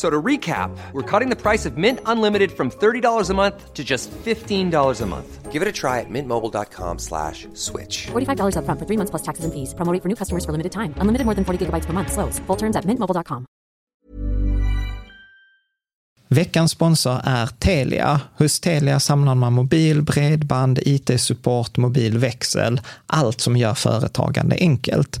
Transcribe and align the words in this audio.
F- 0.00 0.06
So 0.06 0.10
to 0.10 0.22
recap, 0.22 0.70
we're 0.92 1.20
cutting 1.20 1.30
the 1.36 1.36
price 1.50 1.68
of 1.68 1.76
Mint 1.76 1.98
Unlimited 2.06 2.50
from 2.52 2.70
$30 2.70 3.30
a 3.30 3.34
month 3.34 3.74
to 3.74 3.82
just 3.84 4.10
$15 4.24 5.02
a 5.02 5.06
month. 5.06 5.52
Give 5.52 5.62
it 5.62 5.68
a 5.68 5.72
try 5.72 6.00
at 6.00 6.06
mintmobile.com 6.10 6.98
slash 6.98 7.48
switch. 7.54 8.06
$45 8.12 8.54
upfront 8.56 8.78
for 8.78 8.86
three 8.86 8.96
months 8.96 9.10
plus 9.10 9.22
taxes 9.22 9.44
and 9.44 9.52
fees. 9.52 9.74
Promo 9.74 9.92
rate 9.92 10.02
for 10.02 10.08
new 10.08 10.16
customers 10.16 10.44
for 10.44 10.52
limited 10.52 10.72
time. 10.72 10.94
Unlimited 11.00 11.24
more 11.26 11.34
than 11.34 11.44
40 11.44 11.58
gigabytes 11.66 11.86
per 11.86 11.92
month. 11.92 12.12
Slows. 12.12 12.40
Full 12.46 12.56
terms 12.56 12.76
at 12.76 12.84
mintmobile.com. 12.86 13.44
Veckans 16.32 16.70
sponsor 16.70 17.20
är 17.24 17.46
Telia. 17.46 18.20
Hos 18.38 18.60
Telia 18.60 19.00
samlar 19.00 19.34
man 19.34 19.52
mobil, 19.52 20.02
bredband, 20.02 20.78
IT-support, 20.82 21.76
mobilväxel, 21.76 22.80
allt 23.06 23.40
som 23.40 23.56
gör 23.56 23.74
företagande 23.74 24.56
enkelt. 24.60 25.20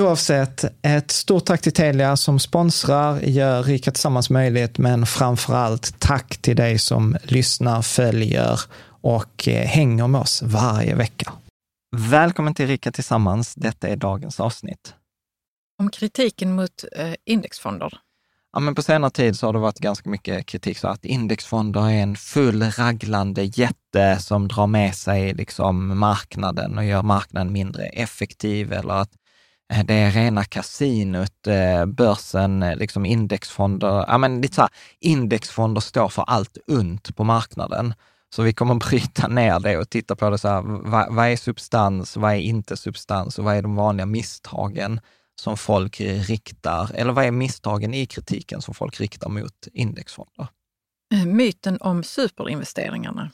Oavsett, 0.00 0.64
ett 0.82 1.10
stort 1.10 1.44
tack 1.44 1.60
till 1.60 1.72
Telia 1.72 2.16
som 2.16 2.38
sponsrar, 2.38 3.20
gör 3.20 3.62
Rika 3.62 3.90
Tillsammans 3.90 4.30
möjligt, 4.30 4.78
men 4.78 5.06
framför 5.06 5.54
allt 5.54 6.00
tack 6.00 6.36
till 6.36 6.56
dig 6.56 6.78
som 6.78 7.16
lyssnar, 7.22 7.82
följer 7.82 8.60
och 8.86 9.48
eh, 9.48 9.66
hänger 9.66 10.06
med 10.06 10.20
oss 10.20 10.42
varje 10.42 10.94
vecka. 10.94 11.32
Välkommen 11.96 12.54
till 12.54 12.66
Rika 12.66 12.92
Tillsammans. 12.92 13.54
Detta 13.54 13.88
är 13.88 13.96
dagens 13.96 14.40
avsnitt. 14.40 14.94
Om 15.78 15.90
kritiken 15.90 16.54
mot 16.54 16.84
eh, 16.96 17.14
indexfonder. 17.24 17.92
Ja, 18.52 18.60
men 18.60 18.74
på 18.74 18.82
senare 18.82 19.10
tid 19.10 19.38
så 19.38 19.46
har 19.46 19.52
det 19.52 19.58
varit 19.58 19.78
ganska 19.78 20.10
mycket 20.10 20.46
kritik 20.46 20.78
så 20.78 20.88
att 20.88 21.04
indexfonder 21.04 21.80
är 21.80 22.02
en 22.02 22.16
full 22.16 22.62
raglande 22.62 23.42
jätte 23.42 24.18
som 24.20 24.48
drar 24.48 24.66
med 24.66 24.94
sig 24.94 25.34
liksom 25.34 25.98
marknaden 25.98 26.78
och 26.78 26.84
gör 26.84 27.02
marknaden 27.02 27.52
mindre 27.52 27.84
effektiv 27.84 28.72
eller 28.72 28.94
att 28.94 29.10
Eh, 29.72 29.84
det 29.84 29.94
är 29.94 30.10
rena 30.10 30.44
kasinot, 30.44 31.46
eh, 31.46 31.86
börsen, 31.86 32.62
eh, 32.62 32.76
liksom 32.76 33.06
indexfonder. 33.06 34.04
Ja, 34.08 34.18
men 34.18 34.40
lite 34.40 34.54
så 34.54 34.60
här, 34.60 34.70
indexfonder 35.00 35.80
står 35.80 36.08
för 36.08 36.22
allt 36.22 36.58
ont 36.66 37.16
på 37.16 37.24
marknaden. 37.24 37.94
Så 38.34 38.42
vi 38.42 38.52
kommer 38.52 38.74
bryta 38.90 39.28
ner 39.28 39.60
det 39.60 39.78
och 39.78 39.90
titta 39.90 40.16
på 40.16 40.30
det 40.30 40.38
så 40.38 40.48
här, 40.48 40.62
vad, 40.62 41.14
vad 41.14 41.28
är 41.28 41.36
substans, 41.36 42.16
vad 42.16 42.32
är 42.32 42.36
inte 42.36 42.76
substans 42.76 43.38
och 43.38 43.44
vad 43.44 43.56
är 43.56 43.62
de 43.62 43.74
vanliga 43.74 44.06
misstagen 44.06 45.00
som 45.40 45.56
folk 45.56 46.00
riktar, 46.00 46.90
eller 46.94 47.12
vad 47.12 47.24
är 47.24 47.30
misstagen 47.30 47.94
i 47.94 48.06
kritiken 48.06 48.62
som 48.62 48.74
folk 48.74 49.00
riktar 49.00 49.28
mot 49.28 49.68
indexfonder? 49.72 50.46
Myten 51.26 51.78
om 51.80 52.02
superinvesteringarna. 52.02 53.30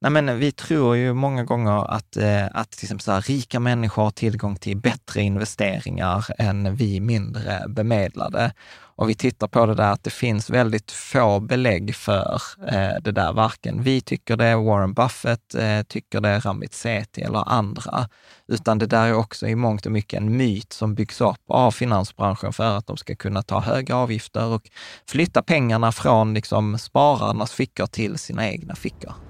Nej, 0.00 0.10
men 0.10 0.38
vi 0.38 0.52
tror 0.52 0.96
ju 0.96 1.14
många 1.14 1.44
gånger 1.44 1.90
att, 1.90 2.16
eh, 2.16 2.46
att 2.52 2.70
till 2.70 2.84
exempel 2.84 3.02
så 3.02 3.12
här, 3.12 3.20
rika 3.20 3.60
människor 3.60 4.02
har 4.02 4.10
tillgång 4.10 4.56
till 4.56 4.76
bättre 4.76 5.22
investeringar 5.22 6.26
än 6.38 6.76
vi 6.76 7.00
mindre 7.00 7.64
bemedlade. 7.68 8.52
Och 8.98 9.08
vi 9.08 9.14
tittar 9.14 9.48
på 9.48 9.66
det 9.66 9.74
där 9.74 9.92
att 9.92 10.04
det 10.04 10.10
finns 10.10 10.50
väldigt 10.50 10.92
få 10.92 11.40
belägg 11.40 11.94
för 11.94 12.40
eh, 12.68 13.02
det 13.02 13.12
där. 13.12 13.32
Varken 13.32 13.82
vi 13.82 14.00
tycker 14.00 14.36
det, 14.36 14.56
Warren 14.56 14.94
Buffett 14.94 15.54
eh, 15.54 15.82
tycker 15.82 16.20
det, 16.20 16.38
Ramit 16.38 16.74
Sethi 16.74 17.22
eller 17.22 17.48
andra. 17.48 18.08
Utan 18.48 18.78
det 18.78 18.86
där 18.86 19.06
är 19.06 19.14
också 19.14 19.46
i 19.46 19.54
mångt 19.54 19.86
och 19.86 19.92
mycket 19.92 20.20
en 20.20 20.36
myt 20.36 20.72
som 20.72 20.94
byggs 20.94 21.20
upp 21.20 21.42
av 21.48 21.70
finansbranschen 21.70 22.52
för 22.52 22.76
att 22.76 22.86
de 22.86 22.96
ska 22.96 23.16
kunna 23.16 23.42
ta 23.42 23.60
höga 23.60 23.96
avgifter 23.96 24.44
och 24.44 24.70
flytta 25.08 25.42
pengarna 25.42 25.92
från 25.92 26.34
liksom, 26.34 26.78
spararnas 26.78 27.52
fickor 27.52 27.86
till 27.86 28.18
sina 28.18 28.48
egna 28.48 28.74
fickor. 28.74 29.25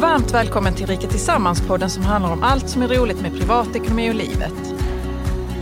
Varmt 0.00 0.34
välkommen 0.34 0.74
till 0.74 0.86
Rika 0.86 1.08
Tillsammans-podden 1.08 1.88
som 1.88 2.02
handlar 2.02 2.32
om 2.32 2.42
allt 2.42 2.68
som 2.68 2.82
är 2.82 2.88
roligt 2.88 3.20
med 3.20 3.38
privatekonomi 3.38 4.10
och 4.10 4.14
livet. 4.14 4.74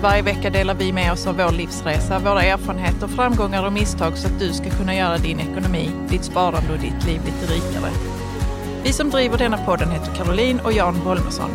Varje 0.03 0.23
vecka 0.23 0.51
delar 0.51 0.75
vi 0.75 0.93
med 0.93 1.13
oss 1.13 1.27
av 1.27 1.37
vår 1.37 1.53
livsresa, 1.53 2.19
våra 2.19 2.43
erfarenheter, 2.43 3.07
framgångar 3.07 3.67
och 3.67 3.73
misstag 3.73 4.19
så 4.19 4.27
att 4.27 4.39
du 4.39 4.53
ska 4.53 4.71
kunna 4.71 4.95
göra 4.95 5.19
din 5.19 5.41
ekonomi, 5.41 5.91
ditt 6.09 6.25
sparande 6.25 6.73
och 6.73 6.79
ditt 6.79 7.07
liv 7.07 7.21
lite 7.25 7.53
rikare. 7.53 7.91
Vi 8.85 8.93
som 8.93 9.11
driver 9.11 9.39
denna 9.39 9.59
podden 9.59 9.91
heter 9.91 10.15
Caroline 10.15 10.61
och 10.61 10.73
Jan 10.73 11.01
Bolmesson. 11.05 11.51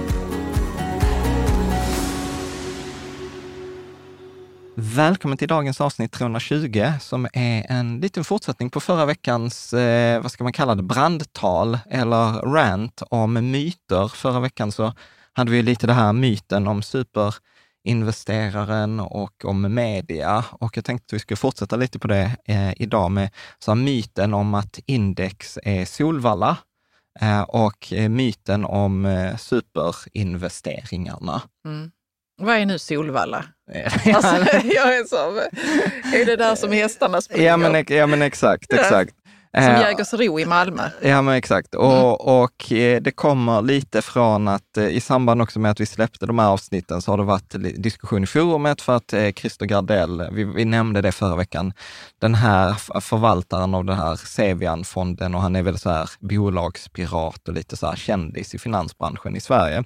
Välkommen 4.81 5.38
till 5.38 5.47
dagens 5.47 5.81
avsnitt 5.81 6.12
320 6.12 6.92
som 7.00 7.27
är 7.33 7.65
en 7.69 8.00
liten 8.00 8.24
fortsättning 8.24 8.69
på 8.69 8.80
förra 8.80 9.06
veckans, 9.06 9.74
eh, 9.74 10.21
vad 10.21 10.31
ska 10.31 10.44
man 10.44 10.53
kalla 10.53 10.75
det, 10.75 10.83
brandtal 10.83 11.77
eller 11.89 12.53
rant 12.53 13.03
om 13.09 13.51
myter. 13.51 14.07
Förra 14.07 14.39
veckan 14.39 14.71
så 14.71 14.94
hade 15.33 15.51
vi 15.51 15.62
lite 15.62 15.88
det 15.88 15.94
här 15.94 16.13
myten 16.13 16.68
om 16.68 16.81
superinvesteraren 16.81 19.00
och 19.00 19.45
om 19.45 19.74
media. 19.74 20.45
Och 20.51 20.77
jag 20.77 20.86
tänkte 20.86 21.06
att 21.06 21.13
vi 21.13 21.19
skulle 21.19 21.38
fortsätta 21.38 21.75
lite 21.75 22.00
på 22.00 22.07
det 22.07 22.36
eh, 22.45 22.81
idag 22.81 23.12
med 23.12 23.30
så 23.59 23.71
här, 23.71 23.75
myten 23.75 24.33
om 24.33 24.53
att 24.53 24.80
index 24.86 25.59
är 25.63 25.86
Solvalla 25.86 26.57
eh, 27.21 27.42
och 27.42 27.94
eh, 27.94 28.09
myten 28.09 28.65
om 28.65 29.06
eh, 29.06 29.38
superinvesteringarna. 29.38 31.42
Mm. 31.65 31.92
Vad 32.39 32.56
är 32.56 32.65
nu 32.65 32.80
Solvalla? 32.80 33.45
Alltså, 34.15 34.36
jag 34.63 34.97
är, 34.97 35.07
så, 35.07 35.39
är 36.18 36.25
det 36.25 36.36
där 36.36 36.56
som 36.56 36.71
hästarna 36.71 37.21
springer? 37.21 37.47
Ja 37.47 37.57
men, 37.57 37.86
ja, 37.88 38.07
men 38.07 38.21
exakt, 38.21 38.74
exakt. 38.74 39.13
Som 39.53 39.63
Eh, 39.63 39.81
Jägersro 39.81 40.39
i 40.39 40.45
Malmö. 40.45 40.89
Ja, 41.01 41.21
men 41.21 41.36
exakt. 41.36 41.75
Och, 41.75 42.41
och 42.41 42.71
eh, 42.71 43.01
det 43.01 43.12
kommer 43.12 43.62
lite 43.62 44.01
från 44.01 44.47
att 44.47 44.77
eh, 44.77 44.88
i 44.88 45.01
samband 45.01 45.41
också 45.41 45.59
med 45.59 45.71
att 45.71 45.80
vi 45.80 45.86
släppte 45.86 46.25
de 46.25 46.39
här 46.39 46.47
avsnitten 46.47 47.01
så 47.01 47.12
har 47.12 47.18
det 47.18 47.24
varit 47.24 47.56
diskussion 47.77 48.24
i 48.24 48.27
forumet 48.27 48.81
för 48.81 48.95
att 48.95 49.13
Christer 49.36 49.65
Gardell, 49.65 50.30
vi, 50.31 50.44
vi 50.44 50.65
nämnde 50.65 51.01
det 51.01 51.12
förra 51.12 51.36
veckan, 51.36 51.74
den 52.19 52.36
här 52.36 52.74
förvaltaren 53.01 53.75
av 53.75 53.86
den 53.86 53.97
här 53.97 54.15
Sevian-fonden 54.15 55.36
och 55.36 55.41
han 55.41 55.56
är 55.56 55.63
väl 55.63 55.80
så 55.80 55.89
här 55.89 56.09
bolagspirat 56.19 57.47
och 57.47 57.53
lite 57.53 57.77
så 57.77 57.88
här 57.88 57.95
kändis 57.95 58.56
i 58.56 58.59
finansbranschen 58.59 59.36
i 59.36 59.39
Sverige. 59.39 59.83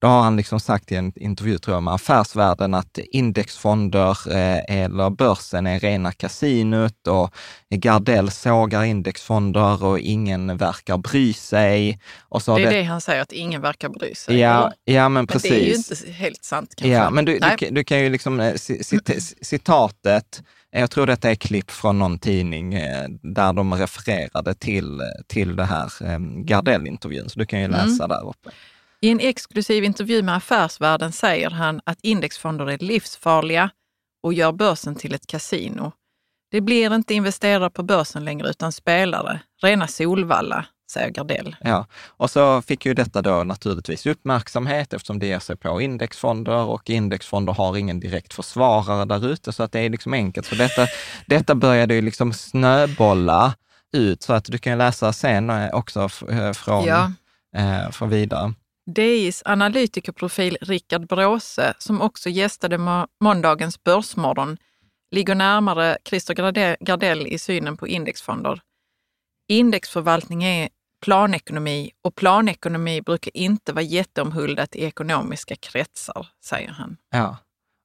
Då 0.00 0.06
har 0.08 0.22
han 0.22 0.36
liksom 0.36 0.60
sagt 0.60 0.92
i 0.92 0.96
en 0.96 1.12
intervju, 1.16 1.58
tror 1.58 1.76
jag, 1.76 1.82
med 1.82 1.94
Affärsvärlden 1.94 2.74
att 2.74 2.98
indexfonder 2.98 4.10
eh, 4.32 4.82
eller 4.82 5.10
börsen 5.10 5.66
är 5.66 5.80
rena 5.80 6.12
kasinot 6.12 7.06
och 7.08 7.34
Gardell 7.70 8.30
sågar 8.30 8.84
indexfonder 8.84 9.84
och 9.84 9.98
ingen 9.98 10.56
verkar 10.56 10.96
bry 10.96 11.32
sig. 11.32 12.00
Det 12.30 12.50
är 12.52 12.56
det, 12.58 12.70
det 12.70 12.82
han 12.82 13.00
säger, 13.00 13.22
att 13.22 13.32
ingen 13.32 13.60
verkar 13.62 13.88
bry 13.88 14.14
sig. 14.14 14.38
ja, 14.38 14.72
ja, 14.84 15.02
men 15.02 15.12
Men 15.12 15.26
precis. 15.26 15.50
det 15.50 15.56
är 15.60 15.66
ju 15.66 15.74
inte 15.74 16.12
helt 16.12 16.44
sant 16.44 16.74
kanske. 16.76 16.92
Ja, 16.92 17.10
men 17.10 17.24
du, 17.24 17.38
du, 17.58 17.70
du 17.70 17.84
kan 17.84 18.00
ju 18.00 18.08
liksom, 18.10 18.40
eh, 18.40 18.52
ci- 18.52 18.82
cit- 18.82 19.34
citatet, 19.42 20.42
jag 20.70 20.90
tror 20.90 21.06
detta 21.06 21.30
är 21.30 21.34
klipp 21.34 21.70
från 21.70 21.98
någon 21.98 22.18
tidning 22.18 22.74
eh, 22.74 23.08
där 23.22 23.52
de 23.52 23.74
refererade 23.74 24.54
till, 24.54 25.00
till 25.26 25.56
det 25.56 25.64
här 25.64 25.90
eh, 26.04 26.18
Gardell-intervjun, 26.44 27.28
så 27.28 27.38
du 27.38 27.46
kan 27.46 27.58
ju 27.58 27.64
Mm. 27.64 27.80
läsa 27.88 28.06
där 28.06 28.28
uppe. 28.28 28.50
I 29.02 29.08
en 29.10 29.20
exklusiv 29.20 29.84
intervju 29.84 30.22
med 30.22 30.36
Affärsvärlden 30.36 31.12
säger 31.12 31.50
han 31.50 31.80
att 31.84 31.98
indexfonder 32.02 32.70
är 32.70 32.78
livsfarliga 32.78 33.70
och 34.22 34.34
gör 34.34 34.52
börsen 34.52 34.94
till 34.94 35.14
ett 35.14 35.26
kasino. 35.26 35.92
Det 36.50 36.60
blir 36.60 36.94
inte 36.94 37.14
investerare 37.14 37.70
på 37.70 37.82
börsen 37.82 38.24
längre 38.24 38.48
utan 38.50 38.72
spelare. 38.72 39.40
Rena 39.62 39.86
Solvalla, 39.86 40.64
säger 40.92 41.10
Gardell. 41.10 41.56
Ja, 41.60 41.86
och 42.06 42.30
så 42.30 42.62
fick 42.62 42.86
ju 42.86 42.94
detta 42.94 43.22
då 43.22 43.44
naturligtvis 43.44 44.06
uppmärksamhet 44.06 44.92
eftersom 44.92 45.18
det 45.18 45.26
ger 45.26 45.38
sig 45.38 45.56
på 45.56 45.80
indexfonder 45.80 46.56
och 46.64 46.90
indexfonder 46.90 47.52
har 47.52 47.76
ingen 47.76 48.00
direkt 48.00 48.34
försvarare 48.34 49.04
där 49.04 49.26
ute 49.26 49.52
så 49.52 49.62
att 49.62 49.72
det 49.72 49.80
är 49.80 49.90
liksom 49.90 50.12
enkelt. 50.12 50.46
Så 50.46 50.54
detta, 50.54 50.86
detta 51.26 51.54
började 51.54 51.94
ju 51.94 52.02
liksom 52.02 52.32
snöbolla 52.32 53.54
ut 53.92 54.22
så 54.22 54.32
att 54.32 54.44
du 54.44 54.58
kan 54.58 54.78
läsa 54.78 55.12
sen 55.12 55.50
eh, 55.50 55.68
också 55.72 56.08
eh, 56.30 56.52
från, 56.52 56.84
Ja. 56.84 57.12
eh, 57.56 57.90
från 57.90 58.08
vidare. 58.08 58.54
DIs 58.86 59.42
analytikerprofil 59.44 60.56
Rickard 60.60 61.06
Bråse, 61.06 61.74
som 61.78 62.00
också 62.00 62.28
gästade 62.28 62.78
må- 62.78 63.06
måndagens 63.20 63.82
Börsmorgon, 63.84 64.56
ligger 65.10 65.34
närmare 65.34 65.98
Christer 66.04 66.34
Gardell 66.84 67.26
i 67.26 67.38
synen 67.38 67.76
på 67.76 67.88
indexfonder. 67.88 68.60
Indexförvaltning 69.48 70.44
är 70.44 70.68
planekonomi 71.04 71.90
och 72.04 72.14
planekonomi 72.14 73.02
brukar 73.02 73.36
inte 73.36 73.72
vara 73.72 73.82
jätteomhuldat 73.82 74.76
i 74.76 74.84
ekonomiska 74.84 75.56
kretsar, 75.56 76.26
säger 76.44 76.68
han. 76.70 76.96
Ja. 77.10 77.36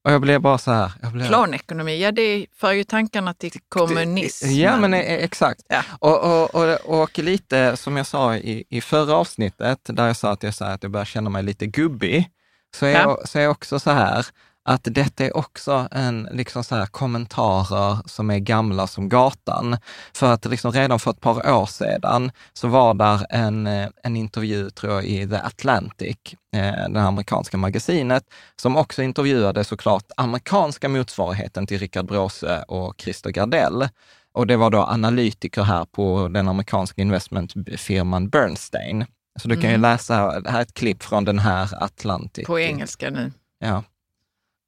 Och 0.05 0.11
jag 0.11 0.21
blev 0.21 0.41
bara 0.41 0.57
så 0.57 0.71
här, 0.71 0.91
blev, 1.13 1.27
Planekonomi, 1.27 2.01
ja 2.01 2.11
det 2.11 2.45
för 2.55 2.71
ju 2.71 2.83
tankarna 2.83 3.33
till 3.33 3.51
kommunism. 3.69 4.47
Ja, 4.47 4.77
men 4.77 4.93
eh, 4.93 4.99
exakt. 4.99 5.61
Ja. 5.69 5.83
Och, 5.99 6.23
och, 6.23 6.55
och, 6.55 7.01
och 7.01 7.19
lite 7.19 7.77
som 7.77 7.97
jag 7.97 8.05
sa 8.07 8.35
i, 8.35 8.63
i 8.69 8.81
förra 8.81 9.15
avsnittet, 9.15 9.79
där 9.83 10.07
jag 10.07 10.15
sa 10.15 10.31
att 10.31 10.43
jag, 10.43 10.53
sa 10.53 10.65
att 10.65 10.83
jag 10.83 10.91
börjar 10.91 11.05
känna 11.05 11.29
mig 11.29 11.43
lite 11.43 11.65
gubbig, 11.65 12.29
så 12.75 12.85
är, 12.85 12.91
Ja. 12.91 12.99
jag, 12.99 13.29
så 13.29 13.39
är 13.39 13.43
jag 13.43 13.51
också 13.51 13.79
så 13.79 13.91
här, 13.91 14.25
att 14.65 14.81
detta 14.83 15.25
är 15.25 15.37
också 15.37 15.87
en 15.91 16.29
liksom 16.31 16.63
så 16.63 16.75
här 16.75 16.85
kommentarer 16.85 17.97
som 18.05 18.29
är 18.29 18.39
gamla 18.39 18.87
som 18.87 19.09
gatan. 19.09 19.77
För 20.13 20.33
att 20.33 20.45
liksom 20.45 20.71
redan 20.71 20.99
för 20.99 21.11
ett 21.11 21.21
par 21.21 21.51
år 21.51 21.65
sedan 21.65 22.31
så 22.53 22.67
var 22.67 22.93
där 22.93 23.25
en, 23.29 23.67
eh, 23.67 23.87
en 24.03 24.15
intervju, 24.15 24.69
tror 24.69 24.93
jag, 24.93 25.05
i 25.05 25.27
The 25.27 25.35
Atlantic, 25.35 26.17
eh, 26.55 26.89
det 26.89 27.01
amerikanska 27.01 27.57
magasinet, 27.57 28.23
som 28.61 28.77
också 28.77 29.03
intervjuade 29.03 29.63
såklart 29.63 30.11
amerikanska 30.17 30.89
motsvarigheten 30.89 31.67
till 31.67 31.79
Richard 31.79 32.05
Bråse 32.05 32.63
och 32.67 32.95
Christer 32.97 33.29
Gardell. 33.29 33.87
Och 34.33 34.47
det 34.47 34.57
var 34.57 34.69
då 34.69 34.83
analytiker 34.83 35.63
här 35.63 35.85
på 35.85 36.27
den 36.27 36.47
amerikanska 36.47 37.01
investmentfirman 37.01 38.29
Bernstein. 38.29 39.05
Så 39.39 39.47
du 39.47 39.61
kan 39.61 39.71
ju 39.71 39.77
läsa, 39.77 40.39
det 40.39 40.49
här 40.49 40.57
är 40.57 40.61
ett 40.61 40.73
klipp 40.73 41.03
från 41.03 41.25
den 41.25 41.39
här 41.39 41.83
Atlantic. 41.83 42.45
På 42.45 42.59
engelska 42.59 43.09
nu. 43.09 43.31
Ja. 43.59 43.83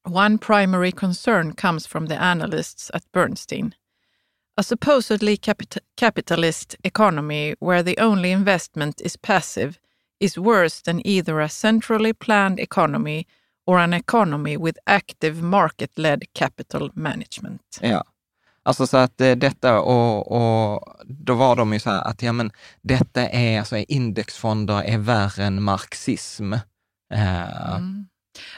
One 0.08 0.38
primary 0.38 0.92
concern 0.92 1.54
comes 1.54 1.88
from 1.88 2.08
the 2.08 2.22
analysts 2.22 2.92
at 2.94 3.04
Bernstein. 3.12 3.76
A 4.58 4.64
supposedly 4.64 5.38
capit- 5.38 5.84
capitalist 5.98 6.76
economy 6.84 7.56
where 7.60 7.84
the 7.84 7.98
only 8.00 8.32
investment 8.32 9.02
is 9.02 9.18
passive 9.18 9.80
is 10.20 10.38
worse 10.38 10.82
than 10.82 11.08
either 11.08 11.40
a 11.40 11.50
centrally 11.50 12.14
planned 12.14 12.60
economy 12.60 13.28
or 13.66 13.80
an 13.80 13.94
economy 13.94 14.58
with 14.58 14.78
active 14.88 15.42
market-led 15.42 16.34
capital 16.34 16.90
management. 16.94 17.80
Ja. 17.82 18.04
Alltså 18.64 18.88
så 18.88 18.98
att 18.98 19.22
eh, 19.22 19.36
detta 19.36 19.80
och, 19.80 20.32
och 20.32 20.96
då 21.06 21.34
var 21.34 21.56
de 21.56 21.74
ju 21.74 21.80
så 21.80 21.90
här 21.90 22.02
att 22.02 22.22
ja 22.22 22.32
men 22.34 22.52
detta 22.82 23.30
är, 23.30 23.60
alltså 23.60 23.78
indexfonder 23.78 24.84
är 24.84 24.98
värre 24.98 25.44
än 25.46 25.64
marxism. 25.64 26.54
Eh, 27.14 27.76
Mm. 27.76 28.08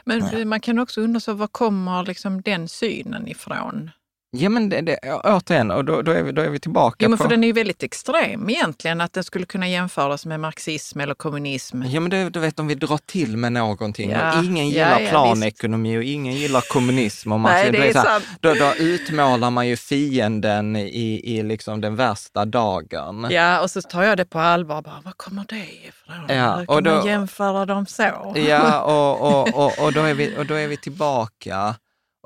Men 0.03 0.49
man 0.49 0.59
kan 0.59 0.79
också 0.79 1.01
undra, 1.01 1.19
så 1.19 1.33
var 1.33 1.47
kommer 1.47 2.05
liksom 2.05 2.41
den 2.41 2.67
synen 2.67 3.27
ifrån? 3.27 3.91
Ja 4.31 4.49
men 4.49 4.69
det, 4.69 4.81
det, 4.81 4.99
återigen, 5.23 5.71
och 5.71 5.85
då, 5.85 6.01
då, 6.01 6.11
är 6.11 6.23
vi, 6.23 6.31
då 6.31 6.41
är 6.41 6.49
vi 6.49 6.59
tillbaka 6.59 6.95
Jo, 6.99 7.09
men 7.09 7.17
på... 7.17 7.23
för 7.23 7.29
den 7.29 7.43
är 7.43 7.47
ju 7.47 7.53
väldigt 7.53 7.83
extrem 7.83 8.49
egentligen, 8.49 9.01
att 9.01 9.13
den 9.13 9.23
skulle 9.23 9.45
kunna 9.45 9.67
jämföras 9.67 10.25
med 10.25 10.39
marxism 10.39 10.99
eller 10.99 11.13
kommunism. 11.13 11.83
Ja 11.83 11.99
men 11.99 12.09
det, 12.09 12.29
du 12.29 12.39
vet 12.39 12.59
om 12.59 12.67
vi 12.67 12.75
drar 12.75 12.97
till 13.05 13.37
med 13.37 13.51
någonting 13.51 14.09
Ja, 14.11 14.43
ingen 14.43 14.69
ja, 14.69 14.73
gillar 14.73 14.99
ja, 14.99 15.09
planekonomi 15.09 15.97
och 15.97 16.03
ingen 16.03 16.33
gillar 16.33 16.61
kommunism. 16.61 17.31
Och 17.31 17.39
Nej, 17.39 17.71
det 17.71 17.87
är 17.87 17.93
så 17.93 17.99
här, 17.99 18.05
sant. 18.05 18.25
Då, 18.39 18.53
då 18.53 18.73
utmålar 18.75 19.49
man 19.49 19.67
ju 19.67 19.77
fienden 19.77 20.75
i, 20.75 21.21
i 21.23 21.43
liksom 21.43 21.81
den 21.81 21.95
värsta 21.95 22.45
dagen. 22.45 23.27
Ja, 23.29 23.61
och 23.61 23.71
så 23.71 23.81
tar 23.81 24.03
jag 24.03 24.17
det 24.17 24.25
på 24.25 24.39
allvar. 24.39 24.81
Bara, 24.81 25.01
var 25.05 25.13
kommer 25.17 25.45
det 25.49 25.55
ifrån? 25.87 26.37
Ja, 26.37 26.55
Hur 26.55 26.65
kan 26.65 26.83
då- 26.83 26.95
man 26.95 27.05
jämföra 27.05 27.65
dem 27.65 27.85
så? 27.85 28.33
Ja, 28.35 28.81
och, 28.81 29.31
och, 29.31 29.65
och, 29.65 29.85
och, 29.85 29.93
då 29.93 30.01
är 30.01 30.13
vi, 30.13 30.37
och 30.37 30.45
då 30.45 30.53
är 30.53 30.67
vi 30.67 30.77
tillbaka 30.77 31.75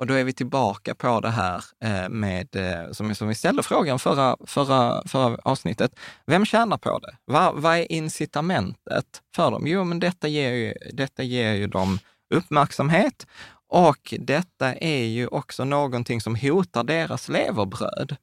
och 0.04 0.08
då 0.08 0.14
är 0.14 0.24
vi 0.24 0.32
tillbaka 0.32 0.94
på 0.94 1.20
det 1.20 1.30
här 1.30 1.64
eh, 1.84 2.08
med, 2.08 2.56
eh, 2.56 2.92
som, 2.92 3.14
som 3.14 3.28
vi 3.28 3.34
ställde 3.34 3.62
frågan 3.62 3.98
förra, 3.98 4.36
förra, 4.46 5.02
förra 5.08 5.38
avsnittet. 5.44 5.92
Vem 6.26 6.44
tjänar 6.44 6.78
på 6.78 6.98
det? 6.98 7.16
Vad, 7.24 7.62
vad 7.62 7.76
är 7.76 7.92
incitamentet 7.92 9.22
för 9.36 9.50
dem? 9.50 9.66
Jo, 9.66 9.84
men 9.84 10.00
detta 10.00 10.28
ger 10.28 10.52
ju, 10.52 10.74
detta 10.92 11.22
ger 11.22 11.52
ju 11.52 11.66
dem 11.66 11.98
uppmärksamhet 12.34 13.26
och 13.68 14.14
detta 14.18 14.74
är 14.74 15.04
ju 15.04 15.26
också 15.26 15.64
någonting 15.64 16.20
som 16.20 16.36
hotar 16.36 16.84
deras 16.84 17.28
leverbröd. 17.28 18.16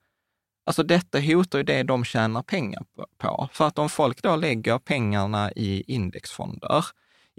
Alltså 0.65 0.83
detta 0.83 1.19
hotar 1.19 1.57
ju 1.59 1.63
det 1.63 1.83
de 1.83 2.03
tjänar 2.05 2.43
pengar 2.43 2.83
på- 2.95 3.05
på. 3.17 3.49
För 3.53 3.67
att 3.67 3.79
om 3.79 3.89
folk 3.89 4.21
då 4.21 4.35
lägger 4.35 4.77
pengarna 4.79 5.51
i 5.51 5.83
indexfonder, 5.93 6.85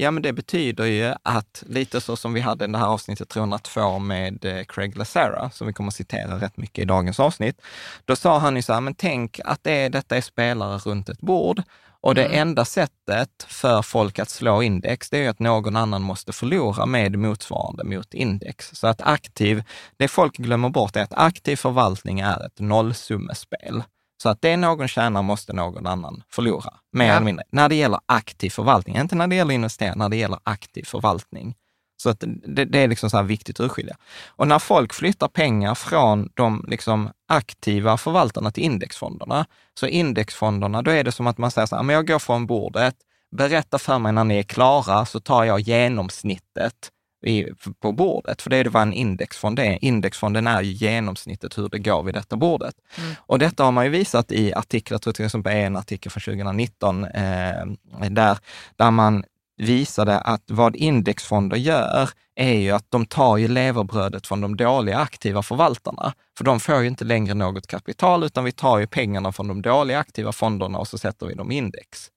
ja 0.02 0.11
men 0.11 0.23
det 0.23 0.32
betyder 0.32 0.85
ju 0.85 1.14
att, 1.23 1.62
lite 1.66 2.00
så 2.00 2.16
som 2.16 2.32
vi 2.32 2.40
hade 2.40 2.64
i 2.64 2.68
det 2.68 2.78
här 2.78 2.87
avsnittet 2.87 3.28
302 3.28 3.99
med 3.99 4.44
eh, 4.44 4.64
Craig 4.64 4.97
Lazara, 4.97 5.50
som 5.50 5.66
vi 5.66 5.73
kommer 5.73 5.88
att 5.88 5.94
citera 5.94 6.40
rätt 6.40 6.56
mycket 6.56 6.82
i 6.82 6.85
dagens 6.85 7.21
avsnitt, 7.21 7.62
då 8.04 8.16
sa 8.16 8.38
han 8.38 8.56
ju 8.56 8.62
så 8.62 8.73
här, 8.73 8.80
men 8.80 8.94
tänk 8.94 9.40
att 9.44 9.64
det 9.64 9.73
är, 9.73 9.90
detta 9.90 10.16
är 10.16 10.21
spelare 10.21 10.78
runt 10.78 11.09
ett 11.09 11.21
bord 11.21 11.62
och 12.04 12.14
det 12.14 12.25
enda 12.25 12.64
sättet 12.64 13.47
för 13.49 13.82
folk 13.82 14.18
att 14.18 14.30
slå 14.30 14.62
index, 14.62 15.11
det 15.11 15.16
är 15.16 15.23
ju 15.23 15.28
att 15.28 15.38
någon 15.38 15.76
annan 15.76 16.02
måste 16.02 16.32
förlora 16.32 16.87
med 16.87 17.18
motsvarande 17.18 17.85
mot 17.85 18.14
index. 18.14 18.71
Så 18.73 18.87
att 18.87 19.02
aktiv, 19.02 19.62
det 19.97 20.09
folk 20.09 20.37
glömmer 20.37 20.68
bort 20.68 20.97
är 20.97 21.02
att 21.02 21.14
aktiv 21.14 21.56
förvaltning 21.56 22.21
är 22.21 22.47
ett 22.47 22.61
nollsummespel. 22.61 23.82
Så 24.23 24.29
att 24.29 24.43
det 24.43 24.57
någon 24.57 24.88
tjänar 24.88 25.23
måste 25.23 25.52
någon 25.52 25.87
annan 25.87 26.23
förlora, 26.31 26.75
mer 26.93 27.07
Ja. 27.07 27.12
eller 27.12 27.25
mindre. 27.25 27.45
När 27.50 27.69
det 27.69 27.75
gäller 27.75 28.00
aktiv 28.07 28.50
förvaltning, 28.50 28.97
inte 28.97 29.14
när 29.14 29.26
det 29.26 29.37
gäller 29.37 29.55
investering, 29.55 29.99
när 29.99 30.09
det 30.09 30.17
gäller 30.17 30.38
aktiv 30.43 30.85
förvaltning. 30.85 31.55
Så 32.02 32.11
att 32.11 32.25
det, 32.47 32.64
det 32.64 32.79
är 32.79 32.88
liksom 32.88 33.11
så 33.11 33.23
viktigt 33.23 33.61
att 33.61 33.67
urskilja. 33.67 33.97
Och 34.29 34.49
när 34.49 34.59
folk 34.59 34.95
flyttar 34.95 35.29
pengar 35.29 35.75
från 35.75 36.29
de 36.35 36.64
liksom 36.69 37.11
aktiva 37.29 37.97
förvaltarna 37.97 38.50
till 38.50 38.62
indexfonderna, 38.64 39.47
så 39.81 39.87
indexfonderna, 39.87 40.83
då 40.83 40.91
är 40.91 41.05
det 41.05 41.12
som 41.12 41.26
att 41.26 41.38
man 41.38 41.50
säger 41.50 41.67
så 41.67 41.76
här, 41.76 41.83
men 41.83 41.95
jag 41.97 42.07
går 42.07 42.19
från 42.19 42.47
bordet, 42.47 42.95
berätta 43.37 43.79
för 43.79 43.99
mig 43.99 44.12
när 44.12 44.25
ni 44.25 44.38
är 44.38 44.43
klara, 44.43 45.07
så 45.07 45.21
tar 45.21 45.45
jag 45.45 45.61
genomsnittet 45.61 46.91
i, 47.23 47.47
på 47.81 47.93
bordet. 47.93 48.43
För 48.43 48.50
det 48.50 48.57
är 48.57 48.64
det 48.64 48.71
vad 48.71 48.83
en 48.83 48.93
indexfond 48.93 49.59
är. 49.59 49.85
Indexfonden 49.85 50.47
är 50.47 50.62
ju 50.62 50.73
genomsnittet 50.73 51.59
hur 51.59 51.69
det 51.69 51.79
går 51.79 52.02
vid 52.02 52.14
detta 52.14 52.37
bordet. 52.37 52.75
Och 53.19 53.38
detta 53.38 53.64
har 53.64 53.73
man 53.73 53.85
ju 53.85 53.91
visat 53.91 54.33
i 54.33 54.55
artiklar, 54.55 54.95
jag 54.95 55.02
tror 55.02 55.12
till 55.12 55.25
exempel 55.25 55.52
en 55.52 55.76
artikel 55.76 56.12
från 56.12 56.35
2019, 56.35 57.05
eh, 57.05 57.67
där, 58.11 58.38
där 58.76 58.91
man 58.91 59.25
visade 59.57 60.19
att 60.19 60.43
vad 60.47 60.76
indexfonder 60.76 61.57
gör 61.57 62.11
är 62.35 62.55
ju 62.55 62.71
att 62.71 62.91
de 62.91 63.07
tar 63.07 63.37
ju 63.37 63.49
leverbrödet 63.49 64.26
från 64.26 64.41
de 64.41 64.57
dåliga 64.57 64.99
aktiva 64.99 65.43
förvaltarna. 65.43 66.12
För 66.38 66.45
de 66.45 66.61
får 66.61 66.81
ju 66.81 66.87
inte 66.87 67.05
längre 67.05 67.35
något 67.35 67.67
kapital, 67.67 68.25
utan 68.25 68.45
vi 68.45 68.52
tar 68.52 68.79
ju 68.79 68.87
pengarna 68.87 69.33
från 69.33 69.49
de 69.49 69.62
dåliga 69.62 69.99
aktiva 69.99 70.33
fonderna 70.33 70.79
och 70.79 70.88
så 70.88 70.99
sätter 70.99 71.26
vi 71.26 71.35
dem 71.35 71.52
i 71.52 71.57
index. 71.57 72.09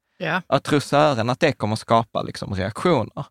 Jag 0.48 0.64
tror 0.64 0.80
sören 0.80 1.30
att 1.30 1.40
det 1.40 1.52
kommer 1.52 1.76
skapa 1.76 2.22
liksom 2.22 2.56
reaktioner. 2.56 3.26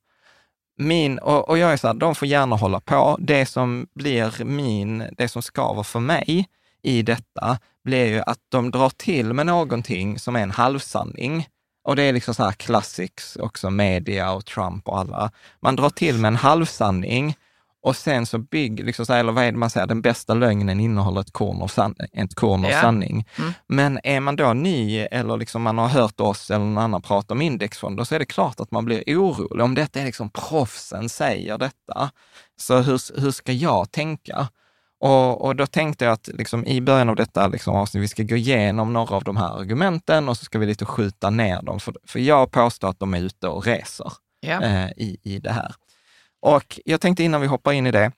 Min, 0.77 1.19
och, 1.19 1.49
och 1.49 1.59
jag 1.59 1.73
är 1.73 1.77
så 1.77 1.87
här, 1.87 1.95
de 1.95 2.15
får 2.15 2.29
gärna 2.29 2.57
hålla 2.57 2.81
på. 2.81 3.17
Det 3.21 3.47
som 3.47 3.87
blir 3.95 4.45
min, 4.45 5.09
det 5.17 5.29
som 5.29 5.43
skaver 5.43 5.83
för 5.83 6.01
mig 6.01 6.49
i 6.83 7.03
detta 7.03 7.59
blir 7.85 8.07
ju 8.07 8.21
att 8.27 8.39
de 8.49 8.71
drar 8.71 8.91
till 8.91 9.33
med 9.33 9.47
någonting 9.47 10.19
som 10.19 10.37
är 10.37 10.41
en 10.41 10.51
halvsanning. 10.51 11.49
Och 11.85 11.97
det 11.97 12.03
är 12.03 12.13
liksom 12.13 12.35
så 12.35 12.45
här 12.45 12.53
classics 12.53 13.37
också, 13.37 13.71
media 13.71 14.33
och 14.33 14.45
Trump 14.45 14.89
och 14.89 14.99
alla. 14.99 15.31
Man 15.61 15.77
drar 15.77 15.91
till 15.91 16.19
med 16.19 16.29
en 16.29 16.37
halvsanning 16.37 17.37
och 17.85 17.97
sen 17.97 18.27
så 18.27 18.39
bygger, 18.39 18.85
liksom 18.85 19.07
så 19.07 19.13
här, 19.13 19.21
eller 19.21 19.33
vad 19.33 19.45
är 19.45 19.53
det 19.53 19.59
man 19.59 19.71
säger, 19.71 19.87
den 19.87 20.03
bästa 20.03 20.35
lögnen 20.35 20.81
innehåller 20.81 21.21
ett 21.21 21.33
korn 21.33 21.63
av, 21.63 21.69
san, 21.69 21.95
ett 22.13 22.35
korn 22.35 22.65
av 22.65 22.71
Ja. 22.71 22.81
sanning. 22.81 23.29
Mm. 23.39 23.53
Men 23.67 23.99
är 24.05 24.21
man 24.21 24.37
då 24.37 24.53
ny 24.53 24.99
eller 25.01 25.37
liksom 25.37 25.63
man 25.63 25.79
har 25.79 25.89
hört 25.89 26.21
oss 26.21 26.51
eller 26.51 26.65
någon 26.65 26.79
annan 26.79 27.03
prata 27.03 27.35
om 27.35 27.43
indexfonder 27.43 28.05
så 28.05 28.15
är 28.15 28.19
det 28.19 28.25
klart 28.25 28.61
att 28.61 28.71
man 28.71 28.85
blir 28.85 29.03
orolig. 29.07 29.65
Om 29.65 29.75
detta 29.75 30.01
är 30.01 30.05
liksom 30.05 30.31
proffsen 30.31 31.09
säger 31.09 31.59
detta, 31.59 32.11
så 32.61 32.79
hur, 32.81 33.21
hur 33.21 33.31
ska 33.31 33.53
jag 33.53 33.91
tänka? 33.91 34.49
Och, 35.01 35.45
och 35.45 35.57
då 35.57 35.67
tänkte 35.67 36.05
jag 36.05 36.13
att 36.13 36.29
liksom 36.35 36.67
i 36.67 36.81
början 36.81 37.09
av 37.09 37.17
detta 37.17 37.49
liksom 37.49 37.75
avsnitt, 37.77 38.03
vi 38.05 38.09
ska 38.09 38.23
gå 38.23 38.37
igenom 38.37 38.93
några 38.93 39.17
av 39.17 39.25
de 39.25 39.37
här 39.37 39.59
argumenten 39.59 40.29
och 40.29 40.37
så 40.37 40.45
ska 40.45 40.59
vi 40.59 40.67
lite 40.67 40.85
skjuta 40.85 41.31
ner 41.31 41.63
dem. 41.63 41.81
För, 41.81 41.95
för 42.07 42.19
jag 42.19 42.51
påstår 42.51 42.89
att 42.89 42.99
de 42.99 43.15
är 43.15 43.21
ute 43.21 43.49
och 43.49 43.65
reser 43.67 44.13
Ja. 44.41 44.63
eh, 44.63 44.91
i, 44.97 45.17
i 45.23 45.39
det 45.39 45.53
här. 45.53 45.75
Och 46.45 46.81
jag 46.85 47.01
tänkte 47.01 47.25
innan 47.25 47.41
vi 47.41 47.47
hoppar 47.47 47.73
in 47.73 47.87
i 47.87 47.91
det, 47.91 48.13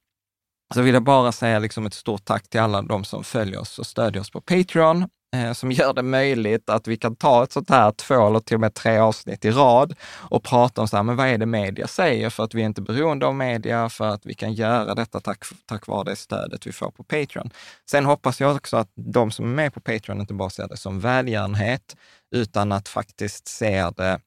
så 0.74 0.82
vill 0.82 0.94
jag 0.94 1.02
bara 1.02 1.32
säga 1.32 1.58
liksom 1.58 1.86
ett 1.86 1.94
stort 1.94 2.24
tack 2.24 2.48
till 2.48 2.60
alla 2.60 2.82
de 2.82 3.04
som 3.04 3.24
följer 3.24 3.60
oss 3.60 3.78
och 3.78 3.86
stödjer 3.86 4.20
oss 4.20 4.30
på 4.30 4.40
Patreon, 4.40 5.08
eh, 5.36 5.52
som 5.52 5.72
gör 5.72 5.92
det 5.92 6.02
möjligt 6.02 6.70
att 6.70 6.88
vi 6.88 6.96
kan 6.96 7.16
ta 7.16 7.44
ett 7.44 7.52
sånt 7.52 7.70
här 7.70 7.92
två 7.92 8.26
eller 8.26 8.40
till 8.40 8.54
och 8.54 8.60
med 8.60 8.74
tre 8.74 8.98
avsnitt 8.98 9.44
i 9.44 9.50
rad 9.50 9.94
och 10.30 10.44
prata 10.44 10.80
om 10.80 10.88
så 10.88 10.96
här, 10.96 11.02
men 11.02 11.16
vad 11.16 11.28
är 11.28 11.38
det 11.38 11.46
media 11.46 11.86
säger 11.86 12.30
för 12.30 12.44
att 12.44 12.54
vi 12.54 12.62
är 12.62 12.66
inte 12.66 12.82
beroende 12.82 13.26
av 13.26 13.34
media, 13.34 13.88
för 13.88 14.08
att 14.08 14.26
vi 14.26 14.34
kan 14.34 14.52
göra 14.52 14.94
detta 14.94 15.20
tack, 15.20 15.44
tack 15.66 15.86
vare 15.86 16.04
det 16.04 16.16
stödet 16.16 16.66
vi 16.66 16.72
får 16.72 16.90
på 16.90 17.04
Patreon. 17.04 17.50
Sen 17.90 18.04
hoppas 18.06 18.40
jag 18.40 18.56
också 18.56 18.76
att 18.76 18.90
de 18.94 19.30
som 19.30 19.44
är 19.44 19.54
med 19.54 19.74
på 19.74 19.80
Patreon 19.80 20.20
inte 20.20 20.34
bara 20.34 20.50
ser 20.50 20.68
det 20.68 20.76
som 20.76 21.00
välgörenhet, 21.00 21.96
utan 22.34 22.72
att 22.72 22.88
faktiskt 22.88 23.48
ser 23.48 23.92
det 23.96 24.20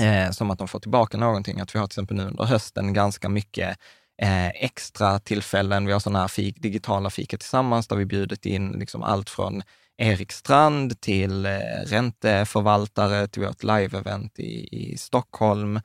eh, 0.00 0.30
som 0.30 0.50
att 0.50 0.58
de 0.58 0.68
får 0.68 0.80
tillbaka 0.80 1.16
någonting. 1.16 1.60
Att 1.60 1.74
vi 1.74 1.78
har 1.78 1.86
till 1.86 1.92
exempel 1.92 2.16
nu 2.16 2.24
under 2.24 2.44
hösten 2.44 2.92
ganska 2.92 3.28
mycket 3.28 3.78
eh, 4.22 4.48
extra 4.48 5.18
tillfällen. 5.18 5.86
Vi 5.86 5.92
har 5.92 6.00
sådana 6.00 6.20
här 6.20 6.28
fik, 6.28 6.62
digitala 6.62 7.10
fika 7.10 7.38
tillsammans 7.38 7.88
där 7.88 7.96
vi 7.96 8.04
bjudit 8.04 8.46
in 8.46 8.72
liksom 8.72 9.02
allt 9.02 9.30
från 9.30 9.62
Erik 9.98 10.32
Strand 10.32 11.00
till 11.00 11.46
eh, 11.46 11.50
ränteförvaltare, 11.86 13.28
till 13.28 13.42
vårt 13.42 13.62
live-event 13.62 14.40
i, 14.40 14.68
i 14.92 14.96
Stockholm, 14.98 15.76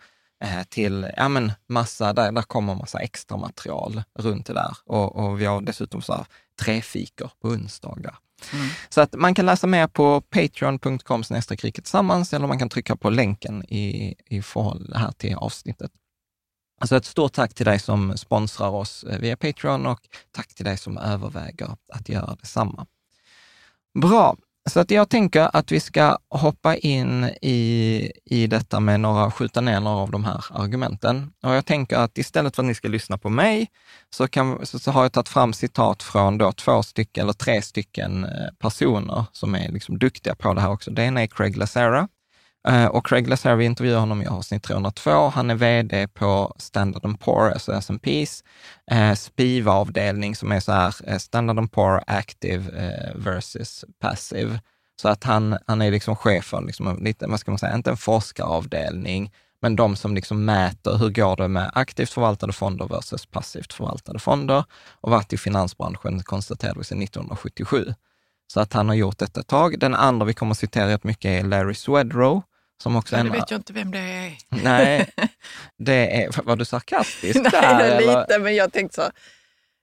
eh, 0.44 0.64
till 0.70 1.12
ja, 1.18 1.30
men 1.30 1.52
massa, 1.70 2.14
där, 2.14 2.32
där 2.32 2.42
kommer 2.42 2.76
massa 2.76 3.00
extra 3.00 3.38
material 3.38 4.04
runt 4.20 4.46
det 4.46 4.54
där. 4.54 4.78
Och, 4.86 5.16
och 5.16 5.42
vi 5.42 5.46
har 5.46 5.62
dessutom 5.62 6.02
så 6.02 6.14
här 6.14 6.26
tre 6.62 6.82
fikor 6.82 7.32
på 7.42 7.48
onsdagar. 7.48 8.16
Mm. 8.54 8.68
Så 8.90 9.02
att 9.02 9.16
man 9.16 9.34
kan 9.34 9.46
läsa 9.46 9.68
mer 9.68 9.88
på 9.88 10.22
patreon.com 10.22 11.24
kriket 11.58 11.84
tillsammans 11.84 12.34
eller 12.34 12.48
man 12.48 12.60
kan 12.60 12.70
trycka 12.70 12.96
på 12.96 13.10
länken 13.10 13.66
i, 13.66 14.16
i 14.26 14.42
förhåll 14.42 14.94
här 14.96 15.12
till 15.12 15.36
avsnittet. 15.36 15.92
Alltså 16.82 16.96
ett 16.96 17.06
stort 17.06 17.34
tack 17.34 17.54
till 17.54 17.66
dig 17.66 17.80
som 17.80 18.18
sponsrar 18.18 18.70
oss 18.70 19.06
via 19.20 19.38
Patreon 19.38 19.86
och 19.86 20.00
tack 20.32 20.54
till 20.54 20.66
dig 20.66 20.78
som 20.78 20.98
överväger 20.98 21.76
att 21.94 22.10
göra 22.10 22.36
detsamma. 22.36 22.86
Bra, 24.02 24.38
så 24.70 24.80
att 24.80 24.92
jag 24.92 25.10
tänker 25.10 25.50
att 25.54 25.72
vi 25.72 25.80
ska 25.80 26.18
hoppa 26.30 26.76
in 26.76 27.24
i, 27.42 28.12
i 28.26 28.48
detta 28.48 28.80
med 28.80 29.00
några, 29.00 29.32
skjuta 29.32 29.62
ner 29.62 29.80
några 29.80 29.98
av 29.98 30.12
de 30.12 30.26
här 30.26 30.46
argumenten. 30.50 31.32
Och 31.44 31.56
jag 31.56 31.66
tänker 31.66 31.98
att 31.98 32.18
istället 32.18 32.56
för 32.56 32.64
att 32.64 32.68
ni 32.68 32.76
ska 32.76 32.88
lyssna 32.88 33.18
på 33.18 33.30
mig, 33.30 33.68
så, 34.10 34.28
kan, 34.28 34.66
så, 34.66 34.80
så 34.80 34.92
har 34.92 35.04
jag 35.04 35.14
tagit 35.14 35.30
fram 35.30 35.54
citat 35.54 36.04
från 36.04 36.38
då 36.38 36.52
två 36.52 36.84
stycken, 36.84 37.24
eller 37.24 37.34
tre 37.34 37.62
stycken 37.62 38.24
eh, 38.24 38.30
personer 38.60 39.26
som 39.32 39.56
är 39.56 39.72
liksom 39.72 40.00
duktiga 40.00 40.36
på 40.36 40.54
det 40.54 40.62
här 40.62 40.72
också. 40.72 40.92
Det 40.92 41.04
ena 41.04 41.22
är 41.22 41.28
Craig 41.28 41.58
LaZara. 41.58 42.08
Eh, 42.68 42.86
och 42.86 43.06
Craig 43.06 43.28
Lacera, 43.28 43.56
vi 43.56 43.66
intervjuar 43.66 44.00
honom 44.00 44.22
i 44.22 44.26
avsnitt 44.26 44.64
302. 44.64 45.30
Han 45.30 45.50
är 45.50 45.56
vd 45.56 46.08
på 46.08 46.56
Standard 46.58 47.20
Poor, 47.20 47.50
alltså 47.50 47.72
S&P's 47.72 48.44
eh, 48.92 49.14
SPIVA-avdelning 49.14 50.36
som 50.36 50.52
är 50.52 50.60
så 50.60 50.72
här 50.72 50.96
eh, 51.08 51.18
Standard 51.18 51.72
Poor 51.72 52.02
Active 52.08 52.86
eh, 52.86 53.16
versus 53.16 53.86
Passive. 54.00 54.60
Så 55.02 55.10
att 55.10 55.24
han, 55.24 55.58
han 55.68 55.82
är 55.82 55.92
liksom 55.92 56.16
chef 56.16 56.46
för, 56.46 56.62
liksom, 56.62 57.04
lite, 57.04 57.28
vad 57.28 57.40
ska 57.40 57.52
man 57.52 57.60
säga, 57.60 57.76
inte 57.76 57.90
en 57.90 57.98
forskaravdelning, 57.98 59.32
men 59.62 59.76
de 59.76 59.96
som 59.96 60.16
liksom 60.16 60.46
mäter 60.46 60.98
hur 60.98 61.10
går 61.10 61.36
det 61.36 61.48
med 61.48 61.72
aktivt 61.74 62.10
förvaltade 62.10 62.54
fonder 62.54 62.86
versus 62.86 63.26
passivt 63.26 63.74
förvaltade 63.74 64.20
fonder 64.20 64.64
och 65.02 65.12
varit 65.12 65.34
i 65.34 65.38
finansbranschen, 65.38 66.24
konstaterade 66.24 66.80
vi 66.80 66.86
sedan 66.86 67.02
1977. 67.02 67.94
Så 68.54 68.60
att 68.60 68.74
han 68.74 68.88
har 68.88 68.96
gjort 68.96 69.18
detta 69.18 69.40
ett 69.40 69.48
tag. 69.48 69.80
Den 69.80 69.96
andra 69.96 70.26
vi 70.26 70.34
kommer 70.34 70.52
att 70.52 70.58
citera 70.58 70.88
rätt 70.88 71.04
mycket 71.04 71.30
är 71.30 71.44
Larry 71.44 71.74
Swedrow, 71.74 72.44
som 72.82 72.96
också 72.96 73.18
Ja, 73.18 73.24
det 73.24 73.30
vet 73.30 73.52
jag 73.52 73.58
inte 73.60 73.74
vem 73.74 73.92
det 73.92 74.00
är. 74.00 74.38
Nej, 74.50 75.10
det 75.78 76.24
är... 76.24 76.44
Var 76.44 76.56
du 76.56 76.66
sarkastisk 76.66 77.36
Nej, 77.42 77.52
där? 77.52 77.80
eller? 77.80 78.20
lite, 78.20 78.40
men 78.40 78.56
jag 78.56 78.74
tänkte 78.74 78.96
så. 78.96 79.12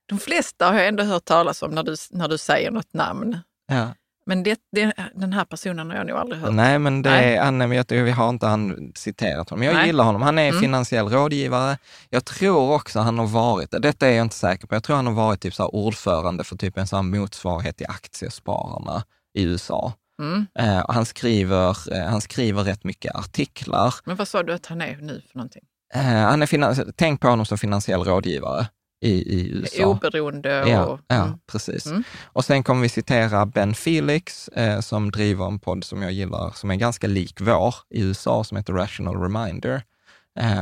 De 0.09 0.19
flesta 0.19 0.67
har 0.67 0.75
jag 0.79 0.89
ändå 0.89 1.05
hört 1.05 1.25
talas 1.25 1.63
om 1.63 1.71
när 1.71 1.83
du, 1.83 1.97
när 2.11 2.29
du 2.29 2.39
säger 2.39 2.71
något 2.71 2.93
namn. 2.95 3.39
Ja. 3.69 3.89
Men 4.27 4.43
det, 4.43 4.61
det, 4.73 4.93
den 5.15 5.33
här 5.33 5.45
personen 5.45 5.91
har 5.91 5.97
jag 5.97 6.07
nog 6.07 6.17
aldrig 6.17 6.41
hört. 6.41 6.53
Nej, 6.55 6.79
men 6.79 7.03
det 7.03 7.11
Nej. 7.11 7.37
är, 7.37 7.95
jag, 7.95 8.05
vi 8.05 8.11
har 8.11 8.29
inte 8.29 8.47
han 8.47 8.93
citerat 8.95 9.51
honom. 9.51 9.63
Jag 9.65 9.75
Nej. 9.75 9.87
gillar 9.87 10.05
honom. 10.05 10.23
Han 10.23 10.39
är 10.39 10.49
Mm. 10.49 10.61
finansiell 10.61 11.09
rådgivare. 11.09 11.79
Jag 12.11 12.25
tror 12.25 12.75
också 12.75 13.01
han 13.01 13.19
har 13.19 13.27
varit, 13.27 13.71
detta 13.71 14.09
är 14.09 14.13
jag 14.13 14.23
inte 14.25 14.37
säker 14.37 14.67
på, 14.67 14.75
jag 14.75 14.83
tror 14.83 14.97
han 14.97 15.07
har 15.07 15.15
varit 15.15 15.41
typ 15.41 15.55
så 15.55 15.67
ordförande 15.69 16.45
för 16.45 16.57
typ 16.57 16.79
en 16.79 16.87
sån 16.87 17.11
motsvarighet 17.11 17.77
till 17.77 17.87
Aktiespararna 17.89 19.03
i 19.35 19.43
USA. 19.43 19.93
Mm. 20.23 20.47
Eh, 20.59 20.81
och 20.81 20.95
han, 20.95 21.07
skriver, 21.07 21.95
eh, 21.95 22.07
han 22.09 22.21
skriver 22.21 22.65
rätt 22.65 22.85
mycket 22.85 23.15
artiklar. 23.15 23.95
Men 24.05 24.17
vad 24.17 24.29
sa 24.29 24.43
du 24.43 24.53
att 24.53 24.67
han 24.67 24.81
är 24.81 24.97
nu 24.97 25.23
för 25.31 25.39
någonting? 25.39 25.63
Eh, 25.95 26.03
han 26.03 26.43
är 26.43 26.93
tänk 26.93 27.21
på 27.21 27.29
honom 27.29 27.47
som 27.47 27.59
finansiell 27.59 28.05
rådgivare 28.05 28.67
i, 29.05 29.13
i 29.13 29.51
USA. 29.51 29.87
Oberoende 29.87 30.63
och... 30.63 30.69
Ja, 30.69 30.99
ja 31.09 31.25
Mm. 31.25 31.39
precis. 31.47 31.87
Mm. 31.87 32.03
Och 32.25 32.45
sen 32.45 32.63
kommer 32.63 32.83
vi 32.83 32.89
citera 32.89 33.47
Ben 33.47 33.75
Felix 33.75 34.51
som 34.81 35.11
driver 35.11 35.47
en 35.47 35.59
podd 35.59 35.85
som 35.85 36.03
jag 36.03 36.13
gillar, 36.13 36.51
som 36.55 36.71
är 36.71 36.75
ganska 36.77 37.07
lik 37.07 37.41
vår 37.41 37.75
i 37.91 38.03
USA, 38.03 38.45
som 38.45 38.57
heter 38.57 38.73
Rational 38.73 39.17
Reminder. 39.23 39.83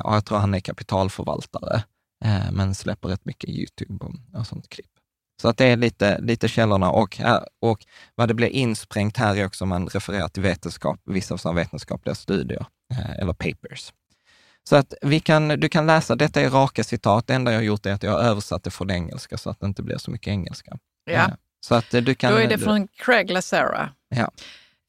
Och 0.04 0.14
jag 0.14 0.24
tror 0.24 0.38
han 0.38 0.54
är 0.54 0.60
kapitalförvaltare, 0.60 1.82
men 2.52 2.74
släpper 2.74 3.08
rätt 3.08 3.24
mycket 3.24 3.50
YouTube 3.50 4.04
och, 4.04 4.40
och 4.40 4.46
sånt 4.46 4.68
klipp. 4.68 4.90
Så 5.42 5.48
att 5.48 5.56
det 5.56 5.64
är 5.64 5.76
lite, 5.76 6.18
lite 6.20 6.48
källorna 6.48 6.90
och, 6.90 7.16
här- 7.16 7.46
och 7.60 7.78
vad 8.14 8.28
det 8.28 8.34
blir 8.34 8.48
insprängt 8.48 9.16
här 9.16 9.36
är 9.36 9.46
också 9.46 9.64
om 9.64 9.68
man 9.68 9.88
refererar 9.88 10.28
till 10.28 10.42
vetenskap, 10.42 11.00
vissa 11.04 11.38
sådana 11.38 11.60
vetenskapliga 11.60 12.14
studier 12.14 12.66
eh, 12.92 13.10
eller 13.10 13.32
papers. 13.32 13.92
Så 14.68 14.76
att 14.76 14.94
vi 15.02 15.20
kan, 15.20 15.48
du 15.48 15.68
kan 15.68 15.86
läsa, 15.86 16.16
detta 16.16 16.40
är 16.40 16.50
raka 16.50 16.84
citat. 16.84 17.26
Det 17.26 17.34
enda 17.34 17.52
jag 17.52 17.58
har 17.58 17.64
gjort 17.64 17.86
är 17.86 17.92
att 17.92 18.02
jag 18.02 18.10
har 18.12 18.20
översatt 18.20 18.64
det 18.64 18.70
från 18.70 18.90
engelska 18.90 19.38
så 19.38 19.50
att 19.50 19.60
det 19.60 19.66
inte 19.66 19.82
blir 19.82 19.98
så 19.98 20.10
mycket 20.10 20.28
engelska. 20.28 20.78
Ja. 21.04 21.12
Eh, 21.12 21.28
Så 21.60 21.74
att 21.74 21.94
eh, 21.94 22.00
du 22.02 22.14
kan... 22.14 22.32
Då 22.32 22.38
är 22.38 22.48
det 22.48 22.58
från 22.58 22.88
Craig 22.88 23.30
Lacera. 23.30 23.90
Ja. 24.08 24.30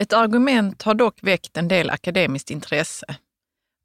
Ett 0.03 0.13
argument 0.13 0.81
har 0.81 0.93
dock 0.93 1.17
väckt 1.21 1.57
en 1.57 1.67
del 1.67 1.89
akademiskt 1.89 2.51
intresse. 2.51 3.05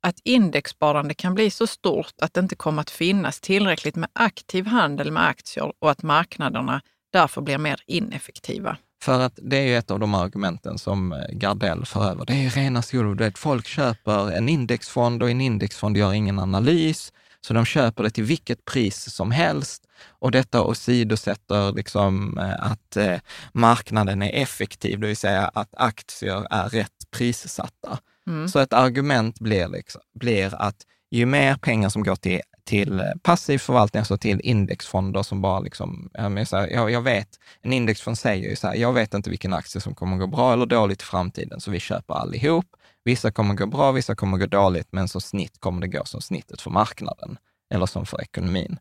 Att 0.07 0.21
indexsparande 0.25 1.15
kan 1.15 1.35
bli 1.35 1.51
så 1.51 1.67
stort 1.67 2.15
att 2.23 2.35
det 2.35 2.41
inte 2.41 2.57
kommer 2.57 2.81
att 2.81 2.91
finnas 2.91 3.41
tillräckligt 3.41 3.97
med 3.97 4.09
aktiv 4.13 4.67
handel 4.67 5.11
med 5.11 5.27
aktier 5.27 5.73
och 5.79 5.91
att 5.91 6.03
marknaderna 6.03 6.81
därför 7.13 7.41
blir 7.41 7.59
mer 7.59 7.83
ineffektiva. 7.87 8.77
För 9.03 9.21
att 9.21 9.39
det 9.43 9.57
är 9.57 9.63
ju 9.63 9.77
ett 9.77 9.91
av 9.91 9.99
de 9.99 10.15
argumenten 10.15 10.79
som 10.79 11.13
eh, 11.13 11.19
Gardell 11.33 11.87
för 11.87 12.11
över. 12.11 12.27
Det 12.27 12.33
är 12.33 12.43
ju 12.43 12.49
rena 12.49 12.83
skolor. 12.83 13.33
Folk 13.37 13.67
köper 13.67 14.33
en 14.33 14.49
indexfond 14.49 15.23
och 15.23 15.31
en 15.31 15.41
indexfond 15.41 15.97
gör 15.97 16.13
ingen 16.13 16.39
analys, 16.39 17.13
så 17.41 17.55
de 17.55 17.65
köper 17.65 18.03
det 18.03 18.11
till 18.11 18.25
vilket 18.25 18.65
pris 18.65 19.15
som 19.15 19.31
helst. 19.31 19.83
Och 20.09 20.31
detta 20.31 20.63
åsidosätter 20.63 21.73
liksom 21.73 22.39
eh, 22.39 22.71
att 22.73 22.97
eh, 22.97 23.19
marknaden 23.53 24.23
är 24.23 24.43
effektiv, 24.43 25.01
det 25.01 25.07
vill 25.07 25.17
säga 25.17 25.51
att 25.55 25.75
aktier 25.77 26.47
är 26.51 26.69
rätt 26.69 27.11
prissatta. 27.17 27.99
Mm. 28.27 28.49
Så 28.49 28.59
ett 28.59 28.73
argument 28.73 29.41
blir, 29.41 29.69
liksom, 29.69 30.01
blir 30.21 30.55
att 30.55 30.77
ju 31.11 31.27
mer 31.27 31.55
pengar 31.55 31.89
som 31.89 32.03
går 32.03 32.17
till, 32.17 32.41
till 32.65 33.03
passiv 33.23 33.59
förvaltning, 33.59 33.99
alltså 33.99 34.19
till 34.19 34.41
indexfonder 34.41 35.23
som 35.23 35.43
bara 35.43 35.61
liksom, 35.61 36.11
jag, 36.15 36.91
jag 36.91 37.03
vet, 37.03 37.29
en 37.63 37.73
indexfond 37.73 38.19
säger 38.19 38.51
ju 38.51 38.57
så 38.57 38.67
här, 38.67 38.75
jag 38.75 38.93
vet 38.93 39.15
inte 39.15 39.31
vilken 39.31 39.53
aktie 39.53 39.81
som 39.81 39.95
kommer 39.95 40.17
gå 40.17 40.27
bra 40.27 40.53
eller 40.53 40.67
dåligt 40.67 41.03
i 41.03 41.05
framtiden, 41.05 41.61
så 41.61 41.71
vi 41.71 41.81
köper 41.81 42.15
allihop. 42.15 42.67
Vissa 43.05 43.31
kommer 43.31 43.55
gå 43.55 43.67
bra, 43.67 43.93
vissa 43.93 44.15
kommer 44.15 44.39
gå 44.39 44.47
dåligt, 44.47 44.89
men 44.91 45.09
som 45.09 45.21
snitt 45.21 45.61
kommer 45.61 45.81
det 45.81 45.89
gå 45.89 46.05
som 46.05 46.21
snittet 46.21 46.61
för 46.61 46.71
marknaden 46.71 47.37
eller 47.75 47.87
som 47.87 48.07
för 48.07 48.23
ekonomin. 48.23 48.79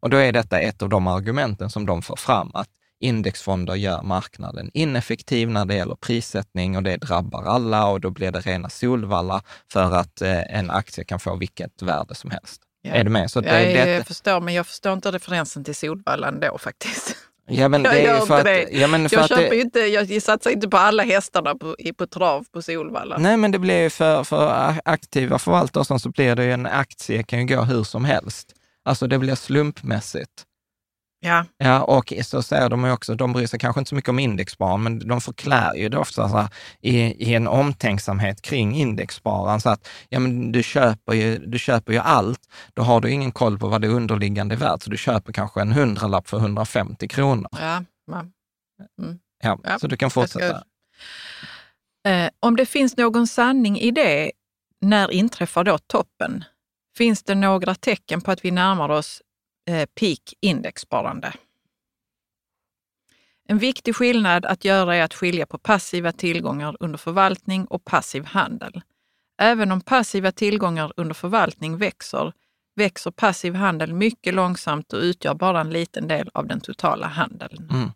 Och 0.00 0.10
då 0.10 0.16
är 0.16 0.32
detta 0.32 0.58
ett 0.58 0.82
av 0.82 0.88
de 0.88 1.06
argumenten 1.06 1.70
som 1.70 1.86
de 1.86 2.02
får 2.02 2.16
fram, 2.16 2.50
att 2.54 2.68
indexfonder 3.04 3.74
gör 3.74 4.02
marknaden 4.02 4.70
ineffektiv 4.74 5.50
när 5.50 5.64
det 5.64 5.74
gäller 5.74 5.94
prissättning 5.94 6.76
och 6.76 6.82
det 6.82 6.96
drabbar 6.96 7.42
alla 7.42 7.86
och 7.86 8.00
då 8.00 8.10
blir 8.10 8.30
det 8.32 8.40
rena 8.40 8.68
solvallar 8.68 9.42
för 9.72 9.92
att 9.92 10.22
eh, 10.22 10.56
en 10.58 10.70
aktie 10.70 11.04
kan 11.04 11.20
få 11.20 11.36
vilket 11.36 11.82
värde 11.82 12.14
som 12.14 12.30
helst. 12.30 12.60
Ja. 12.82 12.94
Är 12.94 13.04
du 13.04 13.10
med? 13.10 13.30
Så 13.30 13.40
det, 13.40 13.72
jag, 13.72 13.88
det, 13.88 14.04
förstår, 14.04 14.40
men 14.40 14.54
jag 14.54 14.66
förstår 14.66 14.92
inte 14.92 15.12
referensen 15.12 15.64
till 15.64 15.74
solvallan 15.74 16.40
då 16.40 16.58
faktiskt. 16.58 17.16
Ja, 17.46 17.68
men 17.68 17.82
det 17.82 18.02
jag 18.02 18.16
är 18.16 18.26
för 18.26 18.38
att, 18.38 18.44
det. 18.44 18.68
Ja, 18.72 18.86
men 18.86 19.08
för 19.08 19.16
jag, 19.16 19.22
att 19.22 19.28
köper 19.28 19.50
det, 19.50 19.60
inte, 19.60 19.78
jag 19.80 20.22
satsar 20.22 20.50
inte 20.50 20.68
på 20.68 20.76
alla 20.76 21.02
hästarna 21.02 21.54
på, 21.54 21.76
på 21.98 22.06
trav 22.06 22.46
på 22.52 22.62
Solvalla. 22.62 23.18
Nej, 23.18 23.36
men 23.36 23.50
det 23.50 23.58
blir 23.58 23.82
ju 23.82 23.90
för, 23.90 24.24
för 24.24 24.74
aktiva 24.84 25.38
förvaltare 25.38 25.98
så 25.98 26.08
blir 26.08 26.36
det 26.36 26.44
ju 26.44 26.52
en 26.52 26.66
aktie 26.66 27.22
kan 27.22 27.46
ju 27.46 27.56
gå 27.56 27.62
hur 27.62 27.84
som 27.84 28.04
helst. 28.04 28.52
Alltså 28.84 29.06
det 29.06 29.18
blir 29.18 29.34
slumpmässigt. 29.34 30.44
Ja. 31.24 31.44
ja. 31.58 31.82
Och 31.82 32.12
så 32.22 32.42
säger 32.42 32.68
de 32.68 32.84
ju 32.84 32.92
också, 32.92 33.14
de 33.14 33.32
bryr 33.32 33.46
sig 33.46 33.58
kanske 33.58 33.80
inte 33.80 33.88
så 33.88 33.94
mycket 33.94 34.08
om 34.08 34.18
indexspararen, 34.18 34.82
men 34.82 35.08
de 35.08 35.20
förklär 35.20 35.74
ju 35.74 35.88
det 35.88 35.98
ofta 35.98 36.28
så 36.28 36.36
här, 36.36 36.48
i, 36.80 36.96
i 37.00 37.34
en 37.34 37.48
omtänksamhet 37.48 38.42
kring 38.42 38.74
indexspararen. 38.74 39.60
Så 39.60 39.70
att 39.70 39.88
ja, 40.08 40.18
men 40.20 40.52
du, 40.52 40.62
köper 40.62 41.12
ju, 41.12 41.38
du 41.38 41.58
köper 41.58 41.92
ju 41.92 41.98
allt, 41.98 42.40
då 42.74 42.82
har 42.82 43.00
du 43.00 43.10
ingen 43.10 43.32
koll 43.32 43.58
på 43.58 43.68
vad 43.68 43.82
det 43.82 43.88
underliggande 43.88 44.54
är 44.54 44.56
värt, 44.56 44.82
så 44.82 44.90
du 44.90 44.96
köper 44.96 45.32
kanske 45.32 45.60
en 45.60 45.72
hundralapp 45.72 46.28
för 46.28 46.36
150 46.36 47.08
kronor. 47.08 47.48
Ja, 47.52 47.76
mm. 47.76 49.18
ja, 49.42 49.58
ja. 49.64 49.78
så 49.78 49.86
du 49.86 49.96
kan 49.96 50.10
fortsätta. 50.10 50.62
Eh, 52.08 52.30
om 52.40 52.56
det 52.56 52.66
finns 52.66 52.96
någon 52.96 53.26
sanning 53.26 53.78
i 53.78 53.90
det, 53.90 54.32
när 54.80 55.10
inträffar 55.10 55.64
då 55.64 55.78
toppen? 55.78 56.44
Finns 56.96 57.22
det 57.22 57.34
några 57.34 57.74
tecken 57.74 58.20
på 58.20 58.30
att 58.30 58.44
vi 58.44 58.50
närmar 58.50 58.88
oss 58.88 59.22
eh, 59.66 59.86
peak 60.00 60.34
indexsparande? 60.40 61.32
En 63.48 63.58
viktig 63.58 63.96
skillnad 63.96 64.44
att 64.44 64.64
göra 64.64 64.96
är 64.96 65.02
att 65.02 65.14
skilja 65.14 65.46
på 65.46 65.58
passiva 65.58 66.12
tillgångar 66.12 66.76
under 66.80 66.98
förvaltning 66.98 67.64
och 67.64 67.84
passiv 67.84 68.24
handel. 68.24 68.82
Även 69.38 69.72
om 69.72 69.80
passiva 69.80 70.32
tillgångar 70.32 70.92
under 70.96 71.14
förvaltning 71.14 71.76
växer, 71.76 72.32
växer 72.76 73.10
passiv 73.10 73.54
handel 73.54 73.92
mycket 73.92 74.34
långsamt 74.34 74.92
och 74.92 74.98
utgör 75.00 75.34
bara 75.34 75.60
en 75.60 75.70
liten 75.70 76.08
del 76.08 76.30
av 76.34 76.46
den 76.46 76.60
totala 76.60 77.06
handeln. 77.06 77.68
Mm. 77.70 77.90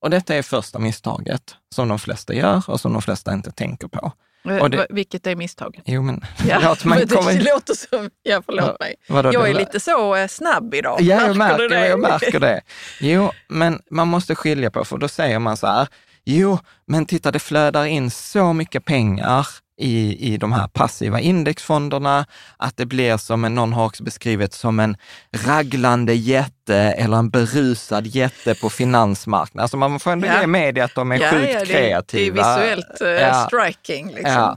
Och 0.00 0.10
detta 0.10 0.34
är 0.34 0.42
första 0.42 0.78
misstaget 0.78 1.56
som 1.74 1.88
de 1.88 1.98
flesta 1.98 2.34
gör 2.34 2.70
och 2.70 2.80
som 2.80 2.92
de 2.92 3.02
flesta 3.02 3.32
inte 3.32 3.50
tänker 3.50 3.88
på. 3.88 4.12
Det, 4.46 4.86
Vilket 4.90 5.26
är 5.26 5.36
misstaget? 5.36 5.82
Jo, 5.84 6.02
men 6.02 6.24
ja, 6.48 6.58
förlåt, 6.60 6.84
man 6.84 7.08
kommer... 7.08 7.32
Det 7.32 7.52
låter 7.52 7.74
som... 7.74 8.10
Ja, 8.22 8.42
förlåt 8.46 8.80
mig. 8.80 8.94
Vadå, 9.08 9.32
jag 9.32 9.48
är 9.48 9.52
det... 9.52 9.60
lite 9.60 9.80
så 9.80 10.16
eh, 10.16 10.28
snabb 10.28 10.74
idag. 10.74 11.00
Ja, 11.00 11.26
jag 11.26 11.36
märker, 11.36 11.68
det? 11.68 11.88
jag 11.88 12.00
märker 12.00 12.40
det. 12.40 12.60
Jo, 13.00 13.30
men 13.48 13.80
man 13.90 14.08
måste 14.08 14.34
skilja 14.34 14.70
på, 14.70 14.84
för 14.84 14.98
då 14.98 15.08
säger 15.08 15.38
man 15.38 15.56
så 15.56 15.66
här, 15.66 15.88
jo, 16.24 16.58
men 16.86 17.06
titta, 17.06 17.30
det 17.30 17.38
flödar 17.38 17.84
in 17.84 18.10
så 18.10 18.52
mycket 18.52 18.84
pengar 18.84 19.46
i, 19.78 20.32
i 20.32 20.36
de 20.36 20.52
här 20.52 20.68
passiva 20.68 21.20
indexfonderna, 21.20 22.26
att 22.56 22.76
det 22.76 22.86
blir 22.86 23.16
som 23.16 23.44
en, 23.44 23.54
någon 23.54 23.72
har 23.72 23.86
också 23.86 24.04
beskrivit 24.04 24.52
som 24.52 24.80
en 24.80 24.96
raglande 25.46 26.14
jätte 26.14 26.76
eller 26.76 27.16
en 27.16 27.30
berusad 27.30 28.06
jätte 28.06 28.54
på 28.54 28.70
finansmarknaden. 28.70 29.62
Alltså 29.62 29.76
man 29.76 30.00
får 30.00 30.10
ändå 30.10 30.26
ja. 30.26 30.40
ge 30.40 30.46
media 30.46 30.84
att 30.84 30.94
de 30.94 31.12
är 31.12 31.20
ja, 31.20 31.30
sjukt 31.30 31.52
ja, 31.52 31.60
det, 31.60 31.66
kreativa. 31.66 32.42
Det 32.42 32.50
är 32.50 32.76
visuellt 32.76 33.02
uh, 33.02 33.08
ja. 33.08 33.46
striking. 33.46 34.06
Liksom. 34.06 34.56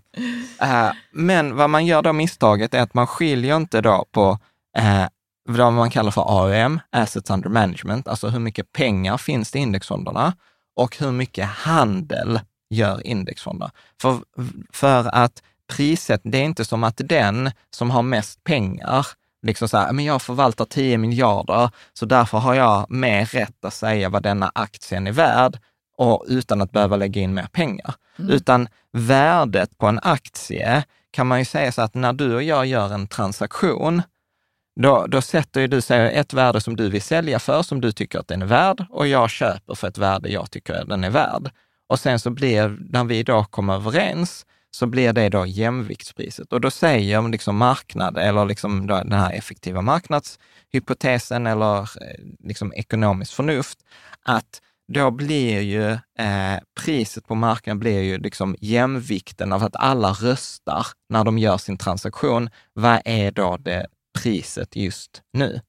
Ja. 0.59 0.88
Uh, 0.88 0.91
men 1.11 1.55
vad 1.55 1.69
man 1.69 1.85
gör 1.85 2.01
då 2.01 2.13
misstaget 2.13 2.73
är 2.73 2.81
att 2.81 2.93
man 2.93 3.07
skiljer 3.07 3.55
inte 3.55 3.81
då 3.81 4.05
på 4.11 4.39
uh, 4.79 5.05
vad 5.49 5.73
man 5.73 5.89
kallar 5.89 6.11
för 6.11 6.43
AUM, 6.43 6.79
Assets 6.91 7.29
Under 7.29 7.49
Management, 7.49 8.07
alltså 8.07 8.27
hur 8.27 8.39
mycket 8.39 8.73
pengar 8.73 9.17
finns 9.17 9.51
det 9.51 9.59
i 9.59 9.61
indexfonderna 9.61 10.33
och 10.75 10.97
hur 10.97 11.11
mycket 11.11 11.47
handel 11.47 12.39
gör 12.69 13.07
indexfonder. 13.07 13.71
För, 14.01 14.19
för 14.73 15.15
att 15.15 15.43
priset, 15.67 16.21
det 16.23 16.38
är 16.38 16.43
inte 16.43 16.65
som 16.65 16.83
att 16.83 17.01
den 17.05 17.51
som 17.69 17.89
har 17.89 18.01
mest 18.01 18.43
pengar, 18.43 19.07
liksom 19.41 19.69
så 19.69 19.77
här, 19.77 19.91
men 19.91 20.05
jag 20.05 20.21
förvaltar 20.21 20.65
10 20.65 20.97
miljarder, 20.97 21.69
så 21.93 22.05
därför 22.05 22.38
har 22.38 22.53
jag 22.53 22.91
mer 22.91 23.25
rätt 23.25 23.65
att 23.65 23.73
säga 23.73 24.09
vad 24.09 24.23
denna 24.23 24.51
aktien 24.55 25.07
är 25.07 25.11
värd 25.11 25.59
och 25.97 26.25
utan 26.27 26.61
att 26.61 26.71
behöva 26.71 26.95
lägga 26.95 27.21
in 27.21 27.33
mer 27.33 27.47
pengar. 27.51 27.93
Mm. 28.19 28.31
Utan 28.31 28.67
värdet 28.91 29.77
på 29.77 29.88
en 29.88 29.99
aktie 30.03 30.84
kan 31.12 31.27
man 31.27 31.39
ju 31.39 31.45
säga 31.45 31.71
så 31.71 31.82
att 31.82 31.93
när 31.93 32.13
du 32.13 32.36
och 32.36 32.43
jag 32.43 32.65
gör 32.65 32.93
en 32.93 33.08
transaktion, 33.08 34.01
då, 34.82 35.08
då 35.08 35.21
sätter 35.21 35.62
ju 35.62 35.67
du 35.67 35.82
säger 35.82 36.12
ett 36.19 36.34
värde 36.34 36.62
som 36.62 36.75
du 36.75 36.89
vill 36.89 37.01
sälja 37.01 37.39
för, 37.39 37.62
som 37.62 37.82
du 37.82 37.91
tycker 37.91 38.19
att 38.19 38.27
den 38.27 38.41
är 38.41 38.45
värd, 38.45 38.86
och 38.89 39.08
jag 39.08 39.29
köper 39.29 39.75
för 39.75 39.88
ett 39.88 39.97
värde 39.97 40.29
jag 40.29 40.51
tycker 40.51 40.73
att 40.73 40.89
den 40.89 41.03
är 41.03 41.10
värd. 41.10 41.51
Och 41.89 41.99
sen 41.99 42.19
så 42.19 42.30
blir, 42.30 42.78
när 42.89 43.04
vi 43.04 43.23
då 43.23 43.43
kommer 43.43 43.73
överens, 43.75 44.45
så 44.71 44.88
blir 44.88 45.13
det 45.13 45.30
då 45.30 45.45
jämviktspriset. 45.45 46.54
Och 46.54 46.62
då 46.62 46.71
säger 46.71 47.30
liksom 47.30 47.58
marknad, 47.58 48.17
eller 48.17 48.45
liksom 48.45 48.88
den 48.88 49.12
här 49.12 49.34
effektiva 49.34 49.82
marknadshypotesen 49.82 51.47
eller 51.47 51.80
eh, 51.82 52.25
liksom 52.39 52.73
ekonomiskt 52.73 53.34
förnuft, 53.34 53.80
att 54.25 54.62
då 54.93 55.12
blir 55.12 55.62
ju 55.62 55.91
eh, 56.25 56.60
priset 56.82 57.28
på 57.28 57.36
marknaden 57.36 57.80
blir 57.80 58.02
ju 58.02 58.17
liksom 58.17 58.56
jämvikten 58.60 59.54
av 59.54 59.63
att 59.63 59.75
alla 59.75 60.12
röstar 60.12 60.88
när 61.10 61.23
de 61.23 61.38
gör 61.38 61.58
sin 61.58 61.78
transaktion. 61.78 62.49
Vad 62.73 63.02
är 63.06 63.32
då 63.32 63.58
det 63.58 63.88
priset 64.19 64.75
just 64.75 65.21
nu? 65.34 65.62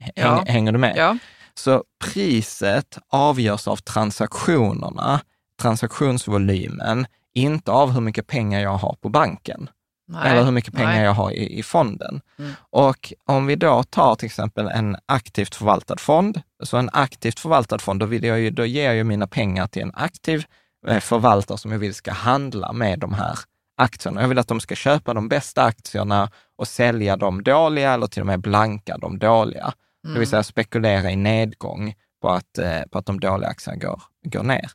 Häng, 0.00 0.12
ja. 0.14 0.44
Hänger 0.46 0.72
du 0.72 0.78
med? 0.78 0.94
Ja. 0.96 1.18
Så 1.54 1.84
priset 2.04 2.98
avgörs 3.08 3.68
av 3.68 3.76
transaktionerna 3.76 5.20
transaktionsvolymen, 5.58 7.06
inte 7.34 7.70
av 7.70 7.90
hur 7.90 8.00
mycket 8.00 8.26
pengar 8.26 8.60
jag 8.60 8.76
har 8.76 8.96
på 9.00 9.08
banken. 9.08 9.70
Nej, 10.08 10.30
eller 10.30 10.44
hur 10.44 10.50
mycket 10.50 10.74
pengar 10.74 10.90
nej. 10.90 11.04
jag 11.04 11.12
har 11.12 11.30
i, 11.30 11.58
i 11.58 11.62
fonden. 11.62 12.20
Mm. 12.38 12.52
Och 12.70 13.12
om 13.24 13.46
vi 13.46 13.56
då 13.56 13.82
tar 13.82 14.14
till 14.14 14.26
exempel 14.26 14.68
en 14.68 14.96
aktivt 15.06 15.54
förvaltad 15.54 15.96
fond, 15.96 16.42
så 16.62 16.76
en 16.76 16.90
aktivt 16.92 17.40
förvaltad 17.40 17.78
fond, 17.78 18.00
då, 18.00 18.06
vill 18.06 18.24
jag 18.24 18.40
ju, 18.40 18.50
då 18.50 18.64
ger 18.64 18.84
jag 18.84 18.94
ju 18.94 19.04
mina 19.04 19.26
pengar 19.26 19.66
till 19.66 19.82
en 19.82 19.92
aktiv 19.94 20.44
eh, 20.86 21.00
förvaltare 21.00 21.58
som 21.58 21.72
jag 21.72 21.78
vill 21.78 21.94
ska 21.94 22.12
handla 22.12 22.72
med 22.72 22.98
de 22.98 23.14
här 23.14 23.38
aktierna. 23.76 24.20
Jag 24.20 24.28
vill 24.28 24.38
att 24.38 24.48
de 24.48 24.60
ska 24.60 24.74
köpa 24.74 25.14
de 25.14 25.28
bästa 25.28 25.62
aktierna 25.62 26.30
och 26.58 26.68
sälja 26.68 27.16
de 27.16 27.42
dåliga 27.42 27.92
eller 27.92 28.06
till 28.06 28.22
och 28.22 28.26
med 28.26 28.40
blanka 28.40 28.98
de 28.98 29.18
dåliga. 29.18 29.62
Mm. 29.62 29.74
Det 30.02 30.08
vill 30.08 30.16
mm. 30.16 30.26
säga 30.26 30.42
spekulera 30.42 31.10
i 31.10 31.16
nedgång 31.16 31.94
på 32.22 32.28
att, 32.28 32.58
eh, 32.58 32.80
på 32.90 32.98
att 32.98 33.06
de 33.06 33.20
dåliga 33.20 33.48
aktierna 33.48 33.78
går, 33.78 34.02
går 34.24 34.42
ner. 34.42 34.70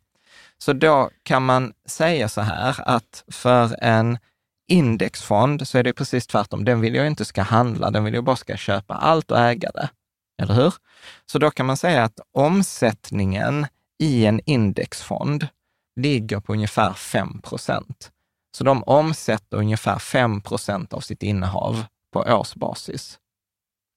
Så 0.58 0.74
då 0.74 1.10
kan 1.24 1.46
man 1.46 1.74
säga 1.88 2.30
så 2.30 2.42
här 2.42 2.76
att 2.86 3.24
för 3.28 3.84
en 3.84 4.18
indexfond 4.68 5.68
så 5.68 5.78
är 5.78 5.84
det 5.84 5.94
precis 5.94 6.28
tvärtom. 6.28 6.66
Den 6.66 6.82
vill 6.82 6.96
jag 6.96 7.08
inte 7.08 7.26
ska 7.26 7.42
handla, 7.42 7.92
den 7.92 8.04
vill 8.04 8.14
jag 8.14 8.24
bara 8.24 8.36
ska 8.36 8.58
köpa 8.58 8.94
allt 8.94 9.32
och 9.32 9.40
äga 9.40 9.72
det. 9.72 9.90
Eller 10.42 10.54
hur? 10.54 10.74
Så 11.26 11.40
då 11.40 11.52
kan 11.52 11.66
man 11.66 11.78
säga 11.78 12.04
att 12.04 12.20
omsättningen 12.32 13.68
i 14.00 14.26
en 14.26 14.42
indexfond 14.46 15.48
ligger 15.96 16.40
på 16.40 16.54
ungefär 16.54 16.94
5 16.94 17.42
procent. 17.42 18.12
Så 18.58 18.64
de 18.64 18.84
omsätter 18.84 19.58
ungefär 19.58 20.00
5 20.00 20.42
procent 20.42 20.94
av 20.94 21.00
sitt 21.00 21.24
innehav 21.24 21.86
på 22.12 22.20
årsbasis. 22.20 23.20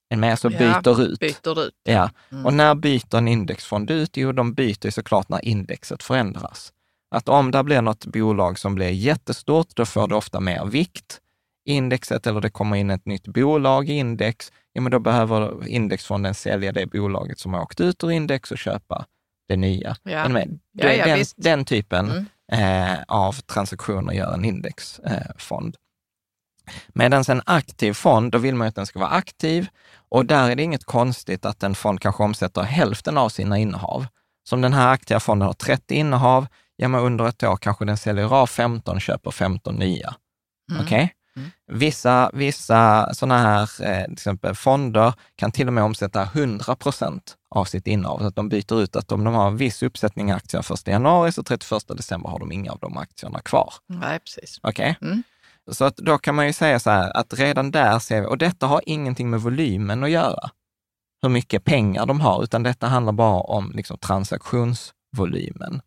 En 0.09 0.19
med, 0.19 0.39
så 0.39 0.49
byter 0.49 0.81
ja, 0.83 1.01
ut. 1.01 1.19
Byter 1.19 1.61
ut. 1.61 1.73
Ja. 1.83 2.09
Mm. 2.31 2.45
Och 2.45 2.53
när 2.53 2.75
byter 2.75 3.15
en 3.15 3.27
indexfond 3.27 3.91
ut? 3.91 4.17
Jo, 4.17 4.31
de 4.31 4.53
byter 4.53 4.89
såklart 4.89 5.29
när 5.29 5.45
indexet 5.45 6.03
förändras. 6.03 6.73
Att 7.11 7.29
om 7.29 7.51
det 7.51 7.63
blir 7.63 7.81
något 7.81 8.05
bolag 8.05 8.59
som 8.59 8.75
blir 8.75 8.89
jättestort, 8.89 9.67
då 9.75 9.85
får 9.85 10.07
det 10.07 10.15
ofta 10.15 10.39
mer 10.39 10.65
vikt. 10.65 11.19
Indexet, 11.65 12.27
eller 12.27 12.41
det 12.41 12.49
kommer 12.49 12.75
in 12.75 12.89
ett 12.89 13.05
nytt 13.05 13.27
bolag 13.27 13.89
i 13.89 13.93
index, 13.93 14.51
ja 14.73 14.81
men 14.81 14.91
då 14.91 14.99
behöver 14.99 15.67
indexfonden 15.67 16.33
sälja 16.33 16.71
det 16.71 16.85
bolaget 16.85 17.39
som 17.39 17.53
har 17.53 17.61
åkt 17.61 17.81
ut 17.81 18.03
ur 18.03 18.11
index 18.11 18.51
och 18.51 18.57
köpa 18.57 19.05
det 19.47 19.55
nya. 19.55 19.95
Ja. 20.03 20.27
Men, 20.27 20.59
ja, 20.71 20.93
ja, 20.93 21.05
den, 21.05 21.25
den, 21.35 21.65
typen 21.65 22.11
mm. 22.11 22.91
eh, 22.91 22.97
av 23.07 23.33
transaktioner 23.33 24.13
gör 24.13 24.33
en 24.33 24.45
indexfond. 24.45 25.75
Eh, 25.75 25.81
Medan 26.87 27.23
en 27.27 27.41
aktiv 27.45 27.93
fond, 27.93 28.31
då 28.31 28.37
vill 28.37 28.55
man 28.55 28.67
att 28.67 28.75
den 28.75 28.85
ska 28.85 28.99
vara 28.99 29.09
aktiv 29.09 29.67
och 30.09 30.25
där 30.25 30.49
är 30.49 30.55
det 30.55 30.63
inget 30.63 30.85
konstigt 30.85 31.45
att 31.45 31.63
en 31.63 31.75
fond 31.75 32.01
kanske 32.01 32.23
omsätter 32.23 32.61
hälften 32.61 33.17
av 33.17 33.29
sina 33.29 33.57
innehav. 33.57 34.05
Som 34.43 34.61
den 34.61 34.73
här 34.73 34.87
aktiva 34.93 35.19
fonden 35.19 35.45
har 35.45 35.53
30 35.53 35.95
innehav, 35.95 36.47
ja 36.75 36.87
men 36.87 37.01
under 37.01 37.27
ett 37.27 37.43
år 37.43 37.57
kanske 37.57 37.85
den 37.85 37.97
säljer 37.97 38.33
av 38.33 38.47
15, 38.47 38.99
köper 38.99 39.31
15 39.31 39.75
nya. 39.75 40.15
Mm. 40.71 40.83
Okej? 40.83 41.03
Okay? 41.03 41.09
Vissa, 41.71 42.31
vissa 42.33 43.13
sådana 43.13 43.37
här, 43.37 43.61
eh, 43.61 44.03
till 44.03 44.13
exempel 44.13 44.55
fonder, 44.55 45.13
kan 45.35 45.51
till 45.51 45.67
och 45.67 45.73
med 45.73 45.83
omsätta 45.83 46.23
100 46.23 46.75
procent 46.75 47.35
av 47.49 47.65
sitt 47.65 47.87
innehav. 47.87 48.19
Så 48.19 48.25
att 48.25 48.35
de 48.35 48.49
byter 48.49 48.81
ut 48.81 48.95
att 48.95 49.11
om 49.11 49.23
de 49.23 49.33
har 49.33 49.47
en 49.47 49.57
viss 49.57 49.83
uppsättning 49.83 50.31
aktier 50.31 50.73
1 50.73 50.87
januari, 50.87 51.31
så 51.31 51.43
31 51.43 51.97
december 51.97 52.29
har 52.29 52.39
de 52.39 52.51
inga 52.51 52.71
av 52.71 52.79
de 52.79 52.97
aktierna 52.97 53.39
kvar. 53.39 53.73
Nej, 53.87 54.19
precis. 54.19 54.59
Okej? 54.63 54.97
Mm. 55.01 55.23
Så 55.71 55.85
att 55.85 55.97
då 55.97 56.17
kan 56.17 56.35
man 56.35 56.47
ju 56.47 56.53
säga 56.53 56.79
så 56.79 56.89
här, 56.89 57.17
att 57.17 57.33
redan 57.33 57.71
där 57.71 57.99
ser 57.99 58.21
vi, 58.21 58.27
och 58.27 58.37
detta 58.37 58.67
har 58.67 58.81
ingenting 58.85 59.29
med 59.29 59.41
volymen 59.41 60.03
att 60.03 60.09
göra, 60.09 60.49
hur 61.21 61.29
mycket 61.29 61.63
pengar 61.63 62.05
de 62.05 62.21
har, 62.21 62.43
utan 62.43 62.63
detta 62.63 62.87
handlar 62.87 63.13
bara 63.13 63.41
om 63.41 63.71
liksom, 63.75 63.97
transaktionsvolymen. 63.97 65.81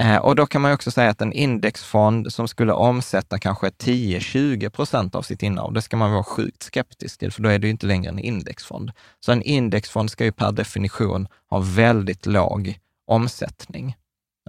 Eh, 0.00 0.16
och 0.16 0.36
då 0.36 0.46
kan 0.46 0.62
man 0.62 0.70
ju 0.70 0.74
också 0.74 0.90
säga 0.90 1.10
att 1.10 1.22
en 1.22 1.32
indexfond 1.32 2.32
som 2.32 2.48
skulle 2.48 2.72
omsätta 2.72 3.38
kanske 3.38 3.68
10-20 3.68 4.70
procent 4.70 5.14
av 5.14 5.22
sitt 5.22 5.42
innehav, 5.42 5.72
det 5.72 5.82
ska 5.82 5.96
man 5.96 6.12
vara 6.12 6.24
sjukt 6.24 6.62
skeptisk 6.62 7.18
till, 7.18 7.32
för 7.32 7.42
då 7.42 7.48
är 7.48 7.58
det 7.58 7.66
ju 7.66 7.70
inte 7.70 7.86
längre 7.86 8.08
en 8.08 8.18
indexfond. 8.18 8.92
Så 9.20 9.32
en 9.32 9.42
indexfond 9.42 10.10
ska 10.10 10.24
ju 10.24 10.32
per 10.32 10.52
definition 10.52 11.28
ha 11.50 11.58
väldigt 11.58 12.26
låg 12.26 12.78
omsättning. 13.06 13.96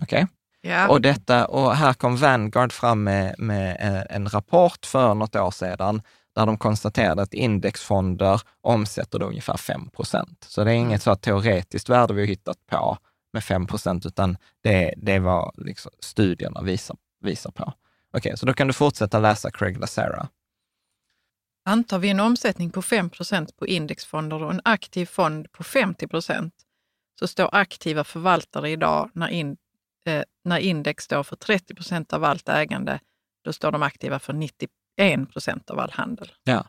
Okej? 0.02 0.28
Ja. 0.67 0.88
Och, 0.88 1.01
detta, 1.01 1.45
och 1.45 1.75
här 1.75 1.93
kom 1.93 2.17
Vanguard 2.17 2.73
fram 2.73 3.04
med, 3.04 3.36
med 3.38 3.78
en, 3.80 4.04
en 4.10 4.30
rapport 4.30 4.86
för 4.86 5.13
något 5.13 5.36
år 5.36 5.51
sedan, 5.51 6.01
där 6.36 6.45
de 6.45 6.58
konstaterade 6.58 7.21
att 7.21 7.34
indexfonder 7.34 8.41
omsätter 8.62 9.19
då 9.19 9.25
ungefär 9.25 9.58
5 9.58 9.89
procent. 9.89 10.45
Så 10.49 10.63
det 10.63 10.71
är 10.71 10.75
inget 10.75 11.01
så 11.01 11.15
teoretiskt 11.15 11.89
värde 11.89 12.13
vi 12.13 12.21
har 12.21 12.28
hittat 12.28 12.58
på 12.71 12.97
med 13.34 13.43
5 13.43 13.67
procent, 13.67 14.06
utan 14.06 14.38
det, 14.63 14.93
det 14.97 15.12
är 15.12 15.19
vad 15.19 15.54
liksom 15.58 15.91
studierna 15.99 16.62
visar, 16.62 16.97
visar 17.21 17.51
på. 17.51 17.73
Okej, 18.17 18.38
så 18.38 18.45
då 18.45 18.54
kan 18.54 18.67
du 18.67 18.73
fortsätta 18.73 19.19
läsa 19.19 19.51
Craig 19.51 19.80
Lazara. 19.80 20.28
Antar 21.65 21.99
vi 21.99 22.10
en 22.10 22.19
omsättning 22.19 22.71
på 22.71 22.82
5% 22.82 23.49
på 23.60 23.67
indexfonder 23.67 24.43
och 24.43 24.51
en 24.51 24.62
aktiv 24.65 25.06
fond 25.06 25.51
på 25.51 25.63
50% 25.63 26.51
så 27.19 27.28
står 27.28 27.49
aktiva 27.51 28.04
förvaltare 28.04 28.69
idag, 28.69 29.10
när, 29.13 29.28
in, 29.28 29.58
eh, 30.08 30.24
när 30.46 30.58
index 30.58 31.04
står 31.04 31.24
för 31.24 31.36
30% 31.36 32.13
av 32.13 32.24
allt 32.24 32.50
ägande, 32.50 33.00
då 33.46 33.54
står 33.54 33.72
de 33.72 33.84
aktiva 33.84 34.20
för 34.20 34.34
91% 34.34 35.72
av 35.72 35.80
all 35.80 35.91
handel. 35.91 36.32
Ja. 36.44 36.65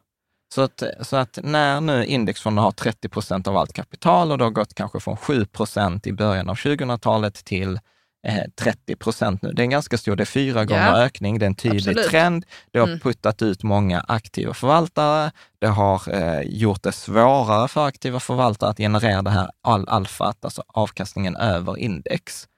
Så 0.54 0.62
att, 0.62 0.82
så 1.00 1.16
att 1.16 1.38
när 1.42 1.80
nu 1.80 2.04
indexfonder 2.04 2.62
har 2.62 2.70
30 2.70 3.08
procent 3.08 3.46
av 3.48 3.56
allt 3.56 3.72
kapital 3.72 4.32
och 4.32 4.38
det 4.38 4.44
har 4.44 4.50
gått 4.50 4.74
kanske 4.74 5.00
från 5.00 5.16
7 5.16 5.44
procent 5.46 6.06
i 6.06 6.12
början 6.12 6.48
av 6.48 6.54
2000-talet 6.56 7.34
till 7.44 7.78
eh, 8.26 8.44
30 8.60 8.96
procent 8.96 9.42
nu. 9.42 9.52
Det 9.52 9.62
är 9.62 9.64
en 9.64 9.70
ganska 9.70 9.98
stor, 9.98 10.16
det 10.16 10.22
är 10.22 10.24
fyra 10.24 10.64
gånger 10.64 10.94
ökning, 10.94 11.38
det 11.38 11.44
är 11.44 11.46
en 11.46 11.54
tydlig 11.54 11.78
Absolut. 11.92 12.10
trend. 12.10 12.44
Det 12.70 12.78
har 12.78 12.86
Mm. 12.86 13.00
puttat 13.00 13.42
ut 13.42 13.62
många 13.62 14.00
aktiva 14.08 14.54
förvaltare. 14.54 15.30
Det 15.58 15.66
har 15.66 16.14
eh, 16.14 16.40
gjort 16.42 16.82
det 16.82 16.92
svårare 16.92 17.68
för 17.68 17.86
aktiva 17.86 18.20
förvaltare 18.20 18.70
att 18.70 18.78
generera 18.78 19.22
det 19.22 19.30
här 19.30 19.50
all 19.62 19.88
alfat, 19.88 20.44
alltså 20.44 20.62
avkastningen 20.66 21.36
över 21.36 21.78
index. 21.78 22.48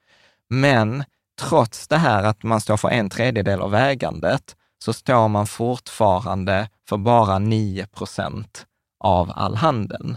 Men 0.50 1.04
trots 1.40 1.88
det 1.88 1.96
här 1.96 2.22
att 2.22 2.42
man 2.42 2.60
står 2.60 2.76
för 2.76 2.88
en 2.88 3.10
tredjedel 3.10 3.60
av 3.60 3.74
ägandet, 3.74 4.56
så 4.84 4.92
står 4.92 5.28
man 5.28 5.46
fortfarande 5.46 6.68
för 6.88 6.96
bara 6.96 7.38
9 7.38 7.86
procent 7.86 8.66
av 9.04 9.32
all 9.34 9.56
handeln. 9.56 10.16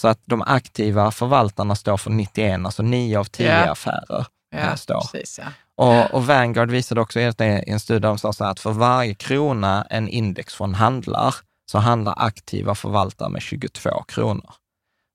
Så 0.00 0.08
att 0.08 0.20
de 0.24 0.42
aktiva 0.42 1.10
förvaltarna 1.10 1.74
står 1.74 1.96
för 1.96 2.10
91, 2.10 2.60
alltså 2.64 2.82
9 2.82 3.18
av 3.18 3.24
10 3.24 3.46
Ja. 3.46 3.70
affärer 3.70 4.26
här 4.52 4.76
står. 4.76 5.00
precis. 5.00 5.40
Ja. 5.42 5.46
Och, 5.74 6.14
och 6.14 6.26
Vanguard 6.26 6.70
visade 6.70 7.00
också 7.00 7.20
i 7.20 7.32
en 7.66 7.80
studie, 7.80 8.00
de 8.00 8.18
sa 8.18 8.32
så 8.32 8.44
här 8.44 8.50
att 8.50 8.60
för 8.60 8.72
varje 8.72 9.14
krona 9.14 9.86
en 9.90 10.08
indexfond 10.08 10.76
handlar, 10.76 11.34
så 11.70 11.78
handlar 11.78 12.14
aktiva 12.16 12.74
förvaltare 12.74 13.28
med 13.28 13.42
22 13.42 14.02
kronor. 14.08 14.54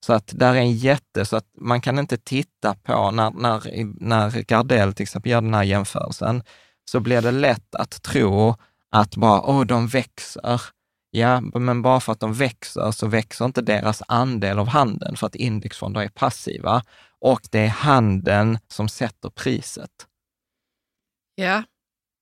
Så 0.04 0.14
att 0.14 0.32
där 0.36 0.54
är 0.56 0.60
en 0.60 0.72
jätte, 0.76 1.26
så 1.26 1.36
att 1.38 1.46
man 1.62 1.82
kan 1.82 2.00
inte 2.00 2.18
titta 2.18 2.76
på, 2.76 3.12
när, 3.12 3.32
när, 3.32 3.62
när 4.04 4.42
Gardell 4.42 4.94
till 4.94 5.04
exempel 5.04 5.32
gör 5.32 5.42
den 5.42 5.54
här 5.54 5.64
jämförelsen, 5.64 6.44
så 6.92 7.00
blir 7.00 7.22
det 7.22 7.32
lätt 7.32 7.76
att 7.76 8.02
tro 8.04 8.56
att 8.92 9.16
bara, 9.16 9.42
åh, 9.42 9.66
de 9.66 9.88
växer. 9.88 10.62
Ja, 11.12 11.42
men 11.42 11.82
bara 11.82 12.00
för 12.00 12.12
att 12.12 12.20
de 12.20 12.34
växer 12.34 12.92
så 12.92 13.08
växer 13.08 13.46
inte 13.46 13.62
deras 13.62 14.02
andel 14.08 14.60
av 14.60 14.68
handeln, 14.68 15.16
för 15.18 15.28
att 15.28 15.36
indexfonder 15.36 16.02
är 16.02 16.10
passiva 16.10 16.84
och 17.20 17.42
det 17.52 17.60
är 17.60 17.68
handeln 17.68 18.60
som 18.68 18.90
sätter 18.90 19.30
priset. 19.30 19.92
ja, 21.36 21.64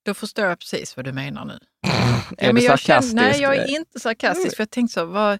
då 0.06 0.14
förstår 0.14 0.46
jag 0.46 0.60
precis 0.60 0.96
vad 0.98 1.06
du 1.06 1.12
menar 1.14 1.46
nu. 1.46 1.60
Är 2.38 2.48
Ja, 2.48 2.54
du 2.54 2.62
jag 2.62 2.80
känner- 2.80 3.02
sarkastisk? 3.02 3.16
nej, 3.16 3.42
jag 3.42 3.56
är 3.56 3.68
inte 3.68 4.00
sarkastisk. 4.00 4.56
För 4.56 4.62
jag 4.62 4.70
tänkte 4.72 4.94
så, 4.94 5.06
vad, 5.06 5.40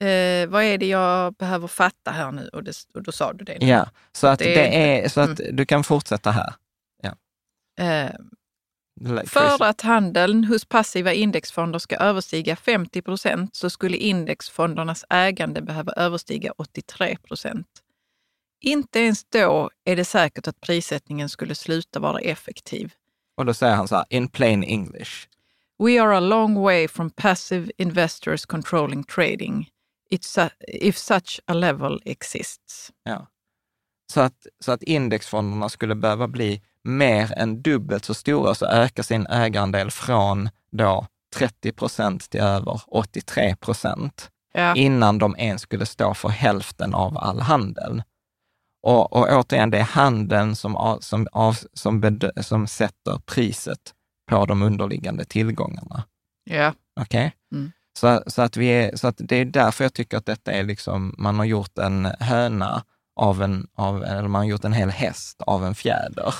eh, 0.00 0.46
vad 0.48 0.62
är 0.64 0.78
det 0.78 0.86
jag 0.86 1.34
behöver 1.34 1.66
fatta 1.68 2.10
här 2.10 2.32
nu? 2.32 2.48
Och, 2.52 2.64
det, 2.64 2.72
och 2.94 3.02
då 3.02 3.12
sa 3.12 3.32
du 3.32 3.44
det. 3.44 3.58
nu. 3.60 3.66
Ja, 3.66 3.90
så 4.12 4.26
att 4.26 4.38
Det 4.38 4.44
det 4.54 4.76
är- 4.76 4.98
Mm. 4.98 5.10
så 5.10 5.20
att 5.20 5.40
du 5.52 5.66
kan 5.66 5.84
fortsätta 5.84 6.30
här. 6.30 6.54
Eh, 7.78 8.10
Crazy. 9.06 9.26
För 9.26 9.64
att 9.64 9.80
handeln 9.80 10.44
hos 10.44 10.64
passiva 10.64 11.12
indexfonder 11.12 11.78
ska 11.78 11.96
överstiga 11.96 12.56
50 12.56 13.02
procent 13.02 13.56
så 13.56 13.70
skulle 13.70 13.96
indexfondernas 13.96 15.04
ägande 15.10 15.62
behöva 15.62 15.92
överstiga 15.92 16.52
83 16.56 17.16
procent. 17.16 17.66
Inte 18.60 19.00
ens 19.00 19.24
då 19.24 19.70
är 19.84 19.96
det 19.96 20.04
säkert 20.04 20.48
att 20.48 20.60
prissättningen 20.60 21.28
skulle 21.28 21.54
sluta 21.54 22.00
vara 22.00 22.18
effektiv. 22.20 22.92
Och 23.36 23.46
då 23.46 23.54
säger 23.54 23.74
han 23.74 23.88
så 23.88 23.96
här, 23.96 24.04
in 24.08 24.28
plain 24.28 24.64
English. 24.64 25.12
We 25.78 26.02
are 26.02 26.16
a 26.16 26.20
long 26.20 26.54
way 26.54 26.88
from 26.88 27.10
passive 27.10 27.72
investors 27.78 28.46
controlling 28.46 29.04
trading 29.04 29.70
a, 30.38 30.50
if 30.68 30.96
such 30.96 31.40
a 31.46 31.54
level 31.54 32.02
exists. 32.04 32.92
Ja. 33.04 33.26
Så, 34.12 34.20
att, 34.20 34.46
så 34.60 34.72
att 34.72 34.82
indexfonderna 34.82 35.68
skulle 35.68 35.94
behöva 35.94 36.28
bli 36.28 36.62
mer 36.82 37.32
än 37.38 37.62
dubbelt 37.62 38.04
så 38.04 38.14
stora, 38.14 38.54
så 38.54 38.66
öka 38.66 39.02
sin 39.02 39.26
ägarandel 39.26 39.90
från 39.90 40.48
då 40.72 41.06
30 41.34 41.72
procent 41.72 42.30
till 42.30 42.40
över 42.40 42.80
83 42.86 43.56
procent, 43.56 44.30
Ja. 44.56 44.74
innan 44.74 45.18
de 45.18 45.36
ens 45.38 45.62
skulle 45.62 45.86
stå 45.86 46.14
för 46.14 46.28
hälften 46.28 46.94
av 46.94 47.18
all 47.18 47.40
handel. 47.40 48.02
Och, 48.82 49.12
och 49.12 49.28
återigen, 49.32 49.70
det 49.70 49.78
är 49.78 49.82
handeln 49.82 50.56
som, 50.56 50.98
som, 51.00 51.28
av, 51.32 51.56
som, 51.72 52.00
bed, 52.00 52.30
som 52.40 52.66
sätter 52.66 53.18
priset 53.26 53.94
på 54.30 54.46
de 54.46 54.62
underliggande 54.62 55.24
tillgångarna. 55.24 56.04
Ja. 56.44 56.72
Okej? 57.00 57.32
Mm. 57.52 57.72
Så, 57.98 58.22
så, 58.26 58.42
att 58.42 58.56
vi 58.56 58.66
är, 58.66 58.96
så 58.96 59.08
att 59.08 59.16
det 59.18 59.36
är 59.36 59.44
därför 59.44 59.84
jag 59.84 59.94
tycker 59.94 60.16
att 60.16 60.26
detta 60.26 60.52
är 60.52 60.64
liksom, 60.64 61.14
man 61.18 61.38
har 61.38 61.44
gjort 61.44 61.78
en 61.78 62.04
höna 62.20 62.82
av 63.16 63.42
en, 63.42 63.66
av, 63.74 64.04
eller 64.04 64.28
man 64.28 64.40
har 64.40 64.48
gjort 64.48 64.64
en 64.64 64.72
hel 64.72 64.90
häst 64.90 65.42
av 65.46 65.64
en 65.64 65.74
fjäder. 65.74 66.34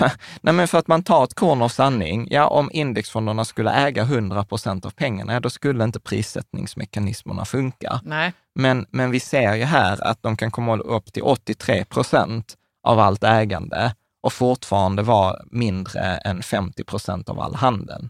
Nej, 0.40 0.54
men 0.54 0.68
för 0.68 0.78
att 0.78 0.88
man 0.88 1.02
tar 1.02 1.24
ett 1.24 1.34
korn 1.34 1.62
av 1.62 1.68
sanning. 1.68 2.28
Ja, 2.30 2.46
om 2.46 2.70
indexfonderna 2.72 3.44
skulle 3.44 3.70
äga 3.70 4.02
100 4.02 4.44
procent 4.44 4.86
av 4.86 4.90
pengarna, 4.90 5.32
ja, 5.32 5.40
då 5.40 5.50
skulle 5.50 5.84
inte 5.84 6.00
prissättningsmekanismerna 6.00 7.44
funka. 7.44 8.00
Nej. 8.04 8.32
Men, 8.54 8.86
men 8.90 9.10
vi 9.10 9.20
ser 9.20 9.54
ju 9.54 9.64
här 9.64 10.04
att 10.04 10.22
de 10.22 10.36
kan 10.36 10.50
komma 10.50 10.76
upp 10.76 11.12
till 11.12 11.22
83 11.22 11.84
procent 11.84 12.56
av 12.82 12.98
allt 12.98 13.24
ägande 13.24 13.94
och 14.22 14.32
fortfarande 14.32 15.02
vara 15.02 15.36
mindre 15.50 16.00
än 16.00 16.42
50 16.42 16.84
procent 16.84 17.28
av 17.28 17.40
all 17.40 17.54
handel. 17.54 18.08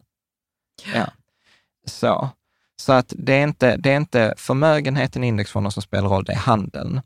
Ja. 0.95 1.07
Så, 1.87 2.29
så 2.81 2.93
att 2.93 3.13
det 3.17 3.33
är, 3.33 3.43
inte, 3.45 3.77
det 3.77 3.91
är 3.91 3.97
inte 3.97 4.35
förmögenheten 4.37 5.25
i 5.25 5.27
indexfonder 5.27 5.71
som 5.71 5.83
spelar 5.83 6.09
roll, 6.09 6.25
det 6.25 6.33
är 6.33 6.37
handeln. 6.37 7.01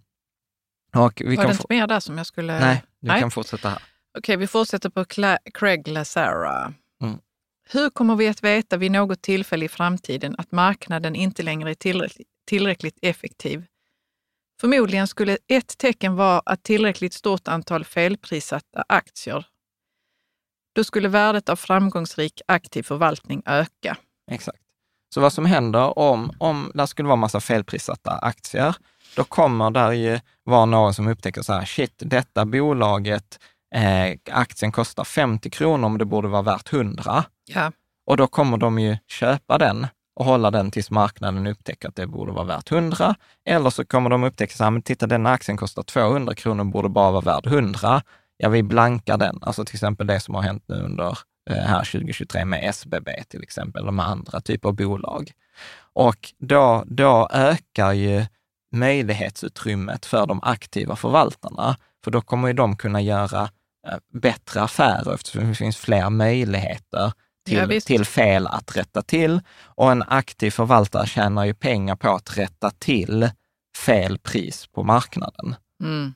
Och 0.97 1.23
vi 1.25 1.37
Var 1.37 1.43
kan 1.43 1.47
det 1.47 1.53
inte 1.53 1.67
mer 1.69 1.87
där 1.87 2.01
som 2.01 2.19
jag 2.19 2.27
skulle... 2.27 2.61
nej, 2.61 2.83
du 3.01 3.09
Nej. 3.09 3.21
kan 3.21 3.31
fortsätta 3.31 3.69
här. 3.69 3.83
Okej, 4.19 4.37
vi 4.37 4.47
fortsätter 4.47 4.91
på 4.91 5.05
Cla- 5.05 5.39
Craig 5.55 5.89
Lazara. 5.89 6.75
Mm. 7.03 7.19
Hur 7.71 7.91
kommer 7.91 8.17
vi 8.17 8.29
att 8.29 8.45
veta 8.45 8.77
vid 8.77 8.91
något 8.93 9.23
tillfälle 9.23 9.65
i 9.65 9.69
framtiden 9.69 10.35
att 10.39 10.53
marknaden 10.53 11.15
inte 11.15 11.43
längre 11.43 11.71
är 11.71 11.75
tillräckligt, 11.75 12.29
tillräckligt 12.47 12.99
effektiv? 13.03 13.65
Förmodligen 14.61 15.09
skulle 15.09 15.39
ett 15.49 15.79
tecken 15.79 16.15
vara 16.17 16.43
att 16.47 16.63
tillräckligt 16.63 17.13
stort 17.13 17.49
antal 17.49 17.85
felprissatta 17.85 18.85
aktier. 18.89 19.47
Då 20.75 20.85
skulle 20.85 21.09
värdet 21.09 21.49
av 21.49 21.57
framgångsrik 21.57 22.41
aktiv 22.49 22.83
förvaltning 22.83 23.43
öka. 23.47 23.97
Exakt. 24.31 24.59
Så 25.15 25.21
vad 25.21 25.33
som 25.33 25.47
händer 25.47 25.99
om, 25.99 26.33
om 26.39 26.71
det 26.75 26.87
skulle 26.87 27.09
vara 27.09 27.17
massa 27.17 27.41
felprissatta 27.41 28.11
aktier, 28.11 28.77
då 29.17 29.25
kommer 29.25 29.71
där 29.71 29.93
ju 29.93 30.21
vara 30.45 30.65
någon 30.65 30.95
som 30.95 31.09
upptäcker 31.09 31.43
så 31.43 31.53
här, 31.53 31.65
shit, 31.65 31.93
detta 31.97 32.45
bolaget, 32.45 33.39
eh, 33.75 34.37
aktien 34.37 34.73
kostar 34.73 35.05
50 35.05 35.51
kronor 35.51 35.87
om 35.87 35.99
det 35.99 36.05
borde 36.05 36.29
vara 36.29 36.43
värt 36.43 36.73
100. 36.73 37.25
Ja, 37.47 37.73
Och 38.07 38.17
då 38.17 38.27
kommer 38.27 38.57
de 38.57 38.79
ju 38.79 38.97
köpa 39.09 39.59
den 39.59 39.87
och 40.17 40.25
hålla 40.25 40.51
den 40.51 40.71
tills 40.71 40.91
marknaden 40.91 41.47
upptäcker 41.47 41.89
att 41.89 41.97
det 41.97 42.07
borde 42.07 42.33
vara 42.33 42.45
värt 42.45 42.73
100. 42.73 43.15
Eller 43.49 43.71
så 43.71 43.85
kommer 43.85 44.11
de 44.11 44.25
upptäcka 44.25 44.55
så 44.55 44.65
här, 44.65 44.71
men 44.71 44.83
titta 44.83 45.07
den 45.07 45.27
aktien 45.27 45.57
kostar 45.57 45.83
200 45.83 46.35
kronor, 46.35 46.65
borde 46.65 46.89
bara 46.89 47.11
vara 47.11 47.25
värd 47.25 47.47
100. 47.47 48.03
Ja, 48.37 48.49
vi 48.49 48.63
blankar 48.63 49.17
den. 49.17 49.39
Alltså 49.43 49.65
till 49.65 49.77
exempel 49.77 50.07
det 50.07 50.21
som 50.21 50.35
har 50.35 50.43
hänt 50.43 50.65
nu 50.67 50.75
under 50.75 51.19
här 51.51 51.85
2023 51.85 52.45
med 52.45 52.69
SBB 52.69 53.25
till 53.29 53.43
exempel, 53.43 53.83
eller 53.83 53.93
med 53.93 54.07
andra 54.09 54.41
typer 54.41 54.69
av 54.69 54.75
bolag. 54.75 55.33
Och 55.93 56.33
då, 56.39 56.85
då 56.87 57.29
ökar 57.33 57.93
ju 57.93 58.27
möjlighetsutrymmet 58.73 60.07
för 60.07 60.27
de 60.27 60.41
aktiva 60.43 60.97
förvaltarna, 60.97 61.77
för 62.05 62.11
då 62.11 62.21
kommer 62.21 62.49
ju 62.49 62.55
de 62.55 62.77
kunna 62.77 63.01
göra 63.01 63.43
eh, 63.89 63.99
bättre 64.13 64.63
affärer 64.63 65.15
eftersom 65.15 65.49
det 65.49 65.55
finns 65.55 65.77
fler 65.77 66.11
möjligheter 66.11 67.13
till, 67.47 67.71
Ja, 67.71 67.81
till 67.81 68.05
fel 68.05 68.47
att 68.47 68.77
rätta 68.77 69.03
till. 69.03 69.41
Och 69.65 69.93
en 69.93 70.03
aktiv 70.03 70.51
förvaltare 70.51 71.07
tjänar 71.07 71.45
ju 71.45 71.55
pengar 71.55 71.97
på 71.97 72.11
att 72.11 72.39
rätta 72.39 72.71
till 72.71 73.31
fel 73.87 74.19
pris 74.19 74.67
på 74.67 74.83
marknaden. 74.83 75.55
Mm. 75.83 76.15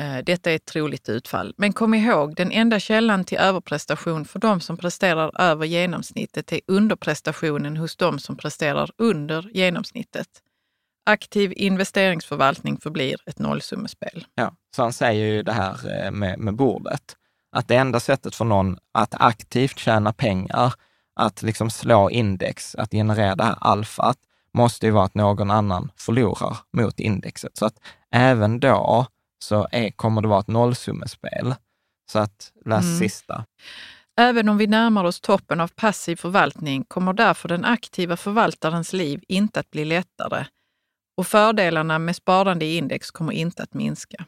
Eh, 0.00 0.18
detta 0.24 0.50
är 0.50 0.56
ett 0.56 0.64
troligt 0.64 1.08
utfall. 1.08 1.54
Men 1.56 1.72
kom 1.72 1.94
ihåg, 1.94 2.36
den 2.36 2.52
enda 2.52 2.80
källan 2.80 3.24
till 3.24 3.38
överprestation 3.38 4.24
för 4.24 4.38
de 4.38 4.60
som 4.60 4.76
presterar 4.76 5.40
över 5.40 5.66
genomsnittet 5.66 6.52
är 6.52 6.60
underprestationen 6.66 7.76
hos 7.76 7.96
de 7.96 8.18
som 8.18 8.36
presterar 8.36 8.90
under 8.98 9.50
genomsnittet. 9.54 10.28
Aktiv 11.06 11.52
investeringsförvaltning 11.56 12.78
förblir 12.80 13.16
ett 13.26 13.38
nollsummespel. 13.38 14.26
Ja, 14.34 14.52
så 14.76 14.82
han 14.82 14.92
säger 14.92 15.26
ju 15.26 15.42
det 15.42 15.52
här 15.52 16.04
eh, 16.04 16.10
med, 16.10 16.38
med 16.38 16.54
bordet, 16.54 17.16
att 17.52 17.68
det 17.68 17.76
enda 17.76 18.00
sättet 18.00 18.34
för 18.34 18.44
någon 18.44 18.78
att 18.92 19.14
aktivt 19.20 19.78
tjäna 19.78 20.12
pengar, 20.12 20.74
att 21.16 21.42
liksom 21.42 21.70
slå 21.70 22.10
index, 22.10 22.74
att 22.74 22.90
generera 22.90 23.36
det 23.36 23.44
här 23.44 23.56
alfat, 23.60 24.18
måste 24.54 24.86
ju 24.86 24.92
vara 24.92 25.04
att 25.04 25.14
någon 25.14 25.50
annan 25.50 25.90
förlorar 25.96 26.56
mot 26.72 27.00
indexet. 27.00 27.56
Så 27.56 27.66
att 27.66 27.74
även 28.10 28.60
då 28.60 29.06
så 29.44 29.68
är, 29.72 29.90
kommer 29.90 30.22
det 30.22 30.28
vara 30.28 30.40
ett 30.40 30.48
nollsummespel. 30.48 31.54
Så 32.12 32.18
att 32.18 32.52
läs 32.64 32.84
Mm. 32.84 32.98
sista. 32.98 33.44
Även 34.20 34.48
om 34.48 34.58
vi 34.58 34.66
närmar 34.66 35.04
oss 35.04 35.20
toppen 35.20 35.60
av 35.60 35.68
passiv 35.68 36.16
förvaltning 36.16 36.84
kommer 36.84 37.12
därför 37.12 37.48
den 37.48 37.64
aktiva 37.64 38.16
förvaltarens 38.16 38.92
liv 38.92 39.22
inte 39.28 39.60
att 39.60 39.70
bli 39.70 39.84
lättare 39.84 40.46
och 41.16 41.26
fördelarna 41.26 41.98
med 41.98 42.16
sparande 42.16 42.64
i 42.64 42.76
index 42.76 43.10
kommer 43.10 43.32
inte 43.32 43.62
att 43.62 43.74
minska. 43.74 44.26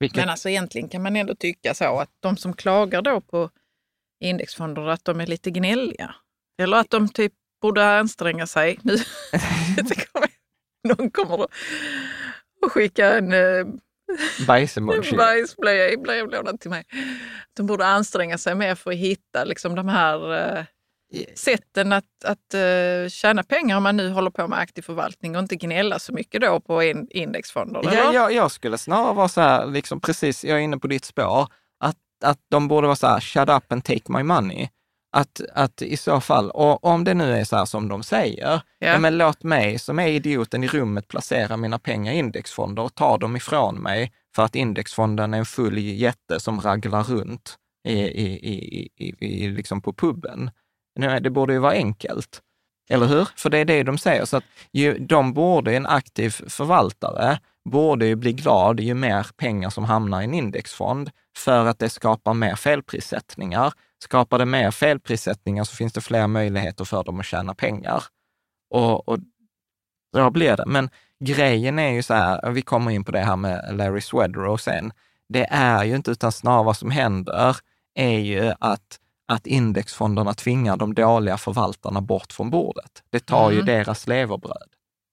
Vilket, 0.00 0.16
Men 0.16 0.28
alltså 0.28 0.48
egentligen 0.48 0.88
kan 0.88 1.02
man 1.02 1.16
ändå 1.16 1.34
tycka 1.34 1.74
så 1.74 2.00
att 2.00 2.10
de 2.20 2.36
som 2.36 2.52
klagar 2.52 3.02
då 3.02 3.20
på 3.20 3.50
indexfonder, 4.24 4.88
att 4.88 5.04
de 5.04 5.20
är 5.20 5.26
lite 5.26 5.50
gnälliga. 5.50 6.14
Eller 6.62 6.76
att 6.76 6.90
de 6.90 7.08
typ 7.08 7.32
borde 7.62 7.98
anstränga 7.98 8.46
sig. 8.46 8.78
Nu 8.82 8.96
någon 10.88 11.10
kommer 11.10 11.44
att 11.44 11.50
att 12.66 12.72
skicka 12.72 13.18
en 13.18 13.32
eh, 13.32 13.66
bajsemoji. 14.46 15.16
bajsblöja 15.16 15.90
i 15.90 15.96
blöjlådan 15.96 16.58
till 16.58 16.70
mig. 16.70 16.84
De 17.56 17.66
borde 17.66 17.86
anstränga 17.86 18.38
sig 18.38 18.54
mer 18.54 18.74
för 18.74 18.90
att 18.90 18.96
hitta 18.96 19.44
liksom, 19.44 19.74
de 19.74 19.88
här 19.88 20.34
eh, 20.34 20.64
sätten 21.34 21.92
att, 21.92 22.04
att 22.24 22.54
eh, 22.54 23.08
tjäna 23.08 23.42
pengar 23.42 23.76
om 23.76 23.82
man 23.82 23.96
nu 23.96 24.10
håller 24.10 24.30
på 24.30 24.48
med 24.48 24.58
aktiv 24.58 24.82
förvaltning 24.82 25.36
och 25.36 25.42
inte 25.42 25.56
gnälla 25.56 25.98
så 25.98 26.12
mycket 26.12 26.40
då 26.40 26.60
på 26.60 26.82
in, 26.82 27.06
indexfonder. 27.10 27.80
Ja, 27.84 27.90
eller? 27.90 28.12
jag, 28.12 28.32
jag 28.32 28.50
skulle 28.50 28.78
snarare 28.78 29.14
vara 29.14 29.28
så 29.28 29.40
här, 29.40 29.66
liksom 29.66 30.00
precis, 30.00 30.44
jag 30.44 30.58
är 30.58 30.62
inne 30.62 30.78
på 30.78 30.86
ditt 30.86 31.04
spår, 31.04 31.48
att, 31.80 31.96
att 32.24 32.38
de 32.50 32.68
borde 32.68 32.86
vara 32.86 32.96
så 32.96 33.06
här, 33.06 33.20
shut 33.20 33.48
up 33.48 33.72
and 33.72 33.84
take 33.84 34.12
my 34.12 34.22
money. 34.22 34.68
Att, 35.16 35.40
att 35.54 35.82
i 35.82 35.96
så 35.96 36.20
fall, 36.20 36.50
och 36.50 36.84
om 36.84 37.04
det 37.04 37.14
nu 37.14 37.32
är 37.32 37.44
så 37.44 37.56
här 37.56 37.64
som 37.64 37.88
de 37.88 38.02
säger, 38.02 38.60
ja. 38.78 38.98
men 38.98 39.18
låt 39.18 39.42
mig 39.42 39.78
som 39.78 39.98
är 39.98 40.06
idioten 40.06 40.64
i 40.64 40.68
rummet 40.68 41.08
placera 41.08 41.56
mina 41.56 41.78
pengar 41.78 42.12
i 42.12 42.16
indexfonder 42.16 42.82
och 42.82 42.94
ta 42.94 43.18
dem 43.18 43.36
ifrån 43.36 43.82
mig 43.82 44.12
för 44.34 44.42
att 44.42 44.54
indexfonden 44.54 45.34
är 45.34 45.38
en 45.38 45.46
full 45.46 45.78
jätte 45.78 46.40
som 46.40 46.60
raglar 46.60 47.02
runt 47.02 47.56
i, 47.88 47.92
i, 47.92 48.26
i, 48.26 48.88
i, 48.96 49.26
i, 49.26 49.48
liksom 49.48 49.80
på 49.82 49.92
puben. 49.92 50.50
Nej, 50.98 51.20
Det 51.20 51.30
borde 51.30 51.52
ju 51.52 51.58
vara 51.58 51.72
enkelt. 51.72 52.40
Eller 52.90 53.06
hur? 53.06 53.28
För 53.36 53.50
det 53.50 53.58
är 53.58 53.64
det 53.64 53.82
de 53.82 53.98
säger. 53.98 54.24
Så 54.24 54.36
att 54.36 54.44
ju, 54.72 54.98
de 54.98 55.32
borde, 55.32 55.76
en 55.76 55.86
aktiv 55.86 56.30
förvaltare, 56.30 57.38
borde 57.70 58.06
ju 58.06 58.16
bli 58.16 58.32
glad 58.32 58.80
ju 58.80 58.94
mer 58.94 59.26
pengar 59.36 59.70
som 59.70 59.84
hamnar 59.84 60.20
i 60.20 60.24
en 60.24 60.34
indexfond, 60.34 61.10
för 61.36 61.66
att 61.66 61.78
det 61.78 61.88
skapar 61.88 62.34
mer 62.34 62.54
felprissättningar. 62.54 63.72
Skapar 64.04 64.38
det 64.38 64.46
mer 64.46 64.70
felprissättningar 64.70 65.64
så 65.64 65.76
finns 65.76 65.92
det 65.92 66.00
fler 66.00 66.26
möjligheter 66.26 66.84
för 66.84 67.04
dem 67.04 67.20
att 67.20 67.26
tjäna 67.26 67.54
pengar. 67.54 68.04
Och, 68.70 69.08
och 69.08 69.18
då 70.12 70.30
blir 70.30 70.56
det. 70.56 70.64
Men 70.66 70.90
grejen 71.24 71.78
är 71.78 71.90
ju 71.90 72.02
så 72.02 72.14
här, 72.14 72.50
vi 72.50 72.62
kommer 72.62 72.90
in 72.90 73.04
på 73.04 73.12
det 73.12 73.20
här 73.20 73.36
med 73.36 73.76
Larry 73.76 74.00
Swedrow 74.00 74.56
sen, 74.56 74.92
det 75.28 75.46
är 75.50 75.84
ju 75.84 75.96
inte 75.96 76.10
utan 76.10 76.32
snarare 76.32 76.64
vad 76.64 76.76
som 76.76 76.90
händer 76.90 77.56
är 77.94 78.18
ju 78.18 78.52
att 78.60 79.00
att 79.28 79.46
indexfonderna 79.46 80.34
tvingar 80.34 80.76
de 80.76 80.94
dåliga 80.94 81.36
förvaltarna 81.38 82.00
bort 82.00 82.32
från 82.32 82.50
bordet. 82.50 83.02
Det 83.10 83.20
tar 83.20 83.50
ju 83.50 83.56
Mm. 83.60 83.66
deras 83.66 84.06
levebröd, 84.06 84.68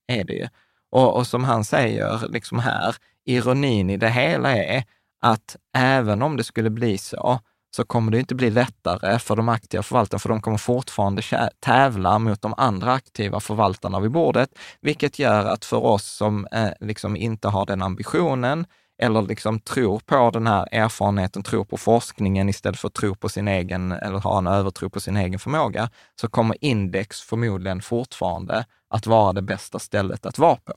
är 0.08 0.24
det 0.24 0.34
ju. 0.34 0.48
Och, 0.92 1.18
och 1.18 1.28
som 1.28 1.44
han 1.44 1.66
säger 1.66 2.28
liksom 2.30 2.60
här, 2.60 2.96
ironin 3.26 3.90
i 3.90 3.98
det 3.98 4.10
hela 4.10 4.56
är 4.58 4.84
att 5.22 5.56
även 5.78 6.22
om 6.22 6.38
det 6.38 6.44
skulle 6.44 6.70
bli 6.70 6.98
så, 6.98 7.40
så 7.76 7.84
kommer 7.86 8.12
det 8.12 8.20
inte 8.20 8.36
bli 8.36 8.50
lättare 8.50 9.20
för 9.20 9.36
de 9.36 9.50
aktiva 9.50 9.84
förvaltarna, 9.84 10.20
för 10.20 10.30
de 10.30 10.42
kommer 10.42 10.58
fortfarande 10.58 11.22
tävla 11.60 12.20
mot 12.20 12.42
de 12.42 12.54
andra 12.58 12.94
aktiva 12.94 13.40
förvaltarna 13.40 14.00
vid 14.00 14.12
bordet, 14.12 14.50
vilket 14.82 15.20
gör 15.20 15.46
att 15.46 15.66
för 15.66 15.78
oss 15.78 16.06
som 16.06 16.48
eh, 16.52 16.70
liksom 16.80 17.16
inte 17.16 17.48
har 17.48 17.66
den 17.66 17.82
ambitionen, 17.82 18.66
eller 19.02 19.22
liksom 19.22 19.60
tror 19.60 20.00
på 20.00 20.32
den 20.34 20.48
här 20.48 20.68
erfarenheten, 20.72 21.44
tror 21.44 21.66
på 21.66 21.78
forskningen 21.78 22.50
istället 22.50 22.80
för 22.80 22.88
att 22.88 22.94
tro 22.94 23.16
på 23.16 23.30
sin 23.30 23.48
egen, 23.48 23.92
eller 23.92 24.20
ha 24.20 24.38
en 24.38 24.48
övertro 24.48 24.90
på 24.90 25.00
sin 25.00 25.18
egen 25.18 25.40
förmåga, 25.40 25.90
så 26.22 26.28
kommer 26.28 26.58
index 26.62 27.22
förmodligen 27.22 27.82
fortfarande 27.82 28.66
att 28.90 29.08
vara 29.08 29.34
det 29.34 29.42
bästa 29.42 29.80
stället 29.80 30.26
att 30.26 30.38
vara 30.38 30.56
på. 30.56 30.74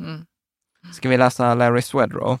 Mm. 0.00 0.26
Ska 0.92 1.08
vi 1.08 1.16
läsa 1.16 1.54
Larry 1.54 1.82
Swedrow? 1.82 2.38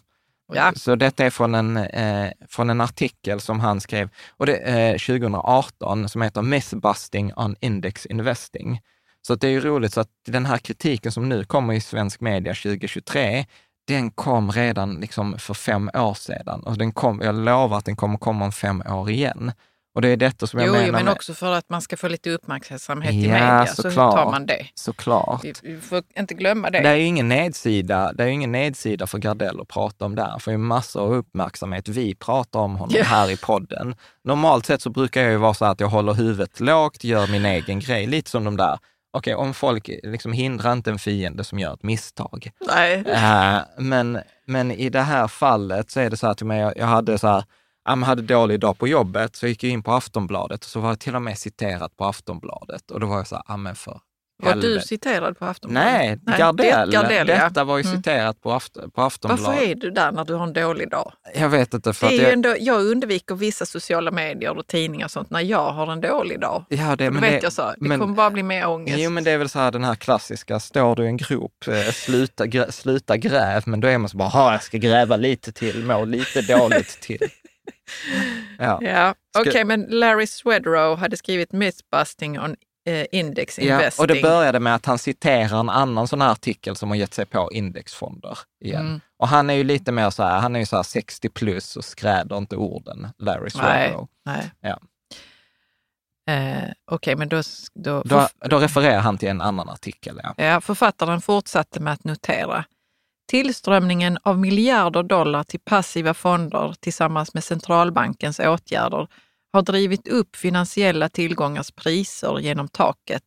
Ja. 0.52 0.72
Så 0.76 0.94
detta 0.96 1.24
är 1.24 1.30
från 1.30 1.54
en, 1.54 1.76
eh, 1.76 2.30
från 2.48 2.70
en 2.70 2.80
artikel 2.80 3.40
som 3.40 3.60
han 3.60 3.80
skrev 3.80 4.08
och 4.30 4.46
det, 4.46 4.56
eh, 4.56 4.98
2018 4.98 6.08
som 6.08 6.22
heter 6.22 6.42
Mythbusting 6.42 7.32
on 7.36 7.56
Index 7.60 8.06
Investing. 8.06 8.80
Så 9.22 9.32
att 9.32 9.40
det 9.40 9.46
är 9.46 9.50
ju 9.50 9.60
roligt 9.60 9.92
så 9.92 10.00
att 10.00 10.10
den 10.26 10.46
här 10.46 10.58
kritiken 10.58 11.12
som 11.12 11.28
nu 11.28 11.44
kommer 11.44 11.74
i 11.74 11.80
svensk 11.80 12.20
media 12.20 12.54
2023, 12.54 13.46
den 13.86 14.10
kom 14.10 14.52
redan 14.52 14.94
liksom 14.94 15.38
för 15.38 15.54
fem 15.54 15.90
år 15.94 16.14
sedan 16.14 16.62
och 16.62 16.78
den 16.78 16.92
kom, 16.92 17.20
jag 17.20 17.34
lovar 17.34 17.78
att 17.78 17.84
den 17.84 17.96
kommer 17.96 18.18
komma 18.18 18.44
om 18.44 18.52
fem 18.52 18.82
år 18.88 19.10
igen. 19.10 19.52
Och 19.96 20.02
det 20.02 20.08
är 20.08 20.16
detta 20.16 20.46
som 20.46 20.58
jag 20.60 20.66
Jo, 20.66 20.72
menar 20.72 20.86
jo, 20.86 20.92
men 20.92 21.04
med, 21.04 21.12
också 21.14 21.34
för 21.34 21.52
att 21.52 21.68
man 21.68 21.82
ska 21.82 21.96
få 21.96 22.08
lite 22.08 22.30
uppmärksamhet 22.30 23.12
i 23.12 23.26
Ja, 23.26 23.32
media, 23.32 23.66
så 23.66 23.82
såklart. 23.82 24.14
tar 24.14 24.30
man 24.30 24.46
det. 24.46 24.66
såklart. 24.74 25.44
Vi, 25.44 25.52
vi 25.62 25.80
får 25.80 26.02
inte 26.18 26.34
glömma 26.34 26.70
det. 26.70 26.80
Det 26.80 26.88
är 26.88 26.94
ju 26.96 27.04
ingen 27.04 27.28
nedsida, 27.28 28.12
det 28.12 28.22
är 28.22 28.26
ju 28.26 28.32
ingen 28.32 28.52
nedsida 28.52 29.06
för 29.06 29.18
Gardell 29.18 29.60
att 29.60 29.68
prata 29.68 30.04
om 30.04 30.14
där, 30.14 30.38
för 30.38 30.50
det 30.50 30.54
är 30.54 30.58
massor 30.58 31.02
av 31.02 31.14
uppmärksamhet. 31.14 31.88
Vi 31.88 32.14
pratar 32.14 32.60
om 32.60 32.76
honom 32.76 32.94
Ja. 32.98 33.04
här 33.04 33.30
i 33.30 33.36
podden. 33.36 33.94
Normalt 34.24 34.66
sett 34.66 34.82
så 34.82 34.90
brukar 34.90 35.22
jag 35.22 35.30
ju 35.30 35.36
vara 35.36 35.54
så 35.54 35.64
här 35.64 35.72
att 35.72 35.80
jag 35.80 35.88
håller 35.88 36.12
huvudet 36.14 36.60
lågt, 36.60 37.04
gör 37.04 37.26
min 37.26 37.44
egen 37.46 37.80
grej, 37.80 38.06
lite 38.06 38.30
som 38.30 38.44
de 38.44 38.56
där, 38.56 38.78
okej, 39.12 39.34
om 39.34 39.54
folk 39.54 39.90
liksom 40.02 40.32
hindrar 40.32 40.72
inte 40.72 40.90
en 40.90 40.98
fiende 40.98 41.44
som 41.44 41.58
gör 41.58 41.74
ett 41.74 41.82
misstag. 41.82 42.50
Nej. 42.74 43.04
Eh, 43.06 43.58
men, 43.78 44.18
men 44.46 44.70
i 44.72 44.88
det 44.88 45.02
här 45.02 45.28
fallet 45.28 45.90
så 45.90 46.00
är 46.00 46.10
det 46.10 46.16
så 46.16 46.26
att 46.26 46.40
jag, 46.40 46.72
jag 46.76 46.86
hade 46.86 47.18
så 47.18 47.28
här, 47.28 47.44
jag 47.86 47.96
hade 47.96 48.22
dålig 48.22 48.60
dag 48.60 48.78
på 48.78 48.88
jobbet, 48.88 49.36
så 49.36 49.46
gick 49.46 49.64
jag 49.64 49.70
in 49.70 49.82
på 49.82 49.92
Aftonbladet 49.92 50.64
och 50.64 50.70
så 50.70 50.80
var 50.80 50.88
jag 50.88 51.00
till 51.00 51.14
och 51.16 51.22
med 51.22 51.38
citerat 51.38 51.96
på 51.96 52.04
Aftonbladet 52.04 52.90
och 52.90 53.00
då 53.00 53.06
var 53.06 53.16
jag 53.16 53.26
så 53.26 53.42
här, 53.48 53.56
men 53.56 53.74
för 53.74 54.00
Var 54.42 54.54
du 54.54 54.80
citerad 54.80 55.38
på 55.38 55.44
Aftonbladet? 55.44 55.92
Nej, 55.92 56.18
Gardell. 56.38 56.90
det- 56.90 56.96
Gardell 56.96 57.28
ja. 57.28 57.48
Detta 57.48 57.64
var 57.64 57.78
ju 57.78 57.84
Mm. 57.84 57.96
citerat 57.96 58.40
på, 58.40 58.50
Aft- 58.52 58.90
på 58.94 59.02
Aftonbladet. 59.02 59.46
Varför 59.46 59.62
är 59.70 59.74
du 59.74 59.90
där 59.90 60.12
när 60.12 60.24
du 60.24 60.34
har 60.34 60.46
en 60.46 60.52
dålig 60.52 60.90
dag? 60.90 61.12
Jag 61.34 61.48
vet 61.48 61.74
inte. 61.74 61.92
För 61.92 62.06
Det 62.08 62.12
är 62.12 62.16
att 62.16 62.20
ju 62.20 62.24
jag, 62.24 62.32
ändå, 62.32 62.54
jag 62.60 62.80
undviker 62.86 63.34
vissa 63.34 63.66
sociala 63.66 64.10
medier 64.10 64.58
och 64.58 64.66
tidningar 64.66 65.04
och 65.06 65.10
sånt 65.10 65.30
när 65.30 65.40
jag 65.40 65.72
har 65.72 65.92
en 65.92 66.00
dålig 66.00 66.40
dag. 66.40 66.64
ja, 66.68 66.96
det, 66.96 67.04
Då 67.06 67.10
men 67.12 67.20
vet 67.22 67.30
det, 67.40 67.42
jag 67.42 67.52
så, 67.52 67.62
det 67.62 67.88
men- 67.88 68.00
kommer 68.00 68.14
bara 68.14 68.30
bli 68.30 68.42
mer 68.42 68.68
ångest. 68.68 68.98
Jo, 68.98 69.10
men 69.10 69.24
det 69.24 69.30
är 69.30 69.38
väl 69.38 69.48
så 69.48 69.58
här 69.58 69.70
den 69.72 69.84
här 69.84 69.94
klassiska, 69.94 70.60
står 70.60 70.96
du 70.96 71.04
i 71.04 71.06
en 71.06 71.16
grop, 71.16 71.52
eh, 71.68 71.92
sluta, 71.92 72.46
grä, 72.46 72.72
sluta 72.72 73.16
gräv, 73.16 73.62
men 73.66 73.80
då 73.80 73.88
är 73.88 73.98
man 73.98 74.08
så 74.08 74.16
bara, 74.16 74.28
"Ha, 74.28 74.52
jag 74.52 74.62
ska 74.62 74.78
gräva 74.78 75.16
lite 75.16 75.52
till, 75.52 75.84
må 75.84 76.04
lite 76.04 76.42
dåligt 76.42 77.00
till. 77.00 77.18
Ja. 78.58 78.78
Ja, 78.82 79.14
okej, 79.38 79.52
Ska- 79.52 79.64
men 79.64 79.82
Larry 79.88 80.26
Swedrow 80.26 80.96
hade 80.98 81.16
skrivit 81.16 81.52
Mythbusting 81.52 82.40
on 82.40 82.56
eh, 82.88 83.06
Index 83.12 83.58
Ja, 83.58 83.74
Investing. 83.74 84.02
och 84.02 84.06
det 84.08 84.22
började 84.22 84.60
med 84.60 84.74
att 84.74 84.86
han 84.86 84.98
citerar 84.98 85.60
en 85.60 85.68
annan 85.68 86.08
sån 86.08 86.20
här 86.20 86.30
artikel 86.32 86.76
som 86.76 86.88
har 86.88 86.96
gett 86.96 87.14
sig 87.14 87.26
på 87.26 87.52
indexfonder 87.52 88.38
igen. 88.64 88.86
Mm. 88.86 89.00
Och 89.18 89.28
han 89.28 89.50
är 89.50 89.54
ju 89.54 89.64
lite 89.64 89.92
mer 89.92 90.10
så 90.10 90.22
här, 90.22 90.40
han 90.40 90.56
är 90.56 90.60
ju 90.60 90.66
så 90.66 90.76
här 90.76 90.82
60 90.82 91.28
plus 91.28 91.76
och 91.76 91.84
skräder 91.84 92.36
inte 92.38 92.56
orden, 92.56 93.08
Larry 93.18 93.40
Nej, 93.40 93.50
Swedrow. 93.88 94.08
nej. 94.24 94.50
Ja. 94.60 94.78
Eh, 96.28 96.70
okej, 96.90 97.16
men 97.16 97.28
då... 97.28 97.42
då, 97.74 98.02
Då, 98.02 98.28
då 98.40 98.58
refererar 98.58 99.00
han 99.00 99.18
till 99.18 99.28
en 99.28 99.40
annan 99.40 99.68
artikel. 99.68 100.20
Ja. 100.22 100.34
Ja, 100.44 100.60
författaren 100.60 101.20
fortsatte 101.20 101.80
med 101.80 101.92
att 101.92 102.04
notera. 102.04 102.64
Tillströmningen 103.26 104.18
av 104.22 104.38
miljarder 104.38 105.02
dollar 105.02 105.44
till 105.44 105.60
passiva 105.60 106.14
fonder 106.14 106.74
tillsammans 106.80 107.34
med 107.34 107.44
centralbankens 107.44 108.38
åtgärder 108.38 109.08
har 109.52 109.62
drivit 109.62 110.08
upp 110.08 110.36
finansiella 110.36 111.08
tillgångars 111.08 111.70
priser 111.70 112.38
genom 112.38 112.68
taket 112.68 113.22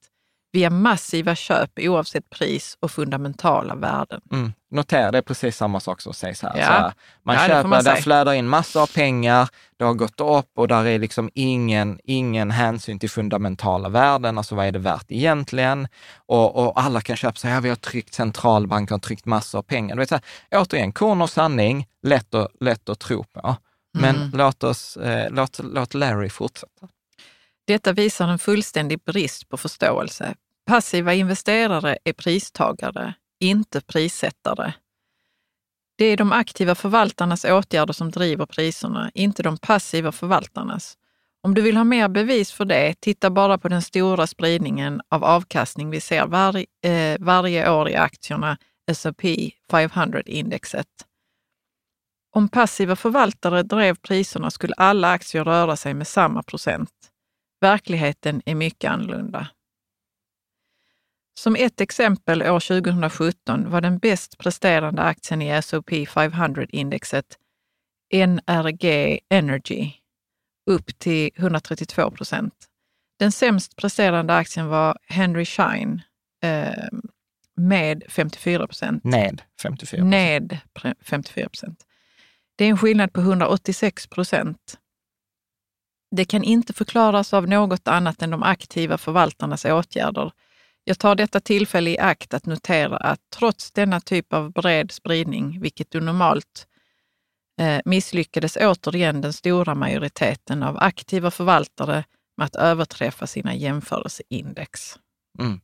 via 0.51 0.69
massiva 0.69 1.35
köp 1.35 1.71
oavsett 1.79 2.29
pris 2.29 2.77
och 2.79 2.91
fundamentala 2.91 3.75
värden. 3.75 4.21
Mm. 4.31 4.51
Notera, 4.71 5.12
det 5.12 5.17
är 5.17 5.21
precis 5.21 5.58
samma 5.58 5.79
sak 5.79 6.01
som 6.01 6.13
sägs 6.13 6.41
här. 6.41 6.58
Ja. 6.58 6.65
Så 6.65 6.71
här 6.71 6.93
man 7.23 7.36
Ja, 7.36 7.41
köper, 7.47 7.63
man 7.69 7.84
där 7.84 7.91
säga. 7.91 8.03
flödar 8.03 8.34
in 8.34 8.47
massor 8.47 8.82
av 8.82 8.88
pengar, 8.93 9.49
det 9.77 9.84
har 9.84 9.93
gått 9.93 10.19
upp 10.19 10.51
och 10.58 10.67
där 10.67 10.86
är 10.86 10.99
liksom 10.99 11.29
ingen, 11.34 11.99
ingen 12.03 12.51
hänsyn 12.51 12.99
till 12.99 13.10
fundamentala 13.10 13.89
värden, 13.89 14.38
alltså 14.38 14.55
vad 14.55 14.65
är 14.65 14.71
det 14.71 14.79
värt 14.79 15.05
egentligen? 15.12 15.88
Och, 16.25 16.55
och 16.67 16.79
alla 16.82 17.01
kan 17.01 17.15
köpa 17.15 17.36
sig, 17.36 17.51
ja, 17.51 17.60
vi 17.60 17.69
har 17.69 17.75
tryckt 17.75 18.13
centralbanken 18.13 18.93
har 18.93 18.99
tryckt 18.99 19.25
massor 19.25 19.60
av 19.60 19.63
pengar. 19.63 19.95
Du 19.95 19.99
vet, 19.99 20.10
så 20.10 20.15
här, 20.15 20.62
återigen, 20.62 20.91
korn 20.91 21.21
och 21.21 21.29
sanning, 21.29 21.88
lätt, 22.03 22.34
att- 22.34 22.51
lätt 22.60 22.89
att 22.89 22.99
tro 22.99 23.23
på. 23.23 23.55
Men 23.93 24.15
Mm. 24.15 24.29
låt, 24.34 24.63
oss, 24.63 24.97
eh, 24.97 25.32
låt, 25.32 25.60
låt 25.63 25.93
Larry 25.93 26.29
fortsätta. 26.29 26.88
Detta 27.67 27.93
visar 27.93 28.27
en 28.27 28.39
fullständig 28.39 28.99
brist 29.05 29.49
på 29.49 29.58
förståelse. 29.58 30.36
Passiva 30.65 31.13
investerare 31.13 31.97
är 32.03 32.13
pristagare, 32.13 33.13
inte 33.39 33.82
prissättare. 33.82 34.73
Det 35.97 36.06
är 36.06 36.17
de 36.17 36.32
aktiva 36.32 36.75
förvaltarnas 36.75 37.45
åtgärder 37.45 37.93
som 37.93 38.12
driver 38.12 38.45
priserna, 38.45 39.12
inte 39.13 39.43
de 39.43 39.58
passiva 39.58 40.12
förvaltarnas. 40.12 40.97
Om 41.43 41.54
du 41.54 41.62
vill 41.62 41.78
ha 41.78 41.84
mer 41.84 42.08
bevis 42.08 42.52
för 42.52 42.65
det, 42.65 42.95
titta 42.99 43.30
bara 43.30 43.58
på 43.58 43.67
den 43.67 43.82
stora 43.82 44.28
spridningen 44.28 45.02
av 45.10 45.23
avkastning 45.23 45.89
vi 45.89 46.02
ser 46.02 46.25
var, 46.25 46.65
eh, 46.84 47.17
varje 47.19 47.71
år 47.71 47.89
i 47.89 47.95
aktierna 47.95 48.58
S&P 48.91 49.52
500-indexet. 49.71 50.88
Om 52.36 52.49
passiva 52.49 52.95
förvaltare 52.95 53.63
drev 53.63 53.95
priserna 53.95 54.52
skulle 54.52 54.73
alla 54.73 55.12
aktier 55.12 55.43
röra 55.43 55.75
sig 55.75 55.93
med 55.93 56.08
samma 56.08 56.43
procent. 56.43 56.91
Verkligheten 57.62 58.41
är 58.45 58.56
mycket 58.56 58.91
annorlunda. 58.91 59.47
Som 61.39 61.56
ett 61.56 61.82
exempel 61.82 62.41
år 62.41 62.60
2017 62.60 63.69
var 63.69 63.82
den 63.82 63.99
bäst 63.99 64.38
presterande 64.38 65.02
aktien 65.02 65.41
i 65.41 65.49
S&P 65.49 66.06
500-indexet 66.06 67.38
NRG 68.13 69.19
Energy 69.30 69.91
upp 70.69 70.99
till 70.99 71.30
132 71.36 72.12
procent. 72.12 72.54
Den 73.19 73.32
sämst 73.32 73.75
presterande 73.75 74.36
aktien 74.36 74.67
var 74.67 74.97
Henry 75.08 75.45
Schein 75.45 76.02
eh, 76.43 76.88
med 77.56 78.04
54 78.10 78.67
procent. 78.67 79.04
Ned 79.04 79.41
54 79.62 80.04
Ned 80.04 80.58
pre- 80.73 80.95
54 81.02 81.49
procent. 81.49 81.86
Det 82.56 82.65
är 82.65 82.69
en 82.69 82.78
skillnad 82.78 83.13
på 83.13 83.21
186 83.21 84.08
procent. 84.08 84.78
Det 86.15 86.25
kan 86.25 86.43
inte 86.43 86.73
förklaras 86.73 87.34
av 87.34 87.47
något 87.47 87.88
annat 87.88 88.21
än 88.21 88.30
de 88.30 88.43
aktiva 88.43 88.97
förvaltarnas 88.97 89.65
åtgärder. 89.65 90.32
Jag 90.89 90.99
tar 90.99 91.15
detta 91.15 91.39
tillfälle 91.39 91.89
i 91.89 91.99
akt 91.99 92.34
att 92.34 92.45
notera 92.45 92.97
att 92.97 93.19
trots 93.30 93.71
denna 93.71 93.99
typ 93.99 94.34
av 94.34 94.52
bred 94.52 94.91
spridning, 94.91 95.62
vilket 95.62 95.91
du 95.91 96.02
normalt 96.02 96.67
eh, 97.62 97.82
misslyckades 97.86 98.58
återigen 98.58 99.21
den 99.21 99.34
stora 99.34 99.75
majoriteten 99.75 100.63
av 100.63 100.78
aktiva 100.78 101.32
förvaltare 101.32 102.04
med 102.38 102.45
att 102.45 102.56
överträffa 102.56 103.28
sina 103.28 103.56
jämförelseindex. 103.56 104.99
Mm. 105.39 105.62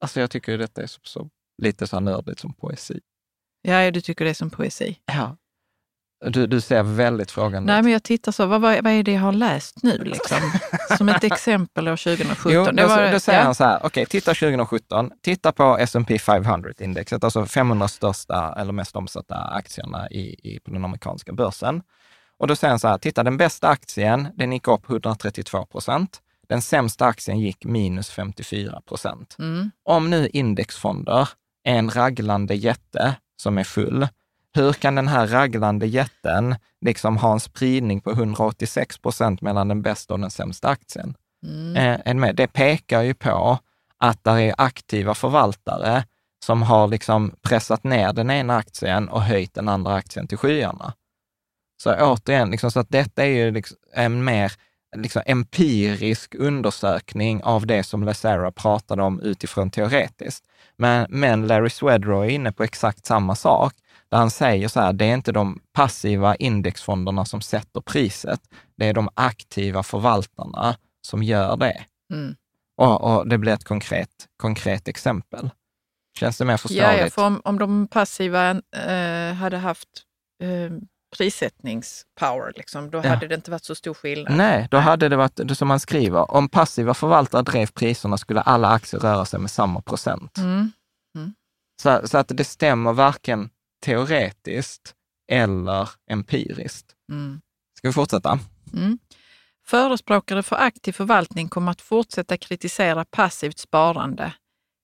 Alltså 0.00 0.20
jag 0.20 0.30
tycker 0.30 0.58
detta 0.58 0.82
är 0.82 0.86
så, 0.86 1.00
så, 1.02 1.30
lite 1.62 1.86
så 1.86 2.00
nördigt 2.00 2.40
som 2.40 2.54
poesi. 2.54 3.00
Ja, 3.62 3.90
du 3.90 4.00
tycker 4.00 4.24
det 4.24 4.30
är 4.30 4.34
som 4.34 4.50
poesi. 4.50 4.98
Ja. 5.06 5.36
Du, 6.30 6.46
du 6.46 6.60
ser 6.60 6.82
väldigt 6.82 7.30
frågande 7.30 7.72
Nej, 7.72 7.78
ut. 7.78 7.84
men 7.84 7.92
jag 7.92 8.02
tittar 8.02 8.32
så, 8.32 8.46
vad, 8.46 8.60
vad, 8.60 8.84
vad 8.84 8.92
är 8.92 9.02
det 9.02 9.12
jag 9.12 9.20
har 9.20 9.32
läst 9.32 9.82
nu 9.82 9.98
liksom? 10.04 10.38
Som 10.98 11.08
ett 11.08 11.24
exempel 11.24 11.88
år 11.88 11.96
2017. 11.96 12.52
Jo, 12.52 12.64
då, 12.64 12.86
var, 12.86 13.12
då 13.12 13.20
säger 13.20 13.38
ja. 13.38 13.44
han 13.44 13.54
så 13.54 13.64
här, 13.64 13.80
okej, 13.82 14.06
titta 14.06 14.34
2017, 14.34 15.10
titta 15.22 15.52
på 15.52 15.76
S&P 15.78 16.16
500-indexet, 16.16 17.24
alltså 17.24 17.46
500 17.46 17.88
största 17.88 18.54
eller 18.58 18.72
mest 18.72 18.96
omsatta 18.96 19.34
aktierna 19.34 20.10
i, 20.10 20.54
i, 20.54 20.60
på 20.64 20.70
den 20.70 20.84
amerikanska 20.84 21.32
börsen. 21.32 21.82
Och 22.38 22.46
då 22.46 22.56
säger 22.56 22.70
han 22.70 22.78
så 22.78 22.88
här, 22.88 22.98
titta 22.98 23.22
den 23.22 23.36
bästa 23.36 23.68
aktien, 23.68 24.28
den 24.34 24.52
gick 24.52 24.68
upp 24.68 24.90
132 24.90 25.66
procent. 25.66 26.20
Den 26.48 26.62
sämsta 26.62 27.06
aktien 27.06 27.40
gick 27.40 27.64
minus 27.64 28.10
54 28.10 28.80
procent. 28.88 29.36
Mm. 29.38 29.70
Om 29.84 30.10
nu 30.10 30.28
indexfonder 30.32 31.28
är 31.64 31.74
en 31.74 31.90
raglande 31.90 32.54
jätte 32.54 33.16
som 33.36 33.58
är 33.58 33.64
full, 33.64 34.08
hur 34.54 34.72
kan 34.72 34.94
den 34.94 35.08
här 35.08 35.26
raglande 35.26 35.86
jätten 35.86 36.56
liksom 36.80 37.16
ha 37.16 37.32
en 37.32 37.40
spridning 37.40 38.00
på 38.00 38.10
186 38.10 38.98
procent 38.98 39.40
mellan 39.40 39.68
den 39.68 39.82
bästa 39.82 40.14
och 40.14 40.20
den 40.20 40.30
sämsta 40.30 40.68
aktien? 40.68 41.14
Mm. 41.46 42.24
Eh? 42.24 42.34
Det 42.34 42.46
pekar 42.46 43.02
ju 43.02 43.14
på 43.14 43.58
att 43.98 44.24
det 44.24 44.30
är 44.30 44.54
aktiva 44.58 45.14
förvaltare 45.14 46.04
som 46.44 46.62
har 46.62 46.88
liksom 46.88 47.34
pressat 47.42 47.84
ner 47.84 48.12
den 48.12 48.30
ena 48.30 48.56
aktien 48.56 49.08
och 49.08 49.22
höjt 49.22 49.54
den 49.54 49.68
andra 49.68 49.94
aktien 49.94 50.28
till 50.28 50.38
skyarna. 50.38 50.94
Så 51.82 51.94
återigen, 51.94 52.50
liksom, 52.50 52.70
så 52.70 52.80
att 52.80 52.90
detta 52.90 53.22
är 53.22 53.28
ju 53.28 53.50
liksom 53.50 53.76
en 53.94 54.24
mer 54.24 54.52
liksom, 54.96 55.22
empirisk 55.26 56.34
undersökning 56.34 57.42
av 57.42 57.66
det 57.66 57.82
som 57.82 58.04
Lazara 58.04 58.52
pratade 58.52 59.02
om 59.02 59.20
utifrån 59.20 59.70
teoretiskt. 59.70 60.44
Men, 60.76 61.06
men 61.10 61.46
Larry 61.46 61.70
Swedrow 61.70 62.24
är 62.24 62.28
inne 62.28 62.52
på 62.52 62.64
exakt 62.64 63.06
samma 63.06 63.34
sak, 63.34 63.74
där 64.14 64.18
han 64.18 64.30
säger 64.30 64.68
så 64.68 64.80
här, 64.80 64.92
det 64.92 65.04
är 65.04 65.14
inte 65.14 65.32
de 65.32 65.60
passiva 65.72 66.36
indexfonderna 66.36 67.24
som 67.24 67.40
sätter 67.40 67.80
priset, 67.80 68.40
det 68.76 68.86
är 68.86 68.94
de 68.94 69.08
aktiva 69.14 69.82
förvaltarna 69.82 70.76
som 71.06 71.22
gör 71.22 71.56
det. 71.56 71.84
Mm. 72.12 72.36
Och, 72.76 73.16
och 73.16 73.28
det 73.28 73.38
blir 73.38 73.52
ett 73.52 73.64
konkret, 73.64 74.08
konkret 74.36 74.88
exempel. 74.88 75.50
Känns 76.18 76.38
det 76.38 76.44
mer 76.44 76.56
förståeligt? 76.56 77.00
ja, 77.00 77.10
för 77.10 77.26
om, 77.26 77.40
om 77.44 77.58
de 77.58 77.88
passiva 77.88 78.50
eh, 78.50 79.34
hade 79.34 79.56
haft 79.56 79.88
eh, 80.42 80.72
prissättningspower, 81.16 82.52
liksom, 82.56 82.90
då 82.90 83.00
Ja. 83.04 83.08
hade 83.08 83.28
det 83.28 83.34
inte 83.34 83.50
varit 83.50 83.64
så 83.64 83.74
stor 83.74 83.94
skillnad. 83.94 84.36
Nej, 84.36 84.68
då 84.70 84.76
hade 84.76 85.08
det 85.08 85.16
varit, 85.16 85.36
det 85.36 85.54
som 85.54 85.68
man 85.68 85.80
skriver, 85.80 86.30
om 86.30 86.48
passiva 86.48 86.94
förvaltare 86.94 87.42
drev 87.42 87.66
priserna 87.66 88.18
skulle 88.18 88.40
alla 88.40 88.68
aktier 88.68 89.00
röra 89.00 89.24
sig 89.24 89.40
med 89.40 89.50
samma 89.50 89.82
procent. 89.82 90.38
Mm. 90.38 90.72
Så, 91.82 92.08
så 92.08 92.18
att 92.18 92.28
det 92.28 92.44
stämmer 92.44 92.92
varken 92.92 93.50
teoretiskt 93.84 94.94
eller 95.32 95.88
empiriskt. 96.10 96.94
Mm. 97.12 97.40
Ska 97.78 97.88
vi 97.88 97.92
fortsätta? 97.92 98.38
Mm. 98.72 98.98
Förespråkare 99.66 100.42
för 100.42 100.56
aktiv 100.56 100.92
förvaltning 100.92 101.48
kommer 101.48 101.72
att 101.72 101.80
fortsätta 101.80 102.36
kritisera 102.36 103.04
passivt 103.04 103.58
sparande. 103.58 104.32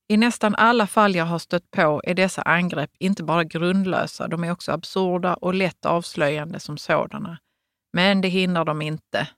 I 0.09 0.17
nästan 0.17 0.55
alla 0.55 0.87
fall 0.87 1.15
jag 1.15 1.25
har 1.25 1.39
stött 1.39 1.71
på 1.71 2.03
är 2.05 2.15
dessa 2.15 2.43
angrepp 2.43 2.91
inte 2.99 3.23
bara 3.23 3.45
grundlösa, 3.45 4.29
de 4.29 4.45
är 4.45 4.53
också 4.53 4.73
absurda 4.73 5.35
och 5.35 5.55
lätt 5.55 5.87
avslöjande 5.87 6.61
som 6.61 6.79
sådana. 6.79 7.39
Men 7.93 8.21
det 8.21 8.29
hindrar 8.29 8.65
dem 8.65 8.83
inte. 8.83 9.29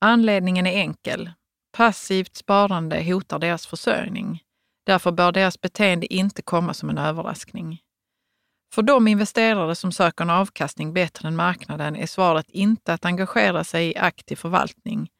Anledningen 0.00 0.66
är 0.66 0.72
enkel. 0.72 1.30
Passivt 1.76 2.36
sparande 2.36 3.04
hotar 3.04 3.38
deras 3.38 3.66
försörjning. 3.66 4.42
Därför 4.86 5.12
bör 5.12 5.32
deras 5.32 5.60
beteende 5.60 6.14
inte 6.14 6.42
komma 6.42 6.74
som 6.74 6.90
en 6.90 6.98
överraskning. 6.98 7.80
För 8.74 8.82
de 8.82 9.08
investerare 9.08 9.74
som 9.74 9.92
söker 9.92 10.24
en 10.24 10.30
avkastning 10.30 10.92
bättre 10.92 11.28
än 11.28 11.36
marknaden 11.36 11.96
är 11.96 12.06
svaret 12.06 12.50
inte 12.50 12.94
att 12.94 13.04
engagera 13.04 13.64
sig 13.64 13.88
i 13.88 13.96
aktiv 13.96 14.36
förvaltning. 14.36 15.10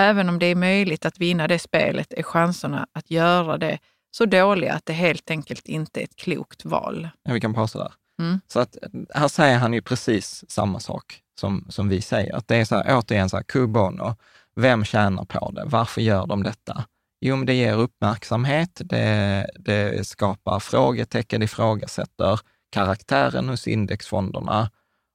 Även 0.00 0.28
om 0.28 0.38
det 0.38 0.46
är 0.46 0.54
möjligt 0.54 1.06
att 1.06 1.18
vinna 1.18 1.48
det 1.48 1.58
spelet 1.58 2.12
är 2.12 2.22
chanserna 2.22 2.86
att 2.92 3.10
göra 3.10 3.58
det 3.58 3.78
så 4.16 4.24
dåliga 4.24 4.74
att 4.74 4.86
det 4.86 4.92
helt 4.92 5.30
enkelt 5.30 5.66
inte 5.66 6.00
är 6.00 6.04
ett 6.04 6.16
klokt 6.16 6.64
val. 6.64 7.08
Ja, 7.22 7.32
vi 7.32 7.40
kan 7.40 7.54
pausa 7.54 7.78
där. 7.78 7.92
Mm. 8.20 8.40
Så 8.46 8.60
att 8.60 8.76
här 9.14 9.28
säger 9.28 9.58
han 9.58 9.72
ju 9.72 9.82
precis 9.82 10.44
samma 10.48 10.80
sak 10.80 11.20
som, 11.40 11.66
som 11.68 11.88
vi 11.88 12.02
säger. 12.02 12.34
Att 12.36 12.48
det 12.48 12.56
är 12.56 12.64
så 12.64 12.76
här, 12.76 12.98
återigen 12.98 13.30
så 13.30 13.36
här, 13.36 13.44
cui 13.44 13.66
bono. 13.66 14.16
Vem 14.56 14.84
tjänar 14.84 15.24
på 15.24 15.50
det? 15.50 15.62
Varför 15.66 16.00
gör 16.00 16.26
de 16.26 16.42
detta? 16.42 16.84
Jo, 17.20 17.36
men 17.36 17.46
det 17.46 17.54
ger 17.54 17.76
uppmärksamhet, 17.76 18.80
det, 18.84 19.50
det 19.58 20.06
skapar 20.06 20.60
frågetecken, 20.60 21.40
det 21.40 21.44
ifrågasätter 21.44 22.40
karaktären 22.72 23.48
hos 23.48 23.68
indexfonderna 23.68 24.70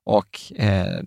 och 0.06 0.40
eh, 0.56 1.02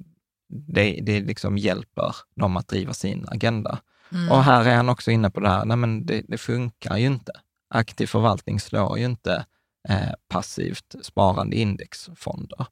det, 0.49 1.01
det 1.03 1.21
liksom 1.21 1.59
hjälper 1.59 2.17
dem 2.37 2.57
att 2.57 2.69
driva 2.69 2.93
sin 2.93 3.27
agenda. 3.29 3.79
Mm. 4.13 4.31
Och 4.31 4.45
här 4.45 4.65
är 4.65 4.77
han 4.77 4.89
också 4.89 5.11
inne 5.11 5.31
på 5.31 5.41
det 5.41 5.49
här, 5.49 5.65
nej 5.65 5.77
men 5.77 6.07
det, 6.07 6.23
det 6.29 6.39
funkar 6.39 6.97
ju 6.97 7.07
inte. 7.07 7.33
Aktiv 7.75 8.07
förvaltning 8.07 8.61
slår 8.61 8.99
ju 8.99 9.05
inte 9.05 9.45
eh, 9.89 10.13
passivt 10.29 10.95
sparande 11.03 11.57
indexfonder. 11.57 12.67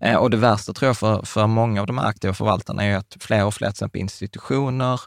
Eh, 0.00 0.16
och 0.16 0.30
det 0.30 0.36
värsta 0.36 0.72
tror 0.72 0.86
jag 0.88 0.96
för, 0.96 1.22
för 1.22 1.46
många 1.46 1.80
av 1.80 1.86
de 1.86 1.98
här 1.98 2.06
aktiva 2.06 2.34
förvaltarna 2.34 2.84
är 2.84 2.96
att 2.96 3.16
fler 3.20 3.44
och 3.44 3.54
fler, 3.54 3.68
till 3.68 3.72
exempel 3.72 4.00
institutioner 4.00 5.00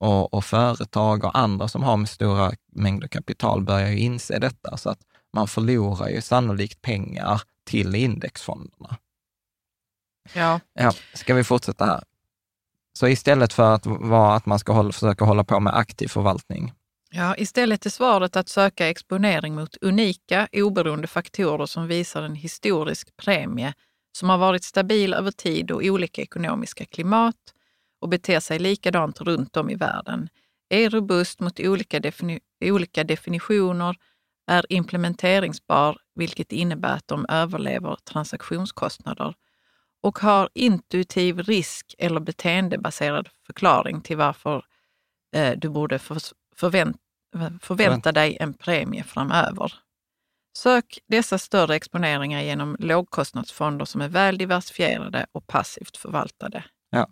och, 0.00 0.34
och 0.34 0.44
företag 0.44 1.24
och 1.24 1.38
andra 1.38 1.68
som 1.68 1.82
har 1.82 1.96
med 1.96 2.08
stora 2.08 2.52
mängder 2.72 3.08
kapital 3.08 3.62
börjar 3.62 3.88
ju 3.88 3.98
inse 3.98 4.38
detta. 4.38 4.76
Så 4.76 4.90
att 4.90 5.00
man 5.32 5.48
förlorar 5.48 6.08
ju 6.08 6.20
sannolikt 6.20 6.82
pengar 6.82 7.42
till 7.66 7.94
indexfonderna. 7.94 8.96
Ja. 10.32 10.60
Ja, 10.74 10.92
ska 11.14 11.34
vi 11.34 11.44
fortsätta 11.44 11.84
här? 11.84 12.02
Så 12.98 13.08
istället 13.08 13.52
för 13.52 13.74
att 13.74 13.86
vara 13.86 14.34
att 14.34 14.46
man 14.46 14.58
ska 14.58 14.72
hålla, 14.72 14.92
försöka 14.92 15.24
hålla 15.24 15.44
på 15.44 15.60
med 15.60 15.76
aktiv 15.76 16.08
förvaltning. 16.08 16.72
Ja, 17.10 17.36
istället 17.36 17.86
är 17.86 17.90
svaret 17.90 18.36
att 18.36 18.48
söka 18.48 18.88
exponering 18.88 19.54
mot 19.54 19.76
unika, 19.80 20.48
oberoende 20.52 21.06
faktorer 21.06 21.66
som 21.66 21.86
visar 21.86 22.22
en 22.22 22.34
historisk 22.34 23.16
premie 23.16 23.74
som 24.12 24.28
har 24.28 24.38
varit 24.38 24.64
stabil 24.64 25.14
över 25.14 25.30
tid 25.30 25.70
och 25.70 25.82
olika 25.82 26.22
ekonomiska 26.22 26.84
klimat 26.84 27.36
och 28.00 28.08
beter 28.08 28.40
sig 28.40 28.58
likadant 28.58 29.20
runt 29.20 29.56
om 29.56 29.70
i 29.70 29.74
världen, 29.74 30.28
är 30.68 30.90
robust 30.90 31.40
mot 31.40 31.60
olika, 31.60 32.00
defini 32.00 32.40
olika 32.64 33.04
definitioner, 33.04 33.96
är 34.50 34.66
implementeringsbar, 34.68 35.98
vilket 36.14 36.52
innebär 36.52 36.94
att 36.96 37.08
de 37.08 37.26
överlever 37.28 37.96
transaktionskostnader 38.04 39.34
och 40.02 40.18
har 40.18 40.48
intuitiv 40.54 41.38
risk 41.38 41.94
eller 41.98 42.20
beteendebaserad 42.20 43.28
förklaring 43.46 44.00
till 44.00 44.16
varför 44.16 44.64
eh, 45.34 45.52
du 45.58 45.68
borde 45.68 45.98
för, 45.98 46.18
förvänt, 46.56 46.96
förvänta 47.62 48.12
dig 48.12 48.36
en 48.40 48.54
premie 48.54 49.04
framöver. 49.04 49.72
Sök 50.58 50.98
dessa 51.08 51.38
större 51.38 51.74
exponeringar 51.74 52.40
genom 52.40 52.76
lågkostnadsfonder 52.78 53.84
som 53.84 54.00
är 54.00 54.08
väl 54.08 54.38
diversifierade 54.38 55.26
och 55.32 55.46
passivt 55.46 55.96
förvaltade. 55.96 56.64
Ja. 56.90 57.08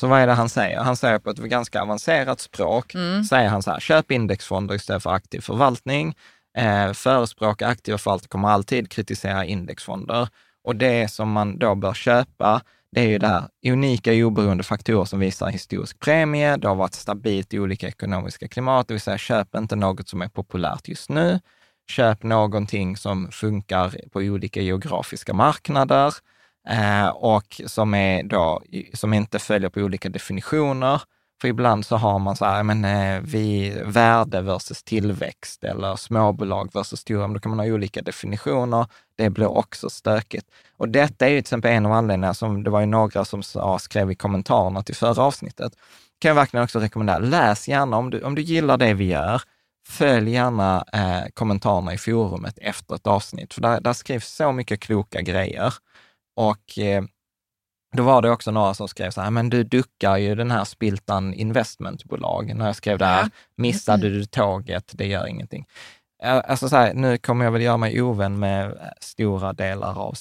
Så 0.00 0.06
vad 0.06 0.20
är 0.20 0.26
det 0.26 0.32
han 0.32 0.48
säger? 0.48 0.80
Han 0.80 0.96
säger 0.96 1.18
på 1.18 1.30
ett 1.30 1.38
ganska 1.38 1.82
avancerat 1.82 2.40
språk, 2.40 2.94
Mm. 2.94 3.24
säger 3.24 3.48
han 3.48 3.62
så 3.62 3.70
här, 3.70 3.80
köp 3.80 4.10
indexfonder 4.10 4.74
istället 4.74 5.02
för 5.02 5.10
aktiv 5.10 5.40
förvaltning. 5.40 6.16
Eh, 6.56 6.92
förespråka 6.92 7.66
aktiva 7.66 7.98
förvaltare 7.98 8.28
kommer 8.28 8.48
alltid 8.48 8.90
kritisera 8.90 9.44
indexfonder. 9.44 10.28
Och 10.64 10.76
det 10.76 11.10
som 11.10 11.32
man 11.32 11.58
då 11.58 11.74
bör 11.74 11.94
köpa, 11.94 12.60
det 12.92 13.00
är 13.00 13.08
ju 13.08 13.18
det 13.18 13.26
här 13.26 13.44
unika 13.66 14.12
oberoende 14.12 14.64
faktorer 14.64 15.04
som 15.04 15.20
visar 15.20 15.48
historisk 15.48 16.00
premie. 16.00 16.56
Det 16.56 16.68
har 16.68 16.74
varit 16.74 16.94
stabilt 16.94 17.54
i 17.54 17.58
olika 17.58 17.88
ekonomiska 17.88 18.48
klimat, 18.48 18.88
det 18.88 18.94
vill 18.94 19.00
säga 19.00 19.18
köp 19.18 19.54
inte 19.54 19.76
något 19.76 20.08
som 20.08 20.22
är 20.22 20.28
populärt 20.28 20.88
just 20.88 21.10
nu. 21.10 21.40
Köp 21.90 22.22
någonting 22.22 22.96
som 22.96 23.30
funkar 23.32 23.94
på 24.12 24.18
olika 24.18 24.60
geografiska 24.60 25.34
marknader 25.34 26.14
eh, 26.68 27.08
och 27.08 27.60
som, 27.66 27.94
är 27.94 28.22
då, 28.22 28.62
som 28.94 29.14
inte 29.14 29.38
följer 29.38 29.70
på 29.70 29.80
olika 29.80 30.08
definitioner. 30.08 31.02
För 31.40 31.48
ibland 31.48 31.86
så 31.86 31.96
har 31.96 32.18
man 32.18 32.36
så 32.36 32.44
här, 32.44 32.62
men, 32.62 32.84
eh, 32.84 33.20
vi, 33.24 33.76
värde 33.84 34.40
versus 34.40 34.82
tillväxt 34.82 35.64
eller 35.64 35.96
småbolag 35.96 36.70
versus 36.74 37.00
stora, 37.00 37.26
men 37.26 37.34
då 37.34 37.40
kan 37.40 37.50
man 37.50 37.58
ha 37.58 37.74
olika 37.74 38.02
definitioner. 38.02 38.86
Det 39.16 39.30
blir 39.30 39.46
också 39.46 39.90
stökigt. 39.90 40.46
Och 40.76 40.88
detta 40.88 41.26
är 41.26 41.30
ju 41.30 41.36
till 41.36 41.40
exempel 41.40 41.70
en 41.70 41.86
av 41.86 41.92
anledningarna 41.92 42.34
som 42.34 42.64
det 42.64 42.70
var 42.70 42.80
ju 42.80 42.86
några 42.86 43.24
som 43.24 43.42
sa, 43.42 43.78
skrev 43.78 44.10
i 44.10 44.14
kommentarerna 44.14 44.82
till 44.82 44.94
förra 44.94 45.22
avsnittet. 45.22 45.72
Kan 46.18 46.28
jag 46.28 46.34
verkligen 46.34 46.64
också 46.64 46.78
rekommendera, 46.78 47.18
läs 47.18 47.68
gärna 47.68 47.96
om 47.96 48.10
du, 48.10 48.22
om 48.22 48.34
du 48.34 48.42
gillar 48.42 48.76
det 48.76 48.94
vi 48.94 49.04
gör, 49.04 49.42
följ 49.88 50.30
gärna 50.30 50.84
eh, 50.92 51.30
kommentarerna 51.34 51.94
i 51.94 51.98
forumet 51.98 52.58
efter 52.58 52.94
ett 52.94 53.06
avsnitt, 53.06 53.54
för 53.54 53.60
där, 53.60 53.80
där 53.80 53.92
skrivs 53.92 54.34
så 54.34 54.52
mycket 54.52 54.80
kloka 54.80 55.20
grejer. 55.20 55.74
Och 56.36 56.78
eh, 56.78 57.02
då 57.96 58.02
var 58.02 58.22
det 58.22 58.30
också 58.30 58.50
några 58.50 58.74
som 58.74 58.88
skrev 58.88 59.10
så 59.10 59.20
här, 59.20 59.30
men 59.30 59.50
du 59.50 59.64
duckar 59.64 60.16
ju 60.16 60.34
den 60.34 60.50
här 60.50 60.64
Spiltan 60.64 61.34
investmentbolag. 61.34 62.54
När 62.56 62.66
jag 62.66 62.76
skrev 62.76 62.98
det 62.98 63.06
här, 63.06 63.22
Ja. 63.22 63.28
missade 63.56 64.10
du 64.10 64.24
tåget, 64.24 64.90
det 64.94 65.06
gör 65.06 65.26
ingenting. 65.26 65.66
Alltså 66.22 66.68
så 66.68 66.76
här, 66.76 66.94
nu 66.94 67.18
kommer 67.18 67.44
jag 67.44 67.52
väl 67.52 67.62
göra 67.62 67.76
mig 67.76 68.02
ovän 68.02 68.38
med 68.38 68.78
stora 69.00 69.52
delar 69.52 69.98
av 69.98 70.14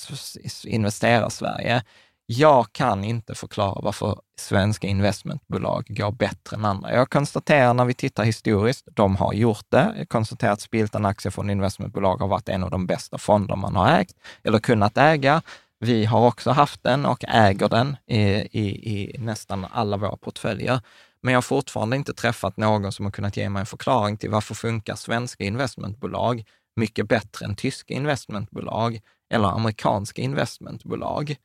investerarsverige. 0.66 1.84
Jag 2.28 2.74
kan 2.74 3.04
inte 3.04 3.36
förklara 3.36 3.82
varför 3.82 4.20
svenska 4.40 4.88
investmentbolag 4.88 5.86
går 5.90 6.12
bättre 6.12 6.56
än 6.56 6.66
andra. 6.66 6.94
Jag 6.94 7.10
konstaterar 7.10 7.74
när 7.74 7.86
vi 7.86 7.94
tittar 7.94 8.24
historiskt, 8.24 8.88
de 8.94 9.16
har 9.16 9.34
gjort 9.34 9.66
det. 9.70 9.94
Jag 9.98 10.10
konstaterar 10.10 10.52
att 10.52 10.62
Spiltan 10.62 11.06
Aktiefond 11.06 11.52
Investmentbolag 11.52 12.18
har 12.18 12.28
varit 12.28 12.50
en 12.50 12.64
av 12.64 12.70
de 12.72 12.88
bästa 12.88 13.18
fonder 13.18 13.56
man 13.56 13.76
har 13.76 14.00
ägt 14.00 14.16
eller 14.44 14.60
kunnat 14.60 14.98
äga. 14.98 15.42
Vi 15.80 16.06
har 16.06 16.28
också 16.28 16.52
haft 16.52 16.84
den 16.84 17.06
och 17.06 17.24
äger 17.28 17.70
den 17.70 17.98
i, 18.08 18.22
i, 18.60 18.92
i 18.94 19.18
nästan 19.20 19.66
alla 19.72 19.98
våra 19.98 20.18
portföljer. 20.18 20.82
Men 21.22 21.34
jag 21.34 21.38
har 21.38 21.42
fortfarande 21.42 21.96
inte 21.96 22.14
träffat 22.14 22.58
någon 22.58 22.92
som 22.92 23.06
har 23.06 23.12
kunnat 23.12 23.38
ge 23.38 23.50
mig 23.50 23.60
en 23.60 23.66
förklaring 23.66 24.18
till 24.18 24.30
varför 24.30 24.56
funkar 24.56 24.96
svenska 24.96 25.44
investmentbolag 25.44 26.44
mycket 26.76 27.08
bättre 27.08 27.46
än 27.46 27.56
tyska 27.56 27.94
investmentbolag 27.94 29.00
eller 29.34 29.48
amerikanska 29.48 30.22
investmentbolag. 30.22 31.36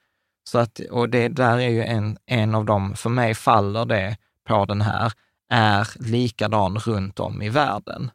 Så 0.45 0.59
att, 0.59 0.81
och 0.91 1.09
det 1.09 1.29
där 1.29 1.59
är 1.59 1.69
ju 1.69 1.83
en, 1.83 2.19
en 2.27 2.55
av 2.55 2.65
dem, 2.65 2.95
för 2.97 3.11
mig 3.11 3.35
faller 3.35 3.85
det 3.85 4.17
på 4.49 4.65
den 4.65 4.81
här, 4.81 5.13
är 5.49 5.89
likadan 5.95 6.79
runt 6.79 7.21
om 7.21 7.43
i 7.43 7.49
världen. 7.49 8.11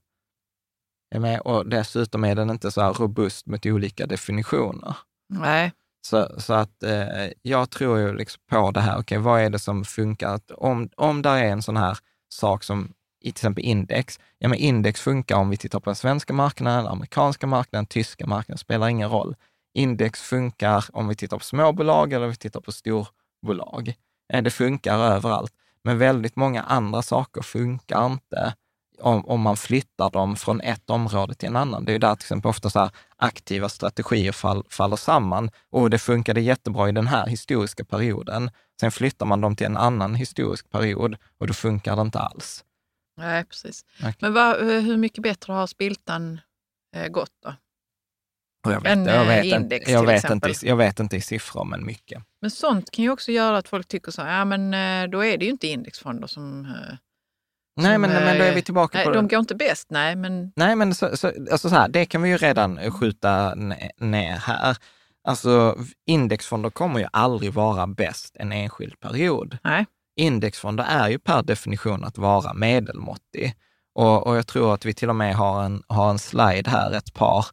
Och 1.44 1.70
dessutom 1.70 2.24
är 2.24 2.36
den 2.36 2.50
inte 2.50 2.72
så 2.72 2.82
här 2.82 2.94
robust 2.94 3.46
mot 3.46 3.66
olika 3.66 4.06
definitioner. 4.06 4.98
Nej, 5.30 5.72
så, 6.06 6.30
så 6.38 6.54
att 6.54 6.84
eh, 6.84 7.30
jag 7.42 7.70
tror 7.70 8.00
ju 8.00 8.14
liksom 8.14 8.42
på 8.50 8.72
det 8.72 8.80
här, 8.80 9.00
okej, 9.00 9.18
vad 9.18 9.42
är 9.42 9.50
det 9.50 9.60
som 9.60 9.86
funkar? 9.86 10.34
Att 10.34 10.52
om, 10.52 10.90
om 10.96 11.22
där 11.22 11.38
är 11.38 11.48
en 11.48 11.62
sån 11.62 11.78
här 11.78 11.98
sak 12.30 12.64
som 12.64 12.94
i 13.22 13.32
till 13.32 13.32
exempel 13.32 13.64
index, 13.64 14.20
ja 14.40 14.48
men 14.48 14.58
index 14.58 15.02
funkar 15.02 15.36
om 15.36 15.50
vi 15.50 15.58
tittar 15.58 15.80
på 15.80 15.90
den 15.90 15.96
svenska 15.96 16.34
marknaden, 16.34 16.88
amerikanska 16.88 17.48
marknaden, 17.48 17.86
tyska 17.86 18.28
marknaden, 18.28 18.58
spelar 18.58 18.88
ingen 18.88 19.10
roll. 19.10 19.36
Index 19.74 20.22
funkar 20.22 20.86
om 20.94 21.08
vi 21.08 21.16
tittar 21.16 21.38
på 21.38 21.44
småbolag 21.44 22.14
eller 22.14 22.26
om 22.26 22.32
vi 22.32 22.38
tittar 22.38 22.62
på 22.62 22.72
storbolag. 22.72 23.94
Eh, 24.34 24.44
det 24.44 24.52
funkar 24.52 25.00
överallt, 25.00 25.54
men 25.84 25.98
väldigt 25.98 26.36
många 26.36 26.62
andra 26.62 27.02
saker 27.02 27.42
funkar 27.42 28.06
inte 28.06 28.54
om, 29.00 29.26
om 29.26 29.42
man 29.42 29.58
flyttar 29.58 30.10
dem 30.10 30.36
från 30.36 30.62
ett 30.62 30.90
område 30.90 31.34
till 31.36 31.50
en 31.50 31.56
annan. 31.56 31.86
Det 31.86 31.92
är 31.92 31.94
ju 31.94 32.00
där 32.00 32.16
till 32.16 32.24
exempel 32.24 32.50
ofta 32.50 32.70
så 32.70 32.90
aktiva 33.18 33.70
strategier 33.70 34.32
fall, 34.32 34.64
faller 34.70 34.96
samman. 34.96 35.50
Och 35.70 35.90
det 35.90 36.00
funkade 36.00 36.42
jättebra 36.42 36.90
i 36.90 36.92
den 36.92 37.08
här 37.08 37.28
historiska 37.28 37.86
perioden. 37.86 38.52
Sen 38.80 38.92
flyttar 38.92 39.26
man 39.26 39.42
dem 39.42 39.56
till 39.56 39.66
en 39.66 39.78
annan 39.78 40.16
historisk 40.16 40.70
period 40.70 41.18
och 41.40 41.48
då 41.48 41.54
funkar 41.54 41.96
det 41.96 42.02
inte 42.02 42.20
alls. 42.20 42.64
nej 43.18 43.46
precis. 43.46 43.86
Okej. 44.00 44.16
Men 44.20 44.34
vad, 44.34 44.58
hur 44.60 44.98
mycket 44.98 45.24
bättre 45.24 45.54
har 45.54 45.68
Spiltan 45.68 46.40
eh, 46.96 47.08
gått 47.08 47.32
då? 47.44 47.54
Jag 48.68 48.82
vet, 48.82 48.92
En, 48.92 49.06
jag 49.06 49.26
vet, 49.26 49.40
eh, 49.40 49.46
inte, 49.46 49.56
index 49.58 49.90
jag, 49.90 50.02
till 50.02 50.08
vet 50.08 50.24
exempel. 50.24 50.50
inte, 50.52 50.68
jag 50.68 50.76
vet 50.76 51.00
inte 51.00 51.16
i 51.18 51.22
siffror, 51.22 51.66
men 51.66 51.86
mycket. 51.86 52.24
Men 52.42 52.52
sånt 52.52 52.92
kan 52.92 53.04
ju 53.04 53.12
också 53.12 53.32
göra 53.32 53.58
att 53.58 53.68
folk 53.68 53.88
tycker 53.88 54.12
så 54.12 54.22
här, 54.22 54.38
ja 54.40 54.46
men 54.46 54.74
eh, 54.74 55.10
då 55.10 55.26
är 55.26 55.38
det 55.38 55.46
ju 55.46 55.52
inte 55.52 55.68
indexfonder 55.68 56.28
som... 56.28 56.66
Nej, 57.78 57.98
men, 57.98 58.10
men 58.10 58.38
då 58.38 58.44
är 58.44 58.56
vi 58.56 58.62
tillbaka 58.62 58.98
Nej, 58.98 59.06
på 59.06 59.12
de 59.12 59.28
det. 59.28 59.30
går 59.36 59.40
inte 59.40 59.56
bäst, 59.56 59.88
nej 59.90 60.16
men 60.16 60.52
Nej, 60.56 60.76
men 60.76 60.96
så, 60.96 61.18
så, 61.18 61.32
alltså 61.52 61.70
så 61.70 61.76
här, 61.76 61.88
det 61.88 62.06
kan 62.06 62.22
vi 62.22 62.30
ju 62.30 62.38
redan 62.38 62.92
skjuta 62.92 63.56
ne- 63.56 63.90
ner 63.98 64.36
här. 64.38 64.78
Alltså 65.28 65.78
indexfonder 66.06 66.70
kommer 66.70 67.00
ju 67.00 67.08
aldrig 67.12 67.54
vara 67.54 67.88
bäst 67.88 68.36
en 68.40 68.52
enskild 68.52 69.00
period. 69.00 69.58
nej. 69.64 69.86
indexfonder 70.16 70.86
är 70.90 71.10
ju 71.10 71.20
per 71.20 71.44
definition 71.44 72.04
att 72.04 72.18
vara 72.18 72.54
medelmåttig. 72.54 73.56
Och, 73.96 74.28
och 74.28 74.38
jag 74.38 74.48
tror 74.48 74.74
att 74.74 74.86
vi 74.86 74.94
till 74.94 75.10
och 75.10 75.16
med 75.16 75.36
har 75.36 75.64
en, 75.64 75.84
har 75.88 76.10
en 76.10 76.20
slide 76.20 76.70
här, 76.70 76.92
ett 76.92 77.14
par, 77.14 77.46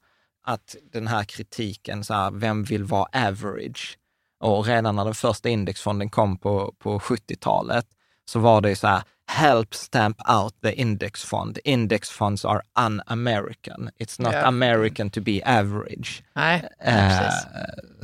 att 0.46 0.76
den 0.92 1.06
här 1.06 1.24
kritiken, 1.24 2.04
så 2.04 2.14
här, 2.14 2.30
vem 2.30 2.64
vill 2.64 2.84
vara 2.84 3.08
average? 3.28 3.98
Och 4.40 4.66
redan 4.66 4.96
när 4.96 5.04
den 5.04 5.14
första 5.14 5.48
indexfonden 5.48 6.10
kom 6.10 6.38
på, 6.38 6.74
på 6.78 6.98
70-talet 6.98 7.86
så 8.24 8.38
var 8.38 8.60
det 8.60 8.68
ju 8.68 8.74
så 8.76 8.86
här, 8.86 9.02
help 9.32 9.74
stamp 9.74 10.16
out 10.30 10.54
the 10.62 10.72
index 10.72 11.24
fund. 11.24 11.58
Index 11.64 12.10
funds 12.10 12.44
are 12.44 12.62
un-American. 12.86 13.90
It's 13.98 14.22
not 14.22 14.32
Ja. 14.32 14.46
American 14.46 15.10
to 15.10 15.20
be 15.20 15.40
average. 15.44 16.22
Nej. 16.34 16.68
Eh, 16.80 17.30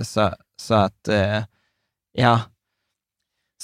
så, 0.04 0.34
så 0.60 0.74
att, 0.74 1.08
eh, 1.08 1.42
ja. 2.12 2.40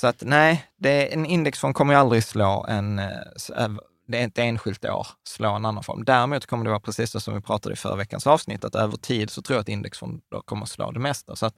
Så 0.00 0.06
att 0.06 0.22
nej, 0.26 0.64
det, 0.76 1.14
en 1.14 1.26
indexfond 1.26 1.74
kommer 1.74 1.94
ju 1.94 2.00
aldrig 2.00 2.24
slå 2.24 2.66
en, 2.68 2.98
eh, 2.98 3.08
öv- 3.56 3.80
det 4.06 4.20
är 4.22 4.26
ett 4.26 4.38
enskilt 4.38 4.84
år, 4.84 5.06
slå 5.28 5.50
en 5.54 5.64
annan 5.64 5.82
form. 5.82 6.04
Däremot 6.04 6.46
kommer 6.46 6.64
det 6.64 6.70
vara 6.70 6.80
precis 6.80 7.10
så 7.10 7.20
som 7.20 7.34
vi 7.34 7.40
pratade 7.40 7.72
i 7.72 7.76
förra 7.76 7.96
veckans 7.96 8.26
avsnitt, 8.26 8.64
att 8.64 8.74
över 8.74 8.96
tid 8.96 9.30
så 9.30 9.42
tror 9.42 9.54
jag 9.56 9.60
att 9.60 9.68
indexfonder 9.68 10.40
kommer 10.44 10.66
slå 10.66 10.90
det 10.90 11.00
mesta. 11.00 11.36
Så 11.36 11.46
att 11.46 11.54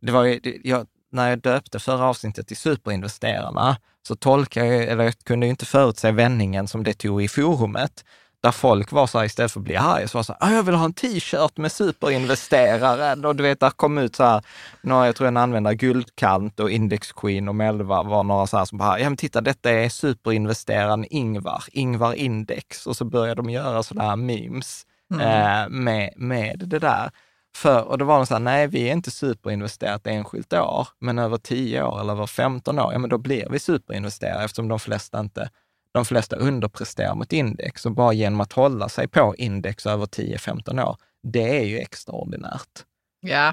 det 0.00 0.12
var 0.12 0.24
ju, 0.24 0.60
jag, 0.64 0.86
när 1.12 1.28
jag 1.30 1.40
döpte 1.40 1.78
förra 1.78 2.04
avsnittet 2.04 2.46
till 2.48 2.56
superinvesterarna, 2.56 3.76
så 4.08 4.16
tolkade 4.16 4.66
jag, 4.66 4.84
eller 4.84 5.04
jag 5.04 5.14
kunde 5.24 5.46
ju 5.46 5.50
inte 5.50 5.66
förutse 5.66 6.10
vändningen 6.12 6.68
som 6.68 6.84
det 6.84 6.94
tog 6.94 7.22
i 7.22 7.28
forumet, 7.28 8.04
där 8.42 8.50
folk 8.50 8.92
var 8.92 9.06
så 9.06 9.18
här, 9.18 9.24
istället 9.24 9.52
för 9.52 9.60
att 9.60 9.64
bli 9.64 9.76
arga, 9.76 10.08
så 10.08 10.18
var 10.18 10.22
så 10.22 10.36
här, 10.40 10.48
"Ah, 10.48 10.54
jag 10.54 10.62
vill 10.62 10.74
ha 10.74 10.84
en 10.84 10.92
t-shirt 10.92 11.56
med 11.56 11.72
superinvesteraren. 11.72 13.24
Och 13.24 13.36
du 13.36 13.42
vet, 13.42 13.60
där 13.60 13.70
kom 13.70 13.98
ut 13.98 14.16
så 14.16 14.24
här, 14.24 14.42
några, 14.82 15.06
jag 15.06 15.16
tror 15.16 15.28
en 15.28 15.36
användare, 15.36 15.74
Guldkant 15.74 16.60
och 16.60 16.70
Index 16.70 17.12
Queen 17.12 17.48
och 17.48 17.54
Melva 17.54 18.02
var 18.02 18.22
några 18.22 18.46
så 18.46 18.58
här 18.58 18.64
som 18.64 18.78
bara, 18.78 18.98
ja 19.00 19.10
men 19.10 19.16
titta, 19.16 19.40
detta 19.40 19.70
är 19.70 19.88
superinvesteraren 19.88 21.06
Ingvar, 21.10 21.64
Ingvar 21.72 22.12
Index. 22.14 22.86
Och 22.86 22.96
så 22.96 23.04
började 23.04 23.42
de 23.42 23.50
göra 23.50 23.82
sådana 23.82 24.08
här 24.08 24.16
memes 24.16 24.86
Mm. 25.14 25.20
eh, 25.26 25.68
med, 25.68 26.12
med 26.16 26.62
det 26.66 26.78
där. 26.78 27.10
För, 27.56 27.82
och 27.82 27.98
då 27.98 28.04
var 28.04 28.16
de 28.16 28.26
så 28.26 28.34
här, 28.34 28.40
nej 28.40 28.66
vi 28.66 28.88
är 28.88 28.92
inte 28.92 29.10
superinvesterat 29.10 30.06
enskilt 30.06 30.52
år, 30.52 30.88
men 30.98 31.18
över 31.18 31.36
10 31.36 31.82
år 31.82 32.00
eller 32.00 32.12
över 32.12 32.26
15 32.26 32.78
år, 32.78 32.92
ja 32.92 32.98
men 32.98 33.10
då 33.10 33.18
blir 33.18 33.48
vi 33.50 33.58
superinvesterare 33.58 34.44
eftersom 34.44 34.68
de 34.68 34.78
flesta 34.78 35.20
inte, 35.20 35.50
de 35.92 36.04
flesta 36.04 36.36
underpresterar 36.36 37.14
mot 37.14 37.32
index 37.32 37.86
och 37.86 37.92
bara 37.92 38.12
genom 38.12 38.40
att 38.40 38.52
hålla 38.52 38.88
sig 38.88 39.08
på 39.08 39.34
index 39.38 39.86
över 39.86 40.06
10-15 40.06 40.84
år, 40.88 40.96
det 41.22 41.58
är 41.58 41.64
ju 41.64 41.78
extraordinärt. 41.78 42.84
Ja, 43.20 43.48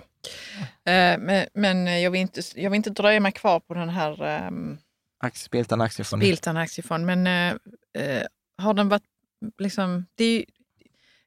eh, 0.85 1.17
men, 1.19 1.45
men 1.53 2.01
jag, 2.01 2.11
vill 2.11 2.21
inte, 2.21 2.41
jag 2.55 2.69
vill 2.69 2.77
inte 2.77 2.89
dröja 2.89 3.19
mig 3.19 3.31
kvar 3.31 3.59
på 3.59 3.73
den 3.73 3.89
här 3.89 4.47
um, 4.47 4.77
Spiltan 5.33 5.81
aktiefond. 5.81 6.21
Spiltan 6.21 6.57
aktiefond. 6.57 7.05
Men 7.05 7.27
eh, 7.27 8.23
har 8.57 8.73
den 8.73 8.89
varit 8.89 9.03
liksom... 9.57 10.05
Det 10.15 10.45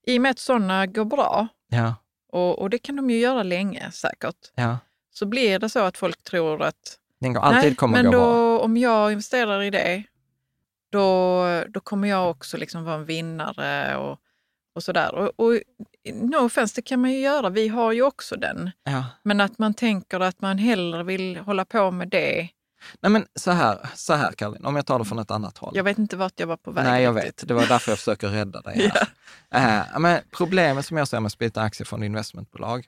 I 0.06 0.18
och 0.18 0.22
med 0.22 0.30
att 0.30 0.38
sådana 0.38 0.86
går 0.86 1.04
bra, 1.04 1.48
Ja, 1.68 1.94
och, 2.32 2.58
och 2.58 2.70
det 2.70 2.78
kan 2.78 2.96
de 2.96 3.10
ju 3.10 3.18
göra 3.18 3.42
länge 3.42 3.90
säkert, 3.92 4.36
ja. 4.54 4.78
så 5.10 5.26
blir 5.26 5.58
det 5.58 5.68
så 5.68 5.78
att 5.78 5.98
folk 5.98 6.22
tror 6.22 6.62
att 6.62 6.98
Den 7.20 7.32
går 7.32 7.40
alltid 7.40 7.62
nej, 7.62 7.74
kommer 7.74 8.02
men 8.02 8.12
gå 8.12 8.18
då, 8.18 8.18
bra. 8.18 8.58
om 8.58 8.76
jag 8.76 9.12
investerar 9.12 9.62
i 9.62 9.70
det, 9.70 10.04
då, 10.90 11.44
då 11.68 11.80
kommer 11.80 12.08
jag 12.08 12.30
också 12.30 12.56
liksom 12.56 12.84
vara 12.84 12.94
en 12.94 13.04
vinnare 13.04 13.96
och, 13.96 14.18
och 14.74 14.82
sådär. 14.82 15.14
Och, 15.14 15.32
och 15.36 15.60
no 16.14 16.36
offense, 16.36 16.74
det 16.76 16.82
kan 16.82 17.00
man 17.00 17.10
ju 17.10 17.18
göra. 17.18 17.48
Vi 17.48 17.68
har 17.68 17.92
ju 17.92 18.02
också 18.02 18.36
den. 18.36 18.70
Ja. 18.84 19.04
Men 19.22 19.40
att 19.40 19.58
man 19.58 19.74
tänker 19.74 20.20
att 20.20 20.40
man 20.40 20.58
hellre 20.58 21.02
vill 21.02 21.36
hålla 21.36 21.64
på 21.64 21.90
med 21.90 22.08
det. 22.08 22.48
Nej 23.00 23.12
men 23.12 23.26
så 23.34 23.50
här, 23.50 23.88
så 23.94 24.14
här 24.14 24.32
Caroline, 24.32 24.64
om 24.64 24.76
jag 24.76 24.86
tar 24.86 24.98
det 24.98 25.04
från 25.04 25.18
ett 25.18 25.30
annat 25.30 25.58
håll. 25.58 25.72
Jag 25.74 25.84
vet 25.84 25.98
inte 25.98 26.16
vart 26.16 26.40
jag 26.40 26.46
var 26.46 26.56
på 26.56 26.70
väg. 26.70 26.84
Nej, 26.84 27.02
jag 27.02 27.16
riktigt. 27.16 27.42
vet. 27.42 27.48
Det 27.48 27.54
var 27.54 27.66
därför 27.66 27.90
jag 27.90 27.98
försöker 27.98 28.28
rädda 28.28 28.60
dig 28.60 28.92
här. 29.50 29.78
Eh, 29.80 29.98
men 29.98 30.20
problemet 30.30 30.86
som 30.86 30.96
jag 30.96 31.08
ser 31.08 31.20
med 31.20 31.32
Spiltan 31.32 31.64
aktiefond 31.64 32.04
investmentbolag 32.04 32.86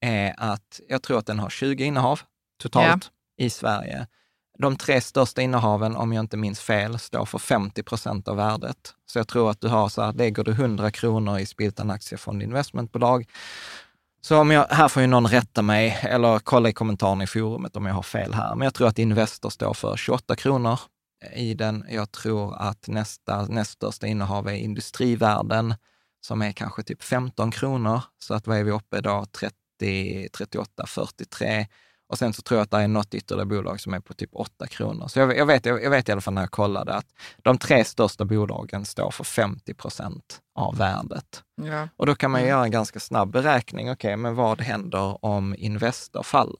är 0.00 0.34
att 0.36 0.80
jag 0.88 1.02
tror 1.02 1.18
att 1.18 1.26
den 1.26 1.38
har 1.38 1.50
20 1.50 1.84
innehav 1.84 2.20
totalt 2.58 3.10
i 3.36 3.50
Sverige. 3.50 4.06
De 4.58 4.76
tre 4.76 5.00
största 5.00 5.42
innehaven, 5.42 5.96
om 5.96 6.12
jag 6.12 6.22
inte 6.22 6.36
minns 6.36 6.60
fel, 6.60 6.98
står 6.98 7.26
för 7.26 7.38
50 7.38 7.82
procent 7.82 8.28
av 8.28 8.36
värdet. 8.36 8.94
Så 9.06 9.18
jag 9.18 9.28
tror 9.28 9.50
att 9.50 9.60
du 9.60 9.68
har 9.68 9.88
så 9.88 10.02
här, 10.02 10.12
lägger 10.12 10.44
du 10.44 10.50
100 10.50 10.90
kronor 10.90 11.38
i 11.38 11.46
Spiltan 11.46 11.90
aktiefond 11.90 12.42
investmentbolag, 12.42 13.28
så 14.24 14.38
om 14.38 14.50
jag, 14.50 14.66
här 14.70 14.88
får 14.88 15.02
ju 15.02 15.06
någon 15.06 15.26
rätta 15.26 15.62
mig 15.62 15.98
eller 16.02 16.38
kolla 16.38 16.68
i 16.68 16.72
kommentaren 16.72 17.22
i 17.22 17.26
forumet 17.26 17.76
om 17.76 17.86
jag 17.86 17.94
har 17.94 18.02
fel 18.02 18.34
här. 18.34 18.54
Men 18.54 18.64
jag 18.64 18.74
tror 18.74 18.88
att 18.88 18.98
Investor 18.98 19.50
står 19.50 19.74
för 19.74 19.96
28 19.96 20.36
kronor 20.36 20.80
i 21.34 21.54
den. 21.54 21.84
Jag 21.88 22.12
tror 22.12 22.56
att 22.56 22.88
nästa, 22.88 23.46
näst 23.46 23.70
största 23.70 24.06
innehav 24.06 24.48
är 24.48 24.52
Industrivärden 24.52 25.74
som 26.20 26.42
är 26.42 26.52
kanske 26.52 26.82
typ 26.82 27.02
15 27.02 27.50
kronor. 27.50 28.00
Så 28.18 28.34
att 28.34 28.46
vad 28.46 28.58
är 28.58 28.64
vi 28.64 28.70
uppe 28.70 29.00
då? 29.00 29.24
30, 29.32 30.28
38, 30.28 30.86
43. 30.86 31.66
Och 32.08 32.18
sen 32.18 32.32
så 32.32 32.42
tror 32.42 32.58
jag 32.58 32.64
att 32.64 32.70
det 32.70 32.76
är 32.76 32.88
något 32.88 33.14
ytterligare 33.14 33.46
bolag 33.46 33.80
som 33.80 33.94
är 33.94 34.00
på 34.00 34.14
typ 34.14 34.30
8 34.32 34.66
kronor. 34.66 35.08
Så 35.08 35.18
jag, 35.18 35.36
jag, 35.36 35.46
vet, 35.46 35.66
jag, 35.66 35.82
jag 35.82 35.90
vet 35.90 36.08
i 36.08 36.12
alla 36.12 36.20
fall 36.20 36.34
när 36.34 36.42
jag 36.42 36.50
kollade 36.50 36.94
att 36.94 37.06
de 37.42 37.58
tre 37.58 37.84
största 37.84 38.24
bolagen 38.24 38.84
står 38.84 39.10
för 39.10 39.24
50 39.24 39.74
procent 39.74 40.40
av 40.54 40.76
värdet. 40.76 41.42
Ja. 41.62 41.88
Och 41.96 42.06
då 42.06 42.14
kan 42.14 42.30
man 42.30 42.40
ju 42.40 42.48
göra 42.48 42.64
en 42.64 42.70
ganska 42.70 43.00
snabb 43.00 43.30
beräkning. 43.30 43.90
Okej, 43.90 44.16
men 44.16 44.34
vad 44.34 44.60
händer 44.60 45.24
om 45.24 45.54
Investor 45.58 46.22
faller? 46.22 46.58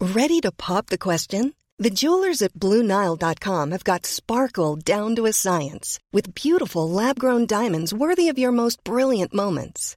Ready 0.00 0.40
to 0.40 0.52
pop 0.52 0.86
the 0.86 0.98
question? 0.98 1.52
The 1.78 1.90
jewelers 1.90 2.42
at 2.42 2.54
BlueNile.com 2.54 3.70
have 3.70 3.84
got 3.84 4.06
sparkle 4.06 4.76
down 4.76 5.16
to 5.16 5.26
a 5.26 5.32
science 5.32 5.98
with 6.12 6.34
beautiful 6.34 6.90
lab 6.90 7.18
grown 7.18 7.46
diamonds 7.46 7.92
worthy 7.92 8.28
of 8.28 8.38
your 8.38 8.52
most 8.52 8.82
brilliant 8.82 9.34
moments. 9.34 9.96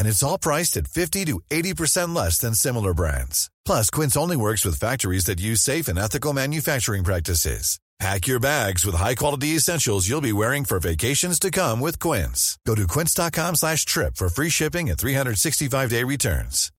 And 0.00 0.08
it's 0.08 0.22
all 0.22 0.38
priced 0.38 0.80
at 0.80 0.88
50 0.88 1.26
to 1.26 1.40
80% 1.50 2.16
less 2.16 2.38
than 2.38 2.54
similar 2.54 2.94
brands. 2.94 3.50
Plus, 3.66 3.90
Quince 3.90 4.16
only 4.16 4.36
works 4.36 4.64
with 4.64 4.80
factories 4.80 5.26
that 5.26 5.40
use 5.40 5.60
safe 5.60 5.88
and 5.88 5.98
ethical 5.98 6.32
manufacturing 6.32 7.04
practices. 7.04 7.78
Pack 8.00 8.26
your 8.26 8.40
bags 8.40 8.86
with 8.86 8.94
high-quality 8.94 9.56
essentials 9.56 10.08
you'll 10.08 10.22
be 10.22 10.32
wearing 10.32 10.64
for 10.64 10.80
vacations 10.80 11.38
to 11.38 11.50
come 11.50 11.80
with 11.80 11.98
Quince. 11.98 12.58
Go 12.66 12.74
to 12.74 12.86
quince.com 12.86 13.56
slash 13.56 13.84
trip 13.84 14.16
for 14.16 14.30
free 14.30 14.48
shipping 14.48 14.88
and 14.88 14.98
365-day 14.98 16.04
returns. 16.04 16.72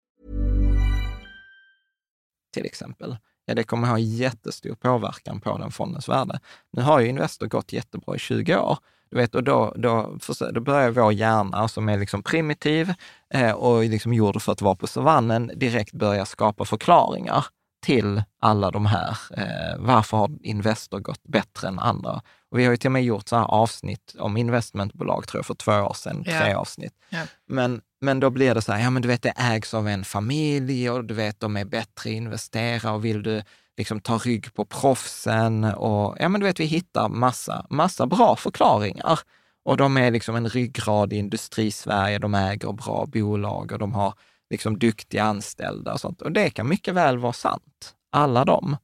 till 2.51 2.67
exempel, 2.67 3.17
ja 3.45 3.55
det 3.55 3.65
kommer 3.65 3.89
ha 3.89 3.99
jättestor 3.99 4.75
påverkan 4.75 5.41
på 5.41 5.59
den 5.59 5.71
fondens 5.71 6.09
värde. 6.09 6.41
Nu 6.73 6.83
har 6.83 7.01
ju 7.01 7.09
Investor 7.09 7.47
gått 7.47 7.73
jättebra 7.73 8.17
i 8.17 8.19
20 8.19 8.57
år, 8.57 8.79
du 9.11 9.17
vet, 9.17 9.35
och 9.35 9.45
då, 9.45 9.75
då, 9.77 10.19
då 10.53 10.61
börjar 10.61 10.91
vår 10.91 11.13
hjärna, 11.13 11.69
som 11.69 11.89
är 11.89 11.99
liksom 11.99 12.23
primitiv 12.23 12.95
eh, 13.35 13.53
och 13.53 13.85
liksom 13.85 14.15
gjord 14.15 14.43
för 14.43 14.53
att 14.53 14.63
vara 14.63 14.75
på 14.75 14.87
savannen, 14.87 15.51
direkt 15.57 15.93
börja 15.93 16.25
skapa 16.27 16.65
förklaringar 16.65 17.45
till 17.83 18.23
alla 18.41 18.71
de 18.71 18.87
här. 18.87 19.19
Eh, 19.37 19.79
varför 19.79 20.17
har 20.17 20.31
Investor 20.43 20.99
gått 21.01 21.23
bättre 21.23 21.69
än 21.69 21.79
andra? 21.79 22.23
Och 22.51 22.59
vi 22.59 22.65
har 22.65 22.71
ju 22.71 22.77
till 22.77 22.89
och 22.89 22.93
med 22.93 23.05
gjort 23.05 23.29
så 23.29 23.37
här 23.37 23.45
avsnitt 23.45 24.15
om 24.19 24.37
investmentbolag, 24.37 25.27
tror 25.29 25.39
jag, 25.39 25.47
för 25.47 25.55
två 25.55 25.73
år 25.73 25.95
sedan, 25.95 26.23
Ja. 26.27 26.41
tre 26.41 26.55
avsnitt. 26.55 26.93
Ja. 27.09 27.23
Men, 27.49 27.81
men 28.01 28.21
då 28.21 28.31
blir 28.31 28.55
det 28.55 28.63
så 28.63 28.73
här, 28.73 28.81
ja 28.85 28.91
men 28.91 29.03
du 29.03 29.09
vet 29.09 29.23
det 29.23 29.33
ägs 29.37 29.75
av 29.75 29.89
en 29.89 30.05
familj 30.05 30.91
och 30.91 31.05
du 31.05 31.15
vet 31.15 31.41
de 31.41 31.57
är 31.57 31.65
bättre 31.65 32.11
investerare 32.11 32.93
och 32.95 33.05
vill 33.05 33.23
du 33.23 33.43
liksom 33.81 34.01
ta 34.01 34.19
rygg 34.19 34.55
på 34.55 34.65
proffsen 34.65 35.65
och 35.65 36.17
ja 36.19 36.29
men 36.29 36.41
du 36.41 36.47
vet 36.47 36.61
vi 36.61 36.65
hittar 36.65 37.09
massa, 37.09 37.67
massa 37.71 38.07
bra 38.07 38.37
förklaringar. 38.37 39.19
Och 39.65 39.77
de 39.77 39.97
är 39.97 40.11
liksom 40.11 40.37
en 40.37 40.49
ryggrad 40.49 41.13
i 41.13 41.17
industrisverige, 41.17 42.19
de 42.19 42.35
äger 42.35 42.73
bra 42.73 43.07
bolag 43.07 43.73
och 43.73 43.79
de 43.79 43.95
har 43.95 44.15
liksom 44.51 44.79
duktiga 44.79 45.25
anställda 45.25 45.93
och 45.93 46.01
sånt. 46.01 46.23
Och 46.23 46.33
det 46.33 46.51
kan 46.51 46.69
mycket 46.69 46.95
väl 46.95 47.19
vara 47.19 47.33
sant, 47.33 47.95
alla 48.13 48.45
de. 48.45 48.77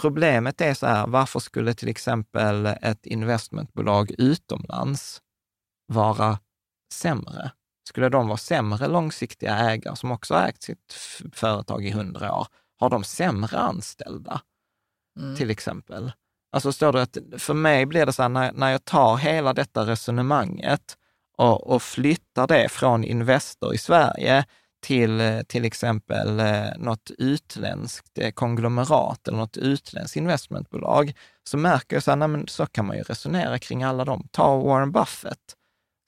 Problemet 0.00 0.60
är 0.60 0.74
så 0.74 0.86
här, 0.86 1.06
varför 1.06 1.40
skulle 1.40 1.74
till 1.74 1.88
exempel 1.88 2.66
ett 2.66 3.06
investmentbolag 3.06 4.10
utomlands 4.18 5.22
vara 5.86 6.38
sämre? 6.94 7.50
Skulle 7.88 8.08
de 8.08 8.26
vara 8.26 8.36
sämre 8.36 8.88
långsiktiga 8.88 9.56
ägare 9.56 9.96
som 9.96 10.10
också 10.10 10.34
har 10.34 10.48
ägt 10.48 10.62
sitt 10.62 10.92
företag 11.32 11.86
i 11.86 11.90
hundra 11.90 12.34
år? 12.34 12.46
Har 12.78 12.90
de 12.90 13.04
sämre 13.04 13.58
anställda, 13.58 14.40
Mm. 15.18 15.36
till 15.36 15.50
exempel? 15.50 16.12
Alltså 16.52 16.72
står 16.72 16.92
det 16.92 17.02
att, 17.02 17.18
för 17.36 17.54
mig 17.54 17.86
blir 17.86 18.06
det 18.06 18.12
så 18.12 18.22
här, 18.22 18.28
när, 18.28 18.52
när 18.52 18.70
jag 18.70 18.84
tar 18.84 19.16
hela 19.16 19.52
detta 19.52 19.86
resonemanget 19.86 20.96
och, 21.36 21.66
och 21.66 21.82
flyttar 21.82 22.46
det 22.46 22.68
från 22.68 23.04
Investor 23.04 23.74
i 23.74 23.78
Sverige 23.78 24.44
till 24.82 25.20
eh, 25.20 25.40
till 25.42 25.64
exempel 25.64 26.40
eh, 26.40 26.64
något 26.78 27.10
utländskt 27.18 28.18
eh, 28.18 28.30
konglomerat 28.30 29.28
eller 29.28 29.38
något 29.38 29.56
utländskt 29.56 30.16
investmentbolag, 30.16 31.12
så 31.44 31.56
märker 31.56 31.96
jag 31.96 32.02
så 32.02 32.10
här, 32.10 32.16
nej, 32.16 32.28
men 32.28 32.48
så 32.48 32.66
kan 32.66 32.86
man 32.86 32.96
ju 32.96 33.02
resonera 33.02 33.58
kring 33.58 33.82
alla 33.82 34.04
dem. 34.04 34.28
Ta 34.30 34.56
Warren 34.56 34.92
Buffett. 34.92 35.54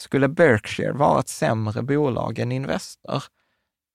Skulle 0.03 0.29
Berkshire 0.29 0.93
vara 0.93 1.21
ett 1.21 1.29
sämre 1.29 1.83
bolag 1.83 2.39
än 2.39 2.53
Investor? 2.53 3.23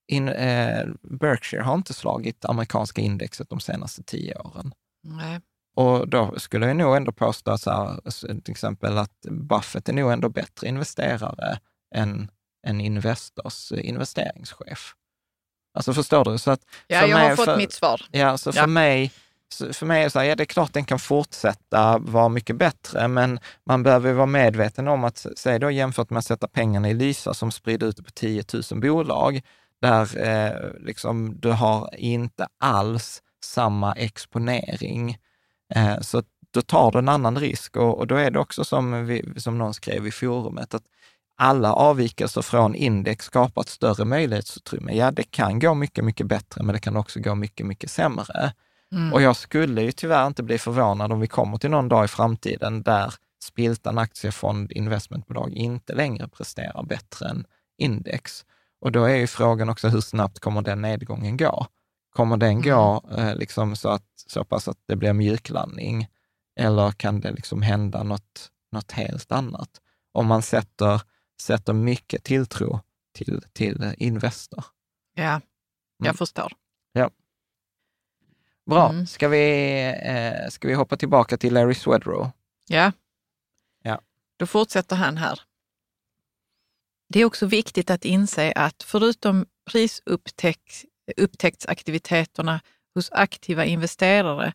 In, 0.07 0.29
eh, 0.29 0.85
Berkshire 1.01 1.61
har 1.61 1.75
inte 1.75 1.93
slagit 1.93 2.45
amerikanska 2.45 3.01
indexet 3.01 3.49
de 3.49 3.59
senaste 3.59 4.03
tio 4.03 4.35
åren. 4.39 4.73
Nej. 5.03 5.41
och 5.75 6.09
då 6.09 6.39
skulle 6.39 6.67
jag 6.67 6.75
nog 6.75 6.95
ändå 6.95 7.11
påstå 7.11 7.57
så 7.57 7.71
här, 7.71 7.99
till 8.41 8.51
exempel 8.51 8.97
att 8.97 9.21
Buffett 9.31 9.89
är 9.89 9.93
nog 9.93 10.11
ändå 10.11 10.29
bättre 10.29 10.67
investerare 10.67 11.59
än 11.95 12.31
en 12.67 12.81
Investors 12.81 13.71
investeringschef. 13.71 14.93
Alltså 15.73 15.93
förstår 15.93 16.25
du? 16.25 16.37
Så 16.37 16.51
att 16.51 16.61
Ja, 16.87 16.99
för 16.99 17.07
jag 17.07 17.17
mig, 17.17 17.29
har 17.29 17.35
fått 17.35 17.45
för, 17.45 17.57
mitt 17.57 17.73
svar. 17.73 18.01
Ja, 18.11 18.37
så 18.37 18.51
för 18.51 18.59
Ja. 18.59 18.67
mig 18.67 19.11
för 19.73 19.85
mig 19.85 19.99
är 19.99 20.03
det 20.03 20.09
så 20.09 20.19
här, 20.19 20.25
ja 20.25 20.35
det 20.35 20.43
är 20.43 20.45
klart 20.45 20.73
den 20.73 20.85
kan 20.85 20.99
fortsätta 20.99 21.97
vara 21.97 22.29
mycket 22.29 22.55
bättre, 22.55 23.07
men 23.07 23.39
man 23.65 23.83
behöver 23.83 24.13
vara 24.13 24.25
medveten 24.25 24.87
om 24.87 25.03
att, 25.03 25.25
säg 25.37 25.59
då 25.59 25.71
jämfört 25.71 26.09
med 26.09 26.17
att 26.19 26.25
sätta 26.25 26.47
pengarna 26.47 26.89
i 26.89 26.93
Lysa 26.93 27.33
som 27.33 27.51
sprider 27.51 27.87
ut 27.87 28.05
på 28.05 28.11
10 28.11 28.43
000 28.71 28.81
bolag, 28.81 29.41
där 29.81 30.17
eh, 30.17 30.71
liksom, 30.79 31.39
du 31.39 31.51
har 31.51 31.89
inte 31.97 32.47
alls 32.59 33.21
samma 33.45 33.93
exponering. 33.93 35.17
Eh, 35.75 35.99
så 35.99 36.23
då 36.51 36.61
tar 36.61 36.91
du 36.91 36.99
en 36.99 37.09
annan 37.09 37.39
risk 37.39 37.77
och, 37.77 37.97
och 37.97 38.07
då 38.07 38.15
är 38.15 38.31
det 38.31 38.39
också 38.39 38.63
som, 38.63 39.05
vi, 39.05 39.33
som 39.37 39.57
någon 39.57 39.73
skrev 39.73 40.07
i 40.07 40.11
forumet, 40.11 40.73
att 40.73 40.83
alla 41.37 41.73
avvikelser 41.73 42.41
från 42.41 42.75
index 42.75 43.25
skapar 43.25 43.61
ett 43.61 43.69
större 43.69 44.05
möjlighetsutrymme. 44.05 44.93
Ja, 44.93 45.11
det 45.11 45.23
kan 45.23 45.59
gå 45.59 45.73
mycket, 45.73 46.03
mycket 46.03 46.27
bättre, 46.27 46.63
men 46.63 46.73
det 46.73 46.79
kan 46.79 46.97
också 46.97 47.19
gå 47.19 47.35
mycket, 47.35 47.65
mycket 47.65 47.91
sämre. 47.91 48.53
Och 49.13 49.21
jag 49.21 49.35
skulle 49.35 49.81
ju 49.81 49.91
tyvärr 49.91 50.27
inte 50.27 50.43
bli 50.43 50.57
förvånad 50.57 51.11
om 51.11 51.19
vi 51.19 51.27
kommer 51.27 51.57
till 51.57 51.69
någon 51.69 51.89
dag 51.89 52.05
i 52.05 52.07
framtiden 52.07 52.83
där 52.83 53.13
Spiltan 53.43 53.97
aktiefond 53.97 54.71
investmentbolag 54.71 55.53
inte 55.53 55.93
längre 55.93 56.27
presterar 56.27 56.83
bättre 56.83 57.29
än 57.29 57.45
index. 57.77 58.45
Och 58.85 58.91
då 58.91 59.03
är 59.03 59.15
ju 59.15 59.27
frågan 59.27 59.69
också 59.69 59.87
hur 59.87 60.01
snabbt 60.01 60.39
kommer 60.39 60.61
den 60.61 60.81
nedgången 60.81 61.37
gå? 61.37 61.67
Kommer 62.09 62.37
den 62.37 62.61
gå 62.61 63.03
eh, 63.17 63.35
liksom 63.35 63.75
så, 63.75 63.89
att, 63.89 64.07
så 64.15 64.43
pass 64.45 64.67
att 64.67 64.77
det 64.87 64.95
blir 64.95 65.13
mjuklandning? 65.13 66.07
Eller 66.59 66.91
kan 66.91 67.19
det 67.21 67.31
liksom 67.31 67.61
hända 67.61 68.03
något, 68.03 68.51
något 68.71 68.91
helt 68.91 69.31
annat? 69.31 69.69
Om 70.11 70.27
man 70.27 70.41
sätter, 70.41 71.01
sätter 71.41 71.73
mycket 71.73 72.23
tilltro 72.23 72.79
till, 73.13 73.41
till 73.53 73.93
Investor. 73.97 74.65
Ja, 75.15 75.41
jag 75.97 76.05
Mm. 76.07 76.17
förstår. 76.17 76.53
Bra, 78.69 78.89
Mm. 78.89 79.07
ska, 79.07 79.27
vi, 79.27 79.81
eh, 80.03 80.49
ska 80.49 80.67
vi 80.67 80.73
hoppa 80.73 80.97
tillbaka 80.97 81.37
till 81.37 81.53
Larry 81.53 81.73
Swedrow? 81.75 82.29
Ja. 82.67 82.91
Ja. 83.83 84.01
Då 84.37 84.45
fortsätter 84.45 84.95
han 84.95 85.17
här. 85.17 85.39
Det 87.09 87.19
är 87.19 87.25
också 87.25 87.45
viktigt 87.45 87.89
att 87.89 88.05
inse 88.05 88.51
att 88.51 88.83
förutom 88.83 89.45
prisupptäcktsaktiviteterna 89.71 92.61
hos 92.95 93.11
aktiva 93.11 93.65
investerare 93.65 94.53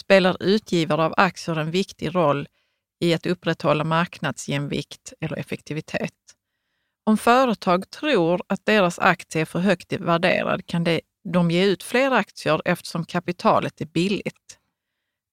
spelar 0.00 0.42
utgivare 0.42 1.04
av 1.04 1.14
aktier 1.16 1.56
en 1.56 1.70
viktig 1.70 2.14
roll 2.14 2.48
i 3.00 3.14
att 3.14 3.26
upprätthålla 3.26 3.84
marknadsjämvikt 3.84 5.12
eller 5.20 5.36
effektivitet. 5.36 6.14
Om 7.04 7.18
företag 7.18 7.90
tror 7.90 8.42
att 8.46 8.66
deras 8.66 8.98
aktie 8.98 9.40
är 9.40 9.46
för 9.46 9.58
högt 9.58 9.92
värderad 9.92 10.66
kan 10.66 10.84
det, 10.84 11.00
de 11.32 11.50
ge 11.50 11.64
ut 11.64 11.82
fler 11.82 12.10
aktier 12.10 12.62
eftersom 12.64 13.04
kapitalet 13.04 13.80
är 13.80 13.86
billigt. 13.86 14.58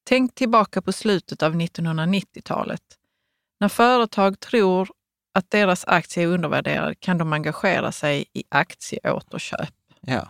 Tänk 0.04 0.36
tillbaka 0.36 0.82
på 0.82 0.92
slutet 0.92 1.44
av 1.44 1.56
1990-talet. 1.56 2.82
När 3.60 3.70
företag 3.70 4.40
tror 4.40 4.90
att 5.36 5.52
deras 5.52 5.86
aktie 5.88 6.24
är 6.24 6.28
undervärderad 6.28 7.00
kan 7.00 7.18
de 7.18 7.34
engagera 7.34 7.92
sig 7.92 8.26
i 8.34 8.44
aktieåterköp. 8.50 9.70
Ja. 10.02 10.28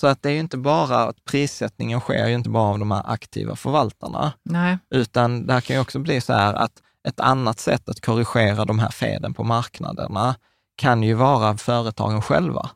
Så 0.00 0.06
att 0.06 0.22
det 0.22 0.28
är 0.28 0.32
ju 0.32 0.40
inte 0.40 0.56
bara 0.56 0.98
att 0.98 1.24
prissättningen 1.24 2.00
sker 2.00 2.28
ju 2.28 2.34
inte 2.34 2.50
bara 2.50 2.68
av 2.68 2.78
de 2.78 2.90
här 2.90 3.02
aktiva 3.06 3.56
förvaltarna, 3.56 4.32
Nej. 4.42 4.78
utan 4.90 5.46
det 5.46 5.60
kan 5.60 5.76
ju 5.76 5.82
också 5.82 5.98
bli 5.98 6.20
så 6.20 6.32
här 6.32 6.54
att 6.54 6.72
ett 7.08 7.20
annat 7.20 7.58
sätt 7.58 7.88
att 7.88 8.00
korrigera 8.00 8.64
de 8.64 8.78
här 8.78 8.90
felen 8.90 9.34
på 9.34 9.44
marknaderna 9.44 10.36
kan 10.76 11.02
ju 11.02 11.14
vara 11.14 11.56
företagen 11.56 12.22
själva. 12.22 12.70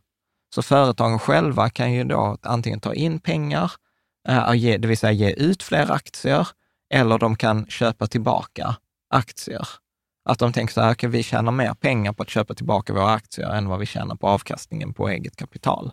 Så 0.54 0.62
företagen 0.62 1.18
själva 1.18 1.70
kan 1.70 1.92
ju 1.92 2.04
då 2.04 2.38
antingen 2.42 2.80
ta 2.80 2.94
in 2.94 3.20
pengar, 3.20 3.72
eh, 4.28 4.52
det 4.52 4.86
vill 4.86 4.98
säga 4.98 5.12
ge 5.12 5.30
ut 5.30 5.62
fler 5.62 5.90
aktier, 5.90 6.48
eller 6.94 7.18
de 7.18 7.36
kan 7.36 7.66
köpa 7.66 8.06
tillbaka 8.06 8.76
aktier. 9.10 9.68
Att 10.28 10.38
de 10.38 10.52
tänker 10.52 10.74
så 10.74 10.80
här, 10.80 10.92
okay, 10.92 11.10
vi 11.10 11.22
tjänar 11.22 11.52
mer 11.52 11.74
pengar 11.74 12.12
på 12.12 12.22
att 12.22 12.30
köpa 12.30 12.54
tillbaka 12.54 12.92
våra 12.92 13.10
aktier 13.10 13.50
än 13.50 13.68
vad 13.68 13.78
vi 13.78 13.86
tjänar 13.86 14.14
på 14.14 14.28
avkastningen 14.28 14.94
på 14.94 15.08
eget 15.08 15.36
kapital 15.36 15.92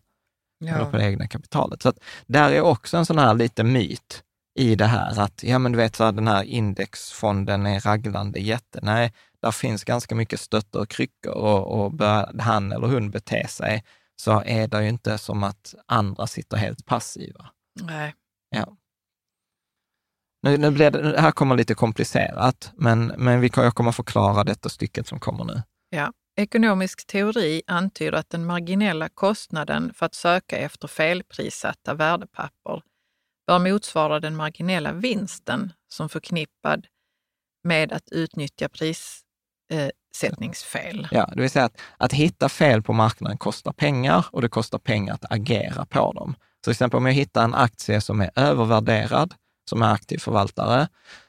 eller 0.66 0.86
på 0.86 0.98
det 0.98 1.04
egna 1.04 1.28
kapitalet. 1.28 1.82
Så 1.82 1.90
att 1.90 2.00
där 2.28 2.52
är 2.52 2.62
också 2.62 2.98
en 2.98 3.06
sån 3.06 3.18
här 3.18 3.34
liten 3.34 3.74
myt 3.74 4.24
i 4.60 4.76
det 4.76 4.86
här 4.86 5.20
att, 5.20 5.44
ja 5.44 5.60
men 5.60 5.72
du 5.72 5.78
vet, 5.78 5.96
så 5.96 6.04
här, 6.04 6.12
den 6.12 6.28
här 6.28 6.44
indexfonden 6.44 7.66
är 7.66 7.80
raglande 7.80 8.40
jätte. 8.40 8.80
Nej, 8.82 9.14
där 9.42 9.52
finns 9.52 9.84
ganska 9.84 10.16
mycket 10.16 10.40
stöttor 10.40 10.82
och 10.82 10.90
kryckor 10.90 11.34
och, 11.34 11.80
och 11.80 11.94
börjar 11.94 12.40
han 12.40 12.72
eller 12.72 12.88
hon 12.88 13.12
bete 13.12 13.48
sig 13.48 13.84
så 14.16 14.44
är 14.46 14.68
det 14.68 14.84
ju 14.84 14.90
inte 14.90 15.18
som 15.18 15.44
att 15.44 15.76
andra 15.86 16.28
sitter 16.28 16.58
helt 16.58 16.86
passiva. 16.86 17.50
Nej. 17.82 18.14
Ja. 18.50 18.78
Nu, 20.46 20.58
nu 20.58 20.72
blir 20.72 20.92
det, 20.92 21.22
här 21.22 21.32
kommer 21.32 21.56
lite 21.56 21.74
komplicerat, 21.74 22.72
men, 22.76 23.14
men 23.18 23.42
vi, 23.42 23.52
jag 23.56 23.76
kommer 23.76 23.92
förklara 23.92 24.44
detta 24.44 24.70
stycket 24.70 25.08
som 25.08 25.20
kommer 25.20 25.44
nu. 25.44 25.62
Ja. 25.90 26.12
Ekonomisk 26.38 27.08
teori 27.08 27.62
antyder 27.68 28.18
att 28.18 28.30
den 28.30 28.46
marginella 28.46 29.10
kostnaden 29.10 29.94
för 29.94 30.06
att 30.06 30.16
söka 30.16 30.58
efter 30.58 30.88
felprissatta 30.88 31.94
värdepapper 31.94 32.82
bör 33.48 33.60
motsvara 33.60 34.20
den 34.20 34.36
marginella 34.36 34.94
vinsten 34.94 35.74
som 35.88 36.10
förknippad 36.10 36.88
med 37.64 37.94
att 37.94 38.10
utnyttja 38.12 38.70
prissättningsfel. 38.70 41.08
Ja, 41.12 41.30
det 41.36 41.42
vill 41.42 41.50
säga 41.50 41.66
att, 41.66 41.82
att 41.98 42.14
hitta 42.14 42.50
fel 42.50 42.84
på 42.84 42.94
marknaden 42.94 43.38
kostar 43.38 43.72
pengar 43.72 44.26
och 44.32 44.42
det 44.42 44.50
kostar 44.50 44.80
pengar 44.80 45.14
att 45.14 45.32
agera 45.32 45.86
på 45.86 46.14
dem. 46.14 46.36
Så 46.40 46.64
till 46.64 46.72
exempel 46.72 46.98
om 46.98 47.06
jag 47.06 47.14
hittar 47.14 47.44
en 47.44 47.56
aktie 47.56 48.02
som 48.02 48.22
är 48.22 48.32
övervärderad, 48.36 49.34
som 49.70 49.82
är 49.82 49.94
aktiv 49.94 50.18
förvaltare, 50.18 50.88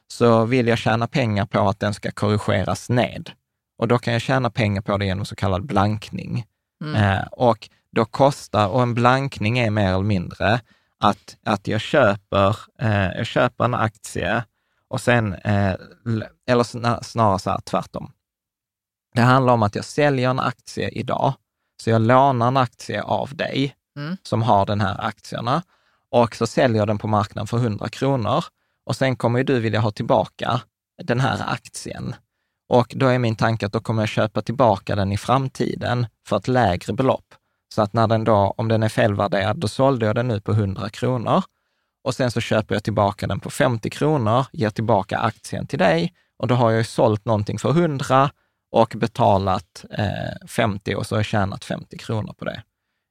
så 0.08 0.44
vill 0.44 0.66
jag 0.68 0.78
tjäna 0.78 1.06
pengar 1.06 1.46
på 1.46 1.68
att 1.68 1.80
den 1.80 1.94
ska 1.94 2.10
korrigeras 2.10 2.88
ned. 2.90 3.30
Och 3.78 3.88
då 3.88 3.98
kan 3.98 4.12
jag 4.12 4.22
tjäna 4.22 4.50
pengar 4.50 4.82
på 4.82 4.96
det 4.98 5.04
genom 5.06 5.24
så 5.24 5.36
kallad 5.36 5.66
blankning. 5.66 6.44
Eh, 6.96 7.22
och 7.32 7.68
då 7.92 8.04
kostar, 8.04 8.68
och 8.68 8.82
en 8.82 8.94
blankning 8.94 9.58
är 9.58 9.70
mer 9.70 9.88
eller 9.88 10.02
mindre 10.04 10.60
att, 11.00 11.36
att 11.46 11.68
jag, 11.68 11.80
köper, 11.80 12.56
eh, 12.78 13.06
jag 13.16 13.26
köper 13.26 13.64
en 13.64 13.74
aktie 13.74 14.44
och 14.88 15.00
sen, 15.00 15.34
eh, 15.34 15.74
eller 16.48 16.62
sna- 16.64 17.02
snarare 17.02 17.38
så 17.38 17.50
här 17.50 17.60
tvärtom. 17.60 18.12
Det 19.14 19.20
handlar 19.22 19.52
om 19.52 19.62
att 19.62 19.74
jag 19.74 19.84
säljer 19.84 20.30
en 20.30 20.40
aktie 20.40 20.88
idag, 20.88 21.34
så 21.82 21.90
jag 21.90 22.02
lånar 22.02 22.48
en 22.48 22.56
aktie 22.56 23.02
av 23.02 23.36
dig 23.36 23.76
Mm. 23.98 24.16
som 24.22 24.42
har 24.42 24.66
den 24.66 24.80
här 24.80 24.96
aktierna 25.04 25.62
och 26.10 26.36
så 26.36 26.46
säljer 26.46 26.78
jag 26.78 26.88
den 26.88 26.98
på 26.98 27.08
marknaden 27.08 27.46
för 27.46 27.56
100 27.56 27.88
kronor 27.88 28.44
och 28.86 28.96
sen 28.96 29.16
kommer 29.16 29.38
ju 29.38 29.44
du 29.44 29.60
vilja 29.60 29.80
ha 29.80 29.90
tillbaka 29.90 30.60
den 31.02 31.20
här 31.20 31.52
aktien. 31.52 32.14
Och 32.68 32.92
då 32.96 33.06
är 33.06 33.18
min 33.18 33.36
tanke 33.36 33.66
att 33.66 33.72
då 33.72 33.80
kommer 33.80 34.02
jag 34.02 34.08
köpa 34.08 34.42
tillbaka 34.42 34.96
den 34.96 35.12
i 35.12 35.16
framtiden 35.16 36.06
för 36.28 36.36
ett 36.36 36.48
lägre 36.48 36.92
belopp. 36.92 37.34
Så 37.74 37.82
att 37.82 37.92
när 37.92 38.06
den 38.06 38.24
då, 38.24 38.54
om 38.56 38.68
den 38.68 38.82
är 38.82 38.88
felvärderad, 38.88 39.56
då 39.56 39.68
sålde 39.68 40.06
jag 40.06 40.14
den 40.14 40.28
nu 40.28 40.40
på 40.40 40.52
100 40.52 40.88
kronor 40.88 41.42
och 42.04 42.14
sen 42.14 42.30
så 42.30 42.40
köper 42.40 42.74
jag 42.74 42.84
tillbaka 42.84 43.26
den 43.26 43.40
på 43.40 43.50
50 43.50 43.90
kronor, 43.90 44.46
ger 44.52 44.70
tillbaka 44.70 45.18
aktien 45.18 45.66
till 45.66 45.78
dig 45.78 46.14
och 46.38 46.48
då 46.48 46.54
har 46.54 46.70
jag 46.70 46.78
ju 46.78 46.84
sålt 46.84 47.24
någonting 47.24 47.58
för 47.58 47.70
100 47.70 48.30
och 48.70 48.94
betalat 48.96 49.84
eh, 49.90 50.46
50 50.46 50.94
och 50.94 51.06
så 51.06 51.14
har 51.14 51.18
jag 51.18 51.26
tjänat 51.26 51.64
50 51.64 51.98
kronor 51.98 52.32
på 52.38 52.44
det. 52.44 52.62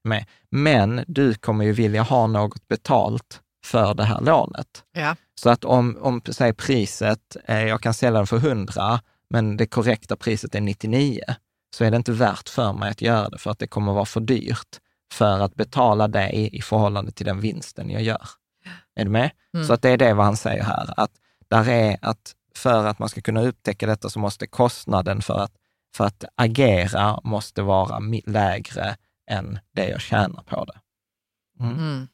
Med. 0.05 0.25
Men 0.49 1.03
du 1.07 1.33
kommer 1.33 1.65
ju 1.65 1.71
vilja 1.71 2.01
ha 2.01 2.27
något 2.27 2.67
betalt 2.67 3.41
för 3.65 3.93
det 3.93 4.03
här 4.03 4.21
lånet. 4.21 4.83
Ja. 4.93 5.15
Så 5.35 5.49
att 5.49 5.65
om, 5.65 5.97
om 6.01 6.21
säg 6.31 6.53
priset, 6.53 7.37
eh, 7.45 7.63
jag 7.63 7.81
kan 7.81 7.93
sälja 7.93 8.19
den 8.19 8.27
för 8.27 8.37
100, 8.37 8.99
men 9.29 9.57
det 9.57 9.65
korrekta 9.65 10.15
priset 10.15 10.55
är 10.55 10.61
99, 10.61 11.21
så 11.75 11.83
är 11.83 11.91
det 11.91 11.97
inte 11.97 12.11
värt 12.11 12.49
för 12.49 12.73
mig 12.73 12.91
att 12.91 13.01
göra 13.01 13.29
det, 13.29 13.37
för 13.37 13.51
att 13.51 13.59
det 13.59 13.67
kommer 13.67 13.93
vara 13.93 14.05
för 14.05 14.19
dyrt 14.19 14.79
för 15.13 15.39
att 15.39 15.55
betala 15.55 16.07
dig 16.07 16.49
i 16.53 16.61
förhållande 16.61 17.11
till 17.11 17.25
den 17.25 17.41
vinsten 17.41 17.89
jag 17.89 18.01
gör. 18.01 18.27
Är 18.95 19.05
du 19.05 19.11
med? 19.11 19.31
Mm. 19.53 19.67
Så 19.67 19.73
att 19.73 19.81
det 19.81 19.89
är 19.89 19.97
det 19.97 20.13
vad 20.13 20.25
han 20.25 20.37
säger 20.37 20.63
här, 20.63 20.93
att 20.97 21.11
där 21.47 21.69
är 21.69 21.97
att 22.01 22.35
för 22.55 22.85
att 22.85 22.99
man 22.99 23.09
ska 23.09 23.21
kunna 23.21 23.41
upptäcka 23.41 23.87
detta 23.87 24.09
så 24.09 24.19
måste 24.19 24.47
kostnaden 24.47 25.21
för 25.21 25.39
att, 25.39 25.51
för 25.95 26.05
att 26.05 26.23
agera 26.35 27.19
måste 27.23 27.61
vara 27.61 27.99
lägre 28.25 28.95
än 29.27 29.59
det 29.71 29.89
jag 29.89 30.01
tjänar 30.01 30.43
på 30.43 30.65
det. 30.65 30.79
Mm. 31.59 31.77
Mm. 31.79 32.07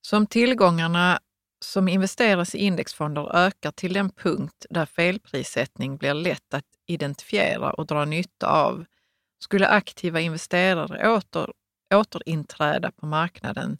Som 0.00 0.26
tillgångarna 0.26 1.20
som 1.60 1.88
investeras 1.88 2.54
i 2.54 2.58
indexfonder 2.58 3.36
ökar 3.36 3.70
till 3.70 3.92
den 3.92 4.10
punkt 4.10 4.66
där 4.70 4.86
felprissättning 4.86 5.96
blir 5.96 6.14
lätt 6.14 6.54
att 6.54 6.64
identifiera 6.86 7.72
och 7.72 7.86
dra 7.86 8.04
nytta 8.04 8.46
av, 8.46 8.84
skulle 9.38 9.68
aktiva 9.68 10.20
investerare 10.20 11.10
åter, 11.10 11.52
återinträda 11.94 12.90
på 12.90 13.06
marknaden 13.06 13.78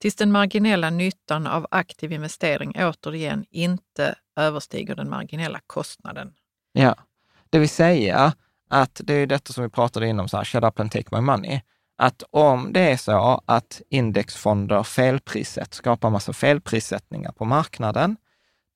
Tills 0.00 0.16
den 0.16 0.32
marginella 0.32 0.90
nyttan 0.90 1.46
av 1.46 1.66
aktiv 1.70 2.12
investering 2.12 2.72
återigen 2.76 3.44
inte 3.50 4.14
överstiger 4.36 4.94
den 4.94 5.10
marginella 5.10 5.60
kostnaden. 5.66 6.34
Ja, 6.72 6.96
det 7.50 7.58
vill 7.58 7.68
säga 7.68 8.32
att 8.68 9.00
det 9.04 9.14
är 9.14 9.26
detta 9.26 9.52
som 9.52 9.64
vi 9.64 9.70
pratade 9.70 10.08
inom, 10.08 10.28
så 10.28 10.36
här, 10.36 10.44
shut 10.44 10.64
up 10.64 10.80
and 10.80 10.92
take 10.92 11.16
my 11.16 11.20
money. 11.20 11.60
Att 11.98 12.22
om 12.30 12.72
det 12.72 12.80
är 12.80 12.96
så 12.96 13.42
att 13.46 13.82
indexfonder 13.90 14.82
felprissätt, 14.82 15.74
skapar 15.74 16.10
massa 16.10 16.32
felprissättningar 16.32 17.32
på 17.32 17.44
marknaden, 17.44 18.16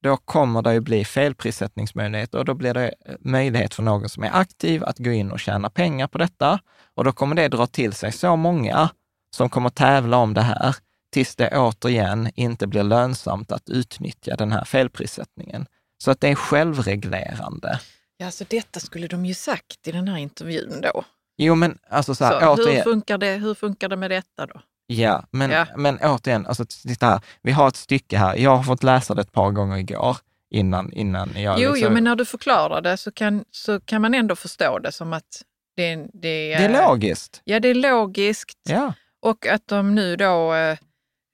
då 0.03 0.17
kommer 0.17 0.63
det 0.63 0.73
ju 0.73 0.81
bli 0.81 1.05
felprissättningsmöjligheter 1.05 2.39
och 2.39 2.45
då 2.45 2.55
blir 2.55 2.75
det 2.75 2.95
eh, 3.07 3.15
möjlighet 3.21 3.75
för 3.75 3.83
någon 3.83 4.09
som 4.09 4.25
är 4.25 4.31
aktiv 4.37 4.85
att 4.85 4.99
gå 4.99 5.11
in 5.11 5.31
och 5.31 5.41
tjäna 5.41 5.71
pengar 5.71 6.07
på 6.07 6.19
detta. 6.19 6.61
Och 6.95 7.05
då 7.05 7.13
kommer 7.13 7.35
det 7.35 7.49
dra 7.49 7.67
till 7.67 7.93
sig 7.93 8.13
så 8.13 8.37
många 8.37 8.91
som 9.37 9.49
kommer 9.49 9.69
tävla 9.69 10.17
om 10.17 10.35
det 10.35 10.43
här 10.43 10.77
tills 11.13 11.37
det 11.37 11.59
återigen 11.59 12.31
inte 12.35 12.67
blir 12.67 12.83
lönsamt 12.83 13.53
att 13.53 13.69
utnyttja 13.69 14.37
den 14.37 14.53
här 14.53 14.65
felprissättningen. 14.65 15.67
Så 15.99 16.11
att 16.11 16.21
det 16.21 16.29
är 16.29 16.35
självreglerande. 16.35 17.81
Ja, 18.23 18.31
så 18.31 18.45
detta 18.49 18.81
skulle 18.81 19.07
de 19.07 19.25
ju 19.27 19.35
sagt 19.35 19.89
i 19.89 19.93
den 19.93 20.09
här 20.09 20.17
intervjun 20.19 20.81
då. 20.81 21.05
Jo, 21.37 21.55
men 21.55 21.79
alltså 21.91 22.15
så 22.15 22.25
här, 22.25 22.41
Så, 22.41 22.53
återigen. 22.53 22.77
hur, 22.77 22.83
funkar 22.83 23.19
det, 23.19 23.33
hur 23.33 23.55
funkar 23.55 23.89
det 23.89 23.97
med 23.97 24.11
detta 24.11 24.47
då? 24.47 24.61
Ja, 24.87 25.25
men, 25.31 25.51
Ja. 25.51 25.67
men 25.77 25.99
återigen, 26.03 26.47
alltså, 26.47 26.65
titta 26.65 27.07
här. 27.07 27.21
vi 27.43 27.53
har 27.53 27.69
ett 27.69 27.77
stycke 27.77 28.19
här. 28.19 28.37
Jag 28.37 28.57
har 28.57 28.63
fått 28.63 28.83
läsa 28.83 29.15
det 29.15 29.21
ett 29.23 29.33
par 29.33 29.51
gånger 29.51 29.77
igår 29.77 30.17
innan, 30.51 30.93
innan 30.93 31.31
jag... 31.37 31.61
Jo, 31.61 31.71
liksom, 31.71 31.89
jo, 31.89 31.95
men 31.95 32.05
när 32.05 32.17
du 32.17 32.25
förklarar 32.25 32.81
det 32.81 32.97
så 32.97 33.13
kan, 33.13 33.45
så 33.51 33.81
kan 33.81 34.03
man 34.03 34.15
ändå 34.15 34.37
förstå 34.37 34.79
det 34.79 34.93
som 34.93 35.13
att 35.13 35.43
det, 35.77 35.97
det, 35.97 36.09
Det 36.13 36.55
är 36.55 36.87
logiskt. 36.89 37.41
Ja, 37.45 37.61
det 37.61 37.69
är 37.69 37.75
logiskt. 37.75 38.59
Ja, 38.69 38.93
Och 39.23 39.47
att 39.47 39.69
de 39.69 39.95
nu 39.95 40.17
då, 40.17 40.55
eh, 40.55 40.79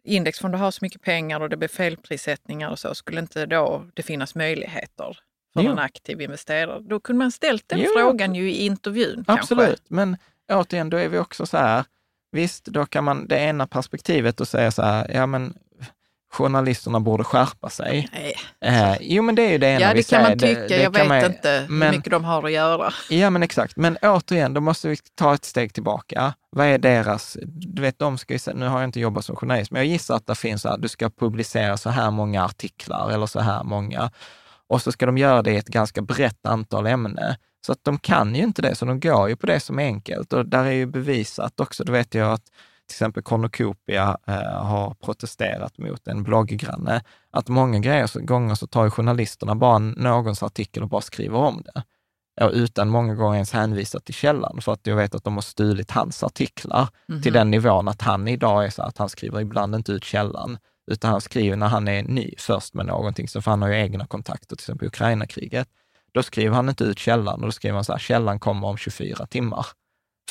indexfonder 0.04 0.58
har 0.58 0.70
så 0.70 0.78
mycket 0.84 1.02
pengar 1.02 1.40
och 1.40 1.48
det 1.50 1.56
blir 1.56 1.68
felprissättningar 1.68 2.70
och 2.70 2.78
så, 2.78 2.94
skulle 2.94 3.20
inte 3.20 3.46
då 3.46 3.84
det 3.94 4.02
finnas 4.02 4.34
möjligheter 4.34 5.18
för 5.54 5.62
Jo. 5.62 5.72
en 5.72 5.78
aktiv 5.78 6.20
investerare? 6.20 6.80
Då 6.80 7.00
kunde 7.00 7.18
man 7.18 7.32
ställt 7.32 7.64
den 7.68 7.78
Jo, 7.78 7.86
frågan 7.96 8.34
ju 8.34 8.50
i 8.50 8.66
intervjun 8.66 9.24
absolut. 9.26 9.66
kanske. 9.66 9.84
Men 9.88 10.16
återigen, 10.52 10.90
då 10.90 10.96
är 10.96 11.08
vi 11.08 11.18
också 11.18 11.46
så 11.46 11.56
här, 11.56 11.84
visst, 12.32 12.64
då 12.64 12.86
kan 12.86 13.04
man 13.04 13.28
det 13.28 13.38
ena 13.38 13.66
perspektivet 13.66 14.40
och 14.40 14.48
säga 14.48 14.70
så 14.70 14.82
här, 14.82 15.10
ja 15.14 15.26
men 15.26 15.54
journalisterna 16.32 17.00
borde 17.00 17.24
skärpa 17.24 17.70
sig. 17.70 18.08
Nej. 18.12 18.34
Eh, 18.60 18.96
jo, 19.00 19.22
men 19.22 19.34
det 19.34 19.42
är 19.42 19.50
ju 19.50 19.58
det 19.58 19.66
ena 19.66 19.80
Ja, 19.80 19.88
vi 19.88 19.94
det 19.94 20.10
kan 20.10 20.24
säger. 20.24 20.28
man 20.28 20.38
tycka. 20.38 20.60
det 20.76 20.82
jag 20.82 20.94
kan 20.94 21.08
vet 21.08 21.08
man- 21.22 21.24
inte 21.32 21.66
men- 21.68 21.88
hur 21.90 21.96
mycket 21.96 22.10
de 22.10 22.24
har 22.24 22.42
att 22.42 22.52
göra. 22.52 22.92
Ja, 23.10 23.30
men 23.30 23.42
exakt. 23.42 23.76
Men 23.76 23.96
återigen, 24.02 24.54
då 24.54 24.60
måste 24.60 24.88
vi 24.88 24.96
ta 25.14 25.34
ett 25.34 25.44
steg 25.44 25.74
tillbaka. 25.74 26.34
Vad 26.50 26.66
är 26.66 26.78
deras, 26.78 27.36
du 27.46 27.82
vet, 27.82 27.98
de 27.98 28.18
ska 28.18 28.34
ju, 28.34 28.38
nu 28.54 28.66
har 28.66 28.78
jag 28.80 28.88
inte 28.88 29.00
jobbat 29.00 29.24
som 29.24 29.36
journalist, 29.36 29.70
men 29.70 29.80
jag 29.82 29.86
gissar 29.86 30.16
att 30.16 30.26
det 30.26 30.34
finns 30.34 30.62
så 30.62 30.68
här, 30.68 30.78
du 30.78 30.88
ska 30.88 31.10
publicera 31.10 31.76
så 31.76 31.90
här 31.90 32.10
många 32.10 32.44
artiklar 32.44 33.10
eller 33.10 33.26
så 33.26 33.40
här 33.40 33.64
många. 33.64 34.10
Och 34.68 34.82
så 34.82 34.92
ska 34.92 35.06
de 35.06 35.18
göra 35.18 35.42
det 35.42 35.52
i 35.52 35.56
ett 35.56 35.68
ganska 35.68 36.02
brett 36.02 36.46
antal 36.46 36.86
ämnen. 36.86 37.34
Så 37.66 37.72
att 37.72 37.84
de 37.84 37.98
kan 37.98 38.34
ju 38.34 38.42
inte 38.42 38.62
det, 38.62 38.74
så 38.74 38.84
de 38.84 39.00
går 39.00 39.28
ju 39.28 39.36
på 39.36 39.46
det 39.46 39.60
som 39.60 39.78
är 39.78 39.84
enkelt. 39.84 40.32
Och 40.32 40.46
där 40.46 40.64
är 40.64 40.70
ju 40.72 40.86
bevisat 40.86 41.60
också, 41.60 41.84
då 41.84 41.92
vet 41.92 42.14
jag 42.14 42.32
att 42.32 42.44
till 42.88 42.94
exempel 42.94 43.22
Cornucopia 43.22 44.16
eh, 44.26 44.64
har 44.64 44.94
protesterat 44.94 45.78
mot 45.78 46.08
en 46.08 46.22
blogggranne, 46.22 47.02
att 47.30 47.48
många 47.48 47.78
grejer, 47.78 48.06
så, 48.06 48.20
gånger 48.20 48.54
så 48.54 48.66
tar 48.66 48.84
ju 48.84 48.90
journalisterna 48.90 49.54
bara 49.54 49.78
någons 49.78 50.42
artikel 50.42 50.82
och 50.82 50.88
bara 50.88 51.00
skriver 51.00 51.38
om 51.38 51.62
det. 51.64 51.82
Ja, 52.40 52.50
utan 52.50 52.88
många 52.88 53.14
gånger 53.14 53.34
ens 53.34 53.52
hänvisa 53.52 54.00
till 54.00 54.14
källan, 54.14 54.60
för 54.60 54.72
att 54.72 54.86
jag 54.86 54.96
vet 54.96 55.14
att 55.14 55.24
de 55.24 55.34
har 55.34 55.42
stulit 55.42 55.90
hans 55.90 56.22
artiklar 56.22 56.88
till 57.22 57.32
den 57.32 57.50
nivån 57.50 57.88
att 57.88 58.02
han 58.02 58.28
idag 58.28 58.64
är 58.64 58.70
så 58.70 58.82
att 58.82 58.98
han 58.98 59.08
skriver 59.08 59.40
ibland 59.40 59.74
inte 59.74 59.92
ut 59.92 60.04
källan, 60.04 60.58
utan 60.88 61.10
han 61.10 61.20
skriver 61.20 61.56
när 61.56 61.68
han 61.68 61.88
är 61.88 62.02
ny 62.02 62.34
först 62.38 62.74
med 62.74 62.86
någonting, 62.86 63.28
så 63.28 63.42
för 63.42 63.50
han 63.50 63.62
har 63.62 63.68
ju 63.68 63.74
egna 63.76 64.06
kontakter, 64.06 64.56
till 64.56 64.62
exempel 64.62 64.88
Ukraina-kriget. 64.88 65.68
Då 66.12 66.22
skriver 66.22 66.54
han 66.56 66.68
inte 66.68 66.84
ut 66.84 66.98
källan 66.98 67.40
och 67.40 67.46
då 67.46 67.52
skriver 67.52 67.74
han 67.74 67.84
så 67.84 67.92
här, 67.92 67.98
källan 67.98 68.38
kommer 68.40 68.68
om 68.68 68.76
24 68.76 69.26
timmar. 69.26 69.66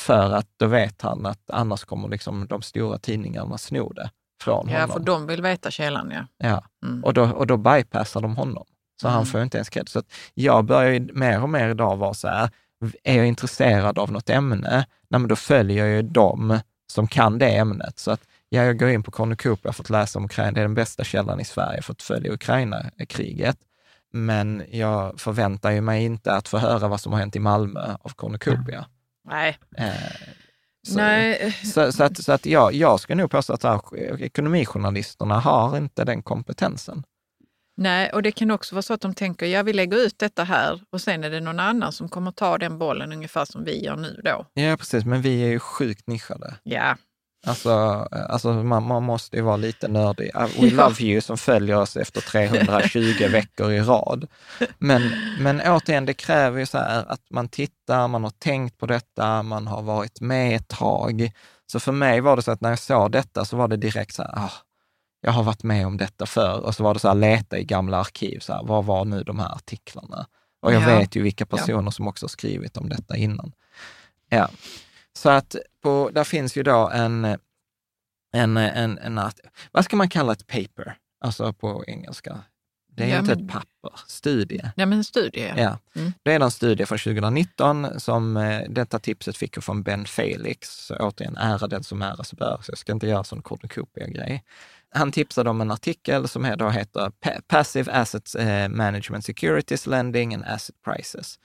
För 0.00 0.32
att 0.32 0.46
då 0.56 0.66
vet 0.66 1.02
han 1.02 1.26
att 1.26 1.50
annars 1.50 1.84
kommer 1.84 2.08
liksom 2.08 2.46
de 2.46 2.62
stora 2.62 2.98
tidningarna 2.98 3.58
sno 3.58 3.92
det 3.92 4.10
från 4.42 4.68
Ja, 4.68 4.74
honom. 4.80 4.90
för 4.92 5.00
de 5.00 5.26
vill 5.26 5.42
veta 5.42 5.70
källan, 5.70 6.10
ja. 6.10 6.26
Ja, 6.48 6.64
Mm. 6.88 7.04
och, 7.04 7.14
då, 7.14 7.22
och 7.24 7.46
då 7.46 7.56
bypassar 7.56 8.20
de 8.20 8.36
honom. 8.36 8.64
Så 9.00 9.08
han 9.08 9.16
Mm. 9.16 9.26
får 9.26 9.40
ju 9.40 9.44
inte 9.44 9.56
ens 9.58 9.68
cred. 9.68 9.88
Så 9.88 9.98
att 9.98 10.06
jag 10.34 10.64
börjar 10.64 10.90
ju 10.90 11.08
mer 11.12 11.42
och 11.42 11.48
mer 11.48 11.68
idag 11.68 11.96
vara 11.96 12.14
så 12.14 12.28
här, 12.28 12.50
är 13.04 13.16
jag 13.16 13.26
intresserad 13.26 13.98
av 13.98 14.12
något 14.12 14.30
ämne, 14.30 14.86
nej, 15.10 15.20
men 15.20 15.28
då 15.28 15.36
följer 15.36 15.86
jag 15.86 15.96
ju 15.96 16.02
dem 16.02 16.58
som 16.92 17.06
kan 17.08 17.38
det 17.38 17.56
ämnet. 17.56 17.98
Så 17.98 18.10
att 18.10 18.20
ja, 18.48 18.64
jag 18.64 18.78
går 18.78 18.88
in 18.88 19.02
på 19.02 19.10
Cornucopia, 19.10 19.68
har 19.68 19.72
fått 19.72 19.90
läsa 19.90 20.18
om 20.18 20.24
Ukraina, 20.24 20.52
det 20.52 20.60
är 20.60 20.62
den 20.62 20.74
bästa 20.74 21.04
källan 21.04 21.40
i 21.40 21.44
Sverige 21.44 21.82
för 21.82 21.92
att 21.92 22.02
följa 22.02 22.32
Ukraina-kriget. 22.32 23.56
Men 24.12 24.62
jag 24.70 25.20
förväntar 25.20 25.70
ju 25.70 25.80
mig 25.80 26.04
inte 26.04 26.32
att 26.32 26.48
få 26.48 26.58
höra 26.58 26.88
vad 26.88 27.00
som 27.00 27.12
har 27.12 27.20
hänt 27.20 27.36
i 27.36 27.40
Malmö 27.40 27.96
av 28.02 28.08
Cornucopia. 28.08 28.86
Nej. 29.24 29.58
Eh, 29.76 29.92
så, 30.86 30.96
Nej. 30.96 31.52
så, 31.52 31.92
så 31.92 32.04
att, 32.04 32.24
så 32.24 32.32
att 32.32 32.46
jag, 32.46 32.74
jag 32.74 33.00
ska 33.00 33.14
nog 33.14 33.30
påstå 33.30 33.52
att 33.52 33.62
här, 33.62 33.80
ekonomijournalisterna 34.22 35.40
har 35.40 35.76
inte 35.76 36.04
den 36.04 36.22
kompetensen. 36.22 37.02
Nej, 37.76 38.10
och 38.12 38.22
det 38.22 38.32
kan 38.32 38.50
också 38.50 38.74
vara 38.74 38.82
så 38.82 38.94
att 38.94 39.00
de 39.00 39.14
tänker, 39.14 39.46
ja 39.46 39.62
vi 39.62 39.72
lägger 39.72 39.96
ut 39.96 40.18
detta 40.18 40.44
här 40.44 40.80
och 40.90 41.00
sen 41.00 41.24
är 41.24 41.30
det 41.30 41.40
någon 41.40 41.60
annan 41.60 41.92
som 41.92 42.08
kommer 42.08 42.30
ta 42.30 42.58
den 42.58 42.78
bollen 42.78 43.12
ungefär 43.12 43.44
som 43.44 43.64
vi 43.64 43.84
gör 43.84 43.96
nu 43.96 44.20
då. 44.24 44.46
Ja, 44.54 44.76
precis, 44.76 45.04
men 45.04 45.22
vi 45.22 45.42
är 45.42 45.48
ju 45.48 45.58
sjukt 45.58 46.06
nischade. 46.06 46.54
Ja, 46.62 46.96
Alltså, 47.46 47.70
alltså 48.28 48.52
man, 48.52 48.82
man 48.86 49.02
måste 49.02 49.36
ju 49.36 49.42
vara 49.42 49.56
lite 49.56 49.88
nördig. 49.88 50.30
Uh, 50.36 50.42
We 50.60 50.66
Ja. 50.76 50.84
love 50.88 51.02
you 51.04 51.20
som 51.20 51.38
följer 51.38 51.76
oss 51.76 51.96
efter 51.96 52.20
320 52.20 53.28
veckor 53.32 53.72
i 53.72 53.80
rad. 53.80 54.26
Men, 54.78 55.02
men 55.40 55.60
återigen, 55.60 56.06
det 56.06 56.14
kräver 56.14 56.60
ju 56.60 56.66
så 56.66 56.78
här 56.78 57.04
att 57.08 57.20
man 57.30 57.48
tittar, 57.48 58.08
man 58.08 58.24
har 58.24 58.30
tänkt 58.30 58.78
på 58.78 58.86
detta, 58.86 59.42
man 59.42 59.66
har 59.66 59.82
varit 59.82 60.20
med 60.20 60.56
ett 60.56 60.68
tag. 60.68 61.32
Så 61.72 61.80
för 61.80 61.92
mig 61.92 62.20
var 62.20 62.36
det 62.36 62.42
så 62.42 62.50
att 62.50 62.60
när 62.60 62.70
jag 62.70 62.78
såg 62.78 63.12
detta 63.12 63.44
så 63.44 63.56
var 63.56 63.68
det 63.68 63.76
direkt 63.76 64.14
så 64.14 64.22
här, 64.22 64.32
ah, 64.38 64.52
jag 65.20 65.32
har 65.32 65.42
varit 65.42 65.62
med 65.62 65.86
om 65.86 65.96
detta 65.96 66.26
förr. 66.26 66.60
Och 66.60 66.74
så 66.74 66.82
var 66.84 66.94
det 66.94 67.00
så 67.00 67.08
här, 67.08 67.14
leta 67.14 67.58
i 67.58 67.64
gamla 67.64 67.96
arkiv, 68.00 68.38
så 68.40 68.52
här, 68.52 68.62
vad 68.64 68.84
var 68.84 69.04
nu 69.04 69.22
de 69.22 69.38
här 69.38 69.54
artiklarna? 69.54 70.26
Och 70.62 70.72
jag 70.74 70.82
Ja. 70.82 70.86
vet 70.98 71.16
ju 71.16 71.22
vilka 71.22 71.46
personer 71.46 71.90
som 71.90 72.08
också 72.08 72.24
har 72.24 72.28
skrivit 72.28 72.76
om 72.76 72.88
detta 72.88 73.16
innan. 73.16 73.52
Ja. 74.28 74.48
Så 75.18 75.28
att 75.30 75.56
på, 75.82 76.10
där 76.12 76.24
finns 76.24 76.56
ju 76.56 76.62
då 76.62 76.90
en, 76.94 77.24
en, 78.32 78.56
en, 78.56 78.98
en, 78.98 79.20
vad 79.72 79.84
ska 79.84 79.96
man 79.96 80.08
kalla 80.08 80.32
ett 80.32 80.46
paper? 80.46 80.96
Alltså 81.20 81.52
på 81.52 81.84
engelska. 81.86 82.38
Det 82.96 83.04
är 83.04 83.08
Ja, 83.08 83.18
inte 83.18 83.34
men- 83.36 83.44
ett 83.46 83.52
papper, 83.52 84.00
studie. 84.06 84.60
ja 84.76 84.86
men 84.86 84.92
en 84.98 85.04
studie. 85.04 85.52
Ja. 85.56 85.78
Mm. 85.96 86.12
Det 86.22 86.32
är 86.32 86.40
en 86.40 86.50
studie 86.50 86.86
från 86.86 86.98
2019 86.98 88.00
som 88.00 88.36
eh, 88.36 88.62
detta 88.68 88.98
tipset 88.98 89.36
fick 89.36 89.56
jag 89.56 89.64
från 89.64 89.82
Ben 89.82 90.04
Felix. 90.06 90.68
Så 90.86 90.96
återigen, 90.96 91.36
ära 91.36 91.66
den 91.66 91.82
som 91.84 92.02
äras 92.02 92.32
bör, 92.34 92.58
så 92.62 92.70
jag 92.70 92.78
ska 92.78 92.92
inte 92.92 93.06
göra 93.06 93.24
sån 93.24 93.42
cornucopia-grej. 93.42 94.44
Han 94.90 95.12
tipsade 95.12 95.50
om 95.50 95.60
en 95.60 95.70
artikel 95.70 96.28
som 96.28 96.54
då 96.58 96.68
heter 96.70 97.10
Pa- 97.10 97.40
Passive 97.46 97.92
Assets 97.92 98.34
eh, 98.34 98.68
Management 98.68 99.24
Securities 99.24 99.86
Lending 99.86 100.34
and 100.34 100.44
Asset 100.44 100.76
Prices. 100.84 101.38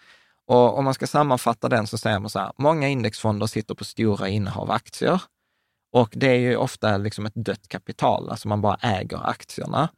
Och 0.47 0.77
om 0.77 0.85
man 0.85 0.93
ska 0.93 1.07
sammanfatta 1.07 1.69
den 1.69 1.87
så 1.87 1.97
säger 1.97 2.19
man 2.19 2.29
så 2.29 2.39
här, 2.39 2.51
många 2.57 2.87
indexfonder 2.89 3.47
sitter 3.47 3.75
på 3.75 3.83
stora 3.83 4.27
innehav 4.27 4.71
aktier 4.71 5.21
och 5.93 6.09
det 6.15 6.27
är 6.27 6.39
ju 6.39 6.55
ofta 6.55 6.97
liksom 6.97 7.25
ett 7.25 7.35
dött 7.35 7.67
kapital, 7.67 8.29
alltså 8.29 8.47
man 8.47 8.61
bara 8.61 8.75
äger 8.81 9.29
aktierna. 9.29 9.89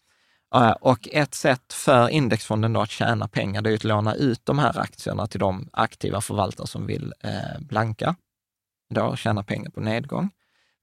Eh, 0.55 0.71
Och 0.71 1.09
ett 1.11 1.33
sätt 1.35 1.73
för 1.73 2.09
indexfonden 2.09 2.73
då 2.73 2.81
att 2.81 2.89
tjäna 2.91 3.27
pengar, 3.27 3.61
det 3.61 3.69
är 3.71 3.75
att 3.75 3.83
låna 3.83 4.15
ut 4.15 4.41
de 4.43 4.59
här 4.59 4.79
aktierna 4.79 5.27
till 5.27 5.39
de 5.39 5.69
aktiva 5.73 6.21
förvaltare 6.21 6.67
som 6.67 6.85
vill 6.85 7.13
eh, 7.23 7.59
blanka, 7.61 8.15
då 8.93 9.15
tjäna 9.15 9.43
pengar 9.43 9.69
på 9.71 9.79
nedgång. 9.79 10.31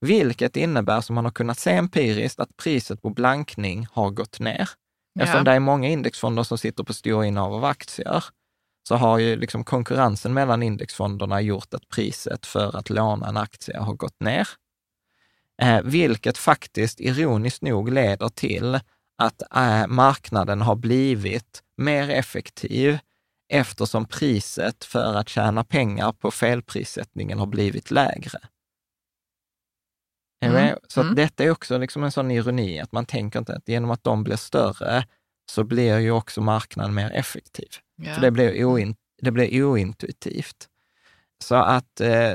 Vilket 0.01 0.55
innebär, 0.57 1.01
som 1.01 1.15
man 1.15 1.25
har 1.25 1.31
kunnat 1.31 1.59
se 1.59 1.71
empiriskt, 1.71 2.39
att 2.39 2.57
priset 2.57 3.01
på 3.01 3.09
blankning 3.09 3.87
har 3.91 4.09
gått 4.09 4.39
ner. 4.39 4.69
Eftersom 5.19 5.37
Ja. 5.37 5.43
det 5.43 5.51
är 5.51 5.59
många 5.59 5.87
indexfonder 5.89 6.43
som 6.43 6.57
sitter 6.57 6.83
på 6.83 6.93
stora 6.93 7.25
innehav 7.25 7.53
av 7.53 7.65
aktier, 7.65 8.23
så 8.87 8.95
har 8.95 9.19
ju 9.19 9.35
liksom 9.35 9.63
konkurrensen 9.63 10.33
mellan 10.33 10.63
indexfonderna 10.63 11.41
gjort 11.41 11.73
att 11.73 11.89
priset 11.89 12.45
för 12.45 12.75
att 12.75 12.89
låna 12.89 13.27
en 13.27 13.37
aktie 13.37 13.79
har 13.79 13.93
gått 13.93 14.19
ner. 14.19 14.47
Eh, 15.61 15.81
vilket 15.81 16.37
faktiskt 16.37 16.99
ironiskt 16.99 17.61
nog 17.61 17.91
leder 17.91 18.29
till 18.29 18.79
att 19.17 19.41
eh, 19.55 19.87
marknaden 19.87 20.61
har 20.61 20.75
blivit 20.75 21.63
mer 21.77 22.09
effektiv 22.09 22.97
eftersom 23.49 24.05
priset 24.05 24.83
för 24.83 25.15
att 25.15 25.29
tjäna 25.29 25.63
pengar 25.63 26.11
på 26.11 26.31
felprissättningen 26.31 27.39
har 27.39 27.45
blivit 27.45 27.91
lägre. 27.91 28.39
Mm? 30.45 30.77
Så 30.87 31.01
mm. 31.01 31.15
detta 31.15 31.43
är 31.43 31.51
också 31.51 31.77
liksom 31.77 32.03
en 32.03 32.11
sån 32.11 32.31
ironi, 32.31 32.79
att 32.79 32.91
man 32.91 33.05
tänker 33.05 33.39
inte 33.39 33.55
att 33.55 33.69
genom 33.69 33.91
att 33.91 34.03
de 34.03 34.23
blir 34.23 34.35
större 34.35 35.05
så 35.51 35.63
blir 35.63 35.99
ju 35.99 36.11
också 36.11 36.41
marknaden 36.41 36.93
mer 36.93 37.11
effektiv. 37.11 37.69
Ja. 37.95 38.13
För 38.13 38.21
det 38.21 38.31
blir, 38.31 38.65
oin, 38.65 38.95
det 39.21 39.31
blir 39.31 39.63
ointuitivt. 39.63 40.69
Så 41.43 41.55
att, 41.55 42.01
eh, 42.01 42.33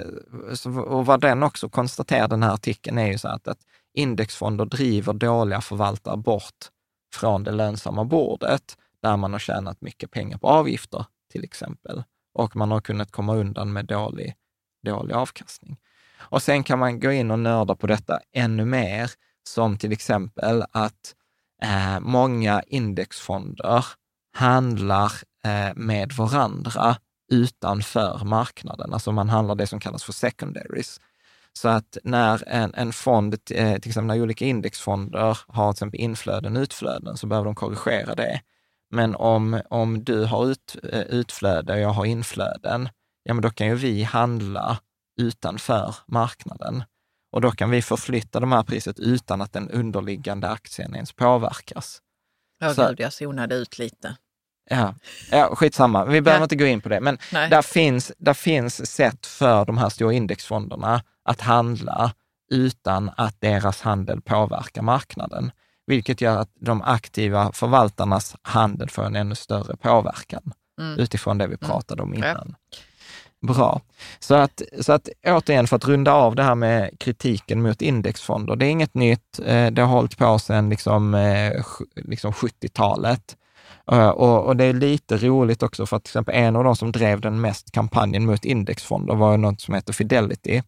och 0.67 1.07
vad 1.07 1.21
den 1.21 1.43
också 1.43 1.69
konstaterar, 1.69 2.29
den 2.29 2.43
här 2.43 2.55
artikeln, 2.55 2.99
är 2.99 3.07
ju 3.07 3.19
så 3.19 3.29
att, 3.29 3.49
att 3.49 3.59
indexfonder 3.95 4.65
driver 4.65 5.13
dåliga 5.13 5.61
förvaltare 5.61 6.17
bort 6.17 6.69
från 7.15 7.45
det 7.45 7.51
lönsamma 7.51 8.05
bordet, 8.05 8.77
där 9.03 9.17
man 9.17 9.33
har 9.33 9.39
tjänat 9.39 9.81
mycket 9.81 10.11
pengar 10.11 10.39
på 10.39 10.49
avgifter 10.49 11.07
till 11.33 11.45
exempel. 11.45 12.03
Och 12.35 12.57
man 12.57 12.71
har 12.71 12.81
kunnat 12.81 13.11
komma 13.11 13.35
undan 13.37 13.73
med 13.73 13.85
dålig, 13.85 14.35
dålig 14.83 15.15
avkastning. 15.15 15.77
Och 16.19 16.43
sen 16.43 16.65
kan 16.65 16.79
man 16.79 17.01
gå 17.01 17.13
in 17.13 17.31
och 17.31 17.39
nörda 17.39 17.75
på 17.75 17.87
detta 17.87 18.21
ännu 18.33 18.65
mer, 18.65 19.11
som 19.49 19.79
till 19.79 19.93
exempel 19.93 20.65
att 20.71 21.15
eh, 21.63 22.01
många 22.01 22.63
indexfonder 22.67 23.85
handlar 24.37 25.13
eh, 25.45 25.75
med 25.75 26.13
varandra 26.13 26.97
utanför 27.33 28.21
marknaden. 28.25 28.93
Alltså 28.93 29.13
man 29.13 29.29
handlar 29.29 29.55
det 29.55 29.67
som 29.67 29.81
kallas 29.81 30.05
för 30.05 30.13
secondaries. 30.13 31.01
Så 31.53 31.69
att 31.69 31.99
när 32.05 32.49
en, 32.49 32.75
en 32.75 32.93
fond, 32.93 33.35
eh, 33.51 33.79
till 33.79 33.91
exempel 33.91 34.07
när 34.17 34.23
olika 34.23 34.45
indexfonder 34.45 35.39
har 35.49 35.73
till 35.73 35.77
exempel 35.77 36.01
inflöden 36.01 36.57
och 36.57 36.61
utflöden, 36.61 37.17
så 37.17 37.27
behöver 37.27 37.45
de 37.45 37.55
korrigera 37.55 38.15
det. 38.15 38.41
Men 38.91 39.15
om, 39.15 39.61
om 39.71 40.05
du 40.05 40.25
har 40.25 40.47
ut, 40.47 40.77
eh, 40.93 41.01
utflöde 41.01 41.73
och 41.73 41.81
jag 41.81 41.89
har 41.89 42.05
inflöden, 42.05 42.89
ja 43.23 43.35
men 43.35 43.43
då 43.43 43.51
kan 43.51 43.67
ju 43.67 43.75
vi 43.75 44.03
handla 44.03 44.79
utanför 45.21 45.95
marknaden. 46.07 46.83
Och 47.31 47.41
då 47.41 47.51
kan 47.51 47.71
vi 47.71 47.83
förflytta 47.83 48.41
de 48.41 48.53
här 48.53 48.63
priset 48.63 48.99
utan 48.99 49.41
att 49.41 49.53
den 49.53 49.71
underliggande 49.71 50.49
aktien 50.49 50.95
ens 50.95 51.13
påverkas. 51.13 52.03
Ja, 52.61 52.75
så, 52.75 52.89
gud, 52.89 53.01
jag 53.01 53.13
zonade 53.13 53.55
ut 53.55 53.79
lite. 53.79 54.17
Ja, 54.71 54.95
ja 55.31 55.55
skitsamma. 55.55 56.05
Vi 56.05 56.21
behöver 56.21 56.41
ja. 56.41 56.45
inte 56.45 56.57
gå 56.57 56.67
in 56.67 56.81
på 56.81 56.89
det. 56.89 57.01
Men 57.01 57.19
där 57.31 57.63
finns, 57.63 58.13
där 58.19 58.35
finns 58.35 58.91
sätt 58.91 59.27
för 59.27 59.65
de 59.65 59.79
här 59.79 59.89
stora 59.89 60.13
indexfonderna 60.13 61.03
att 61.25 61.41
handla 61.41 62.13
utan 62.51 63.11
att 63.17 63.41
deras 63.41 63.81
handel 63.81 64.21
påverkar 64.21 64.83
marknaden. 64.83 65.51
Vilket 65.87 66.21
gör 66.21 66.39
att 66.39 66.51
de 66.61 66.83
aktiva 66.83 67.53
förvaltarnas 67.53 68.37
handel 68.43 68.91
får 68.91 69.05
en 69.05 69.17
ännu 69.17 69.35
större 69.35 69.77
påverkan 69.77 70.53
mm. 70.81 70.99
utifrån 70.99 71.39
det 71.39 71.47
vi 71.47 71.57
mm. 71.61 71.69
pratade 71.69 72.03
om 72.03 72.15
innan. 72.15 72.55
Ja. 72.71 72.79
Bra. 73.41 73.81
Så 74.19 74.35
att, 74.35 74.63
så 74.81 74.93
att 74.93 75.09
återigen, 75.27 75.67
för 75.67 75.77
att 75.77 75.85
runda 75.85 76.13
av 76.13 76.35
det 76.35 76.43
här 76.43 76.55
med 76.55 76.99
kritiken 76.99 77.63
mot 77.63 77.83
indexfonder, 77.83 78.57
det 78.57 78.67
är 78.67 78.71
inget 78.71 78.95
nytt. 78.95 79.41
Eh, 79.47 79.67
det 79.67 79.83
har 79.83 79.89
hållit 79.89 80.19
på 80.19 80.39
sedan 80.39 80.69
liksom, 80.69 81.15
eh, 81.15 81.53
liksom 81.95 82.33
70-talet. 82.33 83.37
Eh, 83.93 84.09
och, 84.09 84.47
och, 84.47 84.57
det 84.57 84.65
är 84.65 84.73
lite 84.73 85.17
roligt 85.17 85.63
också 85.63 85.87
för 85.87 85.97
att 85.97 86.05
till 86.05 86.11
exempel 86.11 86.35
en 86.35 86.57
av 86.57 86.65
de 86.65 86.77
som 86.77 86.93
drev 86.93 87.21
den 87.21 87.41
mest 87.41 87.73
kampanjen 87.73 88.27
mot 88.27 88.45
indexfonder 88.45 89.15
var 89.15 89.37
något 89.37 89.61
som 89.61 89.75
heter 89.75 89.93
Fidelity. 89.93 90.63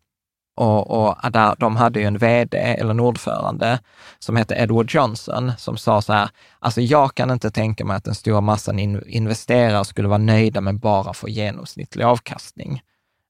Och, 0.56 0.90
och 0.90 1.32
där, 1.32 1.56
de 1.58 1.76
hade 1.76 2.00
ju 2.00 2.06
en 2.06 2.18
vd, 2.18 2.58
eller 2.58 2.90
en 2.90 3.00
ordförande, 3.00 3.78
som 4.18 4.36
hette 4.36 4.54
Edward 4.54 4.94
Johnson, 4.94 5.52
som 5.58 5.76
sa 5.76 6.02
så 6.02 6.12
här, 6.12 6.30
alltså 6.58 6.80
jag 6.80 7.14
kan 7.14 7.30
inte 7.30 7.50
tänka 7.50 7.84
mig 7.84 7.96
att 7.96 8.04
den 8.04 8.14
stora 8.14 8.40
massan 8.40 8.78
in, 8.78 9.02
investerare 9.06 9.84
skulle 9.84 10.08
vara 10.08 10.18
nöjda 10.18 10.60
med 10.60 10.78
bara 10.78 11.12
få 11.12 11.28
genomsnittlig 11.28 12.04
avkastning. 12.04 12.82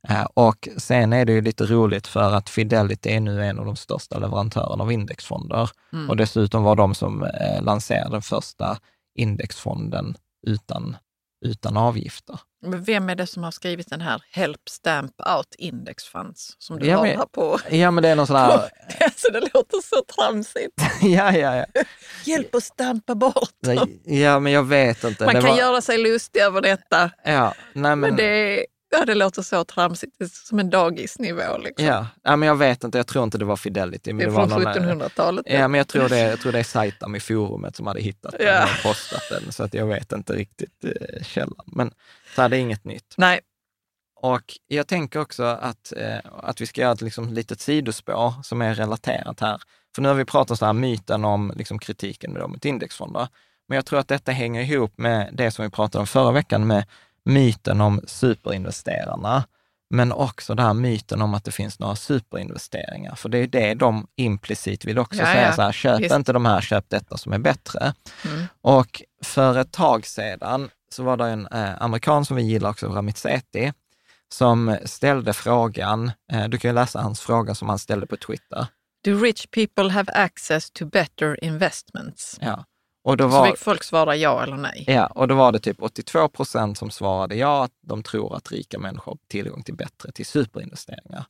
Eh, 0.09 0.25
och 0.35 0.69
sen 0.77 1.13
är 1.13 1.25
det 1.25 1.33
ju 1.33 1.41
lite 1.41 1.65
roligt 1.65 2.07
för 2.07 2.33
att 2.33 2.51
Fidelity 2.51 3.11
är 3.11 3.21
nu 3.21 3.45
en 3.45 3.59
av 3.59 3.65
de 3.65 3.77
största 3.77 4.19
leverantörerna 4.19 4.83
av 4.83 4.93
indexfonder. 4.93 5.71
Mm. 5.93 6.11
Och 6.11 6.17
dessutom 6.17 6.63
var 6.63 6.77
de 6.77 6.95
som 6.95 7.23
eh, 7.23 7.63
lanserade 7.63 8.11
den 8.11 8.23
första 8.23 8.79
indexfonden 9.15 10.17
utan, 10.47 10.97
utan 11.47 11.77
avgifter. 11.77 12.41
Men 12.63 12.83
vem 12.83 13.09
är 13.09 13.15
det 13.15 13.27
som 13.27 13.43
har 13.43 13.51
skrivit 13.51 13.91
den 13.91 14.01
här 14.01 14.23
Help 14.33 14.69
Stamp 14.69 15.13
Out 15.37 15.55
Index 15.59 16.05
Funds 16.05 16.57
som 16.59 16.79
du 16.79 16.87
ja, 16.87 16.97
har 16.97 17.07
men, 17.07 17.17
här 17.17 17.27
på? 17.27 17.59
Ja, 17.71 17.91
men 17.91 18.03
det 18.03 18.09
är 18.09 18.17
någon 18.17 18.27
sån 18.27 18.37
här... 18.37 18.53
alltså, 19.01 19.33
det 19.33 19.41
låter 19.41 19.81
så 19.83 20.03
tramsigt. 20.15 20.75
ja, 21.03 21.33
ja, 21.33 21.57
ja. 21.57 21.83
Hjälp 22.25 22.55
att 22.55 22.65
stampa 22.65 23.15
bort 23.15 23.55
dem. 23.63 24.01
Ja, 24.05 24.41
men 24.41 24.53
jag 24.53 24.63
vet 24.63 25.05
inte. 25.05 25.25
Man 25.25 25.35
det 25.35 25.41
kan 25.41 25.51
var... 25.51 25.59
göra 25.59 25.81
sig 25.81 25.99
lustig 25.99 26.41
över 26.41 26.61
detta. 26.61 27.11
Ja, 27.25 27.55
nej, 27.73 27.97
men... 27.97 28.01
men 28.01 28.17
det, 28.17 28.67
Ja, 28.91 29.05
det 29.05 29.15
låter 29.15 29.43
så 29.43 29.65
tramsigt. 29.65 30.33
Som 30.33 30.59
en 30.59 30.71
dagisnivå. 30.71 31.59
Liksom. 31.59 31.87
Ja. 31.87 32.07
ja, 32.23 32.37
men 32.37 32.47
jag 32.47 32.57
vet 32.57 32.85
inte. 32.85 32.99
Jag 32.99 33.07
tror 33.07 33.25
inte 33.25 33.39
det 33.39 33.45
var 33.45 33.57
Fidelity. 33.57 34.13
Men 34.13 34.19
det 34.19 34.41
det 34.41 34.49
från 34.49 34.51
1700-talet. 34.51 35.47
Ja, 35.49 35.69
men 35.69 35.79
jag 35.79 35.89
tror, 35.89 36.09
det, 36.09 36.19
jag 36.19 36.41
tror 36.41 36.53
det 36.53 36.59
är 36.59 36.65
Saitam 36.65 37.15
i 37.15 37.21
forumet 37.21 37.77
som 37.77 37.87
hade 37.87 38.01
hittat 38.01 38.35
den 38.39 38.47
ja. 38.47 38.65
och 38.65 38.83
postat 38.83 39.23
den. 39.31 39.53
Så 39.53 39.63
att 39.63 39.75
jag 39.75 39.87
vet 39.87 40.13
inte 40.13 40.33
riktigt 40.33 40.85
eh, 40.85 41.23
källan. 41.23 41.67
Men 41.67 41.93
så 42.35 42.43
här, 42.43 42.49
det 42.49 42.57
är 42.57 42.61
inget 42.61 42.85
nytt. 42.85 43.15
Nej. 43.17 43.41
Och 44.17 44.59
jag 44.67 44.87
tänker 44.87 45.21
också 45.21 45.43
att, 45.43 45.93
eh, 45.97 46.19
att 46.43 46.61
vi 46.61 46.67
ska 46.67 46.81
göra 46.81 46.93
ett 46.93 47.03
liksom, 47.03 47.33
litet 47.33 47.61
sidospår 47.61 48.35
som 48.43 48.63
är 48.63 48.75
relaterat 48.75 49.41
här. 49.41 49.61
För 49.95 50.03
nu 50.03 50.09
har 50.09 50.15
vi 50.15 50.25
pratat 50.25 50.59
så 50.59 50.67
här 50.67 50.73
myten 50.73 51.25
om 51.25 51.53
liksom, 51.57 51.79
kritiken 51.79 52.33
med, 52.33 52.51
mot 52.51 52.65
indexfonder. 52.65 53.29
Men 53.69 53.77
jag 53.77 53.87
tror 53.87 53.99
att 53.99 54.09
detta 54.09 54.33
hänger 54.33 54.63
ihop 54.63 54.99
med 54.99 55.31
det 55.33 55.51
som 55.51 55.65
vi 55.65 55.71
pratade 55.71 56.01
om 56.01 56.07
förra 56.07 56.33
veckan 56.33 56.67
med 56.67 56.85
myten 57.25 57.81
om 57.81 58.01
superinvesterarna, 58.07 59.45
men 59.95 60.13
också 60.13 60.55
den 60.55 60.67
här 60.67 60.75
myten 60.75 61.23
om 61.23 61.35
att 61.35 61.45
det 61.45 61.51
finns 61.51 61.79
några 61.79 61.97
superinvesteringar. 61.97 63.15
För 63.15 63.29
det 63.29 63.39
är 63.39 63.47
det 63.47 63.75
de 63.75 64.07
implicit 64.17 64.85
vill 64.85 64.99
också 64.99 65.21
ja, 65.21 65.27
säga, 65.27 65.47
ja. 65.47 65.53
så 65.53 65.63
här, 65.63 65.73
köp 65.73 66.01
Just. 66.01 66.15
inte 66.15 66.33
de 66.33 66.45
här, 66.45 66.61
köp 66.61 66.85
detta 66.89 67.17
som 67.17 67.33
är 67.33 67.39
bättre. 67.39 67.95
Mm. 68.25 68.47
Och 68.61 69.03
för 69.23 69.59
ett 69.59 69.73
tag 69.73 70.07
sedan 70.07 70.71
så 70.93 71.03
var 71.03 71.17
det 71.17 71.27
en 71.27 71.47
eh, 71.47 71.83
amerikan 71.83 72.25
som 72.25 72.37
vi 72.37 72.43
gillar 72.43 72.71
också, 72.71 72.87
Ramit 72.87 73.17
Sethi, 73.17 73.73
som 74.29 74.77
ställde 74.85 75.33
frågan, 75.33 76.13
eh, 76.33 76.49
du 76.49 76.59
kan 76.59 76.69
ju 76.69 76.75
läsa 76.75 77.01
hans 77.01 77.21
fråga 77.21 77.55
som 77.55 77.69
han 77.69 77.79
ställde 77.79 78.07
på 78.07 78.17
Twitter. 78.17 78.67
Do 79.05 79.15
rich 79.15 79.47
people 79.51 79.91
have 79.91 80.13
access 80.13 80.71
to 80.71 80.87
better 80.87 81.45
investments? 81.45 82.39
Ja. 82.41 82.65
Och 83.03 83.17
då 83.17 83.27
var, 83.27 83.47
så 83.47 83.51
fick 83.53 83.61
folk 83.61 83.85
svara 83.85 84.17
ja 84.17 84.43
eller 84.43 84.57
nej? 84.57 84.85
Ja, 84.87 85.07
och 85.07 85.29
då 85.29 85.35
var 85.35 85.53
det 85.53 85.59
typ 85.59 85.83
82 85.83 86.29
procent 86.29 86.79
som 86.79 86.91
svarade 86.91 87.35
ja, 87.35 87.65
att 87.65 87.73
de 87.81 88.03
tror 88.03 88.37
att 88.37 88.53
rika 88.53 88.79
människor 88.79 89.13
har 89.13 89.19
tillgång 89.29 89.63
till 89.63 89.75
bättre, 89.75 90.13
till 90.13 90.27
superinvesteringar. 90.27 91.25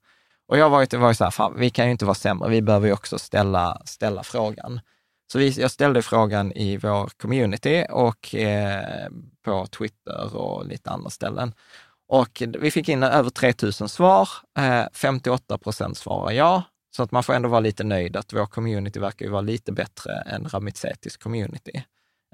Och 0.48 0.58
jag 0.58 0.70
var 0.70 0.80
ju, 0.80 0.98
var 0.98 1.08
ju 1.08 1.14
så 1.14 1.24
här, 1.24 1.30
fan, 1.30 1.54
vi 1.56 1.70
kan 1.70 1.84
ju 1.84 1.90
inte 1.90 2.04
vara 2.04 2.14
sämre, 2.14 2.48
vi 2.48 2.62
behöver 2.62 2.86
ju 2.86 2.92
också 2.92 3.18
ställa, 3.18 3.82
ställa 3.84 4.22
frågan. 4.22 4.80
Så 5.32 5.38
vi, 5.38 5.48
jag 5.50 5.70
ställde 5.70 6.02
frågan 6.02 6.52
i 6.52 6.76
vår 6.76 7.10
community 7.16 7.86
och 7.90 8.34
eh, 8.34 9.08
på 9.44 9.66
Twitter 9.66 10.36
och 10.36 10.66
lite 10.66 10.90
andra 10.90 11.10
ställen. 11.10 11.54
Och 12.08 12.42
vi 12.58 12.70
fick 12.70 12.88
in 12.88 13.02
över 13.02 13.30
3000 13.30 13.88
svar. 13.88 14.28
Eh, 14.58 14.84
58 14.92 15.58
procent 15.58 15.96
svarar 15.96 16.32
ja, 16.32 16.62
så 16.96 17.02
att 17.02 17.10
man 17.10 17.22
får 17.22 17.32
ändå 17.32 17.48
vara 17.48 17.60
lite 17.60 17.84
nöjd 17.84 18.16
att 18.16 18.32
vår 18.32 18.46
community 18.46 19.00
verkar 19.00 19.26
ju 19.26 19.32
vara 19.32 19.42
lite 19.42 19.72
bättre 19.72 20.12
än 20.12 20.48
Ramitsetis 20.48 21.16
community. 21.16 21.82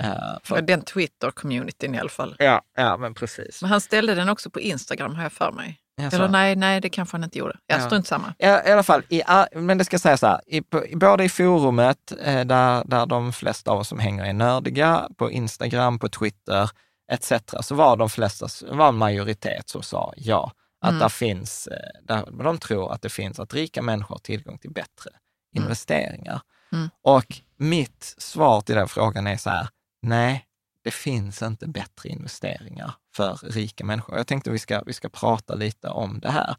Uh, 0.03 0.39
för... 0.43 0.63
Den 0.63 0.83
Twitter-communityn 0.83 1.95
i 1.95 1.99
alla 1.99 2.09
fall. 2.09 2.37
Ja, 2.39 2.63
ja, 2.77 2.97
men 2.97 3.15
precis. 3.15 3.63
Men 3.63 3.71
han 3.71 3.81
ställde 3.81 4.15
den 4.15 4.29
också 4.29 4.51
på 4.51 4.61
Instagram 4.61 5.15
har 5.15 5.23
jag 5.23 5.33
för 5.33 5.53
mig. 5.53 5.81
Jaså. 6.03 6.17
Eller 6.17 6.29
nej, 6.29 6.57
nej, 6.57 6.81
det 6.81 6.89
kanske 6.89 7.15
han 7.15 7.25
inte 7.25 7.39
gjorde. 7.39 7.59
Jag 7.67 7.81
ja. 7.81 7.87
strunt 7.87 8.07
samma. 8.07 8.35
Ja, 8.39 8.65
I 8.67 8.73
alla 8.73 8.83
fall, 8.83 9.03
i, 9.09 9.23
men 9.55 9.79
det 9.79 9.85
ska 9.85 9.99
sägas 9.99 10.21
så 10.21 10.27
här, 10.27 10.41
i, 10.47 10.63
både 10.97 11.25
i 11.25 11.29
forumet, 11.29 12.13
eh, 12.23 12.45
där, 12.45 12.85
där 12.85 13.07
de 13.07 13.33
flesta 13.33 13.71
av 13.71 13.79
oss 13.79 13.89
som 13.89 13.99
hänger 13.99 14.25
är 14.25 14.33
nördiga, 14.33 15.09
på 15.17 15.31
Instagram, 15.31 15.99
på 15.99 16.09
Twitter 16.09 16.71
etc. 17.13 17.33
så 17.61 17.75
var 17.75 17.97
de 17.97 18.11
flesta, 18.11 18.49
var 18.71 18.89
en 18.89 18.97
majoritet 18.97 19.69
som 19.69 19.83
sa 19.83 20.13
ja. 20.17 20.53
Att 20.81 20.91
mm. 20.91 21.01
där 21.01 21.09
finns, 21.09 21.67
eh, 21.67 22.03
där 22.03 22.45
de 22.45 22.59
tror 22.59 22.93
att 22.93 23.03
det 23.03 23.09
finns, 23.09 23.41
att 23.41 23.55
rika 23.55 23.83
människor 23.83 24.15
har 24.15 24.19
tillgång 24.19 24.59
till 24.59 24.71
bättre 24.71 25.11
mm. 25.11 25.65
investeringar. 25.65 26.41
Mm. 26.73 26.89
Och 27.03 27.41
mitt 27.57 28.15
svar 28.19 28.61
till 28.61 28.75
den 28.75 28.89
frågan 28.89 29.27
är 29.27 29.37
så 29.37 29.51
här, 29.51 29.69
nej, 30.03 30.47
det 30.85 30.91
finns 30.91 31.43
inte 31.43 31.69
bättre 31.69 32.09
investeringar 32.09 32.95
för 33.15 33.39
rika 33.43 33.85
människor. 33.85 34.17
Jag 34.17 34.27
tänkte 34.27 34.51
vi 34.51 34.59
ska, 34.59 34.83
vi 34.87 34.93
ska 34.93 35.09
prata 35.09 35.55
lite 35.55 35.89
om 35.89 36.21
det 36.21 36.31
här. 36.31 36.57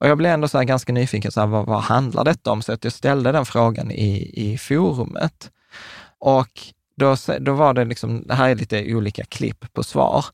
Och 0.00 0.08
jag 0.08 0.18
blev 0.18 0.32
ändå 0.32 0.48
så 0.48 0.60
ganska 0.60 0.92
nyfiken, 0.92 1.32
så 1.32 1.40
här, 1.40 1.46
vad, 1.46 1.66
vad 1.66 1.80
handlar 1.80 2.24
detta 2.24 2.52
om? 2.52 2.62
Så 2.62 2.72
att 2.72 2.84
jag 2.84 2.92
ställde 2.92 3.32
den 3.32 3.46
frågan 3.46 3.90
i, 3.90 4.32
i 4.34 4.58
forumet. 4.58 5.50
Och 6.18 6.60
då, 6.96 7.16
då 7.40 7.52
var 7.52 7.74
det 7.74 7.84
liksom, 7.84 8.26
det 8.26 8.34
här 8.34 8.48
är 8.48 8.54
lite 8.54 8.94
olika 8.94 9.24
klipp 9.24 9.72
på 9.72 9.82
svar. 9.82 10.24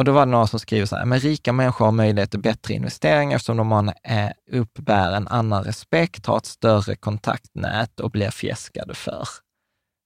Och 0.00 0.04
då 0.04 0.12
var 0.12 0.26
det 0.26 0.32
några 0.32 0.46
som 0.46 0.58
skriver 0.58 0.86
så 0.86 0.96
här, 0.96 1.04
men 1.04 1.20
rika 1.20 1.52
människor 1.52 1.84
har 1.84 1.92
möjlighet 1.92 2.30
till 2.30 2.40
bättre 2.40 2.74
investeringar 2.74 3.36
eftersom 3.36 3.56
de 3.56 3.72
har 3.72 3.78
en, 3.78 3.88
eh, 4.18 4.32
uppbär 4.50 5.12
en 5.12 5.28
annan 5.28 5.64
respekt, 5.64 6.26
har 6.26 6.36
ett 6.36 6.46
större 6.46 6.96
kontaktnät 6.96 8.00
och 8.00 8.10
blir 8.10 8.30
fjäskade 8.30 8.94
för. 8.94 9.28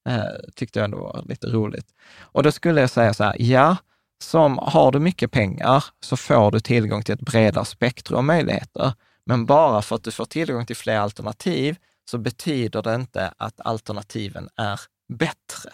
Eh, 0.08 0.50
tyckte 0.54 0.78
jag 0.78 0.84
ändå 0.84 0.98
var 0.98 1.24
lite 1.28 1.46
roligt. 1.46 1.86
Och 2.20 2.42
då 2.42 2.52
skulle 2.52 2.80
jag 2.80 2.90
säga 2.90 3.14
så 3.14 3.24
här, 3.24 3.36
ja, 3.38 3.76
som 4.22 4.58
har 4.62 4.92
du 4.92 4.98
mycket 4.98 5.30
pengar 5.30 5.84
så 6.00 6.16
får 6.16 6.50
du 6.50 6.60
tillgång 6.60 7.02
till 7.02 7.14
ett 7.14 7.20
bredare 7.20 7.64
spektrum 7.64 8.18
av 8.18 8.24
möjligheter. 8.24 8.92
Men 9.26 9.46
bara 9.46 9.82
för 9.82 9.96
att 9.96 10.04
du 10.04 10.10
får 10.10 10.24
tillgång 10.24 10.66
till 10.66 10.76
fler 10.76 10.98
alternativ 10.98 11.76
så 12.10 12.18
betyder 12.18 12.82
det 12.82 12.94
inte 12.94 13.32
att 13.36 13.60
alternativen 13.60 14.48
är 14.56 14.80
bättre. 15.08 15.70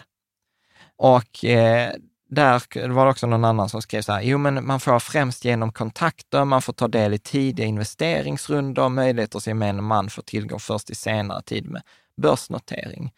Och 0.97 1.45
eh, 1.45 1.93
där 2.31 2.87
var 2.87 3.05
det 3.05 3.11
också 3.11 3.27
någon 3.27 3.45
annan 3.45 3.69
som 3.69 3.81
skrev 3.81 4.01
så 4.01 4.11
här, 4.11 4.21
jo 4.21 4.37
men 4.37 4.67
man 4.67 4.79
får 4.79 4.99
främst 4.99 5.45
genom 5.45 5.71
kontakter, 5.71 6.45
man 6.45 6.61
får 6.61 6.73
ta 6.73 6.87
del 6.87 7.13
i 7.13 7.17
tidiga 7.17 7.65
investeringsrundor, 7.65 8.89
möjligheter 8.89 9.39
som 9.39 9.51
gemene 9.51 9.81
man 9.81 10.09
får 10.09 10.21
tillgång 10.21 10.59
först 10.59 10.89
i 10.89 10.95
senare 10.95 11.41
tid 11.41 11.69
med 11.69 11.81
börsnotering. 12.17 13.11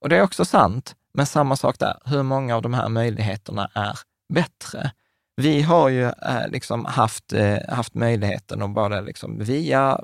Och 0.00 0.08
det 0.08 0.16
är 0.16 0.22
också 0.22 0.44
sant, 0.44 0.94
men 1.14 1.26
samma 1.26 1.56
sak 1.56 1.78
där, 1.78 1.98
hur 2.04 2.22
många 2.22 2.56
av 2.56 2.62
de 2.62 2.74
här 2.74 2.88
möjligheterna 2.88 3.70
är 3.74 3.98
bättre? 4.34 4.90
Vi 5.36 5.62
har 5.62 5.88
ju 5.88 6.04
eh, 6.04 6.48
liksom 6.48 6.84
haft, 6.84 7.32
eh, 7.32 7.58
haft 7.68 7.94
möjligheten 7.94 8.62
att 8.62 8.70
både 8.70 9.00
liksom 9.00 9.38
via, 9.38 10.00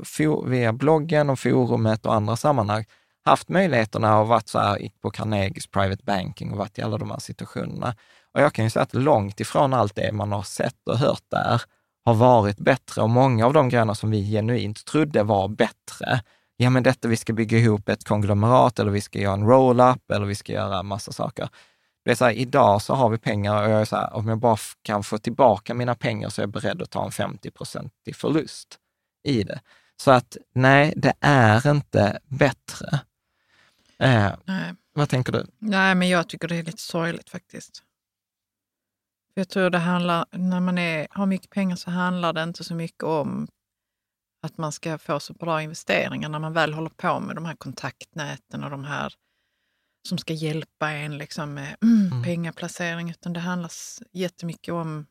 via 0.47 0.73
bloggen 0.73 1.31
och 1.31 1.39
forumet 1.39 2.07
och 2.07 2.15
andra 2.15 2.37
sammanhang 2.37 2.85
haft 3.25 3.49
möjligheterna 3.49 4.21
och 4.21 4.29
varit 4.29 4.49
så 4.49 4.59
här 4.59 4.89
på 5.03 5.11
Carnegies 5.11 5.67
Private 5.67 6.05
Banking 6.05 6.53
och 6.53 6.59
varit 6.59 6.79
i 6.79 6.83
alla 6.83 6.99
de 6.99 7.11
här 7.11 7.19
situationerna. 7.19 7.95
Och 8.35 8.41
jag 8.41 8.53
kan 8.53 8.65
ju 8.65 8.71
säga 8.71 8.83
att 8.83 8.95
långt 8.95 9.41
ifrån 9.41 9.75
allt 9.75 9.95
det 9.95 10.13
man 10.13 10.33
har 10.33 10.43
sett 10.43 10.89
och 10.89 10.99
hört 10.99 11.25
där 11.29 11.63
har 12.05 12.15
varit 12.15 12.59
bättre 12.59 13.03
och 13.03 13.11
många 13.11 13.47
av 13.47 13.53
de 13.53 13.69
grejerna 13.69 13.95
som 13.95 14.11
vi 14.11 14.31
genuint 14.31 14.85
trodde 14.85 15.23
var 15.23 15.49
bättre, 15.49 16.23
ja 16.57 16.71
men 16.71 16.83
detta, 16.83 17.09
vi 17.09 17.17
ska 17.17 17.33
bygga 17.33 17.59
ihop 17.59 17.89
ett 17.89 18.05
konglomerat 18.05 18.79
eller 18.79 18.91
vi 18.91 19.01
ska 19.01 19.19
göra 19.19 19.35
en 19.35 19.47
roll-up 19.47 20.11
eller 20.11 20.27
vi 20.27 20.35
ska 20.35 20.53
göra 20.53 20.83
massa 20.83 21.13
saker. 21.13 21.49
Det 22.05 22.11
är 22.11 22.15
så 22.15 22.25
här, 22.25 22.33
idag 22.33 22.83
så 22.83 22.95
har 22.95 23.09
vi 23.09 23.19
pengar 23.19 23.63
och 23.63 23.71
jag 23.71 23.81
är 23.81 23.85
så 23.85 23.97
här, 23.97 24.15
om 24.15 24.29
jag 24.29 24.39
bara 24.39 24.57
kan 24.83 25.03
få 25.03 25.19
tillbaka 25.19 25.75
mina 25.75 25.95
pengar 25.95 26.29
så 26.29 26.41
är 26.41 26.43
jag 26.43 26.51
beredd 26.51 26.83
att 26.83 26.91
ta 26.91 27.05
en 27.05 27.11
50% 27.11 27.91
i 28.07 28.13
förlust 28.13 28.79
i 29.29 29.43
det. 29.43 29.61
Så 29.97 30.11
att 30.11 30.37
nej, 30.55 30.93
det 30.97 31.13
är 31.21 31.71
inte 31.71 32.19
bättre. 32.29 33.01
Eh, 34.03 34.33
Nej. 34.45 34.75
Vad 34.95 35.09
tänker 35.09 35.33
du? 35.33 35.47
Nej, 35.59 35.95
men 35.95 36.09
jag 36.09 36.29
tycker 36.29 36.49
det 36.49 36.57
är 36.57 36.63
lite 36.63 36.83
sorgligt 36.83 37.31
faktiskt. 37.31 37.83
Jag 39.35 39.49
tror 39.49 39.71
det 39.71 39.79
handlar, 39.79 40.27
när 40.31 40.61
man 40.61 40.79
är, 40.79 41.07
har 41.11 41.27
mycket 41.27 41.51
pengar 41.51 41.77
så 41.77 41.91
handlar 41.91 42.33
det 42.33 42.43
inte 42.43 42.65
så 42.65 42.75
mycket 42.75 43.03
om 43.03 43.49
att 44.43 44.59
man 44.59 44.73
ska 44.73 44.99
få 44.99 45.21
så 45.21 45.33
bra 45.33 45.63
investeringar 45.63 46.29
när 46.29 46.39
man 46.39 46.53
väl 46.53 46.73
håller 46.73 46.91
på 46.91 47.21
med 47.21 47.37
de 47.37 47.45
här 47.45 47.55
kontaktnäten 47.55 48.65
och 48.65 48.71
de 48.71 48.85
här 48.85 49.15
som 50.09 50.19
ska 50.19 50.33
hjälpa 50.33 50.91
en 50.91 51.19
liksom 51.19 51.55
med 51.55 51.77
mm, 51.83 52.07
mm. 52.13 52.23
pengaplacering, 52.23 53.11
utan 53.11 53.33
det 53.33 53.41
handlar 53.41 53.71
jättemycket 54.13 54.75
om 54.75 55.07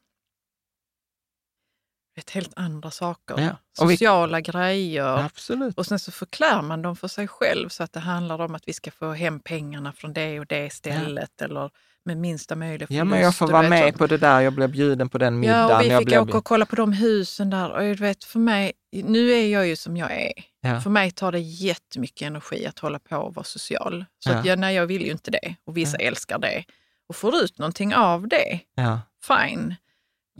vet, 2.15 2.29
helt 2.29 2.51
andra 2.55 2.91
saker. 2.91 3.35
Ja. 3.37 3.57
Sociala 3.77 4.37
vi... 4.37 4.41
grejer. 4.41 5.25
Absolut. 5.25 5.77
Och 5.77 5.85
sen 5.85 5.99
så 5.99 6.11
förklär 6.11 6.61
man 6.61 6.81
dem 6.81 6.95
för 6.95 7.07
sig 7.07 7.27
själv 7.27 7.69
så 7.69 7.83
att 7.83 7.93
det 7.93 7.99
handlar 7.99 8.41
om 8.41 8.55
att 8.55 8.67
vi 8.67 8.73
ska 8.73 8.91
få 8.91 9.11
hem 9.11 9.39
pengarna 9.39 9.91
från 9.91 10.13
det 10.13 10.39
och 10.39 10.45
det 10.45 10.73
stället. 10.73 11.31
Ja. 11.37 11.45
Eller 11.45 11.69
med 12.05 12.17
minsta 12.17 12.55
möjliga 12.55 12.87
förlust. 12.87 12.97
Ja, 12.97 13.03
men 13.03 13.21
jag 13.21 13.35
får 13.35 13.47
vara 13.47 13.69
med 13.69 13.93
så. 13.93 13.97
på 13.97 14.07
det 14.07 14.17
där. 14.17 14.41
Jag 14.41 14.53
blev 14.53 14.71
bjuden 14.71 15.09
på 15.09 15.17
den 15.17 15.39
middagen. 15.39 15.69
Ja, 15.69 15.77
och 15.77 15.85
vi 15.85 15.97
fick 15.97 16.05
blev... 16.05 16.21
åka 16.21 16.37
och 16.37 16.45
kolla 16.45 16.65
på 16.65 16.75
de 16.75 16.93
husen 16.93 17.49
där. 17.49 17.69
Och 17.69 17.81
du 17.81 17.95
vet, 17.95 18.23
för 18.23 18.39
mig, 18.39 18.71
nu 18.91 19.31
är 19.31 19.47
jag 19.47 19.67
ju 19.67 19.75
som 19.75 19.97
jag 19.97 20.11
är. 20.11 20.33
Ja. 20.61 20.81
För 20.81 20.89
mig 20.89 21.11
tar 21.11 21.31
det 21.31 21.39
jättemycket 21.39 22.27
energi 22.27 22.65
att 22.65 22.79
hålla 22.79 22.99
på 22.99 23.17
och 23.17 23.35
vara 23.35 23.43
social. 23.43 24.05
Så 24.19 24.29
ja. 24.29 24.35
att 24.35 24.45
jag, 24.45 24.59
nej, 24.59 24.75
jag 24.75 24.85
vill 24.85 25.01
ju 25.01 25.11
inte 25.11 25.31
det. 25.31 25.55
Och 25.65 25.77
vissa 25.77 25.97
älskar 25.97 26.39
det. 26.39 26.63
Och 27.07 27.15
får 27.15 27.35
ut 27.35 27.57
någonting 27.57 27.95
av 27.95 28.27
det, 28.27 28.59
ja. 28.75 29.01
fine. 29.27 29.75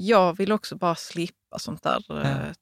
Jag 0.01 0.37
vill 0.37 0.51
också 0.51 0.75
bara 0.75 0.95
slippa 0.95 1.59
sånt 1.59 1.83
där, 1.83 2.05
ja. 2.07 2.21
Eh, 2.21 2.53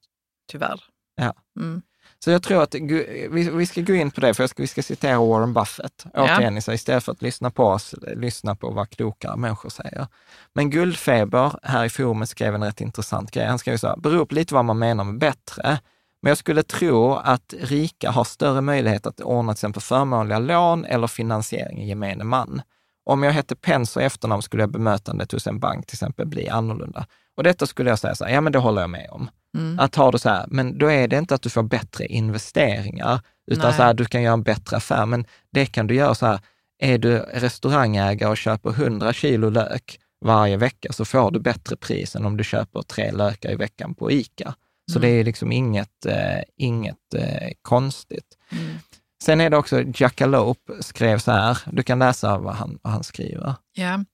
tyvärr. 0.50 0.80
Ja. 1.16 1.34
Mm. 1.60 1.82
Så 2.24 2.30
jag 2.30 2.42
tror 2.42 2.62
att 2.62 2.74
vi, 2.74 3.50
vi 3.52 3.66
ska 3.66 3.80
gå 3.80 3.94
in 3.94 4.10
på 4.10 4.20
det, 4.20 4.34
för 4.34 4.46
ska, 4.46 4.62
vi 4.62 4.66
ska 4.66 4.82
citera 4.82 5.18
Warren 5.18 5.52
Buffett. 5.52 6.04
Återigen, 6.14 6.60
ja. 6.66 6.72
istället 6.72 7.04
för 7.04 7.12
att 7.12 7.22
lyssna 7.22 7.50
på 7.50 7.64
oss, 7.64 7.94
lyssna 8.16 8.56
på 8.56 8.70
vad 8.70 8.90
klokare 8.90 9.36
människor 9.36 9.68
säger. 9.68 10.06
Men 10.52 10.70
Guldfeber 10.70 11.52
här 11.62 11.84
i 11.84 11.90
forumet 11.90 12.28
skrev 12.28 12.54
en 12.54 12.64
rätt 12.64 12.80
intressant 12.80 13.30
grej. 13.30 13.46
Han 13.46 13.58
skrev 13.58 13.76
så 13.76 13.88
här, 13.88 13.96
beror 13.96 14.26
på 14.26 14.34
lite 14.34 14.54
vad 14.54 14.64
man 14.64 14.78
menar 14.78 15.04
med 15.04 15.18
bättre. 15.18 15.78
Men 16.22 16.30
jag 16.30 16.38
skulle 16.38 16.62
tro 16.62 17.14
att 17.14 17.54
rika 17.60 18.10
har 18.10 18.24
större 18.24 18.60
möjlighet 18.60 19.06
att 19.06 19.20
ordna 19.20 19.52
till 19.52 19.58
exempel 19.58 19.82
förmånliga 19.82 20.38
lån 20.38 20.84
eller 20.84 21.06
finansiering 21.06 21.82
i 21.82 21.88
gemene 21.88 22.24
man. 22.24 22.62
Om 23.10 23.22
jag 23.22 23.32
hette 23.32 23.56
Penser 23.56 24.00
i 24.00 24.04
efternamn 24.04 24.42
skulle 24.42 24.62
jag 24.62 24.70
bemötandet 24.70 25.32
hos 25.32 25.46
en 25.46 25.58
bank 25.58 25.86
till 25.86 25.94
exempel 25.94 26.26
bli 26.26 26.48
annorlunda. 26.48 27.06
Och 27.36 27.42
detta 27.42 27.66
skulle 27.66 27.90
jag 27.90 27.98
säga 27.98 28.14
så 28.14 28.24
här, 28.24 28.34
ja 28.34 28.40
men 28.40 28.52
det 28.52 28.58
håller 28.58 28.80
jag 28.80 28.90
med 28.90 29.08
om. 29.10 29.30
Mm. 29.58 29.78
Att 29.78 29.94
ha 29.94 30.10
det 30.10 30.18
så 30.18 30.28
här, 30.28 30.44
men 30.48 30.78
då 30.78 30.90
är 30.90 31.08
det 31.08 31.18
inte 31.18 31.34
att 31.34 31.42
du 31.42 31.50
får 31.50 31.62
bättre 31.62 32.06
investeringar, 32.06 33.20
utan 33.50 33.64
Nej. 33.64 33.76
så 33.76 33.82
här, 33.82 33.94
du 33.94 34.04
kan 34.04 34.22
göra 34.22 34.32
en 34.32 34.42
bättre 34.42 34.76
affär. 34.76 35.06
Men 35.06 35.24
det 35.52 35.66
kan 35.66 35.86
du 35.86 35.94
göra 35.94 36.14
så 36.14 36.26
här, 36.26 36.40
är 36.78 36.98
du 36.98 37.18
restaurangägare 37.18 38.30
och 38.30 38.36
köper 38.36 38.70
100 38.70 39.12
kilo 39.12 39.50
lök 39.50 39.98
varje 40.24 40.56
vecka 40.56 40.92
så 40.92 41.04
får 41.04 41.30
du 41.30 41.40
bättre 41.40 41.76
pris 41.76 42.16
än 42.16 42.26
om 42.26 42.36
du 42.36 42.44
köper 42.44 42.82
tre 42.82 43.12
lökar 43.12 43.50
i 43.50 43.56
veckan 43.56 43.94
på 43.94 44.10
ICA. 44.10 44.54
Så 44.92 44.98
mm. 44.98 45.10
det 45.10 45.20
är 45.20 45.24
liksom 45.24 45.52
inget, 45.52 46.06
eh, 46.06 46.42
inget 46.56 47.14
eh, 47.14 47.48
konstigt. 47.62 48.36
Mm. 48.52 48.78
Sen 49.24 49.40
är 49.40 49.50
det 49.50 49.56
också, 49.56 49.82
Jackalope 49.94 50.82
skrev 50.82 51.18
så 51.18 51.30
här, 51.30 51.58
du 51.72 51.82
kan 51.82 51.98
läsa 51.98 52.38
vad 52.38 52.54
han, 52.54 52.78
vad 52.82 52.92
han 52.92 53.04
skriver. 53.04 53.54
Ja. 53.72 54.04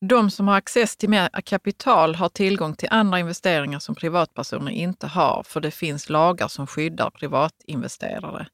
De 0.00 0.30
som 0.30 0.48
har 0.48 0.56
access 0.56 0.96
till 0.96 1.08
mer 1.08 1.28
kapital 1.44 2.14
har 2.14 2.28
tillgång 2.28 2.74
till 2.74 2.88
andra 2.90 3.18
investeringar 3.18 3.78
som 3.78 3.94
privatpersoner 3.94 4.72
inte 4.72 5.06
har, 5.06 5.42
för 5.46 5.60
det 5.60 5.70
finns 5.70 6.08
lagar 6.08 6.48
som 6.48 6.66
skyddar 6.66 7.10
privatinvesterare. 7.10 8.46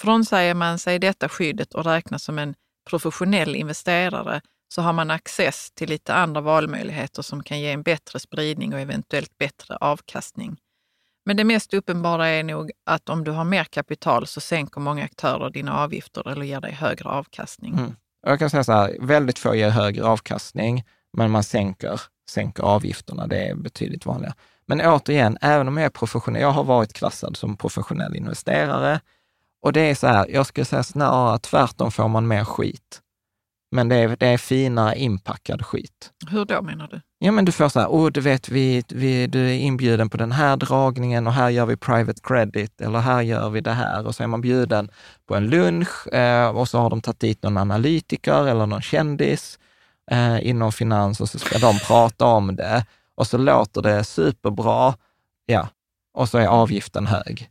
Frånsäger 0.00 0.54
man 0.54 0.78
sig 0.78 0.98
detta 0.98 1.28
skyddet 1.28 1.74
och 1.74 1.84
räknas 1.84 2.22
som 2.22 2.38
en 2.38 2.54
professionell 2.90 3.56
investerare 3.56 4.40
så 4.74 4.82
har 4.82 4.92
man 4.92 5.10
access 5.10 5.70
till 5.74 5.88
lite 5.88 6.14
andra 6.14 6.40
valmöjligheter 6.40 7.22
som 7.22 7.42
kan 7.42 7.60
ge 7.60 7.72
en 7.72 7.82
bättre 7.82 8.20
spridning 8.20 8.74
och 8.74 8.80
eventuellt 8.80 9.38
bättre 9.38 9.76
avkastning. 9.76 10.56
Men 11.24 11.36
det 11.36 11.44
mest 11.44 11.74
uppenbara 11.74 12.28
är 12.28 12.42
nog 12.42 12.70
att 12.86 13.08
om 13.08 13.24
du 13.24 13.30
har 13.30 13.44
mer 13.44 13.64
kapital 13.64 14.26
så 14.26 14.40
sänker 14.40 14.80
många 14.80 15.04
aktörer 15.04 15.50
dina 15.50 15.78
avgifter 15.78 16.28
eller 16.28 16.44
ger 16.44 16.60
dig 16.60 16.72
högre 16.72 17.08
avkastning. 17.08 17.74
Mm. 17.78 17.96
Jag 18.26 18.38
kan 18.38 18.50
säga 18.50 18.64
så 18.64 18.72
här, 18.72 18.96
väldigt 19.00 19.38
få 19.38 19.54
ger 19.54 19.70
högre 19.70 20.04
avkastning, 20.04 20.84
men 21.12 21.30
man 21.30 21.42
sänker, 21.42 22.00
sänker 22.30 22.62
avgifterna. 22.62 23.26
Det 23.26 23.48
är 23.48 23.54
betydligt 23.54 24.06
vanligare. 24.06 24.34
Men 24.66 24.80
återigen, 24.80 25.38
även 25.40 25.68
om 25.68 25.76
jag 25.76 25.86
är 25.86 25.90
professionell, 25.90 26.42
jag 26.42 26.50
har 26.50 26.64
varit 26.64 26.92
klassad 26.92 27.36
som 27.36 27.56
professionell 27.56 28.16
investerare 28.16 29.00
och 29.62 29.72
det 29.72 29.80
är 29.80 29.94
så 29.94 30.06
här, 30.06 30.26
jag 30.28 30.46
skulle 30.46 30.64
säga 30.64 30.82
snarare 30.82 31.38
tvärtom 31.38 31.90
får 31.90 32.08
man 32.08 32.28
mer 32.28 32.44
skit. 32.44 33.00
Men 33.70 33.88
det 33.88 33.96
är, 33.96 34.16
det 34.16 34.26
är 34.26 34.38
finare 34.38 34.98
inpackad 34.98 35.66
skit. 35.66 36.10
Hur 36.30 36.44
då 36.44 36.62
menar 36.62 36.88
du? 36.88 37.00
Ja, 37.18 37.32
men 37.32 37.44
du 37.44 37.52
får 37.52 37.68
så 37.68 37.80
här, 37.80 37.88
oh, 37.88 38.10
du 38.10 38.20
vet, 38.20 38.48
vi, 38.48 38.84
vi, 38.88 39.26
du 39.26 39.50
är 39.50 39.54
inbjuden 39.54 40.10
på 40.10 40.16
den 40.16 40.32
här 40.32 40.56
dragningen 40.56 41.26
och 41.26 41.32
här 41.32 41.50
gör 41.50 41.66
vi 41.66 41.76
private 41.76 42.20
credit 42.22 42.80
eller 42.80 42.98
här 42.98 43.22
gör 43.22 43.50
vi 43.50 43.60
det 43.60 43.72
här 43.72 44.06
och 44.06 44.14
så 44.14 44.22
är 44.22 44.26
man 44.26 44.40
bjuden 44.40 44.90
på 45.26 45.34
en 45.34 45.50
lunch 45.50 46.14
eh, 46.14 46.48
och 46.48 46.68
så 46.68 46.78
har 46.78 46.90
de 46.90 47.00
tagit 47.00 47.20
dit 47.20 47.42
någon 47.42 47.56
analytiker 47.56 48.46
eller 48.46 48.66
någon 48.66 48.82
kändis 48.82 49.58
eh, 50.10 50.46
inom 50.46 50.72
finans 50.72 51.20
och 51.20 51.28
så 51.28 51.38
ska 51.38 51.58
de 51.58 51.78
prata 51.78 52.26
om 52.26 52.56
det 52.56 52.84
och 53.14 53.26
så 53.26 53.38
låter 53.38 53.82
det 53.82 54.04
superbra, 54.04 54.94
ja, 55.46 55.68
och 56.14 56.28
så 56.28 56.38
är 56.38 56.46
avgiften 56.46 57.06
hög. 57.06 57.50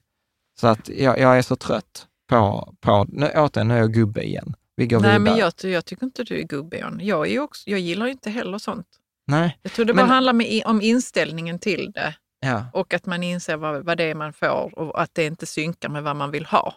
Så 0.59 0.67
att 0.67 0.89
jag, 0.89 1.19
jag 1.19 1.37
är 1.37 1.41
så 1.41 1.55
trött 1.55 2.07
på, 2.29 2.73
på 2.81 3.05
nu, 3.09 3.31
återigen, 3.35 3.67
nu 3.67 3.73
är 3.73 3.79
jag 3.79 3.93
gubbe 3.93 4.23
igen. 4.23 4.55
Vi 4.79 4.87
går 4.87 4.99
Nej, 4.99 5.19
vidare. 5.19 5.19
men 5.19 5.37
jag, 5.37 5.73
jag 5.73 5.85
tycker 5.85 6.05
inte 6.05 6.23
du 6.23 6.39
är 6.39 6.43
gubbe 6.43 6.77
John. 6.77 6.99
Jag, 7.01 7.27
är 7.27 7.39
också, 7.39 7.69
jag 7.69 7.79
gillar 7.79 8.07
inte 8.07 8.29
heller 8.29 8.57
sånt. 8.57 8.87
Nej. 9.27 9.59
Jag 9.61 9.71
tror 9.71 9.85
det 9.85 9.93
bara 9.93 10.05
handlar 10.05 10.33
med, 10.33 10.61
om 10.65 10.81
inställningen 10.81 11.59
till 11.59 11.91
det. 11.91 12.15
Ja. 12.39 12.65
Och 12.73 12.93
att 12.93 13.05
man 13.05 13.23
inser 13.23 13.57
vad, 13.57 13.85
vad 13.85 13.97
det 13.97 14.03
är 14.03 14.15
man 14.15 14.33
får 14.33 14.79
och 14.79 15.01
att 15.01 15.09
det 15.13 15.25
inte 15.25 15.45
synkar 15.45 15.89
med 15.89 16.03
vad 16.03 16.15
man 16.15 16.31
vill 16.31 16.45
ha. 16.45 16.73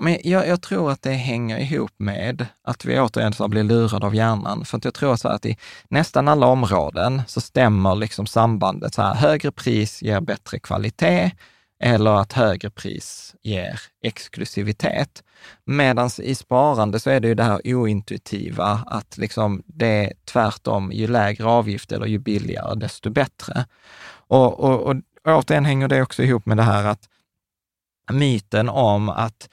Men 0.00 0.18
jag, 0.24 0.48
jag, 0.48 0.62
tror 0.62 0.90
att 0.90 1.02
det 1.02 1.12
hänger 1.12 1.58
ihop 1.58 1.92
med 1.96 2.46
att 2.62 2.84
vi 2.84 3.00
återigen 3.00 3.32
så 3.32 3.48
blir 3.48 3.62
lurade 3.62 4.06
av 4.06 4.14
hjärnan. 4.14 4.64
För 4.64 4.76
att 4.76 4.84
jag 4.84 4.94
tror 4.94 5.16
så 5.16 5.28
att 5.28 5.46
i 5.46 5.56
nästan 5.88 6.28
alla 6.28 6.46
områden 6.46 7.22
så 7.26 7.40
stämmer 7.40 7.94
liksom 7.94 8.26
sambandet 8.26 8.94
så 8.94 9.02
här, 9.02 9.14
högre 9.14 9.52
pris 9.52 10.02
ger 10.02 10.20
bättre 10.20 10.58
kvalitet 10.58 11.30
eller 11.80 12.10
att 12.10 12.32
högre 12.32 12.70
pris 12.70 13.34
ger 13.42 13.80
exklusivitet. 14.02 15.22
Medan 15.64 16.10
i 16.18 16.34
sparande 16.34 17.00
så 17.00 17.10
är 17.10 17.20
det 17.20 17.28
ju 17.28 17.34
det 17.34 17.42
här 17.42 17.60
ointuitiva, 17.64 18.82
att 18.86 19.18
liksom 19.18 19.62
det 19.66 19.86
är 19.86 20.12
tvärtom, 20.24 20.92
ju 20.92 21.06
lägre 21.06 21.46
avgift 21.46 21.92
eller 21.92 22.06
ju 22.06 22.18
billigare, 22.18 22.74
desto 22.74 23.10
bättre. 23.10 23.66
Och, 24.10 24.60
och, 24.60 24.80
och 24.80 24.96
återigen 25.24 25.64
hänger 25.64 25.88
det 25.88 26.02
också 26.02 26.22
ihop 26.22 26.46
med 26.46 26.56
det 26.56 26.62
här 26.62 26.84
att 26.84 27.08
myten 28.12 28.68
om 28.68 29.08
att 29.08 29.48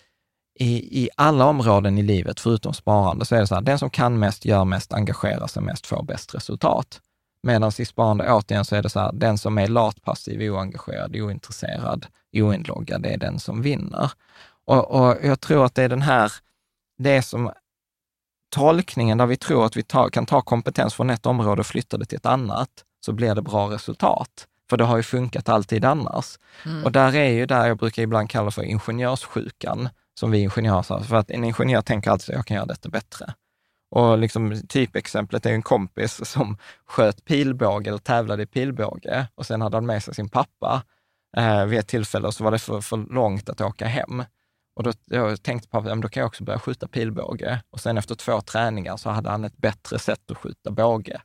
i, 0.60 1.04
i 1.04 1.10
alla 1.16 1.46
områden 1.46 1.98
i 1.98 2.02
livet, 2.02 2.40
förutom 2.40 2.74
sparande, 2.74 3.26
så 3.26 3.36
är 3.36 3.40
det 3.40 3.48
så 3.48 3.56
här, 3.56 3.62
den 3.62 3.80
som 3.80 3.90
kan 3.90 4.20
mest, 4.20 4.46
gör 4.46 4.66
mest, 4.66 4.94
engagerar 4.94 5.48
sig 5.48 5.64
mest, 5.64 5.88
får 5.88 6.04
bäst 6.04 6.36
resultat. 6.36 7.02
Medan 7.46 7.72
i 7.78 7.86
sparande, 7.86 8.34
återigen, 8.34 8.66
så 8.66 8.76
är 8.76 8.82
det 8.82 8.90
så 8.90 9.00
här, 9.00 9.12
den 9.14 9.38
som 9.38 9.58
är 9.58 9.68
lat, 9.68 10.02
passiv, 10.02 10.54
oengagerad, 10.54 11.16
ointresserad, 11.16 12.06
oinloggad, 12.34 13.02
det 13.02 13.10
är 13.10 13.18
den 13.18 13.40
som 13.40 13.62
vinner. 13.62 14.12
Och, 14.66 14.92
och 14.92 15.18
jag 15.24 15.40
tror 15.40 15.66
att 15.66 15.76
det 15.76 15.84
är 15.84 15.90
den 15.90 16.02
här, 16.02 16.32
det 16.98 17.22
som 17.22 17.52
tolkningen 18.56 19.18
där 19.18 19.26
vi 19.26 19.38
tror 19.38 19.66
att 19.66 19.78
vi 19.78 19.84
tar, 19.84 20.10
kan 20.10 20.26
ta 20.26 20.42
kompetens 20.42 20.94
från 20.94 21.10
ett 21.10 21.26
område 21.26 21.60
och 21.60 21.66
flytta 21.66 21.98
det 21.98 22.06
till 22.06 22.18
ett 22.18 22.26
annat, 22.26 22.70
så 23.06 23.14
blir 23.14 23.36
det 23.36 23.42
bra 23.42 23.70
resultat. 23.72 24.48
För 24.70 24.78
det 24.78 24.84
har 24.84 24.98
ju 24.98 25.04
funkat 25.04 25.50
alltid 25.50 25.86
annars. 25.86 26.40
Mm. 26.66 26.84
Och 26.84 26.92
där 26.92 27.16
är 27.16 27.30
ju 27.30 27.46
där 27.46 27.68
jag 27.68 27.78
brukar 27.78 28.04
ibland 28.04 28.30
kalla 28.30 28.52
för 28.52 28.64
ingenjörssjukan, 28.64 29.90
som 30.20 30.32
vi 30.32 30.40
ingenjörer 30.40 30.86
har. 30.90 31.02
För 31.02 31.16
att 31.16 31.30
en 31.32 31.44
ingenjör 31.44 31.82
tänker 31.82 32.12
alltid 32.12 32.30
att 32.30 32.38
jag 32.38 32.46
kan 32.46 32.56
göra 32.56 32.66
detta 32.66 32.90
bättre. 32.90 33.34
Och 33.92 34.18
liksom, 34.18 34.62
typexemplet 34.68 35.46
är 35.46 35.54
en 35.54 35.62
kompis 35.62 36.30
som 36.30 36.58
sköt 36.86 37.26
pilbåge 37.26 37.90
eller 37.90 37.98
tävlade 37.98 38.44
i 38.44 38.46
pilbåge 38.46 39.28
och 39.36 39.46
sen 39.46 39.62
hade 39.62 39.78
han 39.78 39.86
med 39.86 40.04
sig 40.04 40.16
sin 40.16 40.30
pappa 40.30 40.84
eh, 41.38 41.66
vid 41.66 41.80
ett 41.80 41.88
tillfälle 41.88 42.28
och 42.28 42.34
så 42.34 42.44
var 42.44 42.52
det 42.52 42.60
för, 42.60 42.82
för 42.82 42.98
långt 42.98 43.50
att 43.50 43.62
åka 43.62 43.88
hem. 43.88 44.24
Och 44.76 44.84
då 44.84 44.94
jag 45.06 45.44
tänkte 45.44 45.70
pappa, 45.70 45.90
ja, 45.90 45.96
då 45.96 46.10
kan 46.10 46.22
jag 46.22 46.28
också 46.28 46.44
börja 46.44 46.60
skjuta 46.60 46.88
pilbåge. 46.88 47.64
Och 47.70 47.80
sen 47.80 47.98
efter 47.98 48.16
två 48.16 48.42
träningar 48.42 48.98
så 48.98 49.10
hade 49.10 49.30
han 49.30 49.44
ett 49.44 49.58
bättre 49.58 50.00
sätt 50.00 50.32
att 50.32 50.38
skjuta 50.38 50.72
båge. 50.72 51.22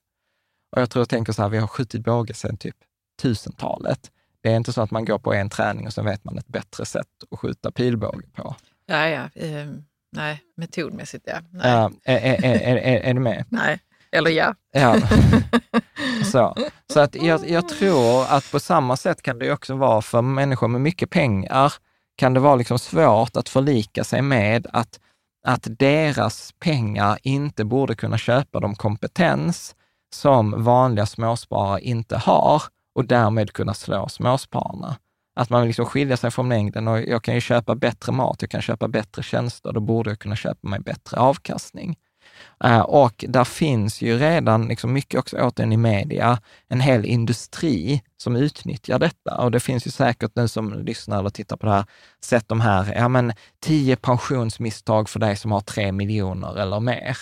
Och 0.76 0.82
jag 0.82 0.90
tror 0.90 1.00
jag 1.00 1.08
tänker 1.08 1.32
så 1.32 1.42
här, 1.42 1.48
vi 1.48 1.58
har 1.58 1.66
skjutit 1.66 2.04
båge 2.04 2.34
sedan 2.34 2.56
typ 2.56 2.76
tusentalet. 3.22 4.10
Det 4.40 4.52
är 4.52 4.56
inte 4.56 4.72
så 4.72 4.82
att 4.82 4.90
man 4.90 5.04
går 5.04 5.18
på 5.18 5.34
en 5.34 5.50
träning 5.50 5.86
och 5.86 5.92
sen 5.92 6.04
vet 6.04 6.24
man 6.24 6.38
ett 6.38 6.48
bättre 6.48 6.84
sätt 6.84 7.08
att 7.30 7.38
skjuta 7.38 7.70
pilbåge 7.70 8.26
på. 8.32 8.56
Ja, 8.86 9.08
ja. 9.08 9.28
Ehm, 9.34 9.84
Nej, 10.12 10.42
metodmässigt 10.56 11.24
ja. 11.26 11.38
Nej. 11.50 11.90
Är, 12.04 12.18
är, 12.18 12.44
är, 12.44 12.76
är, 12.76 13.00
är 13.00 13.14
du 13.14 13.20
med? 13.20 13.44
nej. 13.48 13.80
Eller 14.12 14.30
ja. 14.30 14.54
Ja. 14.72 14.96
Så, 16.24 16.56
så 16.92 17.00
att 17.00 17.14
jag, 17.14 17.50
jag 17.50 17.68
tror 17.68 18.24
att 18.28 18.50
på 18.52 18.60
samma 18.60 18.96
sätt 18.96 19.22
kan 19.22 19.38
det 19.38 19.52
också 19.52 19.74
vara 19.74 20.02
för 20.02 20.22
människor 20.22 20.68
med 20.68 20.80
mycket 20.80 21.10
pengar, 21.10 21.72
kan 22.16 22.34
det 22.34 22.40
vara 22.40 22.56
liksom 22.56 22.78
svårt 22.78 23.36
att 23.36 23.48
förlika 23.48 24.04
sig 24.04 24.22
med 24.22 24.66
att, 24.72 25.00
att 25.46 25.66
deras 25.78 26.52
pengar 26.58 27.18
inte 27.22 27.64
borde 27.64 27.94
kunna 27.94 28.18
köpa 28.18 28.60
de 28.60 28.74
kompetens 28.74 29.74
som 30.14 30.64
vanliga 30.64 31.06
småsparare 31.06 31.80
inte 31.80 32.16
har 32.16 32.62
och 32.94 33.04
därmed 33.04 33.52
kunna 33.52 33.74
slå 33.74 34.08
småspararna. 34.08 34.96
Att 35.40 35.50
man 35.50 35.66
liksom 35.66 35.86
skiljer 35.86 36.16
sig 36.16 36.30
från 36.30 36.48
mängden 36.48 36.88
och 36.88 37.00
jag 37.00 37.24
kan 37.24 37.34
ju 37.34 37.40
köpa 37.40 37.74
bättre 37.74 38.12
mat, 38.12 38.36
jag 38.40 38.50
kan 38.50 38.62
köpa 38.62 38.88
bättre 38.88 39.22
tjänster, 39.22 39.72
då 39.72 39.80
borde 39.80 40.10
jag 40.10 40.18
kunna 40.18 40.36
köpa 40.36 40.68
mig 40.68 40.80
bättre 40.80 41.16
avkastning. 41.16 41.96
Eh, 42.64 42.80
och 42.80 43.24
där 43.28 43.44
finns 43.44 44.02
ju 44.02 44.18
redan 44.18 44.68
liksom 44.68 44.92
mycket 44.92 45.20
också 45.20 45.36
återigen 45.36 45.72
i 45.72 45.76
media, 45.76 46.38
en 46.68 46.80
hel 46.80 47.04
industri 47.04 48.02
som 48.16 48.36
utnyttjar 48.36 48.98
detta. 48.98 49.36
Och 49.36 49.50
det 49.50 49.60
finns 49.60 49.86
ju 49.86 49.90
säkert 49.90 50.34
den 50.34 50.48
som 50.48 50.72
lyssnar 50.72 51.18
eller 51.18 51.30
tittar 51.30 51.56
på 51.56 51.66
det 51.66 51.72
här, 51.72 51.84
sett 52.24 52.48
de 52.48 52.60
här, 52.60 52.94
ja 52.94 53.08
men 53.08 53.32
tio 53.60 53.96
pensionsmisstag 53.96 55.08
för 55.08 55.20
dig 55.20 55.36
som 55.36 55.52
har 55.52 55.60
tre 55.60 55.92
miljoner 55.92 56.58
eller 56.58 56.80
mer. 56.80 57.16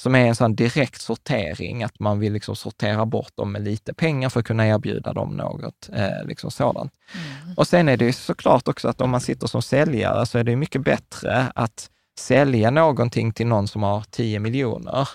Som 0.00 0.14
är 0.14 0.26
en 0.26 0.34
sån 0.34 0.54
direkt 0.54 1.00
sortering, 1.00 1.82
att 1.82 2.00
man 2.00 2.18
vill 2.18 2.32
liksom 2.32 2.56
sortera 2.56 3.06
bort 3.06 3.36
dem 3.36 3.52
med 3.52 3.62
lite 3.62 3.94
pengar 3.94 4.28
för 4.28 4.40
att 4.40 4.46
kunna 4.46 4.68
erbjuda 4.68 5.12
dem 5.12 5.36
något 5.36 5.90
eh, 5.92 6.24
liksom 6.26 6.50
sådant. 6.50 6.92
Mm. 7.14 7.54
Och 7.56 7.68
sen 7.68 7.88
är 7.88 7.96
det 7.96 8.04
ju 8.04 8.12
såklart 8.12 8.68
också 8.68 8.88
att 8.88 9.00
om 9.00 9.10
man 9.10 9.20
sitter 9.20 9.46
som 9.46 9.62
säljare 9.62 10.26
så 10.26 10.38
är 10.38 10.44
det 10.44 10.56
mycket 10.56 10.84
bättre 10.84 11.52
att 11.54 11.90
sälja 12.18 12.70
någonting 12.70 13.32
till 13.32 13.46
någon 13.46 13.68
som 13.68 13.82
har 13.82 14.04
10 14.10 14.38
miljoner 14.38 15.08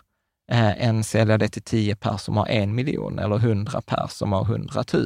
eh, 0.52 0.88
än 0.88 1.04
sälja 1.04 1.38
det 1.38 1.50
till 1.50 1.64
10 1.64 1.96
pers 1.96 2.22
som 2.22 2.38
har 2.38 2.48
en 2.48 2.76
miljon 2.76 3.20
eller 3.20 3.36
100 3.36 3.82
pers 3.82 4.12
som 4.12 4.32
har 4.32 4.44
100 4.44 4.84
000. 4.94 5.06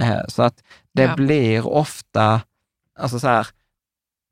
Eh, 0.00 0.26
så 0.28 0.42
att 0.42 0.62
det 0.94 1.02
ja. 1.02 1.16
blir 1.16 1.66
ofta, 1.66 2.40
alltså 2.98 3.18
så 3.18 3.28
här, 3.28 3.46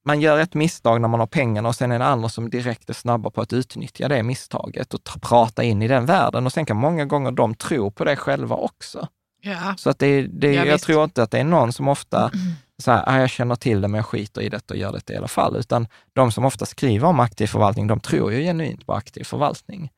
man 0.09 0.21
gör 0.21 0.39
ett 0.39 0.55
misstag 0.55 1.01
när 1.01 1.09
man 1.09 1.21
har 1.21 1.27
pengarna 1.27 1.69
och 1.69 1.75
sen 1.75 1.93
är 1.93 1.99
det 1.99 2.05
andra 2.05 2.29
som 2.29 2.51
direkt 2.51 2.91
är 2.91 2.95
snabba 2.95 3.31
på 3.31 3.41
att 3.41 3.53
utnyttja 3.53 4.09
det 4.09 4.23
misstaget 4.23 4.95
och 4.95 5.01
prata 5.21 5.63
in 5.63 5.83
i 5.83 5.89
den 5.89 6.07
världen. 6.07 6.47
Och 6.47 6.53
sen 6.53 6.67
kan 6.67 6.77
många 6.77 7.05
gånger 7.05 7.31
de 7.31 7.55
tro 7.55 7.91
på 7.91 8.05
det 8.05 8.17
själva 8.17 8.57
också. 8.57 9.09
Ja. 9.41 9.75
Så 9.79 9.91
att 9.91 9.99
det, 9.99 10.23
det, 10.23 10.53
ja, 10.53 10.65
jag 10.65 10.73
visst. 10.73 10.85
tror 10.85 11.05
inte 11.05 11.23
att 11.23 11.31
det 11.31 11.39
är 11.39 11.45
någon 11.45 11.73
som 11.73 11.89
ofta 11.89 12.31
så 12.83 12.91
här, 12.91 13.05
ah, 13.07 13.21
jag 13.21 13.31
känner 13.31 13.57
till 13.57 13.81
det 13.81 13.89
men 13.89 13.99
jag 13.99 14.07
skiter 14.07 14.41
i 14.41 14.49
det 14.49 14.71
och 14.71 14.77
gör 14.77 14.93
det 14.93 15.13
i 15.13 15.17
alla 15.17 15.29
fall. 15.29 15.57
Utan 15.57 15.87
de 16.13 16.33
som 16.33 16.45
ofta 16.45 16.67
skriver 16.67 17.09
om 17.09 17.21
aktiv 17.21 17.47
förvaltning, 17.47 17.87
de 17.87 18.01
tror 18.01 18.33
ju 18.33 18.43
genuint 18.43 18.87
på 18.87 18.93
aktiv 18.95 19.25
förvaltning. 19.25 19.91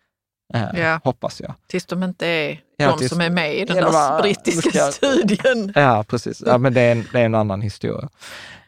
Eh, 0.54 0.80
ja. 0.80 1.00
Hoppas 1.04 1.40
jag. 1.40 1.54
Tills 1.66 1.86
de 1.86 2.02
inte 2.02 2.26
är 2.26 2.60
ja, 2.76 2.90
de 2.90 2.98
tills, 2.98 3.10
som 3.10 3.20
är 3.20 3.30
med 3.30 3.56
i 3.56 3.64
den 3.64 3.76
där 3.76 4.22
brittiska 4.22 4.70
ska, 4.70 4.92
studien. 4.92 5.72
Ja, 5.74 6.04
precis. 6.08 6.42
Ja, 6.46 6.58
men 6.58 6.74
det 6.74 6.80
är 6.80 6.92
en, 6.92 7.06
det 7.12 7.20
är 7.20 7.24
en 7.24 7.34
annan 7.34 7.62
historia. 7.62 8.08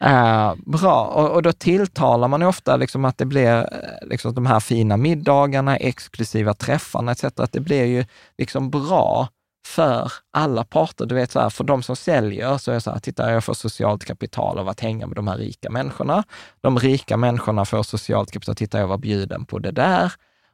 Uh, 0.05 0.53
bra, 0.65 1.05
och, 1.05 1.29
och, 1.29 1.41
då 1.41 1.51
tilltalar 1.51 2.27
man 2.27 2.41
ofta 2.41 2.75
liksom 2.75 3.05
att 3.05 3.17
det 3.17 3.25
blir 3.25 3.57
eh, 3.57 4.07
liksom 4.07 4.33
de 4.33 4.45
här 4.45 4.59
fina 4.59 4.97
middagarna, 4.97 5.77
exklusiva 5.77 6.53
träffarna 6.53 7.11
etc. 7.11 7.23
Att 7.23 7.51
det 7.51 7.59
blir 7.59 7.85
ju 7.85 8.05
liksom 8.37 8.69
bra 8.69 9.27
för 9.67 10.11
alla 10.33 10.63
parter. 10.63 11.05
Du 11.05 11.15
vet, 11.15 11.31
så 11.31 11.39
här, 11.39 11.49
för 11.49 11.63
de 11.63 11.83
som 11.83 11.95
säljer 11.95 12.57
så 12.57 12.71
är 12.71 12.75
det 12.75 12.81
så 12.81 12.91
här, 12.91 12.99
titta 12.99 13.31
jag 13.31 13.43
får 13.43 13.53
socialt 13.53 14.05
kapital 14.05 14.59
av 14.59 14.69
att 14.69 14.79
hänga 14.79 15.07
med 15.07 15.15
de 15.15 15.27
här 15.27 15.37
rika 15.37 15.69
människorna. 15.69 16.23
De 16.61 16.79
rika 16.79 17.17
människorna 17.17 17.65
får 17.65 17.83
socialt 17.83 18.31
kapital, 18.31 18.55
titta 18.55 18.79
jag 18.79 18.87
var 18.87 18.97
bjuden 18.97 19.45
på 19.45 19.59
det 19.59 19.71
där. 19.71 20.13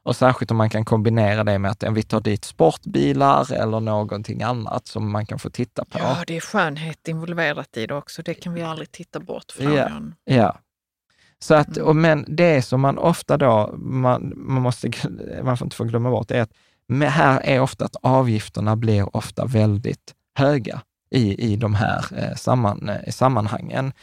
Och 0.09 0.15
särskilt 0.15 0.51
om 0.51 0.57
man 0.57 0.69
kan 0.69 0.85
kombinera 0.85 1.43
det 1.43 1.59
med 1.59 1.71
att 1.71 1.83
vi 1.91 2.03
tar 2.03 2.21
dit 2.21 2.45
sportbilar 2.45 3.53
eller 3.53 3.79
någonting 3.79 4.43
annat 4.43 4.87
som 4.87 5.11
man 5.11 5.25
kan 5.25 5.39
få 5.39 5.49
titta 5.49 5.85
på. 5.85 5.99
Ja, 5.99 6.23
det 6.27 6.37
är 6.37 6.41
skönhet 6.41 7.07
involverat 7.07 7.77
i 7.77 7.87
det 7.87 7.95
också. 7.95 8.21
Det 8.21 8.33
kan 8.33 8.53
vi 8.53 8.61
aldrig 8.61 8.91
titta 8.91 9.19
bort 9.19 9.51
från. 9.51 9.73
Ja, 9.75 9.89
ja. 10.25 10.59
Så 11.39 11.55
att, 11.55 11.77
och, 11.77 11.95
men 11.95 12.25
det 12.27 12.61
som 12.61 12.81
man 12.81 12.97
ofta 12.97 13.37
då, 13.37 13.73
man, 13.77 14.33
man, 14.35 14.61
måste, 14.61 14.91
man 15.43 15.57
får 15.57 15.65
inte 15.65 15.75
få 15.75 15.83
glömma 15.83 16.09
bort, 16.09 16.31
är 16.31 16.41
att 16.41 16.51
här 17.03 17.41
är 17.43 17.59
ofta 17.59 17.85
att 17.85 17.95
avgifterna 18.01 18.75
blir 18.75 19.15
ofta 19.15 19.45
väldigt 19.45 20.13
höga 20.37 20.81
i, 21.11 21.53
i 21.53 21.55
de 21.55 21.75
här 21.75 22.05
eh, 22.17 22.35
samman, 22.35 22.89
eh, 22.89 23.11
sammanhangen. 23.11 23.93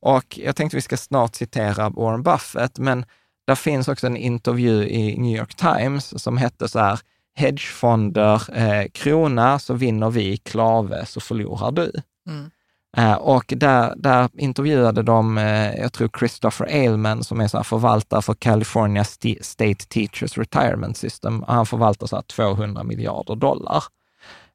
Och 0.00 0.38
jag 0.38 0.56
tänkte 0.56 0.76
vi 0.76 0.82
ska 0.82 0.96
snart 0.96 1.34
citera 1.34 1.90
Warren 1.90 2.22
Buffett, 2.22 2.78
men 2.78 3.04
där 3.46 3.54
finns 3.54 3.88
också 3.88 4.06
en 4.06 4.16
intervju 4.16 4.88
i 4.88 5.18
New 5.18 5.36
York 5.36 5.54
Times 5.54 6.22
som 6.22 6.36
hette 6.36 6.68
så 6.68 6.78
här, 6.78 7.00
hedgefonder, 7.36 8.42
eh, 8.58 8.88
krona 8.92 9.58
så 9.58 9.74
vinner 9.74 10.10
vi, 10.10 10.36
klave 10.36 11.06
så 11.06 11.20
förlorar 11.20 11.72
du. 11.72 11.92
Mm. 12.28 12.50
Eh, 12.96 13.14
och 13.14 13.44
där, 13.56 13.94
där 13.96 14.28
intervjuade 14.38 15.02
de, 15.02 15.38
eh, 15.38 15.74
jag 15.74 15.92
tror 15.92 16.10
Christopher 16.18 16.66
Ailman 16.66 17.24
som 17.24 17.40
är 17.40 17.48
så 17.48 17.64
förvaltare 17.64 18.22
för 18.22 18.34
California 18.34 19.04
State 19.40 19.86
Teachers 19.88 20.38
Retirement 20.38 20.96
System. 20.96 21.44
Han 21.48 21.66
förvaltar 21.66 22.06
så 22.06 22.22
200 22.22 22.82
miljarder 22.82 23.34
dollar. 23.34 23.84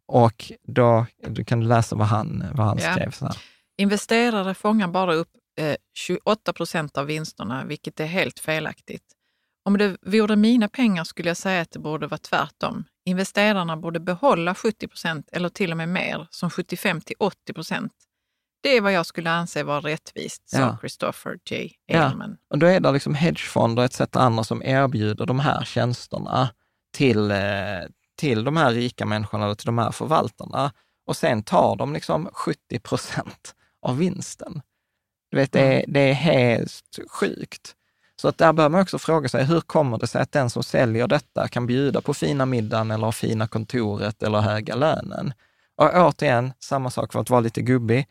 Och 0.07 0.51
då 0.67 1.05
du 1.27 1.43
kan 1.43 1.59
du 1.59 1.67
läsa 1.67 1.95
vad 1.95 2.07
han, 2.07 2.43
vad 2.53 2.67
han 2.67 2.77
ja. 2.81 2.91
skrev. 2.91 3.11
Så 3.11 3.25
här. 3.25 3.37
Investerare 3.77 4.53
fångar 4.53 4.87
bara 4.87 5.13
upp 5.13 5.29
eh, 5.61 5.75
28 5.93 6.53
procent 6.53 6.97
av 6.97 7.05
vinsterna, 7.05 7.65
vilket 7.65 7.99
är 7.99 8.05
helt 8.05 8.39
felaktigt. 8.39 9.03
Om 9.65 9.77
det 9.77 9.97
vore 10.01 10.35
mina 10.35 10.67
pengar 10.67 11.03
skulle 11.03 11.29
jag 11.29 11.37
säga 11.37 11.61
att 11.61 11.71
det 11.71 11.79
borde 11.79 12.07
vara 12.07 12.17
tvärtom. 12.17 12.83
Investerarna 13.05 13.77
borde 13.77 13.99
behålla 13.99 14.55
70 14.55 14.87
procent 14.87 15.29
eller 15.31 15.49
till 15.49 15.71
och 15.71 15.77
med 15.77 15.89
mer, 15.89 16.27
som 16.29 16.49
75 16.49 17.01
till 17.01 17.15
80 17.19 17.53
procent. 17.53 17.93
Det 18.63 18.77
är 18.77 18.81
vad 18.81 18.93
jag 18.93 19.05
skulle 19.05 19.31
anse 19.31 19.63
vara 19.63 19.79
rättvist, 19.79 20.49
sa 20.49 20.57
ja. 20.59 20.77
Christopher 20.79 21.39
J. 21.45 21.71
Ailman. 21.93 22.37
Ja. 22.39 22.53
Och 22.53 22.59
då 22.59 22.67
är 22.67 22.79
det 22.79 22.91
liksom 22.91 23.15
hedgefonder 23.15 23.83
etc. 23.83 24.01
andra 24.11 24.43
som 24.43 24.63
erbjuder 24.63 25.25
de 25.25 25.39
här 25.39 25.63
tjänsterna 25.63 26.49
till, 26.93 27.31
eh, 27.31 27.37
till 28.15 28.43
de 28.43 28.57
här 28.57 28.71
rika 28.71 29.05
människorna 29.05 29.45
eller 29.45 29.55
till 29.55 29.65
de 29.65 29.77
här 29.77 29.91
förvaltarna. 29.91 30.71
Och 31.05 31.17
sen 31.17 31.43
tar 31.43 31.75
de 31.75 31.93
liksom 31.93 32.29
70 32.33 32.79
procent 32.79 33.55
av 33.81 33.97
vinsten. 33.97 34.61
Du 35.31 35.37
vet, 35.37 35.51
det 35.51 35.59
är, 35.59 35.71
mm. 35.71 35.85
det 35.87 35.99
är 35.99 36.13
helt 36.13 36.99
sjukt. 37.09 37.75
Så 38.15 38.27
att 38.27 38.37
där 38.37 38.53
bör 38.53 38.69
man 38.69 38.81
också 38.81 38.99
fråga 38.99 39.29
sig, 39.29 39.45
hur 39.45 39.61
kommer 39.61 39.97
det 39.97 40.07
sig 40.07 40.21
att 40.21 40.31
den 40.31 40.49
som 40.49 40.63
säljer 40.63 41.07
detta 41.07 41.47
kan 41.47 41.67
bjuda 41.67 42.01
på 42.01 42.13
fina 42.13 42.45
middagen 42.45 42.91
eller 42.91 43.11
fina 43.11 43.47
kontoret 43.47 44.23
eller 44.23 44.41
höga 44.41 44.75
lönen? 44.75 45.33
Och 45.75 45.89
återigen, 45.95 46.53
samma 46.59 46.89
sak 46.89 47.13
för 47.13 47.19
att 47.19 47.29
vara 47.29 47.41
lite 47.41 47.61
gubbig 47.61 48.07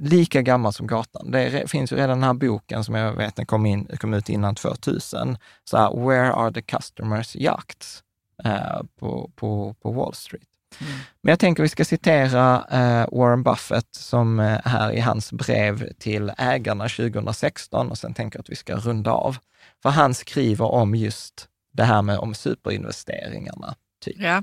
lika 0.00 0.42
gammal 0.42 0.72
som 0.72 0.86
gatan. 0.86 1.30
Det 1.30 1.70
finns 1.70 1.92
ju 1.92 1.96
redan 1.96 2.20
den 2.20 2.22
här 2.22 2.34
boken 2.34 2.84
som 2.84 2.94
jag 2.94 3.12
vet 3.12 3.36
den 3.36 3.46
kom, 3.46 3.66
in, 3.66 3.86
kom 3.86 4.14
ut 4.14 4.28
innan 4.28 4.54
2000. 4.54 5.38
Så 5.64 5.76
här, 5.76 6.06
Where 6.06 6.32
are 6.32 6.52
the 6.52 6.62
customers 6.62 7.36
yachts? 7.36 8.02
Uh, 8.46 8.82
på, 8.98 9.30
på, 9.34 9.74
på 9.82 9.92
Wall 9.92 10.14
Street. 10.14 10.48
Mm. 10.80 10.92
Men 11.22 11.32
jag 11.32 11.38
tänker 11.38 11.62
vi 11.62 11.68
ska 11.68 11.84
citera 11.84 12.64
eh, 12.70 13.18
Warren 13.18 13.42
Buffett 13.42 13.94
som 13.94 14.40
eh, 14.40 14.60
här 14.64 14.92
i 14.92 15.00
hans 15.00 15.32
brev 15.32 15.92
till 15.98 16.32
ägarna 16.38 16.88
2016 16.88 17.90
och 17.90 17.98
sen 17.98 18.14
tänker 18.14 18.38
jag 18.38 18.42
att 18.42 18.50
vi 18.50 18.56
ska 18.56 18.76
runda 18.76 19.10
av. 19.10 19.36
För 19.82 19.90
han 19.90 20.14
skriver 20.14 20.64
om 20.64 20.94
just 20.94 21.48
det 21.72 21.84
här 21.84 22.02
med 22.02 22.18
om 22.18 22.34
superinvesteringarna. 22.34 23.74
Typ. 24.04 24.16
Ja. 24.18 24.42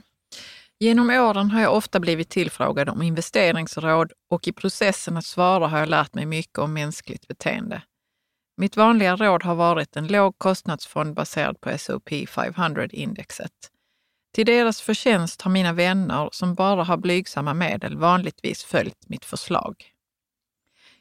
Genom 0.80 1.10
åren 1.10 1.52
har 1.52 1.62
jag 1.62 1.76
ofta 1.76 2.00
blivit 2.00 2.30
tillfrågad 2.30 2.90
om 2.90 3.02
investeringsråd 3.02 4.12
och 4.30 4.48
i 4.48 4.52
processen 4.52 5.18
att 5.18 5.26
svara 5.26 5.68
har 5.68 5.80
jag 5.80 5.90
lärt 5.90 6.14
mig 6.14 6.26
mycket 6.26 6.58
om 6.58 6.74
mänskligt 6.74 7.28
beteende. 7.28 7.82
Mitt 8.58 8.78
vanliga 8.78 9.16
råd 9.16 9.44
har 9.44 9.56
varit 9.56 9.96
en 9.96 10.08
låg 10.08 10.38
kostnadsfond 10.38 11.16
baserad 11.16 11.62
på 11.62 11.70
S&P 11.70 12.26
500-indexet. 12.26 13.50
Till 14.34 14.46
deras 14.46 14.82
förtjänst 14.82 15.42
har 15.42 15.52
mina 15.52 15.74
vänner, 15.74 16.30
som 16.32 16.56
bara 16.56 16.84
har 16.84 16.98
blygsamma 16.98 17.54
medel, 17.54 17.98
vanligtvis 17.98 18.64
följt 18.64 19.10
mitt 19.10 19.26
förslag. 19.26 19.76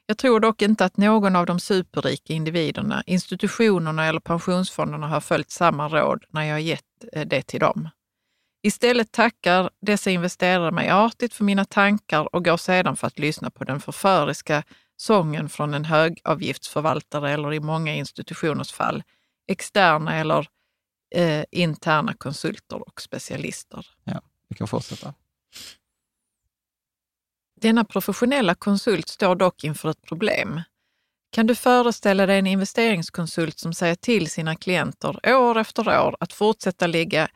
Jag 0.07 0.19
tror 0.19 0.41
dock 0.41 0.63
inte 0.63 0.85
att 0.85 0.97
någon 0.97 1.37
av 1.37 1.47
de 1.47 1.61
superrika 1.61 2.33
individerna, 2.33 3.03
institutionerna 3.07 4.07
eller 4.07 4.21
pensionsfonderna 4.21 5.07
har 5.07 5.21
följt 5.21 5.51
samma 5.51 5.89
råd 5.89 6.25
när 6.29 6.45
jag 6.45 6.61
gett 6.61 6.85
eh, 7.13 7.27
det 7.27 7.43
till 7.43 7.61
dem. 7.61 7.89
Istället 8.63 9.13
tackar 9.13 9.71
dessa 9.81 10.11
investerare 10.11 10.71
mig 10.71 10.91
artigt 10.91 11.35
för 11.35 11.45
mina 11.45 11.65
tankar 11.65 12.35
och 12.35 12.45
går 12.45 12.57
sedan 12.57 12.97
för 12.97 13.07
att 13.07 13.19
lyssna 13.19 13.51
på 13.51 13.65
den 13.65 13.81
förföriska 13.81 14.63
sången 14.97 15.49
från 15.49 15.75
en 15.75 15.85
högavgiftsförvaltare 15.85 17.31
eller 17.31 17.53
i 17.55 17.61
många 17.61 17.95
institutioners 17.95 18.73
fall 18.73 19.03
externa 19.49 20.17
eller 20.17 20.47
eh, 21.11 21.45
interna 21.51 22.15
konsulter 22.15 22.89
och 22.89 23.01
specialister. 23.01 23.87
Ja, 24.05 24.21
vi 24.49 24.57
kan 24.57 24.69
fortsätta. 24.69 25.15
Denna 27.61 27.85
professionella 27.85 28.55
konsult 28.55 29.09
står 29.09 29.35
dock 29.35 29.65
inför 29.65 29.91
ett 29.91 30.03
problem. 30.03 30.61
Kan 31.33 31.47
du 31.47 31.55
föreställa 31.55 32.27
dig 32.27 32.39
en 32.39 32.47
investeringskonsult 32.47 33.59
som 33.59 33.73
säger 33.73 33.95
till 33.95 34.31
sina 34.31 34.57
klienter 34.57 35.35
år 35.37 35.59
efter 35.59 35.89
år 35.89 36.17
att 36.21 36.33
fortsätta 36.33 36.87
ligga 36.87 37.29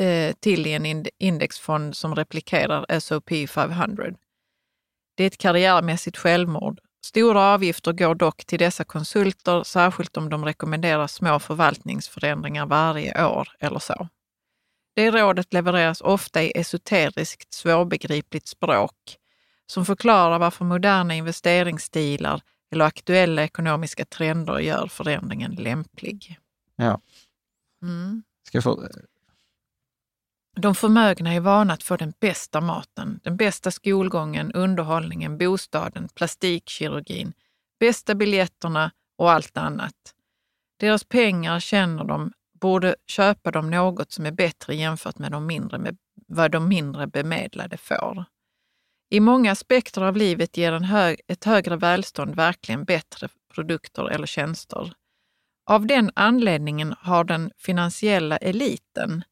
eh, 0.00 0.34
till 0.40 0.66
i 0.66 0.72
en 0.72 1.06
indexfond 1.18 1.96
som 1.96 2.14
replikerar 2.14 2.86
S&P 2.88 3.46
500? 3.46 4.04
Det 5.14 5.22
är 5.22 5.26
ett 5.26 5.38
karriärmässigt 5.38 6.16
självmord. 6.16 6.80
Stora 7.08 7.54
avgifter 7.54 7.92
går 7.92 8.14
dock 8.14 8.44
till 8.44 8.58
dessa 8.58 8.84
konsulter, 8.84 9.62
särskilt 9.62 10.16
om 10.16 10.28
de 10.28 10.44
rekommenderar 10.44 11.06
små 11.06 11.38
förvaltningsförändringar 11.38 12.66
varje 12.66 13.26
år 13.26 13.48
eller 13.60 13.78
så. 13.78 14.08
Det 14.94 15.10
rådet 15.10 15.52
levereras 15.52 16.00
ofta 16.00 16.42
i 16.42 16.52
esoteriskt 16.54 17.54
svårbegripligt 17.54 18.48
språk 18.48 19.16
som 19.66 19.84
förklarar 19.84 20.38
varför 20.38 20.64
moderna 20.64 21.14
investeringsstilar 21.14 22.40
eller 22.72 22.84
aktuella 22.84 23.44
ekonomiska 23.44 24.04
trender 24.04 24.58
gör 24.58 24.86
förändringen 24.86 25.54
lämplig. 25.54 26.38
Ja. 26.76 27.00
Mm. 27.82 28.22
Ska 28.46 28.56
jag 28.56 28.64
få... 28.64 28.88
De 30.60 30.74
förmögna 30.74 31.34
är 31.34 31.40
vana 31.40 31.72
att 31.72 31.82
få 31.82 31.96
den 31.96 32.12
bästa 32.20 32.60
maten, 32.60 33.20
den 33.22 33.36
bästa 33.36 33.70
skolgången, 33.70 34.52
underhållningen, 34.52 35.38
bostaden, 35.38 36.08
plastikkirurgin, 36.14 37.32
bästa 37.80 38.14
biljetterna 38.14 38.90
och 39.18 39.30
allt 39.30 39.56
annat. 39.56 39.94
Deras 40.80 41.04
pengar 41.04 41.60
känner 41.60 42.04
de 42.04 42.32
borde 42.60 42.96
köpa 43.06 43.50
dem 43.50 43.70
något 43.70 44.12
som 44.12 44.26
är 44.26 44.32
bättre 44.32 44.74
jämfört 44.74 45.18
med, 45.18 45.32
de 45.32 45.46
mindre 45.46 45.78
med 45.78 45.96
vad 46.26 46.50
de 46.50 46.68
mindre 46.68 47.06
bemedlade 47.06 47.76
får. 47.76 48.24
I 49.10 49.20
många 49.20 49.52
aspekter 49.52 50.02
av 50.02 50.16
livet 50.16 50.56
ger 50.56 50.72
en 50.72 50.84
hög, 50.84 51.20
ett 51.26 51.44
högre 51.44 51.76
välstånd 51.76 52.34
verkligen 52.34 52.84
bättre 52.84 53.28
produkter 53.54 54.10
eller 54.10 54.26
tjänster. 54.26 54.92
Av 55.66 55.86
den 55.86 56.10
anledningen 56.14 56.94
har 56.98 57.24
den 57.24 57.50
finansiella 57.58 58.36
eliten, 58.36 59.24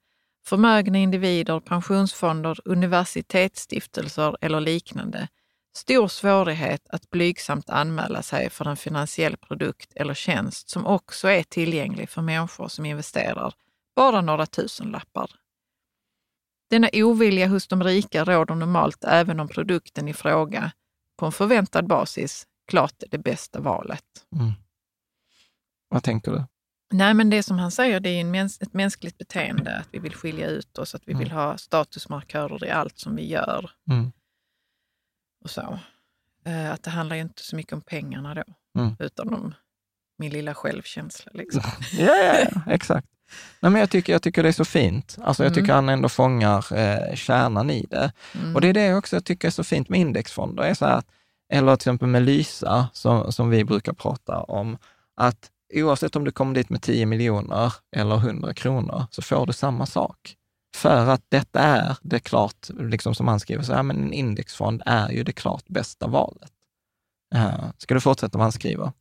förmögna 0.46 0.98
individer, 0.98 1.60
pensionsfonder, 1.60 2.60
universitetsstiftelser 2.64 4.36
eller 4.40 4.60
liknande, 4.60 5.28
stor 5.76 6.08
svårighet 6.08 6.88
att 6.88 7.10
blygsamt 7.10 7.70
anmäla 7.70 8.22
sig 8.22 8.50
för 8.50 8.68
en 8.68 8.76
finansiell 8.76 9.36
produkt 9.36 9.92
eller 9.94 10.14
tjänst 10.14 10.70
som 10.70 10.86
också 10.86 11.28
är 11.28 11.42
tillgänglig 11.42 12.10
för 12.10 12.22
människor 12.22 12.68
som 12.68 12.86
investerar 12.86 13.54
bara 13.96 14.20
några 14.20 14.46
tusenlappar. 14.46 15.30
Denna 16.70 16.88
ovilja 16.92 17.46
hos 17.46 17.68
de 17.68 17.84
rika 17.84 18.24
råder 18.24 18.54
normalt 18.54 19.04
även 19.04 19.40
om 19.40 19.48
produkten 19.48 20.08
i 20.08 20.14
fråga 20.14 20.72
på 21.16 21.26
en 21.26 21.32
förväntad 21.32 21.86
basis 21.86 22.46
klart 22.66 23.02
är 23.02 23.08
det 23.08 23.18
bästa 23.18 23.60
valet. 23.60 24.04
Mm. 24.32 24.52
Vad 25.88 26.02
tänker 26.02 26.32
du? 26.32 26.44
Nej, 26.92 27.14
men 27.14 27.30
det 27.30 27.42
som 27.42 27.58
han 27.58 27.70
säger, 27.70 28.00
det 28.00 28.08
är 28.10 28.20
en 28.20 28.30
mäns 28.30 28.62
ett 28.62 28.72
mänskligt 28.74 29.18
beteende, 29.18 29.76
att 29.78 29.88
vi 29.90 29.98
vill 29.98 30.14
skilja 30.14 30.46
ut 30.48 30.78
oss, 30.78 30.94
att 30.94 31.02
vi 31.08 31.12
Mm. 31.12 31.18
vill 31.24 31.30
ha 31.32 31.58
statusmarkörer 31.58 32.64
i 32.64 32.70
allt 32.70 32.98
som 32.98 33.16
vi 33.16 33.26
gör 33.28 33.70
Mm. 33.90 34.12
och 35.44 35.50
så. 35.50 35.78
Eh, 36.44 36.70
Att 36.72 36.82
det 36.82 36.90
handlar 36.90 37.16
ju 37.16 37.22
inte 37.22 37.42
så 37.42 37.56
mycket 37.56 37.72
om 37.72 37.80
pengarna 37.80 38.34
då, 38.34 38.42
Mm. 38.80 38.96
utan 38.98 39.34
om 39.34 39.54
min 40.18 40.32
lilla 40.32 40.54
självkänsla. 40.54 41.32
Liksom. 41.34 41.62
Ja, 41.98 42.14
ja, 42.16 42.34
ja 42.54 42.62
exakt. 42.72 43.06
Nej, 43.60 43.72
men 43.72 43.80
jag, 43.80 43.90
tycker, 43.90 44.12
jag 44.12 44.22
tycker 44.22 44.42
det 44.42 44.48
är 44.48 44.52
så 44.52 44.64
fint. 44.64 45.16
Alltså, 45.22 45.44
jag 45.44 45.54
tycker 45.54 45.72
han 45.72 45.88
ändå 45.88 46.08
fångar 46.08 46.72
eh, 46.78 47.14
kärnan 47.14 47.70
i 47.70 47.86
det. 47.90 48.12
Mm. 48.34 48.54
Och 48.54 48.60
det 48.60 48.68
är 48.68 48.72
det 48.74 48.94
också 48.94 49.16
jag 49.16 49.24
tycker 49.24 49.48
är 49.48 49.52
så 49.52 49.64
fint 49.64 49.88
med 49.88 50.00
indexfonder. 50.00 50.62
Är 50.62 50.74
så 50.74 50.86
här 50.86 51.02
eller 51.52 51.76
till 51.76 51.80
exempel 51.88 52.08
med 52.08 52.22
Lysa, 52.22 52.88
som, 52.92 53.32
som 53.32 53.50
vi 53.50 53.64
brukar 53.64 53.92
prata 53.92 54.42
om, 54.42 54.78
att 55.16 55.50
oavsett 55.74 56.16
om 56.16 56.24
du 56.24 56.30
kommer 56.30 56.54
dit 56.54 56.70
med 56.70 56.82
10 56.82 57.06
miljoner 57.06 57.72
eller 57.96 58.16
100 58.16 58.54
kronor, 58.54 59.04
så 59.10 59.22
får 59.22 59.46
du 59.46 59.52
samma 59.52 59.86
sak. 59.86 60.36
För 60.76 61.06
att 61.06 61.22
detta 61.28 61.60
är 61.60 61.96
det 62.02 62.20
klart, 62.20 62.68
liksom 62.78 63.14
som 63.14 63.28
han 63.28 63.40
skriver, 63.40 63.62
så 63.62 63.72
här, 63.72 63.82
men 63.82 63.96
en 63.96 64.12
indexfond 64.12 64.82
är 64.86 65.10
ju 65.10 65.22
det 65.24 65.32
klart 65.32 65.64
bästa 65.68 66.06
valet. 66.06 66.50
Uh, 67.34 67.70
ska 67.78 67.94
du 67.94 68.00
fortsätta 68.00 68.38
vad 68.38 68.44
han 68.44 68.52
skriver? 68.52 68.92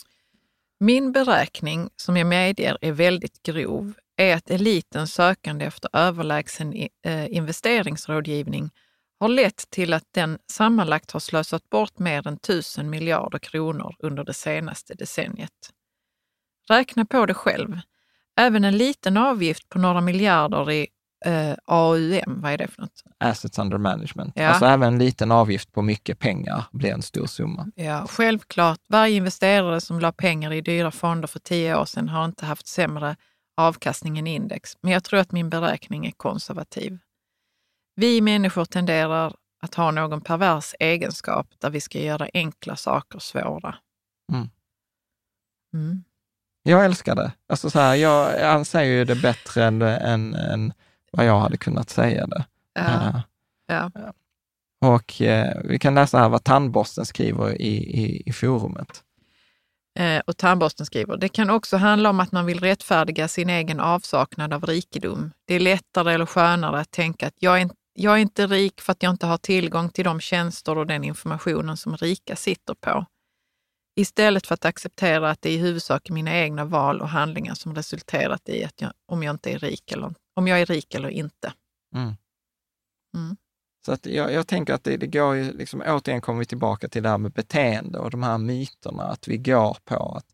Min 0.80 1.12
beräkning, 1.12 1.90
som 1.96 2.18
jag 2.18 2.28
medger 2.28 2.78
är 2.82 2.92
väldigt 2.92 3.44
grov, 3.44 3.94
är 4.18 4.36
att 4.36 4.50
elitens 4.50 5.14
sökande 5.14 5.66
efter 5.66 5.90
överlägsen 5.94 6.74
eh, 7.04 7.36
investeringsrådgivning 7.36 8.70
har 9.20 9.28
lett 9.28 9.70
till 9.70 9.94
att 9.94 10.08
den 10.12 10.38
sammanlagt 10.52 11.12
har 11.12 11.20
slösat 11.20 11.70
bort 11.70 12.00
mer 12.00 12.28
än 12.28 12.38
tusen 12.38 12.90
miljarder 12.90 13.40
kronor 13.40 13.96
under 14.00 14.24
det 14.24 14.34
senaste 14.34 14.94
decenniet. 14.94 15.72
Räkna 16.70 17.06
på 17.06 17.26
det 17.26 17.34
själv. 17.34 17.80
Även 18.38 18.64
en 18.64 18.78
liten 18.78 19.18
avgift 19.18 19.70
på 19.70 19.80
några 19.80 20.02
miljarder 20.02 20.72
i 20.72 20.88
eh, 21.26 21.54
AUM, 21.66 22.42
vad 22.42 22.52
är 22.52 22.58
det 22.58 22.68
för 22.68 22.82
något? 22.82 23.04
Assets 23.18 23.60
under 23.60 23.78
management. 23.78 24.34
Ja. 24.36 24.48
Alltså 24.48 24.66
även 24.66 24.94
en 24.94 25.00
liten 25.00 25.32
avgift 25.32 25.72
på 25.72 25.82
mycket 25.82 26.20
pengar 26.20 26.64
blir 26.72 26.92
en 26.92 27.02
stor 27.02 27.26
summa. 27.26 27.72
Ja, 27.76 28.08
självklart. 28.10 28.80
Varje 28.90 29.16
investerare 29.16 29.82
som 29.82 30.00
la 30.00 30.12
pengar 30.12 30.54
i 30.54 30.62
dyra 30.62 30.92
fonder 30.92 31.28
för 31.28 31.40
tio 31.40 31.76
år 31.78 31.86
sedan 31.86 32.10
har 32.10 32.26
inte 32.26 32.46
haft 32.46 32.68
sämre 32.68 33.16
avkastning 33.58 34.18
än 34.18 34.28
index. 34.28 34.78
Men 34.82 34.92
jag 34.92 35.04
tror 35.04 35.20
att 35.20 35.32
min 35.32 35.50
beräkning 35.50 36.06
är 36.06 36.12
konservativ. 36.12 36.98
Vi 37.96 38.22
människor 38.22 38.66
tenderar 38.66 39.36
att 39.62 39.76
ha 39.76 39.92
någon 39.92 40.22
pervers 40.22 40.76
egenskap 40.80 41.48
där 41.60 41.70
vi 41.70 41.82
ska 41.82 42.00
göra 42.00 42.30
enkla 42.34 42.76
saker 42.76 43.20
svåra. 43.20 43.76
Mm. 44.34 44.50
Mm. 45.74 46.04
Jag 46.68 46.86
älskar 46.86 47.16
det. 47.16 47.32
Alltså 47.50 47.70
så 47.70 47.80
här, 47.80 47.96
jag, 47.96 48.40
han 48.50 48.66
säger 48.66 48.94
ju 48.94 49.06
det 49.06 49.16
bättre 49.16 49.66
än, 49.66 49.82
än, 49.82 50.36
än 50.36 50.74
vad 51.12 51.26
jag 51.26 51.40
hade 51.40 51.58
kunnat 51.58 51.90
säga 51.90 52.28
det. 52.28 52.46
Ja, 52.74 52.82
Eh, 52.82 53.22
ja. 53.68 53.92
och 54.82 55.22
eh, 55.22 55.62
vi 55.64 55.80
kan 55.80 55.96
läsa 55.96 56.18
här 56.18 56.30
vad 56.30 56.44
tandborsten 56.44 57.06
skriver 57.06 57.62
i, 57.62 57.76
i, 57.76 58.24
i 58.26 58.34
forumet. 58.34 59.04
Eh, 60.00 60.22
och 60.28 60.38
tandborsten 60.38 60.86
skriver, 60.86 61.18
det 61.18 61.30
kan 61.30 61.50
också 61.50 61.78
handla 61.78 62.10
om 62.10 62.20
att 62.20 62.32
man 62.32 62.46
vill 62.46 62.60
rättfärdiga 62.60 63.28
sin 63.28 63.50
egen 63.50 63.80
avsaknad 63.80 64.54
av 64.54 64.66
rikedom. 64.66 65.32
Det 65.48 65.54
är 65.56 65.60
lättare 65.60 66.14
eller 66.14 66.26
skönare 66.26 66.80
att 66.80 66.92
tänka 66.92 67.28
att 67.28 67.36
jag 67.40 67.62
är, 67.62 67.70
jag 67.94 68.14
är 68.14 68.18
inte 68.18 68.48
rik 68.48 68.82
för 68.82 68.92
att 68.92 69.04
jag 69.04 69.10
inte 69.10 69.26
har 69.26 69.38
tillgång 69.38 69.90
till 69.90 70.06
de 70.06 70.20
tjänster 70.20 70.78
och 70.78 70.88
den 70.88 71.04
informationen 71.04 71.78
som 71.78 71.98
rika 71.98 72.36
sitter 72.36 72.74
på. 72.74 73.06
Istället 73.96 74.48
för 74.48 74.54
att 74.54 74.66
acceptera 74.66 75.30
att 75.30 75.42
det 75.42 75.50
är 75.50 75.54
i 75.54 75.58
huvudsak 75.58 76.10
mina 76.10 76.34
egna 76.34 76.66
val 76.66 77.02
och 77.02 77.10
handlingar 77.10 77.54
som 77.54 77.76
resulterat 77.76 78.50
i 78.50 78.64
att 78.64 78.82
jag, 78.82 78.92
om 79.06 79.24
jag 79.24 79.34
inte 79.34 79.52
är 79.52 79.60
rik 79.60 79.92
eller, 79.92 80.14
om 80.36 80.48
jag 80.48 80.62
är 80.62 80.66
rik 80.66 80.96
eller 80.96 81.10
inte. 81.10 81.54
Mm. 81.96 82.14
Mm. 83.16 83.38
Så 83.86 83.92
att 83.92 84.06
jag, 84.06 84.34
jag 84.34 84.48
tänker 84.48 84.74
att 84.74 84.84
det, 84.84 84.98
det 84.98 85.08
går 85.08 85.36
ju, 85.36 85.52
liksom, 85.52 85.84
återigen 85.88 86.22
kommer 86.22 86.40
vi 86.40 86.46
tillbaka 86.46 86.88
till 86.88 87.04
det 87.04 87.10
här 87.10 87.18
med 87.18 87.32
beteende 87.32 88.00
och 88.00 88.12
de 88.12 88.24
här 88.24 88.38
myterna, 88.38 89.04
att 89.04 89.28
vi 89.28 89.38
går 89.38 89.78
på 89.86 90.16
att 90.16 90.34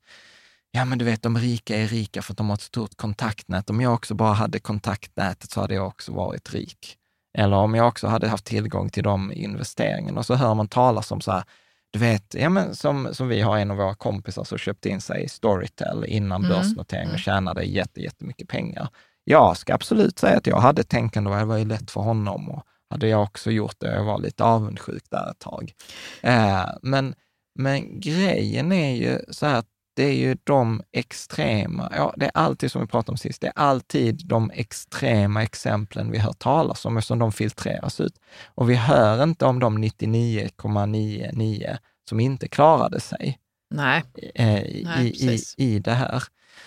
ja 0.72 0.86
men 0.86 0.98
du 0.98 1.06
vet, 1.06 1.22
de 1.22 1.38
rika 1.38 1.78
är 1.78 1.88
rika 1.88 2.22
för 2.22 2.34
att 2.34 2.38
de 2.38 2.50
har 2.50 2.56
ett 2.56 2.62
stort 2.62 2.96
kontaktnät. 2.96 3.70
Om 3.70 3.82
jag 3.82 3.94
också 3.94 4.14
bara 4.14 4.34
hade 4.34 4.60
kontaktnätet 4.60 5.52
så 5.52 5.62
hade 5.62 5.74
jag 5.74 5.88
också 5.88 6.12
varit 6.12 6.54
rik. 6.54 6.98
Eller 7.38 7.58
om 7.58 7.76
jag 7.76 7.88
också 7.88 8.08
hade 8.08 8.28
haft 8.28 8.46
tillgång 8.46 8.90
till 8.90 9.04
de 9.04 9.32
investeringarna. 9.32 10.20
Och 10.20 10.26
så 10.26 10.36
hör 10.36 10.56
man 10.56 10.68
talas 10.68 11.12
om 11.12 11.22
så 11.22 11.32
här, 11.32 11.44
du 11.92 12.00
vet, 12.00 12.34
ja 12.34 12.50
men 12.50 12.76
som, 12.76 13.10
som 13.14 13.28
vi 13.28 13.42
har 13.42 13.58
en 13.58 13.72
av 13.72 13.78
våra 13.78 13.96
kompisar 13.96 14.44
som 14.44 14.58
köpte 14.58 14.90
in 14.90 15.02
sig 15.02 15.24
i 15.24 15.30
Storytel 15.30 16.06
innan 16.06 16.46
Mm. 16.46 16.58
börsnotering 16.58 17.10
och 17.12 17.20
tjänade 17.20 17.64
jätte, 17.64 18.02
jättemycket 18.02 18.48
pengar. 18.48 18.90
Jag 19.24 19.58
ska 19.58 19.74
absolut 19.74 20.20
säga 20.20 20.38
att 20.38 20.48
jag 20.48 20.60
hade 20.60 20.84
tänkande 20.84 21.30
och 21.30 21.38
det 21.38 21.46
var 21.46 21.58
ju 21.58 21.66
lätt 21.66 21.92
för 21.92 22.02
honom 22.02 22.50
och 22.50 22.64
hade 22.90 23.08
jag 23.08 23.24
också 23.24 23.52
gjort 23.52 23.76
det. 23.80 23.96
Jag 23.96 24.04
var 24.04 24.20
lite 24.20 24.44
avundsjuk 24.44 25.04
där 25.10 25.32
ett 25.32 25.40
tag. 25.40 25.74
Eh, 26.22 26.66
men, 26.82 27.16
men 27.56 28.00
grejen 28.00 28.72
är 28.72 28.96
ju 28.96 29.20
så 29.30 29.46
här 29.46 29.56
att 29.56 29.68
det 30.02 30.08
är 30.08 30.14
ju 30.16 30.38
de 30.44 30.82
extrema, 30.92 31.92
ja, 31.96 32.14
det 32.18 32.26
är 32.26 32.32
alltid 32.34 32.72
som 32.72 32.82
vi 32.82 32.88
pratade 32.88 33.12
om 33.12 33.18
sist, 33.18 33.42
det 33.42 33.48
är 33.48 33.54
alltid 33.56 34.22
de 34.26 34.52
extrema 34.54 35.44
exemplen 35.44 36.12
vi 36.12 36.18
hör 36.18 36.34
talas 36.34 36.86
om, 36.86 36.98
eftersom 36.98 37.20
de 37.20 37.32
filtreras 37.32 38.00
ut. 38.00 38.20
Och 38.56 38.70
vi 38.70 38.76
hör 38.76 39.24
inte 39.24 39.46
om 39.46 39.60
de 39.60 39.84
99,99 39.84 41.78
som 42.10 42.20
inte 42.20 42.48
klarade 42.48 43.00
sig 43.00 43.40
Nej. 43.70 44.04
eh, 44.36 44.62
i, 44.64 44.84
Nej, 44.86 45.36
i, 45.36 45.40
i 45.58 45.80
det 45.80 45.94
här. 45.94 46.24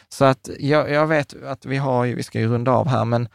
Så 0.09 0.25
att 0.25 0.51
jag, 0.59 0.91
jag 0.91 1.07
vet 1.07 1.43
att 1.43 1.67
vi 1.67 1.77
har 1.77 2.05
ju, 2.05 2.15
vi 2.15 2.23
ska 2.23 2.41
ju 2.41 2.49
runda 2.49 2.73
av 2.73 2.89
här, 2.89 3.05
men 3.05 3.29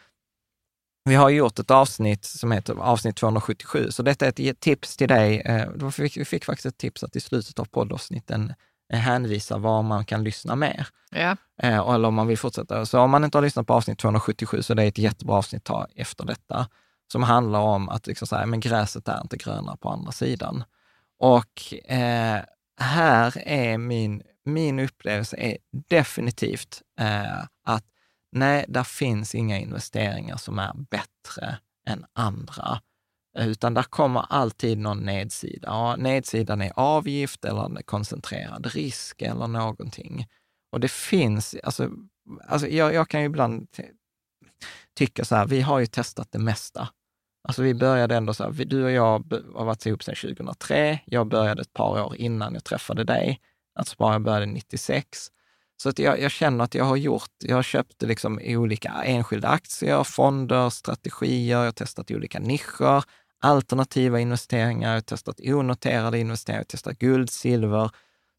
vi 1.04 1.16
har 1.16 1.30
gjort 1.30 1.60
ett 1.60 1.72
avsnitt 1.72 2.26
som 2.26 2.52
heter 2.52 2.74
avsnitt 2.74 3.16
277, 3.16 3.92
så 3.92 4.04
detta 4.04 4.26
är 4.26 4.42
ett 4.42 4.60
tips 4.60 4.98
till 4.98 5.08
dig. 5.08 5.42
Eh, 5.46 5.70
vi 5.98 6.26
fick 6.26 6.46
faktiskt 6.46 6.66
ett 6.66 6.78
tips 6.78 7.04
att 7.04 7.16
i 7.16 7.20
slutet 7.20 7.60
av 7.60 7.66
poddavsnitten 7.66 8.54
hänvisa 8.98 9.58
var 9.58 9.84
man 9.84 10.06
kan 10.06 10.24
lyssna 10.24 10.56
mer. 10.56 10.88
Ja. 11.12 11.38
Eh, 11.62 11.90
eller 11.90 12.08
om 12.08 12.14
man 12.14 12.28
vill 12.28 12.38
fortsätta. 12.38 12.86
Så 12.86 13.00
om 13.00 13.12
man 13.12 13.24
inte 13.24 13.38
har 13.38 13.44
lyssnat 13.44 13.68
på 13.68 13.74
avsnitt 13.74 14.00
277 14.00 14.62
så 14.62 14.74
det 14.74 14.84
är 14.84 14.88
ett 14.88 14.98
jättebra 14.98 15.36
avsnitt 15.36 15.62
att 15.62 15.66
ta 15.66 15.88
efter 15.96 16.26
detta, 16.26 16.68
som 17.12 17.24
handlar 17.24 17.60
om 17.60 17.90
att 17.90 18.08
liksom 18.08 18.28
säga, 18.28 18.46
men 18.46 18.60
gräset 18.60 19.08
är 19.08 19.22
inte 19.22 19.38
grönare 19.38 19.78
på 19.78 19.90
andra 19.90 20.12
sidan. 20.12 20.64
Och 21.20 21.74
eh, 21.92 22.42
här 22.80 23.34
är 23.46 23.78
min, 23.78 24.22
min 24.46 24.80
upplevelse 24.80 25.38
är 25.38 25.58
definitivt 25.90 26.82
eh, 27.00 27.40
att 27.66 27.86
nej, 28.32 28.66
där 28.68 28.84
finns 28.84 29.36
inga 29.36 29.58
investeringar 29.58 30.38
som 30.38 30.60
är 30.60 30.74
bättre 30.74 31.58
än 31.88 32.06
andra. 32.14 32.82
Utan 33.38 33.74
där 33.74 33.84
kommer 33.84 34.26
alltid 34.30 34.78
någon 34.78 35.00
nedsida. 35.00 35.68
Ja, 35.68 35.96
nedsidan 35.96 36.62
är 36.62 36.72
avgift 36.76 37.46
eller 37.46 37.82
koncentrerad 37.82 38.68
risk 38.68 39.22
eller 39.22 39.48
någonting. 39.48 40.28
Och 40.72 40.80
det 40.80 40.92
finns, 40.92 41.56
alltså, 41.64 41.90
alltså 42.48 42.68
jag, 42.68 42.94
jag 42.94 43.10
kan 43.10 43.20
ju 43.20 43.26
ibland 43.26 43.68
tycka 44.98 45.26
så 45.26 45.36
här, 45.36 45.48
vi 45.48 45.62
har 45.62 45.80
ju 45.80 45.86
testat 45.86 46.28
det 46.32 46.40
mesta. 46.40 46.90
Alltså 47.48 47.62
vi 47.62 47.74
började 47.74 48.16
ändå 48.16 48.34
så 48.34 48.44
här, 48.44 48.52
vi- 48.52 48.66
du 48.66 48.84
och 48.84 48.92
jag 48.92 49.34
har 49.56 49.66
varit 49.66 49.86
ihop 49.86 50.04
sedan 50.04 50.16
2003. 50.16 51.00
Jag 51.06 51.28
började 51.28 51.62
ett 51.62 51.74
par 51.74 52.04
år 52.06 52.16
innan 52.16 52.54
jag 52.54 52.64
träffade 52.64 53.04
dig. 53.04 53.42
Alltså 53.80 53.96
bara 54.00 54.14
jag 54.14 54.22
började 54.22 54.46
96. 54.46 55.28
Så 55.82 55.90
att 55.90 56.00
jag, 56.00 56.22
jag 56.22 56.32
känner 56.32 56.64
att 56.64 56.76
jag 56.76 56.86
har 56.86 56.96
gjort, 56.96 57.30
jag 57.44 57.56
har 57.56 57.64
köpt 57.64 58.02
liksom 58.02 58.40
olika 58.44 58.90
enskilda 59.06 59.48
aktier, 59.48 60.04
fonder, 60.04 60.70
strategier, 60.70 61.58
jag 61.58 61.66
har 61.66 61.72
testat 61.72 62.12
olika 62.12 62.40
nischer, 62.40 63.04
alternativa 63.42 64.20
investeringar, 64.20 64.90
jag 64.90 64.96
har 64.96 65.02
testat 65.02 65.40
onoterade 65.44 66.20
investeringar, 66.20 66.60
jag 66.60 66.64
har 66.66 66.70
testat 66.70 67.00
guld, 67.00 67.30
silver, 67.30 67.90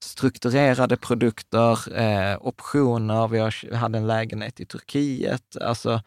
strukturerade 0.05 0.97
produkter, 0.97 1.99
eh, 1.99 2.39
optioner, 2.41 3.29
vi 3.29 3.39
har, 3.39 3.75
hade 3.75 3.99
en 3.99 4.07
lägenhet 4.07 4.61
i 4.61 4.67
Turkiet, 4.67 5.57
alltså, 5.61 6.03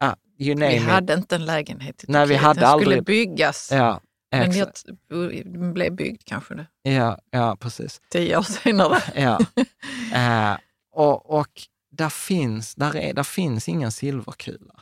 ah, 0.00 0.14
Vi 0.38 0.50
it. 0.76 0.82
hade 0.82 1.14
inte 1.14 1.34
en 1.34 1.46
lägenhet 1.46 2.04
i 2.04 2.12
Nej, 2.12 2.26
vi 2.26 2.34
Turkiet. 2.34 2.42
hade 2.42 2.60
Den 2.60 2.68
skulle 2.78 2.96
aldrig- 2.96 3.04
byggas. 3.04 3.68
Ja, 3.72 4.00
men 4.30 4.50
exa- 4.52 4.96
jag, 5.08 5.72
blev 5.74 5.92
byggd 5.96 6.22
kanske 6.24 6.54
nu, 6.54 6.66
ja, 6.82 7.18
ja, 7.30 7.56
precis. 7.60 8.00
tio 8.10 8.36
år 8.38 8.42
senare. 8.42 9.02
Ja. 9.22 9.38
Eh, 10.14 10.56
och, 10.92 11.38
och 11.38 11.48
där 11.90 12.08
finns, 12.08 12.74
där, 12.74 12.96
är, 12.96 13.14
där 13.14 13.22
finns 13.22 13.68
ingen 13.68 13.92
silverkula. 13.92 14.74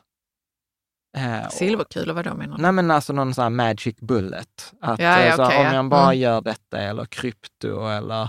Eh, 1.16 1.48
Silverkulor, 1.48 2.14
vad 2.14 2.24
då 2.24 2.34
menar 2.34 2.56
du? 2.56 2.62
Nej 2.62 2.72
men 2.72 2.90
alltså 2.90 3.12
någon 3.12 3.34
sån 3.34 3.42
här 3.42 3.50
magic 3.50 3.96
bullet. 4.00 4.72
Att, 4.80 5.00
Ja, 5.00 5.20
ja, 5.20 5.26
eh, 5.26 5.36
så 5.36 5.44
okej, 5.44 5.58
om 5.58 5.64
ja. 5.66 5.74
jag 5.74 5.88
bara 5.88 6.04
Mm. 6.04 6.18
gör 6.18 6.40
detta 6.40 6.78
eller 6.78 7.04
krypto 7.04 7.86
eller 7.88 8.28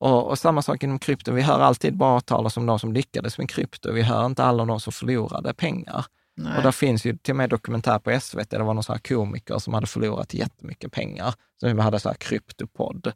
och, 0.00 0.28
och 0.28 0.38
samma 0.38 0.62
sak 0.62 0.82
inom 0.82 0.98
krypto. 0.98 1.32
Vi 1.32 1.42
hör 1.42 1.60
alltid 1.60 1.96
bara 1.96 2.20
talas 2.20 2.56
om 2.56 2.66
de 2.66 2.78
som 2.78 2.92
lyckades 2.92 3.38
med 3.38 3.50
krypto. 3.50 3.92
Vi 3.92 4.02
hör 4.02 4.26
inte 4.26 4.44
alla 4.44 4.62
om 4.62 4.68
de 4.68 4.80
som 4.80 4.92
förlorade 4.92 5.54
pengar. 5.54 6.04
Nej. 6.42 6.56
Och 6.56 6.62
där 6.62 6.72
finns 6.72 7.04
ju 7.04 7.16
till 7.16 7.32
och 7.32 7.36
med 7.36 7.50
dokumentär 7.50 7.98
på 7.98 8.20
SVT, 8.20 8.50
det 8.50 8.58
var 8.58 8.74
någon 8.74 8.84
här 8.88 8.98
komiker 8.98 9.58
som 9.58 9.74
hade 9.74 9.86
förlorat 9.86 10.34
jättemycket 10.34 10.92
pengar. 10.92 11.34
Så 11.60 11.74
vi 11.74 11.80
hade 11.80 12.00
så 12.00 12.08
här 12.08 12.16
kryptopodd 12.16 13.12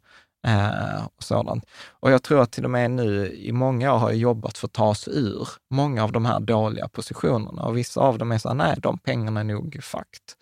eh, 0.47 1.05
och 1.05 1.23
sådant. 1.23 1.65
Och 1.89 2.11
jag 2.11 2.23
tror 2.23 2.41
att 2.41 2.51
till 2.51 2.65
och 2.65 2.71
med 2.71 2.91
nu 2.91 3.27
i 3.33 3.51
många 3.51 3.93
år 3.93 3.97
har 3.97 4.09
jag 4.09 4.17
jobbat 4.17 4.57
för 4.57 4.67
att 4.67 4.73
ta 4.73 4.95
sig 4.95 5.13
ur 5.17 5.47
många 5.69 6.03
av 6.03 6.11
de 6.11 6.25
här 6.25 6.39
dåliga 6.39 6.87
positionerna. 6.87 7.61
Och 7.61 7.77
vissa 7.77 8.01
av 8.01 8.17
dem 8.17 8.31
är 8.31 8.37
så 8.37 8.47
här, 8.47 8.55
nej, 8.55 8.75
de 8.77 8.97
pengarna 8.97 9.39
är 9.39 9.43
nog 9.43 9.79
fakt. 9.83 10.35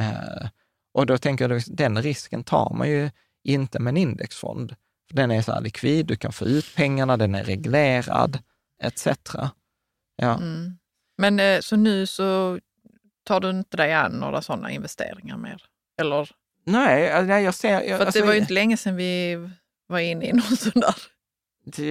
Eh, 0.00 0.48
och 0.94 1.06
då 1.06 1.18
tänker 1.18 1.48
jag, 1.48 1.62
den 1.66 2.02
risken 2.02 2.44
tar 2.44 2.74
man 2.74 2.90
ju 2.90 3.10
inte 3.44 3.78
med 3.78 3.90
en 3.90 3.96
indexfond. 3.96 4.74
För 5.08 5.16
den 5.16 5.30
är 5.30 5.42
så 5.42 5.52
här 5.52 5.60
likvid, 5.60 6.06
du 6.06 6.16
kan 6.16 6.32
få 6.32 6.44
ut 6.44 6.74
pengarna, 6.76 7.16
den 7.16 7.34
är 7.34 7.44
reglerad, 7.44 8.38
etc. 8.82 9.08
Ja. 10.16 10.34
Mm. 10.34 10.79
Men 11.20 11.40
eh, 11.40 11.60
så 11.60 11.76
nu 11.76 12.06
så 12.06 12.58
tar 13.24 13.40
du 13.40 13.50
inte 13.50 13.76
dig 13.76 13.92
an 13.92 14.12
några 14.12 14.42
sådana 14.42 14.70
investeringar 14.70 15.36
mer? 15.36 15.62
Eller? 16.00 16.30
Nej, 16.64 17.12
alltså, 17.12 17.26
nej, 17.26 17.44
jag 17.44 17.54
ser... 17.54 17.80
Jag, 17.80 17.98
För 17.98 18.06
alltså, 18.06 18.20
det 18.20 18.26
var 18.26 18.32
ju 18.32 18.40
inte 18.40 18.52
länge 18.52 18.76
sedan 18.76 18.96
vi 18.96 19.36
var 19.86 19.98
inne 19.98 20.26
i 20.26 20.32
någon 20.32 20.56
sån 20.56 20.72
där. 20.80 20.94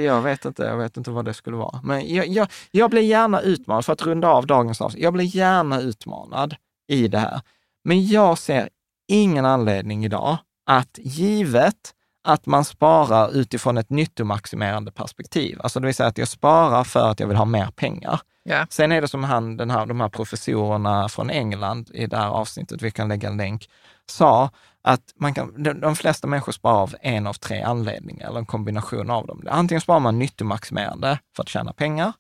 Jag 0.04 0.22
vet 0.22 0.46
inte, 0.46 0.64
jag 0.64 0.78
vet 0.78 0.98
inte 0.98 1.12
vad 1.12 1.26
det 1.26 1.34
skulle 1.34 1.58
vara. 1.58 1.82
Men 1.84 2.14
jag, 2.14 2.28
jag, 2.28 2.48
jag 2.72 2.90
blir 2.90 3.02
gärna 3.02 3.42
utmanad, 3.42 3.86
för 3.86 3.94
att 3.94 4.02
runda 4.02 4.28
av 4.28 4.48
dagens 4.48 4.82
avsnitt, 4.82 5.04
jag 5.04 5.14
blir 5.14 5.36
gärna 5.36 5.82
utmanad 5.82 6.56
i 6.88 7.08
det 7.08 7.20
här. 7.20 7.42
Men 7.84 8.08
jag 8.08 8.38
ser 8.38 8.70
ingen 9.08 9.46
anledning 9.46 10.06
idag 10.06 10.38
att 10.66 11.00
givet 11.02 11.94
att 12.24 12.46
man 12.46 12.66
sparar 12.66 13.36
utifrån 13.36 13.78
ett 13.78 13.90
nyttomaximerande 13.90 14.92
perspektiv, 14.92 15.60
alltså 15.62 15.80
det 15.80 15.86
vill 15.86 15.96
säga 15.96 16.10
att 16.10 16.18
jag 16.18 16.28
sparar 16.28 16.84
för 16.84 17.10
att 17.10 17.20
jag 17.20 17.28
vill 17.28 17.38
ha 17.38 17.46
mer 17.46 17.68
pengar. 17.76 18.20
Ja. 18.44 18.66
Sen 18.70 18.92
är 18.92 19.02
det 19.02 19.08
som 19.08 19.24
han, 19.24 19.58
den 19.58 19.70
här, 19.70 19.86
de 19.86 20.02
här 20.02 20.10
professorerna 20.10 21.10
från 21.10 21.30
England 21.30 21.90
i 21.94 22.08
det 22.08 22.18
här 22.18 22.28
avsnittet, 22.28 22.82
vi 22.82 22.92
kan 22.92 23.08
lägga 23.08 23.30
en 23.30 23.38
länk, 23.38 23.70
sa 24.06 24.50
att 24.82 25.02
man 25.16 25.34
kan, 25.34 25.64
de, 25.64 25.74
de 25.74 25.96
flesta 25.96 26.28
människor 26.28 26.52
sparar 26.52 26.82
av 26.82 26.96
en 27.02 27.28
av 27.28 27.34
tre 27.34 27.62
anledningar, 27.62 28.28
eller 28.28 28.40
en 28.40 28.46
kombination 28.46 29.10
av 29.10 29.28
dem. 29.28 29.44
Antingen 29.50 29.82
sparar 29.82 30.00
man 30.00 30.20
nyttomaximerande 30.20 31.20
för 31.36 31.44
att 31.44 31.50
tjäna 31.50 31.74
pengar, 31.74 32.14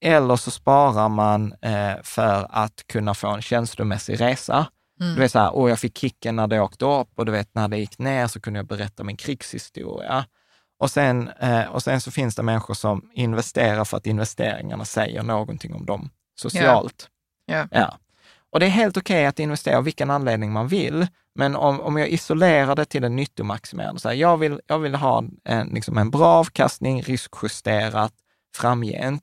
eller 0.00 0.36
så 0.36 0.50
sparar 0.50 1.08
man 1.08 1.54
eh, 1.62 1.94
för 2.02 2.46
att 2.50 2.86
kunna 2.86 3.14
få 3.14 3.28
en 3.28 3.42
känslomässig 3.42 4.20
resa. 4.20 4.66
Mm. 5.00 5.14
Du 5.14 5.20
vet 5.20 5.32
så 5.32 5.38
här, 5.38 5.50
åh 5.54 5.70
jag 5.70 5.78
fick 5.78 5.98
kicken 5.98 6.36
när 6.36 6.46
det 6.46 6.60
åkte 6.60 6.84
upp 6.84 7.08
och 7.14 7.26
du 7.26 7.32
vet 7.32 7.54
när 7.54 7.68
det 7.68 7.78
gick 7.78 7.98
ner 7.98 8.26
så 8.26 8.40
kunde 8.40 8.58
jag 8.58 8.66
berätta 8.66 9.04
min 9.04 9.16
krigshistoria. 9.16 10.24
Och 10.78 10.90
sen, 10.90 11.28
eh, 11.28 11.64
och 11.64 11.82
sen 11.82 12.00
så 12.00 12.10
finns 12.10 12.34
det 12.34 12.42
människor 12.42 12.74
som 12.74 13.10
investerar 13.12 13.84
för 13.84 13.96
att 13.96 14.06
investeringarna 14.06 14.84
säger 14.84 15.22
någonting 15.22 15.74
om 15.74 15.86
dem 15.86 16.10
socialt. 16.34 17.08
Ja. 17.46 17.68
Ja. 17.70 17.98
Och 18.50 18.60
det 18.60 18.66
är 18.66 18.70
helt 18.70 18.96
okej 18.96 19.26
att 19.26 19.38
investera 19.38 19.78
av 19.78 19.84
vilken 19.84 20.10
anledning 20.10 20.52
man 20.52 20.68
vill, 20.68 21.06
men 21.34 21.56
om, 21.56 21.80
om 21.80 21.96
jag 21.96 22.08
isolerar 22.08 22.76
det 22.76 22.84
till 22.84 23.04
en 23.04 23.16
nyttomaximerande, 23.16 24.00
så 24.00 24.08
här, 24.08 24.16
jag, 24.16 24.36
vill, 24.36 24.60
jag 24.66 24.78
vill 24.78 24.94
ha 24.94 25.24
en, 25.44 25.68
liksom 25.68 25.98
en 25.98 26.10
bra 26.10 26.26
avkastning, 26.26 27.02
riskjusterat 27.02 28.12
framgent, 28.56 29.22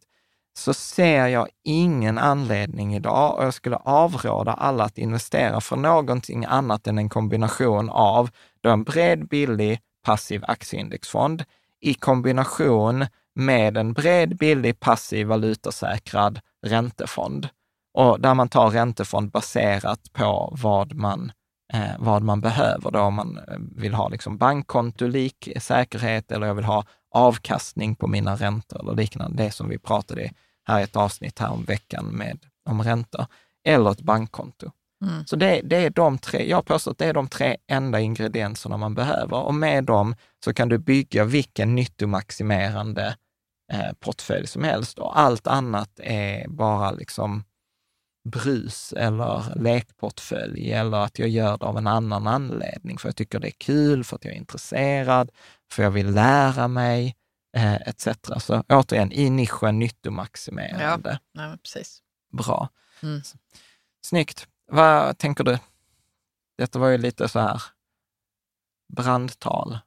så 0.58 0.74
ser 0.74 1.28
jag 1.28 1.48
ingen 1.64 2.18
anledning 2.18 2.96
idag 2.96 3.38
och 3.38 3.46
jag 3.46 3.54
skulle 3.54 3.76
avråda 3.76 4.54
alla 4.54 4.84
att 4.84 4.98
investera 4.98 5.62
för 5.62 5.76
någonting 5.76 6.46
annat 6.46 6.88
än 6.88 6.98
en 6.98 7.10
kombination 7.10 7.90
av 7.90 8.30
då 8.62 8.70
en 8.70 8.84
bred, 8.84 9.28
billig, 9.28 9.80
passiv 10.04 10.44
aktieindexfond 10.48 11.44
i 11.82 11.94
kombination 11.94 13.06
med 13.36 13.78
en 13.78 13.94
bred, 13.94 14.38
billig, 14.38 14.80
passiv, 14.80 15.28
valutasäkrad 15.28 16.40
räntefond. 16.66 17.50
Och 17.94 18.20
där 18.22 18.34
man 18.34 18.50
tar 18.50 18.70
räntefond 18.70 19.32
baserat 19.32 20.14
på 20.14 20.56
vad 20.62 20.94
man, 20.94 21.32
eh, 21.74 21.92
vad 22.00 22.24
man 22.24 22.42
behöver. 22.42 22.92
Då 22.92 23.00
om 23.00 23.14
man 23.14 23.38
eh, 23.38 23.58
vill 23.76 23.94
ha 23.94 24.10
liksom 24.10 24.38
bankkontolik 24.38 25.50
säkerhet 25.60 26.32
eller 26.32 26.48
jag 26.48 26.56
vill 26.56 26.66
ha 26.66 26.86
avkastning 27.12 27.96
på 27.96 28.08
mina 28.08 28.36
räntor 28.36 28.80
eller 28.80 28.94
liknande. 28.94 29.44
Det 29.44 29.52
som 29.52 29.70
vi 29.70 29.78
pratade 29.78 30.32
här 30.68 30.80
i 30.80 30.84
ett 30.84 30.96
avsnitt 30.96 31.40
här 31.40 31.52
om 31.52 31.64
veckan 31.64 32.06
med, 32.06 32.40
om 32.70 32.84
räntor. 32.84 33.26
Eller 33.68 33.92
ett 33.92 34.02
bankkonto. 34.02 34.72
Mm. 35.06 35.26
Så 35.26 35.36
det, 35.36 35.62
det 35.64 35.76
är 35.76 35.90
de 35.90 36.18
tre, 36.18 36.50
jag 36.50 36.66
påstår 36.66 36.92
att 36.92 36.98
det 36.98 37.06
är 37.06 37.14
de 37.14 37.28
tre 37.28 37.58
enda 37.68 38.00
ingredienserna 38.00 38.78
man 38.78 38.96
behöver 38.96 39.38
och 39.38 39.56
med 39.56 39.84
dem 39.84 40.16
så 40.44 40.54
kan 40.54 40.70
du 40.70 40.78
bygga 40.78 41.26
vilken 41.26 41.76
nyttomaximerande 41.76 43.16
eh, 43.74 43.94
portfölj 44.00 44.48
som 44.48 44.64
helst 44.64 45.00
och 45.00 45.20
allt 45.20 45.48
annat 45.48 46.00
är 46.04 46.48
bara 46.48 46.92
liksom 46.92 47.44
brus 48.26 48.94
eller 48.98 49.62
lekportfölj 49.62 50.72
eller 50.72 50.98
att 50.98 51.20
jag 51.20 51.30
gör 51.30 51.58
det 51.58 51.66
av 51.66 51.78
en 51.78 51.88
annan 51.88 52.28
anledning, 52.28 52.98
för 52.98 53.08
jag 53.08 53.16
tycker 53.16 53.40
det 53.40 53.48
är 53.48 53.60
kul, 53.60 54.04
för 54.04 54.16
att 54.16 54.26
jag 54.26 54.34
är 54.34 54.38
intresserad, 54.38 55.32
för 55.72 55.84
jag 55.84 55.92
vill 55.92 56.12
lära 56.12 56.68
mig, 56.68 57.16
eh, 57.56 57.76
etc. 57.76 58.08
Så 58.40 58.64
återigen, 58.70 59.12
i 59.12 59.30
nischen 59.30 59.80
nyttomaximerande. 59.80 61.20
Nej, 61.32 61.48
men 61.50 61.58
precis. 61.58 62.04
Bra. 62.32 62.70
Mm. 63.04 63.22
Snyggt. 64.02 64.48
Vad 64.68 65.18
tänker 65.18 65.44
du? 65.44 65.60
Detta 66.58 66.80
var 66.80 66.90
ju 66.90 66.98
lite 66.98 67.28
så 67.30 67.40
här 67.40 67.62
brandtal. 68.94 69.80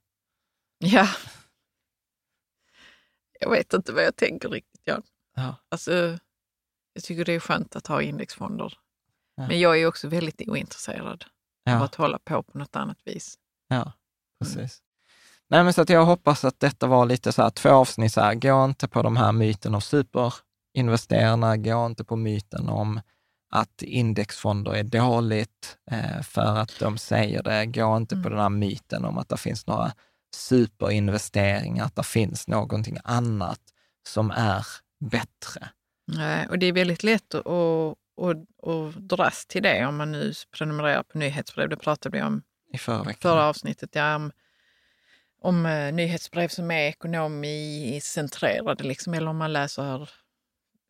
Ja. 0.79 1.09
Jag 3.41 3.51
vet 3.51 3.73
inte 3.73 3.93
vad 3.93 4.05
jag 4.05 4.17
tänker 4.17 4.49
riktigt, 4.49 4.83
Jan. 4.85 5.03
Ja. 5.35 5.55
Alltså, 5.69 6.19
jag 6.93 7.05
tycker 7.05 7.25
det 7.25 7.33
är 7.33 7.41
skönt 7.41 7.77
att 7.77 7.87
ha 7.87 8.03
indexfonder. 8.03 8.79
Ja. 9.35 9.49
Men 9.49 9.61
jag 9.61 9.81
är 9.81 9.87
också 9.87 10.09
väldigt 10.09 10.49
ointresserad 10.49 11.07
av 11.07 11.73
Ja, 11.73 11.85
att 11.85 11.95
hålla 11.95 12.19
på 12.19 12.43
på 12.43 12.59
något 12.59 12.77
annat 12.77 12.99
vis. 13.05 13.39
ja 13.69 13.93
precis. 14.41 14.83
Nej, 15.51 15.65
men 15.65 15.73
så 15.73 15.83
att 15.83 15.89
jag 15.89 16.05
hoppas 16.05 16.45
att 16.45 16.61
detta 16.61 16.87
var 16.87 17.07
lite 17.07 17.33
så 17.33 17.43
här, 17.43 17.51
två 17.51 17.69
avsnitt 17.71 18.13
så 18.13 18.21
här, 18.21 18.35
gå 18.35 18.65
inte 18.65 18.89
på 18.89 19.03
de 19.03 19.17
här 19.17 19.33
myten 19.33 19.75
av 19.75 19.81
superinvesterarna, 19.81 21.57
gå 21.57 21.87
inte 21.87 22.05
på 22.05 22.17
myten 22.17 22.69
om 22.69 23.01
att 23.51 23.83
indexfonder 23.83 24.75
är 24.75 24.83
dåligt 24.83 25.79
eh, 25.91 26.23
för 26.23 26.57
att 26.57 26.79
de 26.79 26.99
säger 26.99 27.43
det. 27.43 27.67
Gå 27.67 27.97
inte 27.97 28.15
på 28.15 28.21
Mm. 28.21 28.31
den 28.31 28.41
här 28.41 28.49
myten 28.49 29.05
om 29.05 29.19
att 29.19 29.29
det 29.29 29.37
finns 29.37 29.67
några 29.67 29.93
superinvesteringar, 30.37 31.85
att 31.85 31.97
det 31.97 32.03
finns 32.03 32.49
någonting 32.49 32.99
annat 33.05 33.61
som 34.09 34.31
är 34.31 34.67
bättre. 35.01 35.69
Nej, 36.07 36.47
och 36.49 36.59
det 36.59 36.67
är 36.67 36.73
väldigt 36.73 37.03
lätt 37.03 37.35
att, 37.35 37.47
att, 37.47 38.37
att, 38.69 38.95
dras 38.95 39.47
till 39.47 39.63
det 39.63 39.87
om 39.87 39.97
man 39.97 40.13
nu 40.13 40.33
prenumererar 40.59 41.03
på 41.03 41.19
nyhetsbrev. 41.19 41.69
Det 41.69 41.77
pratade 41.77 42.19
vi 42.19 42.25
om 42.25 42.43
I 42.73 42.79
förra 42.79 43.15
förra 43.15 43.45
avsnittet. 43.45 43.91
Ja, 43.93 44.17
om 44.17 44.33
om 45.41 45.67
eh, 45.67 45.93
nyhetsbrev 45.93 46.49
som 46.49 46.71
är 46.71 46.89
ekonomicentrerade, 46.89 48.85
liksom, 48.85 49.15
eller 49.15 49.31
om 49.31 49.37
man 49.37 49.53
läser 49.53 50.11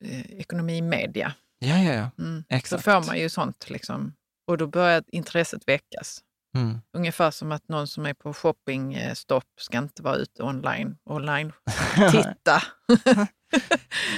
eh, 0.04 0.30
ekonomimedia. 0.40 1.32
Ja, 1.58 1.78
ja, 1.78 1.92
ja. 1.92 2.10
Mm. 2.18 2.44
Exakt. 2.48 2.84
Så 2.84 2.90
får 2.90 3.06
man 3.06 3.18
ju 3.18 3.28
sånt. 3.28 3.70
Liksom. 3.70 4.14
Och 4.46 4.58
då 4.58 4.66
börjar 4.66 5.04
intresset 5.06 5.68
väckas. 5.68 6.20
Mm. 6.56 6.78
Ungefär 6.96 7.30
som 7.30 7.52
att 7.52 7.68
någon 7.68 7.88
som 7.88 8.06
är 8.06 8.14
på 8.14 8.34
shoppingstopp 8.34 9.44
ska 9.60 9.78
inte 9.78 10.02
vara 10.02 10.16
ute 10.16 10.42
online. 10.42 10.96
online. 11.04 11.52
Titta! 12.10 12.62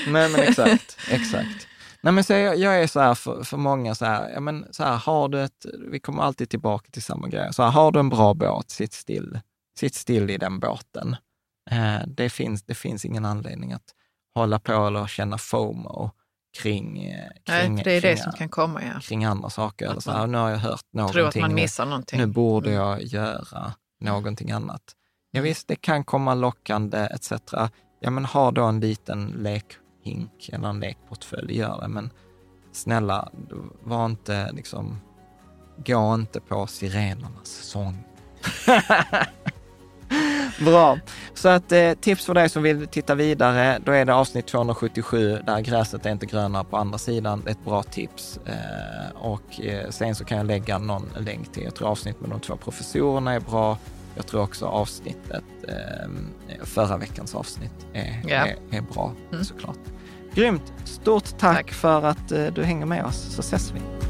Nej, 0.07 0.31
men 0.31 0.40
exakt. 0.40 0.98
exakt. 1.11 1.66
Nej, 2.02 2.12
men 2.12 2.24
så 2.24 2.32
jag, 2.32 2.59
jag 2.59 2.82
är 2.82 2.86
så 2.86 3.01
här 3.01 3.15
för, 3.15 3.43
för 3.43 3.57
många, 3.57 3.94
så 3.94 4.05
här, 4.05 4.31
ja, 4.31 4.40
men 4.40 4.66
så 4.70 4.85
här, 4.85 4.97
har 4.97 5.28
du 5.28 5.43
ett, 5.43 5.66
vi 5.90 6.01
kommer 6.01 6.23
alltid 6.23 6.51
tillbaka 6.51 6.90
till 6.90 7.02
samma 7.02 7.28
grej. 7.28 7.52
Så 7.52 7.62
här, 7.62 7.70
har 7.70 7.93
du 7.93 8.01
en 8.01 8.09
bra 8.09 8.35
båt, 8.35 8.70
sitt 8.70 8.93
still. 8.93 9.40
Sitt 9.78 9.94
still 9.94 10.30
i 10.30 10.36
den 10.36 10.59
båten. 10.60 11.16
Eh, 11.70 11.98
det, 12.06 12.30
finns, 12.30 12.62
det 12.62 12.74
finns 12.74 13.05
ingen 13.05 13.24
anledning 13.24 13.72
att 13.72 13.94
hålla 14.34 14.59
på 14.59 14.72
eller 14.86 15.06
känna 15.06 15.38
FOMO 15.38 16.10
kring, 16.59 17.05
eh, 17.05 17.28
Nej, 17.48 17.62
kring, 17.64 17.76
för 17.76 17.84
det 17.84 17.90
är 17.92 18.01
det 18.01 18.14
kring, 18.14 18.22
som 18.22 18.32
kan 18.32 18.48
komma. 18.48 18.82
Ja. 18.84 19.01
kring 19.01 19.24
andra 19.24 19.51
saker. 19.51 19.86
Att 19.86 19.90
Eller 19.90 20.01
så 20.01 20.10
här, 20.12 20.26
nu 20.26 20.38
har 20.38 20.51
jag 20.51 20.59
hört 20.59 20.84
någonting. 20.92 21.14
Tror 21.14 21.28
att 21.28 21.34
man 21.36 21.55
missar 21.55 21.86
någonting. 21.86 22.18
nu 22.20 22.26
borde 22.26 22.70
Mm. 22.70 22.80
jag 22.82 23.02
göra 23.02 23.72
någonting 24.01 24.51
annat. 24.51 24.82
Ja, 25.30 25.42
visst, 25.42 25.68
det 25.68 25.76
kan 25.76 26.05
komma 26.05 26.34
lockande 26.34 26.98
etc. 26.98 27.32
Ja, 28.01 28.10
men 28.10 28.24
ha 28.24 28.51
då 28.51 28.64
en 28.64 28.80
liten 28.80 29.26
lekhink 29.26 30.48
eller 30.52 30.68
en 30.68 30.80
lekportfölj, 30.80 31.56
gör 31.56 31.80
det. 31.80 31.88
Men 31.88 32.10
snälla, 32.72 33.28
var 33.82 34.06
inte 34.06 34.52
liksom, 34.52 35.01
gå 35.76 36.14
inte 36.14 36.40
på 36.40 36.66
sirenernas 36.66 37.48
sång. 37.48 38.05
Bra. 40.65 40.99
Så 41.35 41.49
att 41.49 41.73
eh, 41.73 41.93
tips 41.93 42.27
för 42.27 42.35
dig 42.35 42.49
som 42.49 42.62
vill 42.62 42.87
titta 42.87 43.15
vidare, 43.15 43.78
då 43.85 43.93
är 43.93 44.05
det 44.05 44.15
avsnitt 44.15 44.47
277 44.47 45.39
där 45.47 45.61
gräset 45.61 46.07
är 46.07 46.11
inte 46.11 46.27
grönare 46.27 46.65
på 46.65 46.77
andra 46.77 46.99
sidan. 46.99 47.43
Det 47.45 47.51
är 47.51 47.53
ett 47.53 47.65
bra 47.65 47.82
tips. 47.82 48.39
Eh, 48.47 49.16
och 49.16 49.61
eh, 49.61 49.91
sen 49.91 50.15
så 50.15 50.24
kan 50.24 50.39
jag 50.39 50.47
lägga 50.47 50.78
någon 50.78 51.09
länk 51.19 51.53
till, 51.53 51.62
jag 51.65 51.74
tror 51.74 51.89
avsnitt 51.89 52.20
med 52.20 52.31
de 52.31 52.41
två 52.41 52.57
professorerna 52.57 53.32
är 53.32 53.41
bra. 53.41 53.78
Jag 54.16 54.27
tror 54.27 54.43
också 54.43 54.66
avsnittet, 54.66 55.45
förra 56.65 56.97
veckans 56.97 57.35
avsnitt 57.35 57.87
är, 57.93 58.23
Ja. 58.27 58.37
är, 58.47 58.57
är 58.70 58.81
bra 58.81 59.12
Mm. 59.32 59.45
såklart. 59.45 59.78
Grymt! 60.35 60.73
Stort 60.85 61.24
tack, 61.24 61.57
Tack. 61.57 61.73
för 61.73 62.03
att 62.03 62.28
du 62.28 62.62
hänger 62.65 62.87
med 62.87 63.05
oss, 63.05 63.16
så 63.35 63.41
ses 63.41 63.73
vi. 63.73 64.10